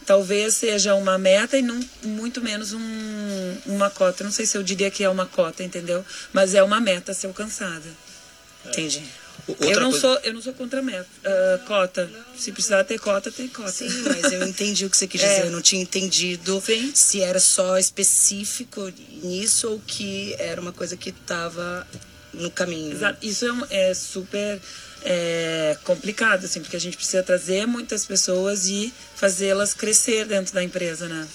Talvez 0.09 0.55
seja 0.55 0.95
uma 0.95 1.19
meta 1.19 1.55
e 1.55 1.61
não, 1.61 1.79
muito 2.03 2.41
menos 2.41 2.73
um, 2.73 3.57
uma 3.67 3.91
cota. 3.91 4.23
Não 4.23 4.31
sei 4.31 4.43
se 4.47 4.57
eu 4.57 4.63
diria 4.63 4.89
que 4.89 5.03
é 5.03 5.09
uma 5.09 5.27
cota, 5.27 5.63
entendeu? 5.63 6.03
Mas 6.33 6.55
é 6.55 6.63
uma 6.63 6.79
meta 6.79 7.11
a 7.11 7.13
ser 7.15 7.27
alcançada. 7.27 7.85
Entendi. 8.65 9.03
o- 9.47 9.51
outra 9.51 9.67
Eu 9.67 9.79
não, 9.81 9.91
coisa- 9.91 10.01
sou, 10.07 10.19
eu 10.23 10.33
não 10.33 10.41
sou 10.41 10.51
contra 10.53 10.81
meta, 10.81 11.05
ah, 11.23 11.59
cota. 11.67 12.09
Se 12.35 12.51
precisar 12.51 12.83
ter 12.85 12.97
cota, 12.99 13.31
tem 13.31 13.47
cota. 13.49 13.71
Sim, 13.71 13.87
mas 14.03 14.31
eu 14.33 14.47
entendi 14.47 14.83
o 14.83 14.89
que 14.89 14.97
você 14.97 15.05
quis 15.07 15.21
É. 15.21 15.27
dizer. 15.29 15.45
Eu 15.45 15.51
não 15.51 15.61
tinha 15.61 15.79
entendido 15.83 16.59
Sim. 16.65 16.91
se 16.95 17.21
era 17.21 17.39
só 17.39 17.77
específico 17.77 18.91
nisso 19.21 19.69
ou 19.69 19.79
que 19.85 20.35
era 20.39 20.59
uma 20.59 20.73
coisa 20.73 20.97
que 20.97 21.09
estava 21.11 21.85
no 22.33 22.49
caminho. 22.49 22.93
Exato. 22.93 23.23
Isso 23.23 23.45
é, 23.45 23.53
um- 23.53 23.65
é 23.69 23.93
super 23.93 24.59
é, 25.03 25.77
complicado, 25.83 26.45
assim, 26.45 26.61
porque 26.61 26.75
a 26.75 26.79
gente 26.79 26.97
precisa 26.97 27.23
trazer 27.23 27.65
muitas 27.65 28.05
pessoas 28.05 28.67
e 28.67 28.93
fazê-las 29.15 29.73
crescer 29.73 30.25
dentro 30.25 30.53
da 30.53 30.63
empresa, 30.63 31.07
né? 31.07 31.27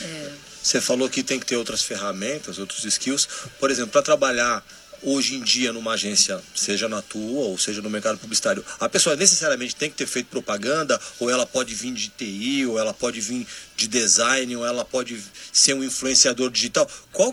É, 0.00 0.30
Você 0.62 0.80
falou 0.80 1.08
que 1.08 1.22
tem 1.22 1.38
que 1.38 1.46
ter 1.46 1.56
outras 1.56 1.82
ferramentas, 1.82 2.58
outros 2.58 2.84
skills. 2.84 3.28
Por 3.58 3.70
exemplo, 3.70 3.90
para 3.92 4.02
trabalhar 4.02 4.64
hoje 5.02 5.36
em 5.36 5.42
dia 5.42 5.72
numa 5.72 5.92
agência, 5.92 6.40
seja 6.54 6.88
na 6.88 7.00
tua 7.02 7.46
ou 7.46 7.58
seja 7.58 7.80
no 7.82 7.88
mercado 7.90 8.18
publicitário, 8.18 8.64
a 8.80 8.88
pessoa 8.88 9.16
necessariamente 9.16 9.74
tem 9.76 9.90
que 9.90 9.96
ter 9.96 10.06
feito 10.06 10.26
propaganda, 10.28 11.00
ou 11.18 11.30
ela 11.30 11.46
pode 11.46 11.74
vir 11.74 11.92
de 11.92 12.08
TI, 12.08 12.66
ou 12.66 12.78
ela 12.78 12.92
pode 12.94 13.20
vir 13.20 13.46
de 13.76 13.86
design, 13.86 14.56
ou 14.56 14.66
ela 14.66 14.84
pode 14.84 15.22
ser 15.52 15.74
um 15.74 15.84
influenciador 15.84 16.50
digital. 16.50 16.88
Qual 17.12 17.30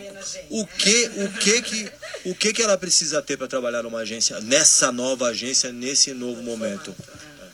o 0.50 0.66
que 0.66 1.10
o 1.16 1.32
que 1.38 1.62
que 1.62 1.92
o 2.24 2.34
que 2.34 2.52
que 2.52 2.62
ela 2.62 2.76
precisa 2.78 3.20
ter 3.22 3.36
para 3.36 3.46
trabalhar 3.48 3.82
numa 3.82 4.00
agência, 4.00 4.40
nessa 4.40 4.90
nova 4.92 5.28
agência, 5.28 5.72
nesse 5.72 6.12
novo 6.12 6.42
momento? 6.42 6.94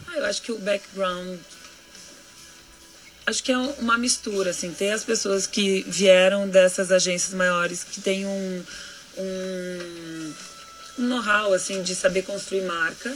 Ah, 0.09 0.19
eu 0.19 0.25
acho 0.27 0.43
que 0.43 0.53
o 0.53 0.59
background. 0.59 1.39
Acho 3.25 3.43
que 3.45 3.53
é 3.53 3.57
um- 3.59 3.71
uma 3.75 3.97
mistura, 3.97 4.51
assim. 4.51 4.73
Tem 4.73 4.91
as 4.93 5.05
pessoas 5.05 5.47
que 5.47 5.85
vieram 5.89 6.49
dessas 6.49 6.91
agências 6.91 7.33
maiores 7.33 7.85
que 7.85 8.01
têm 8.01 8.27
um, 8.27 8.65
um, 9.19 10.33
um 10.99 11.07
know-how, 11.09 11.53
assim, 11.55 11.83
de 11.83 11.95
saber 11.95 12.23
construir 12.23 12.63
marca, 12.63 13.15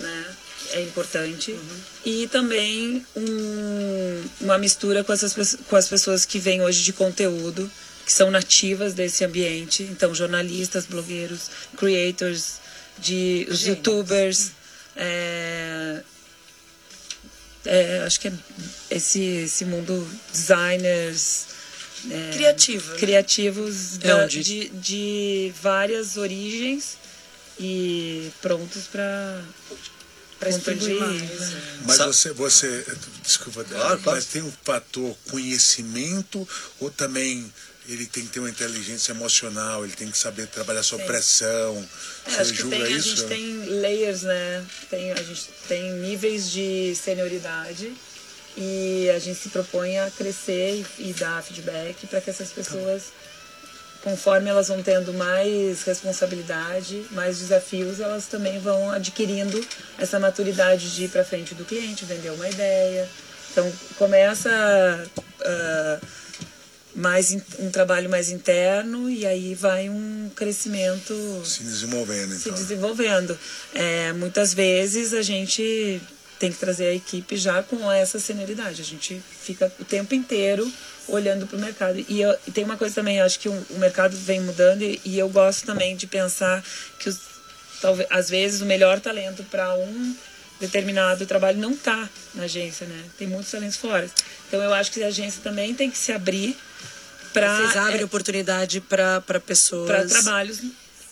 né? 0.00 0.26
É 0.72 0.80
importante. 0.82 1.58
E 2.04 2.26
também 2.28 3.04
um- 3.14 4.24
uma 4.40 4.58
mistura 4.58 5.04
com, 5.04 5.12
essas, 5.12 5.56
com 5.68 5.76
as 5.76 5.88
pessoas 5.88 6.24
que 6.24 6.38
vêm 6.38 6.62
hoje 6.62 6.82
de 6.82 6.92
conteúdo, 6.92 7.70
que 8.04 8.12
são 8.12 8.30
nativas 8.30 8.94
desse 8.94 9.24
ambiente. 9.24 9.82
Então, 9.84 10.14
jornalistas, 10.14 10.86
blogueiros, 10.86 11.50
creators, 11.76 12.54
de, 12.98 13.46
os 13.50 13.66
youtubers. 13.66 14.52
é, 14.96 16.00
é, 17.66 18.02
acho 18.06 18.20
que 18.20 18.28
é 18.28 18.32
esse, 18.90 19.20
esse 19.22 19.64
mundo 19.64 20.06
designers 20.32 21.46
é, 22.10 22.30
Criativo, 22.32 22.92
né? 22.92 22.98
criativos 22.98 23.94
É 23.96 24.08
da- 24.08 24.24
onde- 24.24 24.42
de, 24.42 24.68
de 24.70 25.52
várias 25.62 26.16
origens 26.16 26.96
e 27.58 28.30
prontos 28.42 28.84
para 28.86 29.40
expandir 30.48 30.98
mais, 31.00 31.20
né? 31.22 31.62
Mas 31.86 31.96
Sa- 31.96 32.06
você, 32.06 32.32
você, 32.32 32.84
desculpa, 33.22 33.64
Claro, 33.64 33.98
claro. 34.00 34.16
mas 34.18 34.26
tem 34.26 34.42
um 34.42 34.52
fator 34.62 35.16
conhecimento 35.30 36.46
ou 36.80 36.90
também 36.90 37.50
ele 37.86 38.06
tem 38.06 38.24
que 38.24 38.30
ter 38.32 38.40
uma 38.40 38.48
inteligência 38.48 39.12
emocional, 39.12 39.84
ele 39.84 39.92
tem 39.92 40.10
que 40.10 40.16
saber 40.16 40.46
trabalhar 40.46 40.82
sob 40.82 41.02
Tem. 41.02 41.12
pressão. 41.12 41.86
É, 42.26 42.30
Você 42.30 42.36
acho 42.40 42.52
que 42.52 42.58
julga 42.62 42.76
tem, 42.76 42.84
a 42.84 42.88
isso? 42.88 43.08
gente 43.10 43.24
tem 43.28 43.64
layers, 43.80 44.22
né? 44.22 44.64
Tem, 44.88 45.12
a 45.12 45.22
gente 45.22 45.48
tem 45.68 45.92
níveis 46.00 46.50
de 46.50 46.94
senioridade 46.96 47.92
e 48.56 49.10
a 49.14 49.18
gente 49.18 49.38
se 49.38 49.48
propõe 49.48 49.98
a 49.98 50.10
crescer 50.10 50.84
e, 50.98 51.10
e 51.10 51.12
dar 51.14 51.42
feedback 51.42 52.06
para 52.06 52.20
que 52.20 52.30
essas 52.30 52.50
pessoas, 52.50 53.04
conforme 54.02 54.48
elas 54.50 54.68
vão 54.68 54.82
tendo 54.82 55.12
mais 55.14 55.82
responsabilidade, 55.82 57.04
mais 57.10 57.38
desafios, 57.38 58.00
elas 58.00 58.26
também 58.26 58.58
vão 58.60 58.90
adquirindo 58.90 59.60
essa 59.98 60.18
maturidade 60.20 60.94
de 60.94 61.04
ir 61.04 61.08
para 61.08 61.24
frente 61.24 61.54
do 61.54 61.64
cliente, 61.64 62.04
vender 62.04 62.30
uma 62.30 62.48
ideia. 62.48 63.08
Então 63.50 63.72
começa 63.96 64.50
ah, 65.44 65.98
mais 66.94 67.32
in- 67.32 67.42
um 67.58 67.70
trabalho 67.70 68.08
mais 68.08 68.28
interno 68.30 69.10
e 69.10 69.26
aí 69.26 69.54
vai 69.54 69.88
um 69.88 70.30
crescimento 70.36 71.42
Se 71.44 71.62
desenvolvendo, 71.64 72.34
se 72.34 72.48
então. 72.50 72.54
desenvolvendo. 72.54 73.38
É, 73.74 74.12
muitas 74.12 74.54
vezes 74.54 75.12
a 75.12 75.22
gente 75.22 76.00
tem 76.44 76.52
que 76.52 76.58
trazer 76.58 76.86
a 76.88 76.94
equipe 76.94 77.36
já 77.36 77.62
com 77.62 77.90
essa 77.90 78.18
senioridade. 78.20 78.82
A 78.82 78.84
gente 78.84 79.20
fica 79.40 79.72
o 79.80 79.84
tempo 79.84 80.14
inteiro 80.14 80.70
olhando 81.08 81.46
para 81.46 81.56
o 81.56 81.60
mercado. 81.60 82.04
E, 82.08 82.20
eu- 82.20 82.36
e 82.46 82.50
tem 82.50 82.64
uma 82.64 82.76
coisa 82.76 82.94
também, 82.94 83.20
acho 83.20 83.38
que 83.38 83.48
o, 83.48 83.66
o 83.70 83.78
mercado 83.78 84.16
vem 84.16 84.40
mudando 84.40 84.82
e, 84.82 85.00
e 85.04 85.18
eu 85.18 85.28
gosto 85.28 85.64
também 85.66 85.96
de 85.96 86.06
pensar 86.06 86.62
que 86.98 87.08
os, 87.08 87.18
talvez, 87.80 88.06
às 88.10 88.28
vezes 88.28 88.60
o 88.60 88.66
melhor 88.66 89.00
talento 89.00 89.42
para 89.44 89.74
um 89.74 90.14
determinado 90.60 91.26
trabalho 91.26 91.58
não 91.58 91.72
está 91.72 92.08
na 92.34 92.44
agência, 92.44 92.86
né? 92.86 93.04
Tem 93.18 93.26
muitos 93.26 93.50
talentos 93.50 93.76
fora. 93.76 94.08
Então 94.48 94.62
eu 94.62 94.72
acho 94.74 94.90
que 94.92 95.02
a 95.02 95.06
agência 95.08 95.40
também 95.42 95.74
tem 95.74 95.90
que 95.90 95.98
se 95.98 96.12
abrir 96.12 96.56
para 97.32 97.56
Vocês 97.56 97.76
abrem 97.76 98.04
oportunidade 98.04 98.80
para 98.80 99.20
pessoas 99.46 99.86
para 99.86 100.06
trabalhos 100.06 100.60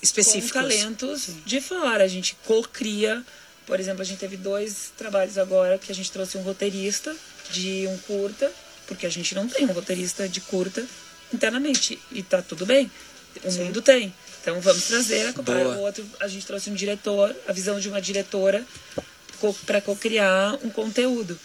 específicos. 0.00 0.52
com 0.52 0.60
talentos 0.60 1.28
de 1.44 1.60
fora. 1.60 2.04
A 2.04 2.08
gente 2.08 2.36
co-cria, 2.46 3.22
por 3.66 3.78
exemplo, 3.78 4.02
a 4.02 4.04
gente 4.04 4.18
teve 4.18 4.36
dois 4.36 4.92
trabalhos 4.96 5.38
agora 5.38 5.78
que 5.78 5.90
a 5.90 5.94
gente 5.94 6.10
trouxe 6.10 6.36
um 6.36 6.42
roteirista 6.42 7.14
de 7.50 7.86
um 7.86 7.96
curta, 7.98 8.50
porque 8.86 9.06
a 9.06 9.10
gente 9.10 9.34
não 9.34 9.48
tem 9.48 9.66
um 9.66 9.72
roteirista 9.72 10.28
de 10.28 10.40
curta 10.40 10.84
internamente 11.32 11.98
e 12.10 12.22
tá 12.22 12.42
tudo 12.42 12.66
bem. 12.66 12.90
O 13.44 13.52
mundo 13.52 13.80
tem. 13.80 14.12
Então 14.42 14.60
vamos 14.60 14.84
trazer 14.84 15.28
a 15.28 15.32
Boa. 15.32 15.76
o 15.76 15.80
outro, 15.80 16.04
a 16.20 16.28
gente 16.28 16.44
trouxe 16.44 16.68
um 16.68 16.74
diretor, 16.74 17.34
a 17.46 17.52
visão 17.52 17.78
de 17.78 17.88
uma 17.88 18.00
diretora 18.00 18.64
para 19.64 19.80
co-criar 19.80 20.58
um 20.62 20.70
conteúdo. 20.70 21.38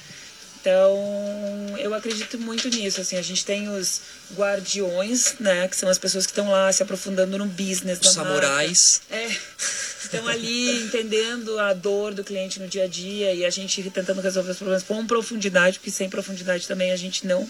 Então, 0.68 1.78
eu 1.80 1.93
acredito 1.93 2.38
muito 2.38 2.68
nisso, 2.68 2.99
assim, 2.99 3.15
a 3.15 3.22
gente 3.22 3.45
tem 3.45 3.70
os 3.70 4.01
guardiões, 4.36 5.36
né, 5.39 5.65
que 5.65 5.78
são 5.78 5.88
as 5.88 5.97
pessoas 5.97 6.26
que 6.26 6.34
estão 6.34 6.51
lá 6.51 6.70
se 6.74 6.84
aprofundando 6.84 7.38
no 7.38 7.45
business 7.45 7.99
da 7.99 8.09
Os 8.09 8.13
samurais. 8.13 9.01
É, 9.09 9.28
estão 10.03 10.28
ali 10.28 10.84
entendendo 10.84 11.57
a 11.57 11.72
dor 11.72 12.13
do 12.13 12.22
cliente 12.22 12.59
no 12.59 12.68
dia 12.68 12.84
a 12.84 12.88
dia 12.88 13.34
e 13.34 13.45
a 13.45 13.49
gente 13.49 13.82
tentando 13.91 14.20
resolver 14.20 14.51
os 14.51 14.57
problemas 14.57 14.84
com 14.84 15.07
profundidade, 15.07 15.80
porque 15.80 15.89
sem 15.89 16.09
profundidade 16.09 16.68
também 16.68 16.91
a 16.91 16.97
gente 16.97 17.26
não 17.26 17.47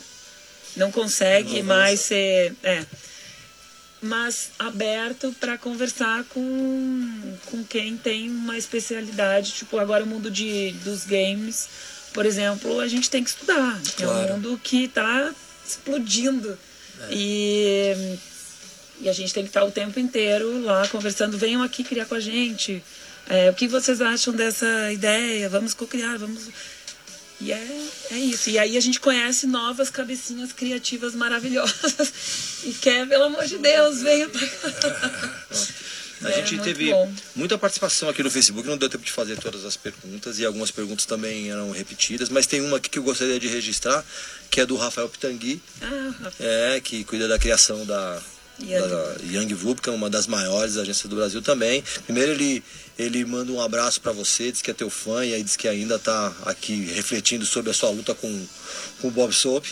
não 0.75 0.91
consegue 0.91 1.63
mais 1.63 2.01
ser, 2.01 2.53
é, 2.61 2.85
mas 3.99 4.51
aberto 4.59 5.35
para 5.39 5.57
conversar 5.57 6.23
com, 6.25 7.35
com 7.47 7.63
quem 7.63 7.97
tem 7.97 8.29
uma 8.29 8.55
especialidade, 8.55 9.53
tipo 9.53 9.79
agora 9.79 10.03
o 10.03 10.07
mundo 10.07 10.29
de, 10.29 10.73
dos 10.83 11.03
games, 11.03 11.67
por 12.17 12.25
exemplo, 12.25 12.79
a 12.79 12.87
gente 12.87 13.11
tem 13.11 13.23
que 13.23 13.29
estudar. 13.29 13.79
É 13.79 14.01
Claro. 14.01 14.33
um 14.33 14.33
mundo 14.37 14.59
que 14.63 14.85
está 14.85 15.31
explodindo. 15.63 16.57
E, 17.11 18.17
e 18.99 19.07
a 19.07 19.13
gente 19.13 19.31
tem 19.31 19.43
que 19.43 19.51
estar 19.51 19.63
o 19.63 19.69
tempo 19.69 19.99
inteiro 19.99 20.63
lá 20.63 20.87
conversando, 20.87 21.37
venham 21.37 21.61
aqui 21.61 21.83
criar 21.83 22.05
com 22.07 22.15
a 22.15 22.19
gente. 22.19 22.83
É, 23.29 23.51
o 23.51 23.53
que 23.53 23.67
vocês 23.67 24.01
acham 24.01 24.33
dessa 24.33 24.91
ideia? 24.91 25.47
Vamos 25.47 25.75
co-criar, 25.75 26.17
vamos. 26.17 26.45
E 27.39 27.51
é, 27.51 27.87
é 28.09 28.17
isso. 28.17 28.49
E 28.49 28.57
aí 28.57 28.75
a 28.77 28.81
gente 28.81 28.99
conhece 28.99 29.45
novas 29.45 29.91
cabecinhas 29.91 30.51
criativas 30.51 31.13
maravilhosas. 31.13 32.11
E 32.65 32.73
quer, 32.73 33.07
pelo 33.07 33.25
amor 33.25 33.45
de 33.45 33.59
Deus, 33.59 34.01
venha 34.01 34.27
pra 34.27 34.41
cá. 34.47 35.45
A 36.23 36.29
É 36.29 36.33
gente 36.45 36.57
teve 36.63 36.91
bom. 36.91 37.13
muita 37.35 37.57
participação 37.57 38.09
aqui 38.09 38.23
no 38.23 38.31
Facebook, 38.31 38.67
não 38.67 38.77
deu 38.77 38.89
tempo 38.89 39.03
de 39.03 39.11
fazer 39.11 39.37
todas 39.37 39.63
as 39.65 39.77
perguntas 39.77 40.39
e 40.39 40.45
algumas 40.45 40.71
perguntas 40.71 41.05
também 41.05 41.51
eram 41.51 41.71
repetidas, 41.71 42.29
mas 42.29 42.45
tem 42.47 42.61
uma 42.61 42.77
aqui 42.77 42.89
que 42.89 42.97
eu 42.99 43.03
gostaria 43.03 43.39
de 43.39 43.47
registrar, 43.47 44.03
que 44.49 44.59
é 44.61 44.65
do 44.65 44.75
Rafael 44.75 45.07
Pitangui, 45.09 45.61
Ah, 45.81 46.13
Rafa, 46.23 46.43
é, 46.43 46.79
que 46.81 47.03
cuida 47.03 47.27
da 47.27 47.37
criação 47.37 47.85
da, 47.85 48.19
Young. 48.59 48.87
da 48.87 49.15
Young 49.39 49.53
Vulcan, 49.53 49.91
uma 49.91 50.09
das 50.09 50.25
maiores 50.25 50.77
agências 50.77 51.07
do 51.07 51.15
Brasil 51.15 51.41
também. 51.43 51.83
Primeiro 52.05 52.31
ele, 52.31 52.63
ele 52.97 53.23
manda 53.23 53.51
um 53.51 53.61
abraço 53.61 54.01
para 54.01 54.11
você, 54.11 54.51
diz 54.51 54.61
que 54.63 54.71
é 54.71 54.73
teu 54.73 54.89
fã 54.89 55.23
e 55.23 55.35
aí 55.35 55.43
diz 55.43 55.55
que 55.55 55.67
ainda 55.67 55.99
tá 55.99 56.33
aqui 56.45 56.85
refletindo 56.95 57.45
sobre 57.45 57.69
a 57.69 57.73
sua 57.75 57.91
luta 57.91 58.15
com, 58.15 58.47
com 59.01 59.09
o 59.09 59.11
Bob 59.11 59.31
Soap, 59.31 59.65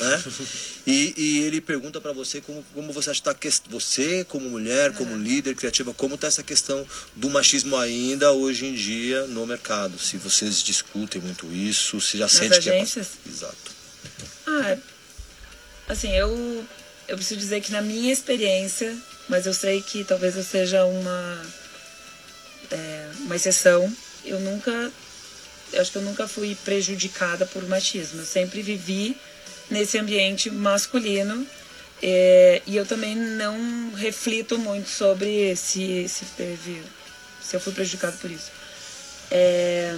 né? 0.00 0.22
E, 0.86 1.14
e 1.16 1.38
ele 1.44 1.60
pergunta 1.60 2.00
para 2.00 2.12
você 2.12 2.40
como, 2.40 2.64
como 2.74 2.92
você 2.92 3.10
acha 3.10 3.22
que 3.34 3.48
tá, 3.48 3.62
você 3.70 4.24
como 4.24 4.48
mulher, 4.48 4.92
como 4.94 5.16
líder 5.16 5.54
criativa, 5.54 5.94
como 5.94 6.18
tá 6.18 6.26
essa 6.26 6.42
questão 6.42 6.84
do 7.14 7.30
machismo 7.30 7.76
ainda 7.76 8.32
hoje 8.32 8.66
em 8.66 8.74
dia 8.74 9.26
no 9.28 9.46
mercado? 9.46 9.96
Se 9.98 10.16
vocês 10.16 10.62
discutem 10.62 11.22
muito 11.22 11.46
isso, 11.52 12.00
se 12.00 12.18
já 12.18 12.28
sente 12.28 12.60
que 12.60 12.68
é... 12.68 12.72
agências? 12.72 13.10
Exato. 13.26 13.72
Ah, 14.46 14.76
assim, 15.88 16.10
eu, 16.16 16.66
eu 17.06 17.16
preciso 17.16 17.38
dizer 17.38 17.60
que 17.60 17.70
na 17.70 17.80
minha 17.80 18.12
experiência, 18.12 18.96
mas 19.28 19.46
eu 19.46 19.54
sei 19.54 19.80
que 19.80 20.02
talvez 20.02 20.36
eu 20.36 20.42
seja 20.42 20.84
uma, 20.84 21.46
é, 22.72 23.10
uma 23.20 23.36
exceção, 23.36 23.94
eu 24.24 24.40
nunca, 24.40 24.90
eu 25.72 25.80
acho 25.80 25.92
que 25.92 25.98
eu 25.98 26.02
nunca 26.02 26.26
fui 26.26 26.56
prejudicada 26.64 27.46
por 27.46 27.62
machismo. 27.68 28.20
Eu 28.20 28.26
sempre 28.26 28.62
vivi 28.62 29.16
nesse 29.72 29.98
ambiente 29.98 30.50
masculino 30.50 31.46
é, 32.02 32.60
e 32.66 32.76
eu 32.76 32.84
também 32.84 33.14
não 33.14 33.92
reflito 33.92 34.58
muito 34.58 34.88
sobre 34.88 35.54
se, 35.56 36.08
se 36.08 36.24
teve, 36.36 36.82
se 37.40 37.56
eu 37.56 37.60
fui 37.60 37.72
prejudicada 37.72 38.16
por 38.16 38.30
isso. 38.30 38.50
É, 39.30 39.94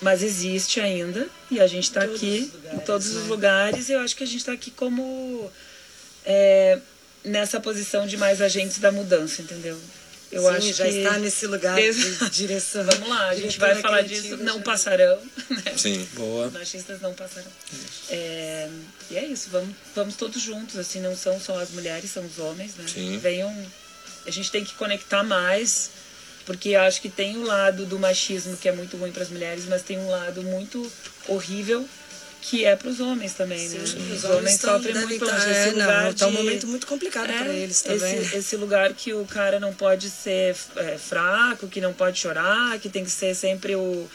mas 0.00 0.22
existe 0.22 0.78
ainda 0.78 1.28
e 1.50 1.58
a 1.58 1.66
gente 1.66 1.84
está 1.84 2.02
aqui 2.02 2.52
em 2.72 2.78
todos 2.80 3.08
os 3.16 3.26
lugares 3.26 3.88
e 3.88 3.92
eu 3.92 4.00
acho 4.00 4.14
que 4.14 4.22
a 4.22 4.26
gente 4.26 4.38
está 4.38 4.52
aqui 4.52 4.70
como 4.70 5.50
é, 6.24 6.78
nessa 7.24 7.58
posição 7.58 8.06
de 8.06 8.16
mais 8.16 8.40
agentes 8.40 8.78
da 8.78 8.92
mudança, 8.92 9.42
entendeu? 9.42 9.78
Eu 10.32 10.42
Sim, 10.42 10.48
acho 10.48 10.72
já 10.72 10.84
que 10.84 10.90
está 10.98 11.18
nesse 11.18 11.46
lugar 11.46 11.76
de 11.80 12.30
direção. 12.30 12.84
Vamos 12.84 13.08
lá, 13.08 13.28
a 13.28 13.34
gente 13.34 13.52
Diretora 13.52 13.72
vai 13.74 13.82
falar 13.82 14.04
criativa 14.04 14.36
disso, 14.36 14.44
não 14.44 14.56
já. 14.58 14.62
passarão. 14.62 15.18
Né? 15.48 15.74
Sim. 15.76 16.08
Boa. 16.14 16.48
Os 16.48 16.52
machistas 16.52 17.00
não 17.00 17.14
passarão. 17.14 17.50
É, 18.10 18.68
e 19.10 19.16
é 19.16 19.24
isso, 19.24 19.48
vamos, 19.50 19.74
vamos 19.94 20.16
todos 20.16 20.42
juntos, 20.42 20.76
assim, 20.76 21.00
não 21.00 21.16
são 21.16 21.40
só 21.40 21.60
as 21.60 21.70
mulheres, 21.70 22.10
são 22.10 22.24
os 22.24 22.38
homens, 22.38 22.74
né? 22.74 22.84
Sim. 22.92 23.18
Venham. 23.18 23.54
A 24.26 24.30
gente 24.30 24.50
tem 24.50 24.64
que 24.64 24.74
conectar 24.74 25.22
mais, 25.22 25.90
porque 26.44 26.74
acho 26.74 27.00
que 27.00 27.08
tem 27.08 27.36
o 27.36 27.42
lado 27.44 27.86
do 27.86 27.96
machismo 27.98 28.56
que 28.56 28.68
é 28.68 28.72
muito 28.72 28.96
ruim 28.96 29.12
para 29.12 29.22
as 29.22 29.28
mulheres, 29.28 29.64
mas 29.68 29.82
tem 29.82 29.98
um 29.98 30.10
lado 30.10 30.42
muito 30.42 30.90
horrível 31.28 31.88
que 32.48 32.64
é 32.64 32.76
para 32.76 32.88
os 32.88 33.00
homens 33.00 33.32
também, 33.34 33.68
né? 33.68 33.78
Os, 33.80 34.24
homens 34.24 34.58
tão- 34.58 34.74
sofrem 34.76 34.94
muito 34.94 35.24
longe. 35.24 35.48
é, 35.50 35.62
Esse 35.62 35.70
lugar 35.70 36.04
não, 36.04 36.14
tá 36.14 36.26
um 36.26 36.30
de- 36.30 36.36
momento 36.36 36.66
muito 36.68 36.86
complicado 36.86 37.30
é, 37.30 37.38
para 37.42 37.52
eles 37.52 37.82
também. 37.82 38.18
Esse, 38.20 38.36
esse 38.36 38.56
lugar 38.56 38.92
que 38.94 39.12
o 39.12 39.24
cara 39.24 39.58
não 39.58 39.74
pode 39.74 40.08
ser 40.10 40.54
é, 40.76 40.96
fraco, 40.96 41.66
que 41.66 41.80
não 41.80 41.92
pode 41.92 42.18
chorar, 42.20 42.78
que 42.78 42.88
tem 42.88 43.04
que 43.04 43.10
ser 43.10 43.34
sempre 43.34 43.74
o, 43.74 44.08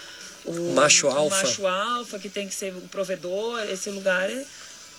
o 0.46 0.74
Macho 0.74 1.08
o 1.08 1.10
alfa. 1.12 1.44
macho 1.46 1.68
alfa, 1.68 2.18
que 2.20 2.30
tem 2.30 2.48
que 2.48 2.56
ser 2.56 2.74
o 2.74 2.82
provedor. 2.82 3.60
Esse 3.70 3.90
lugar 3.90 4.30
é, 4.30 4.46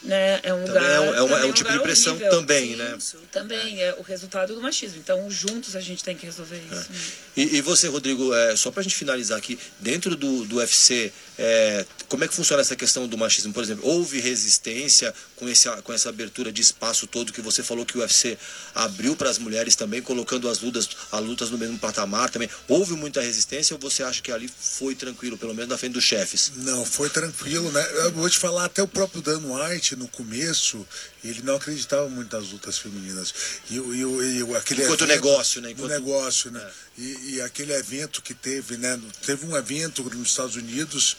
né, 0.03 0.41
é 0.43 0.53
um 0.53 0.65
Também 0.65 0.69
lugar. 0.75 0.91
é 0.91 1.01
um, 1.01 1.15
é 1.15 1.23
uma- 1.23 1.41
é 1.41 1.45
um 1.47 1.53
tipo 1.53 1.73
de 1.73 1.79
pressão 1.79 2.13
horrível. 2.15 2.31
também, 2.33 2.71
Sim, 2.73 2.77
né? 2.77 2.99
Também 3.31 3.81
é 3.83 3.95
o 3.99 4.03
resultado 4.03 4.55
do 4.55 4.61
machismo. 4.61 4.99
Então, 4.99 5.31
juntos 5.31 5.75
a 5.77 5.81
gente 5.81 6.03
tem 6.05 6.17
que 6.17 6.27
resolver 6.27 6.61
isso. 6.71 6.91
né? 6.93 6.99
E, 7.37 7.57
e 7.57 7.61
você, 7.63 7.87
Rodrigo, 7.89 8.35
é, 8.35 8.57
só 8.57 8.71
pra 8.71 8.83
gente 8.83 8.95
finalizar 8.97 9.39
aqui, 9.39 9.59
dentro 9.81 10.15
do, 10.17 10.45
do 10.45 10.57
UFC, 10.57 11.13
é, 11.45 11.85
como 12.09 12.23
é 12.23 12.29
que 12.29 12.35
funciona 12.35 12.61
essa 12.63 12.77
questão 12.77 13.09
do 13.09 13.19
machismo? 13.19 13.53
Por 13.53 13.65
exemplo, 13.65 13.85
houve 13.85 14.21
resistência 14.21 15.13
com, 15.35 15.49
esse, 15.49 15.69
com 15.83 15.93
essa 15.93 16.09
abertura 16.09 16.53
de 16.53 16.63
espaço 16.63 17.05
todo 17.09 17.33
que 17.33 17.41
você 17.41 17.65
falou 17.65 17.85
que 17.85 17.99
o 17.99 18.01
UFC 18.01 18.39
abriu 18.75 19.17
para 19.17 19.29
as 19.29 19.39
mulheres 19.39 19.75
também, 19.75 20.01
colocando 20.01 20.49
as 20.49 20.61
lutas, 20.61 20.89
as 21.11 21.21
lutas 21.21 21.51
no 21.51 21.59
mesmo 21.59 21.77
patamar 21.81 22.31
também. 22.31 22.49
Houve 22.69 22.93
muita 22.95 23.21
resistência 23.21 23.75
ou 23.75 23.81
você 23.81 24.05
acha 24.05 24.23
que 24.23 24.31
ali 24.31 24.49
foi 24.49 24.95
tranquilo, 24.95 25.37
pelo 25.37 25.53
menos 25.53 25.69
na 25.71 25.77
frente 25.77 25.95
dos 25.95 26.05
chefes? 26.05 26.53
Não, 26.59 26.85
foi 26.85 27.11
tranquilo, 27.11 27.73
né? 27.73 27.85
Eu 28.05 28.13
vou 28.13 28.31
te 28.31 28.39
falar, 28.39 28.67
até 28.67 28.81
o 28.83 28.87
próprio 28.89 29.21
Dan 29.21 29.41
White, 29.41 29.97
no 29.97 30.07
começo, 30.07 30.87
ele 31.25 31.43
não 31.43 31.57
acreditava 31.57 32.09
muito 32.09 32.37
nas 32.37 32.51
lutas 32.51 32.79
femininas. 32.79 33.35
E, 33.69 33.81
o- 33.81 33.93
e, 34.23 34.39
e 34.39 34.57
aquele 34.57 34.83
Enquanto 34.85 35.03
evento- 35.03 35.07
negócio, 35.07 35.61
né? 35.61 35.71
Enquanto- 35.73 35.91
negócio, 35.91 36.51
né? 36.53 36.71
E, 36.99 37.35
e 37.37 37.41
aquele 37.41 37.73
evento 37.73 38.21
que 38.23 38.35
teve, 38.35 38.77
né? 38.77 39.01
Teve 39.25 39.47
um 39.47 39.57
evento 39.57 40.03
nos 40.15 40.29
Estados 40.29 40.57
Unidos, 40.57 41.17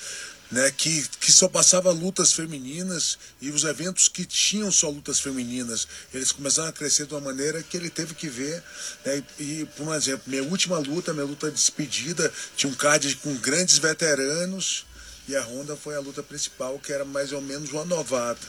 né? 0.53 0.71
Que, 0.71 1.03
que 1.19 1.31
só 1.31 1.49
passava 1.49 1.91
lutas 1.91 2.31
femininas 2.31 3.17
e 3.41 3.49
os 3.49 3.63
eventos 3.63 4.07
que 4.07 4.23
tinham 4.23 4.71
só 4.71 4.87
lutas 4.87 5.19
femininas, 5.19 5.87
eles 6.13 6.31
começaram 6.31 6.69
a 6.69 6.73
crescer 6.73 7.07
de 7.07 7.13
uma 7.13 7.21
maneira 7.21 7.63
que 7.63 7.75
ele 7.75 7.89
teve 7.89 8.13
que 8.13 8.29
ver, 8.29 8.63
né? 9.03 9.23
E, 9.39 9.67
por 9.75 9.93
exemplo, 9.95 10.23
minha 10.27 10.43
última 10.43 10.77
luta, 10.77 11.11
minha 11.11 11.25
luta 11.25 11.49
de 11.49 11.55
despedida, 11.55 12.31
tinha 12.55 12.71
um 12.71 12.75
card 12.75 13.15
com 13.15 13.35
grandes 13.37 13.79
veteranos 13.79 14.85
e 15.27 15.35
a 15.35 15.41
Honda 15.41 15.75
foi 15.75 15.95
a 15.95 15.99
luta 15.99 16.21
principal, 16.21 16.77
que 16.77 16.93
era 16.93 17.03
mais 17.03 17.31
ou 17.31 17.41
menos 17.41 17.71
uma 17.71 17.85
novata. 17.85 18.45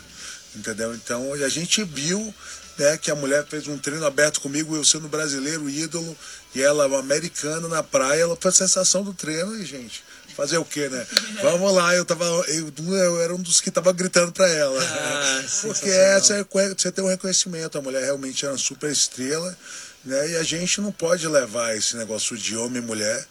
Entendeu? 0.54 0.94
Então 0.94 1.32
a 1.32 1.48
gente 1.48 1.82
viu 1.84 2.34
né, 2.76 2.98
que 2.98 3.10
a 3.10 3.14
mulher 3.14 3.46
fez 3.46 3.66
um 3.66 3.78
treino 3.78 4.04
aberto 4.04 4.42
comigo, 4.42 4.76
eu 4.76 4.84
sendo 4.84 5.08
brasileiro, 5.08 5.70
ídolo, 5.70 6.16
e 6.54 6.60
ela, 6.60 6.86
uma 6.86 6.98
americana 6.98 7.66
na 7.66 7.82
praia, 7.82 8.22
ela 8.22 8.36
foi 8.38 8.50
a 8.50 8.54
sensação 8.54 9.02
do 9.02 9.14
treino 9.14 9.56
e, 9.56 9.64
gente. 9.64 10.04
Fazer 10.36 10.58
o 10.58 10.64
quê, 10.64 10.88
né? 10.88 11.06
Vamos 11.42 11.72
lá, 11.72 11.94
eu 11.94 12.04
tava. 12.04 12.24
Eu, 12.24 12.72
eu 12.78 13.22
era 13.22 13.34
um 13.34 13.40
dos 13.40 13.60
que 13.60 13.70
tava 13.70 13.92
gritando 13.92 14.32
pra 14.32 14.48
ela. 14.48 14.82
Ah, 14.82 15.42
Porque 15.62 15.88
essa, 15.88 16.34
é 16.36 16.44
você 16.76 16.90
tem 16.90 17.04
um 17.04 17.08
reconhecimento, 17.08 17.78
a 17.78 17.82
mulher 17.82 18.02
realmente 18.02 18.44
era 18.44 18.52
uma 18.52 18.58
super 18.58 18.90
estrela, 18.90 19.56
né? 20.04 20.30
E 20.30 20.36
a 20.36 20.42
gente 20.42 20.80
não 20.80 20.90
pode 20.90 21.26
levar 21.28 21.76
esse 21.76 21.96
negócio 21.96 22.36
de 22.36 22.56
homem 22.56 22.82
e 22.82 22.84
mulher. 22.84 23.24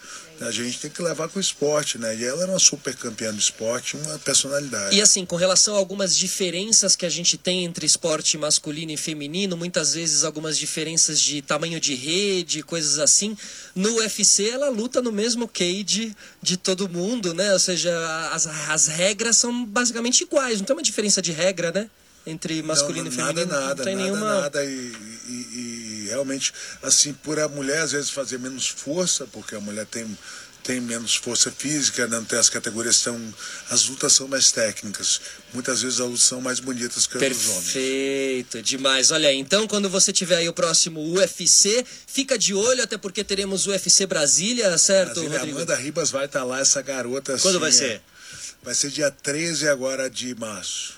A 0.48 0.52
gente 0.52 0.80
tem 0.80 0.90
que 0.92 1.02
levar 1.02 1.30
com 1.30 1.40
o 1.40 1.42
esporte, 1.42 1.98
né? 1.98 2.16
E 2.16 2.24
ela 2.24 2.44
era 2.44 2.52
uma 2.52 2.60
super 2.60 2.96
campeã 2.96 3.34
do 3.34 3.40
esporte, 3.40 3.96
uma 3.96 4.20
personalidade. 4.20 4.96
E 4.96 5.02
assim, 5.02 5.26
com 5.26 5.36
relação 5.36 5.76
a 5.76 5.78
algumas 5.78 6.18
diferenças 6.18 6.96
que 6.96 7.06
a 7.06 7.10
gente 7.10 7.38
tem 7.38 7.64
entre 7.66 7.86
esporte 7.86 8.38
masculino 8.38 8.92
e 8.92 8.98
feminino, 8.98 9.56
muitas 9.56 9.94
vezes 9.94 10.24
algumas 10.24 10.58
diferenças 10.58 11.20
de 11.20 11.42
tamanho 11.42 11.80
de 11.80 11.96
rede, 11.96 12.64
coisas 12.64 13.00
assim. 13.00 13.38
No 13.76 13.96
UFC 13.98 14.50
ela 14.50 14.70
luta 14.70 15.02
no 15.02 15.12
mesmo 15.12 15.48
cage 15.48 16.16
de 16.42 16.58
todo 16.58 16.90
mundo, 16.90 17.34
né? 17.34 17.54
Ou 17.54 17.60
seja, 17.60 17.92
as, 18.32 18.48
as 18.48 18.88
regras 18.88 19.38
são 19.38 19.66
basicamente 19.66 20.22
iguais, 20.22 20.60
não 20.60 20.66
tem 20.66 20.76
uma 20.76 20.84
diferença 20.84 21.22
de 21.22 21.32
regra, 21.32 21.72
né? 21.72 21.90
Entre 22.26 22.62
masculino 22.64 23.06
não, 23.10 23.12
e 23.12 23.18
nada, 23.18 23.34
feminino. 23.34 23.52
Nada, 23.60 23.76
não 23.76 23.84
tem 23.84 23.96
nada, 23.96 24.06
nenhuma. 24.06 24.42
nada. 24.42 24.64
E, 24.66 24.70
e- 25.28 26.04
e 26.06 26.08
realmente, 26.08 26.54
assim, 26.82 27.12
por 27.14 27.40
a 27.40 27.48
mulher 27.48 27.80
às 27.80 27.92
vezes 27.92 28.10
fazer 28.10 28.38
menos 28.40 28.68
força, 28.68 29.26
porque 29.32 29.56
a 29.56 29.60
mulher 29.60 29.86
tem, 29.86 30.18
tem 30.64 30.80
menos 30.80 31.16
força 31.16 31.52
física, 31.52 32.08
não 32.08 32.24
tem 32.24 32.40
as 32.40 32.48
categorias, 32.50 32.96
são, 32.96 33.20
as 33.70 33.88
lutas 33.88 34.14
são 34.14 34.28
mais 34.28 34.52
técnicas. 34.52 35.20
Muitas 35.54 35.82
vezes 35.82 36.00
as 36.00 36.08
lutas 36.08 36.24
são 36.24 36.40
mais 36.40 36.60
bonitas 36.62 37.06
que 37.08 37.18
as 37.18 37.24
dos 37.38 37.48
homens. 37.50 37.64
Perfeito, 37.74 38.62
demais. 38.62 39.12
Olha 39.12 39.28
aí, 39.28 39.38
então 39.38 39.68
quando 39.68 39.90
você 39.90 40.14
tiver 40.14 40.38
aí 40.38 40.48
o 40.48 40.54
próximo 40.54 41.02
UFC, 41.16 41.86
fica 42.08 42.38
de 42.38 42.54
olho, 42.54 42.84
até 42.84 42.98
porque 42.98 43.24
teremos 43.24 43.68
o 43.68 43.72
UFC 43.72 44.06
Brasília, 44.06 44.78
certo, 44.78 45.16
Brasília, 45.16 45.38
Rodrigo? 45.40 45.58
Amanda 45.58 45.76
Ribas 45.76 46.10
vai 46.12 46.26
estar 46.26 46.44
lá, 46.46 46.60
essa 46.62 46.82
garota. 46.82 47.38
Quando 47.40 47.56
assim, 47.58 47.60
vai 47.60 47.70
é- 47.70 47.74
ser? 47.74 48.02
Vai 48.64 48.74
ser 48.74 48.90
dia 48.92 49.12
13 49.12 49.68
agora 49.68 50.10
de 50.10 50.34
março. 50.36 50.94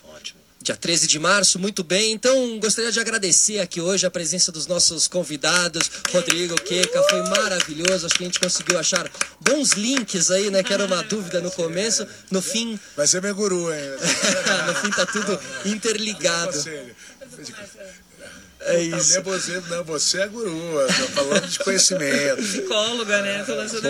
Dia 0.66 0.76
13 0.76 1.06
de 1.06 1.20
março, 1.20 1.60
muito 1.60 1.84
bem. 1.84 2.12
Então, 2.12 2.60
gostaria 2.60 2.92
de 2.92 3.00
agradecer 3.00 3.60
aqui 3.60 3.80
hoje 3.80 4.08
a 4.08 4.10
presença 4.10 4.52
dos 4.52 4.66
nossos 4.66 5.08
convidados, 5.08 5.92
Rodrigo, 6.12 6.56
Keka, 6.56 7.04
foi 7.04 7.22
maravilhoso. 7.30 8.08
Acho 8.08 8.16
que 8.16 8.24
a 8.24 8.26
gente 8.26 8.40
conseguiu 8.40 8.80
achar 8.80 9.08
bons 9.40 9.74
links 9.74 10.32
aí, 10.32 10.50
né? 10.50 10.64
Que 10.64 10.74
era 10.74 10.84
uma 10.84 11.04
dúvida 11.04 11.40
no 11.40 11.52
começo. 11.52 12.08
No 12.32 12.42
fim, 12.42 12.80
Vai 12.98 13.06
ser 13.06 13.22
meu 13.22 13.36
guru, 13.36 13.72
hein? 13.72 13.80
no 14.66 14.74
fim 14.74 14.90
tá 14.90 15.06
tudo 15.06 15.40
interligado. 15.66 16.58
É 18.66 18.88
Não, 18.88 18.98
isso. 18.98 19.22
você, 19.22 19.62
não, 19.70 19.84
você 19.84 20.22
é 20.22 20.28
guru. 20.28 20.52
falando 21.14 21.48
de 21.48 21.60
conhecimento. 21.60 22.38
Psicóloga, 22.42 23.22
né? 23.22 23.44
Tô 23.44 23.54
lançando 23.56 23.88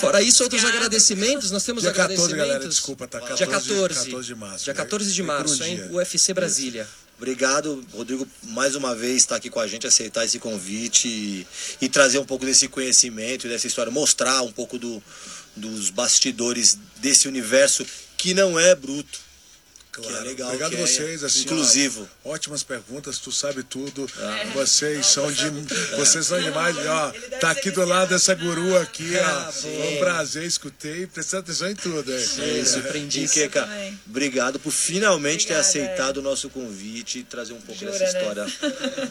Fora 0.00 0.20
isso, 0.20 0.42
outros 0.42 0.64
agradecimentos, 0.64 1.50
nós 1.50 1.62
temos 1.64 1.82
Dia 1.82 1.92
14, 1.92 2.12
agradecimentos. 2.14 2.48
galera, 2.48 2.68
desculpa, 2.68 3.06
tá? 3.06 3.20
14, 3.20 3.36
Dia 3.36 3.46
14. 3.46 4.04
14 4.10 4.26
de 4.26 4.34
março. 4.34 4.64
Dia 4.64 4.74
14 4.74 5.12
de 5.12 5.20
É 5.20 5.24
por 5.24 5.32
um 5.32 5.36
março, 5.36 5.64
hein? 5.64 5.88
UFC 5.92 6.34
Brasília. 6.34 6.88
Obrigado, 7.16 7.84
Rodrigo, 7.92 8.26
mais 8.44 8.76
uma 8.76 8.94
vez 8.94 9.16
estar 9.16 9.36
aqui 9.36 9.50
com 9.50 9.58
a 9.58 9.66
gente, 9.66 9.86
aceitar 9.86 10.24
esse 10.24 10.38
convite 10.38 11.08
e, 11.08 11.46
e 11.80 11.88
trazer 11.88 12.18
um 12.18 12.24
pouco 12.24 12.44
desse 12.46 12.68
conhecimento, 12.68 13.48
dessa 13.48 13.66
história, 13.66 13.90
mostrar 13.90 14.42
um 14.42 14.52
pouco 14.52 14.78
do, 14.78 15.02
dos 15.56 15.90
bastidores 15.90 16.78
desse 16.96 17.26
universo 17.26 17.84
que 18.16 18.34
não 18.34 18.58
é 18.58 18.74
bruto. 18.74 19.18
Que 20.02 20.08
é 20.14 20.20
legal, 20.20 20.48
Obrigado 20.48 20.70
que 20.70 20.76
a 20.76 20.80
é 20.80 20.86
vocês. 20.86 21.24
Assim, 21.24 21.40
inclusivo. 21.42 22.08
ó, 22.24 22.30
ótimas 22.30 22.62
perguntas, 22.62 23.18
tu 23.18 23.32
sabe 23.32 23.62
tudo. 23.62 24.08
Ah. 24.18 24.44
Vocês 24.54 25.06
são 25.06 25.30
de. 25.32 25.48
Vocês 25.96 26.26
são 26.26 26.40
demais. 26.40 26.76
Ó, 26.76 27.12
tá 27.40 27.50
aqui 27.50 27.70
do 27.70 27.84
lado 27.84 28.08
dessa 28.10 28.34
guru 28.34 28.76
aqui, 28.78 29.16
Ah, 29.18 29.46
ó. 29.48 29.52
Foi 29.52 29.94
um 29.96 29.98
prazer, 29.98 30.44
escutei, 30.44 31.06
prestando 31.06 31.42
atenção 31.44 31.70
em 31.70 31.74
tudo. 31.74 32.12
hein? 32.12 32.18
É 32.38 32.58
isso, 32.60 32.80
Keka, 33.32 33.62
também. 33.62 33.98
obrigado 34.06 34.58
por 34.60 34.70
finalmente 34.72 35.46
ter 35.46 35.54
Obrigada, 35.54 35.60
aceitado 35.68 36.16
o 36.18 36.22
nosso 36.22 36.48
convite 36.50 37.20
e 37.20 37.22
trazer 37.24 37.52
um 37.54 37.60
pouco 37.60 37.80
Jura, 37.80 37.92
dessa 37.98 38.12
né? 38.12 38.18
história 38.20 38.46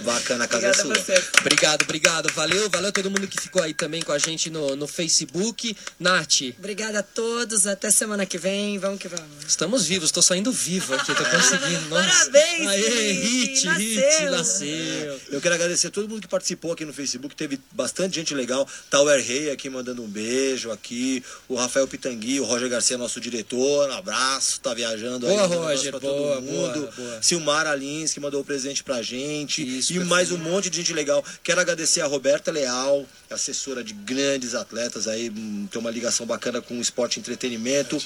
bacana. 0.03 0.43
A 0.45 0.47
casa 0.47 0.67
é 0.67 0.73
sua. 0.73 0.93
você. 0.95 1.21
Obrigado, 1.39 1.83
obrigado. 1.83 2.31
Valeu, 2.33 2.69
valeu 2.69 2.91
todo 2.91 3.09
mundo 3.09 3.27
que 3.27 3.41
ficou 3.41 3.61
aí 3.61 3.73
também 3.73 4.01
com 4.01 4.11
a 4.11 4.17
gente 4.17 4.49
no, 4.49 4.75
no 4.75 4.87
Facebook. 4.87 5.75
Nath, 5.99 6.41
Obrigada 6.57 6.99
a 6.99 7.03
todos. 7.03 7.65
Até 7.67 7.89
semana 7.91 8.25
que 8.25 8.37
vem. 8.37 8.77
Vamos 8.79 8.99
que 8.99 9.07
vamos. 9.07 9.25
estamos 9.47 9.85
vivos, 9.85 10.11
tô 10.11 10.21
saindo 10.21 10.51
vivo 10.51 10.76
aqui, 10.77 11.13
tô 11.15 11.23
conseguindo. 11.25 11.89
Nossa. 11.89 12.07
Parabéns, 12.07 12.67
Aê, 12.67 13.11
Hit, 13.13 13.67
hit, 13.67 13.67
hit, 13.77 14.05
nasceu. 14.25 14.31
nasceu. 14.31 15.21
Eu 15.31 15.41
quero 15.41 15.55
agradecer 15.55 15.87
a 15.87 15.91
todo 15.91 16.07
mundo 16.07 16.21
que 16.21 16.27
participou 16.27 16.71
aqui 16.71 16.85
no 16.85 16.93
Facebook. 16.93 17.35
Teve 17.35 17.59
bastante 17.71 18.15
gente 18.15 18.33
legal. 18.33 18.67
Tower 18.89 19.23
Rei 19.23 19.51
aqui 19.51 19.69
mandando 19.69 20.03
um 20.03 20.07
beijo 20.07 20.71
aqui. 20.71 21.23
O 21.47 21.55
Rafael 21.55 21.87
Pitangui, 21.87 22.39
o 22.39 22.43
Roger 22.45 22.69
Garcia, 22.69 22.97
nosso 22.97 23.19
diretor. 23.19 23.89
Um 23.89 23.93
abraço, 23.93 24.59
tá 24.61 24.73
viajando 24.73 25.27
aí. 25.27 25.33
Boa, 25.33 25.41
um 25.41 25.45
abraço 25.45 25.63
Roger, 25.77 25.91
pra 25.91 25.99
boa, 25.99 26.35
todo 26.35 26.41
mundo. 26.43 26.73
boa, 26.79 26.91
boa. 26.97 27.21
Silmar 27.21 27.67
Alins, 27.67 28.13
que 28.13 28.19
mandou 28.19 28.41
o 28.41 28.45
presente 28.45 28.83
pra 28.83 29.01
gente. 29.01 29.61
Isso, 29.61 29.91
e 29.91 29.95
perfeito. 29.95 30.05
mais 30.09 30.31
um 30.31 30.37
monte 30.37 30.69
de 30.69 30.77
gente 30.77 30.93
legal. 30.93 31.23
Quero 31.43 31.59
agradecer 31.61 32.01
a 32.01 32.05
Roberta 32.07 32.51
Leal, 32.51 33.05
assessora 33.29 33.83
de 33.83 33.93
grandes 33.93 34.55
atletas 34.55 35.07
aí. 35.07 35.29
hum, 35.29 35.67
Tem 35.71 35.79
uma 35.79 35.91
ligação 35.91 36.25
bacana 36.25 36.61
com 36.61 36.77
o 36.77 36.81
esporte 36.81 37.17
e 37.17 37.19
entretenimento. 37.19 38.01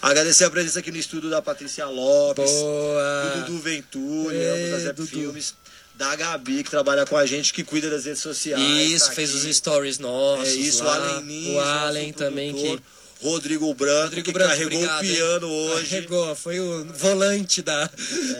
Agradecer 0.00 0.44
a 0.44 0.50
presença 0.50 0.78
aqui 0.80 0.90
no 0.90 0.96
estúdio 0.96 1.30
da 1.30 1.40
Patrícia 1.42 1.86
Lopes. 2.12 2.50
Do 2.50 2.60
Boa. 2.60 3.44
Dudu 3.46 3.58
Venturi, 3.58 4.36
Ê, 4.36 4.50
ambos 4.50 4.70
da 4.70 4.78
Zep. 4.78 5.06
Filmes. 5.06 5.54
Da 5.94 6.16
Gabi, 6.16 6.64
que 6.64 6.70
trabalha 6.70 7.04
com 7.06 7.16
a 7.16 7.26
gente, 7.26 7.52
que 7.52 7.62
cuida 7.62 7.90
das 7.90 8.06
redes 8.06 8.20
sociais. 8.22 8.90
Isso, 8.90 9.06
tá 9.08 9.12
fez 9.12 9.30
aqui. 9.36 9.48
os 9.48 9.56
stories 9.56 9.98
nossos. 9.98 10.48
É 10.48 10.52
isso, 10.52 10.82
o 10.82 10.86
lá. 10.86 10.94
Allen 10.94 11.26
Lins, 11.26 11.54
O 11.54 11.60
Allen 11.60 12.12
também 12.12 12.54
que. 12.54 12.80
Rodrigo 13.22 13.72
Branco, 13.72 14.02
Rodrigo 14.02 14.24
que 14.26 14.32
Branco, 14.32 14.50
carregou 14.50 14.78
obrigado, 14.78 15.02
o 15.02 15.06
hein? 15.06 15.14
piano 15.14 15.46
hoje. 15.46 15.90
Carregou, 15.90 16.34
foi 16.34 16.58
o 16.58 16.84
volante 16.92 17.62
da 17.62 17.88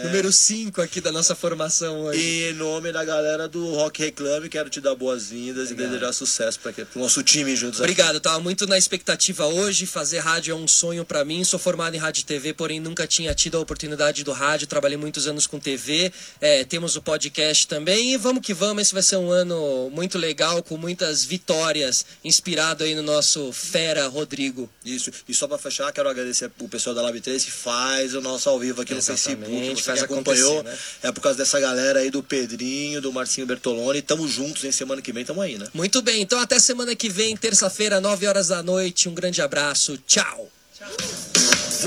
número 0.04 0.32
5 0.32 0.82
aqui 0.82 1.00
da 1.00 1.12
nossa 1.12 1.36
formação 1.36 2.02
hoje. 2.02 2.20
E 2.20 2.50
em 2.50 2.54
nome 2.54 2.90
da 2.90 3.04
galera 3.04 3.46
do 3.46 3.72
Rock 3.74 4.02
Reclame, 4.02 4.48
quero 4.48 4.68
te 4.68 4.80
dar 4.80 4.96
boas-vindas 4.96 5.70
e 5.70 5.74
desejar 5.74 6.12
sucesso 6.12 6.58
para 6.58 6.72
o 6.96 6.98
nosso 6.98 7.22
time 7.22 7.54
juntos 7.54 7.80
aqui. 7.80 7.92
Obrigado, 7.92 8.18
tava 8.18 8.40
muito 8.40 8.66
na 8.66 8.76
expectativa 8.76 9.46
hoje. 9.46 9.86
Fazer 9.86 10.18
rádio 10.18 10.50
é 10.50 10.54
um 10.56 10.66
sonho 10.66 11.04
pra 11.04 11.24
mim. 11.24 11.44
Sou 11.44 11.60
formado 11.60 11.94
em 11.94 11.98
rádio 11.98 12.22
e 12.22 12.24
TV, 12.24 12.52
porém 12.52 12.80
nunca 12.80 13.06
tinha 13.06 13.32
tido 13.34 13.56
a 13.58 13.60
oportunidade 13.60 14.24
do 14.24 14.32
rádio. 14.32 14.66
Trabalhei 14.66 14.96
muitos 14.96 15.28
anos 15.28 15.46
com 15.46 15.60
TV. 15.60 16.12
É, 16.40 16.64
temos 16.64 16.96
o 16.96 17.02
podcast 17.02 17.68
também. 17.68 18.14
E 18.14 18.16
vamos 18.16 18.44
que 18.44 18.52
vamos. 18.52 18.82
Esse 18.82 18.94
vai 18.94 19.02
ser 19.02 19.16
um 19.16 19.30
ano 19.30 19.90
muito 19.92 20.18
legal, 20.18 20.60
com 20.60 20.76
muitas 20.76 21.24
vitórias. 21.24 22.04
Inspirado 22.24 22.82
aí 22.82 22.96
no 22.96 23.02
nosso 23.02 23.52
fera 23.52 24.08
Rodrigo. 24.08 24.71
Isso. 24.84 25.10
E 25.28 25.34
só 25.34 25.46
para 25.46 25.58
fechar, 25.58 25.92
quero 25.92 26.08
agradecer 26.08 26.50
o 26.58 26.68
pessoal 26.68 26.94
da 26.94 27.02
Lab 27.02 27.20
3 27.20 27.44
que 27.44 27.50
faz 27.50 28.14
o 28.14 28.20
nosso 28.20 28.48
ao 28.48 28.58
vivo 28.58 28.82
aqui 28.82 28.92
Exatamente, 28.94 29.40
no 29.40 29.46
Facebook. 29.48 29.76
Você 29.76 29.82
faz 29.82 29.98
que 30.00 30.04
acompanhou. 30.04 30.62
né? 30.62 30.78
É 31.02 31.12
por 31.12 31.20
causa 31.20 31.38
dessa 31.38 31.60
galera 31.60 32.00
aí 32.00 32.10
do 32.10 32.22
Pedrinho, 32.22 33.00
do 33.00 33.12
Marcinho 33.12 33.46
Bertoloni. 33.46 34.02
Tamo 34.02 34.26
juntos, 34.26 34.64
em 34.64 34.72
semana 34.72 35.00
que 35.00 35.12
vem 35.12 35.24
tamo 35.24 35.40
aí, 35.40 35.56
né? 35.56 35.66
Muito 35.72 36.02
bem, 36.02 36.22
então 36.22 36.38
até 36.40 36.58
semana 36.58 36.94
que 36.96 37.08
vem, 37.08 37.36
terça-feira, 37.36 38.00
9 38.00 38.26
horas 38.26 38.48
da 38.48 38.62
noite. 38.62 39.08
Um 39.08 39.14
grande 39.14 39.40
abraço. 39.40 39.96
Tchau. 40.06 40.50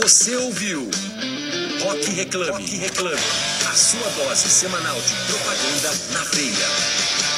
Você 0.02 0.36
ouviu 0.38 0.90
Rock 1.82 2.10
Reclame. 2.12 2.52
Rock 2.52 2.76
Reclame. 2.78 3.22
A 3.70 3.76
sua 3.76 4.10
dose 4.12 4.50
semanal 4.50 4.96
de 5.02 5.14
propaganda 5.32 5.92
na 6.14 6.24
veia. 6.32 7.35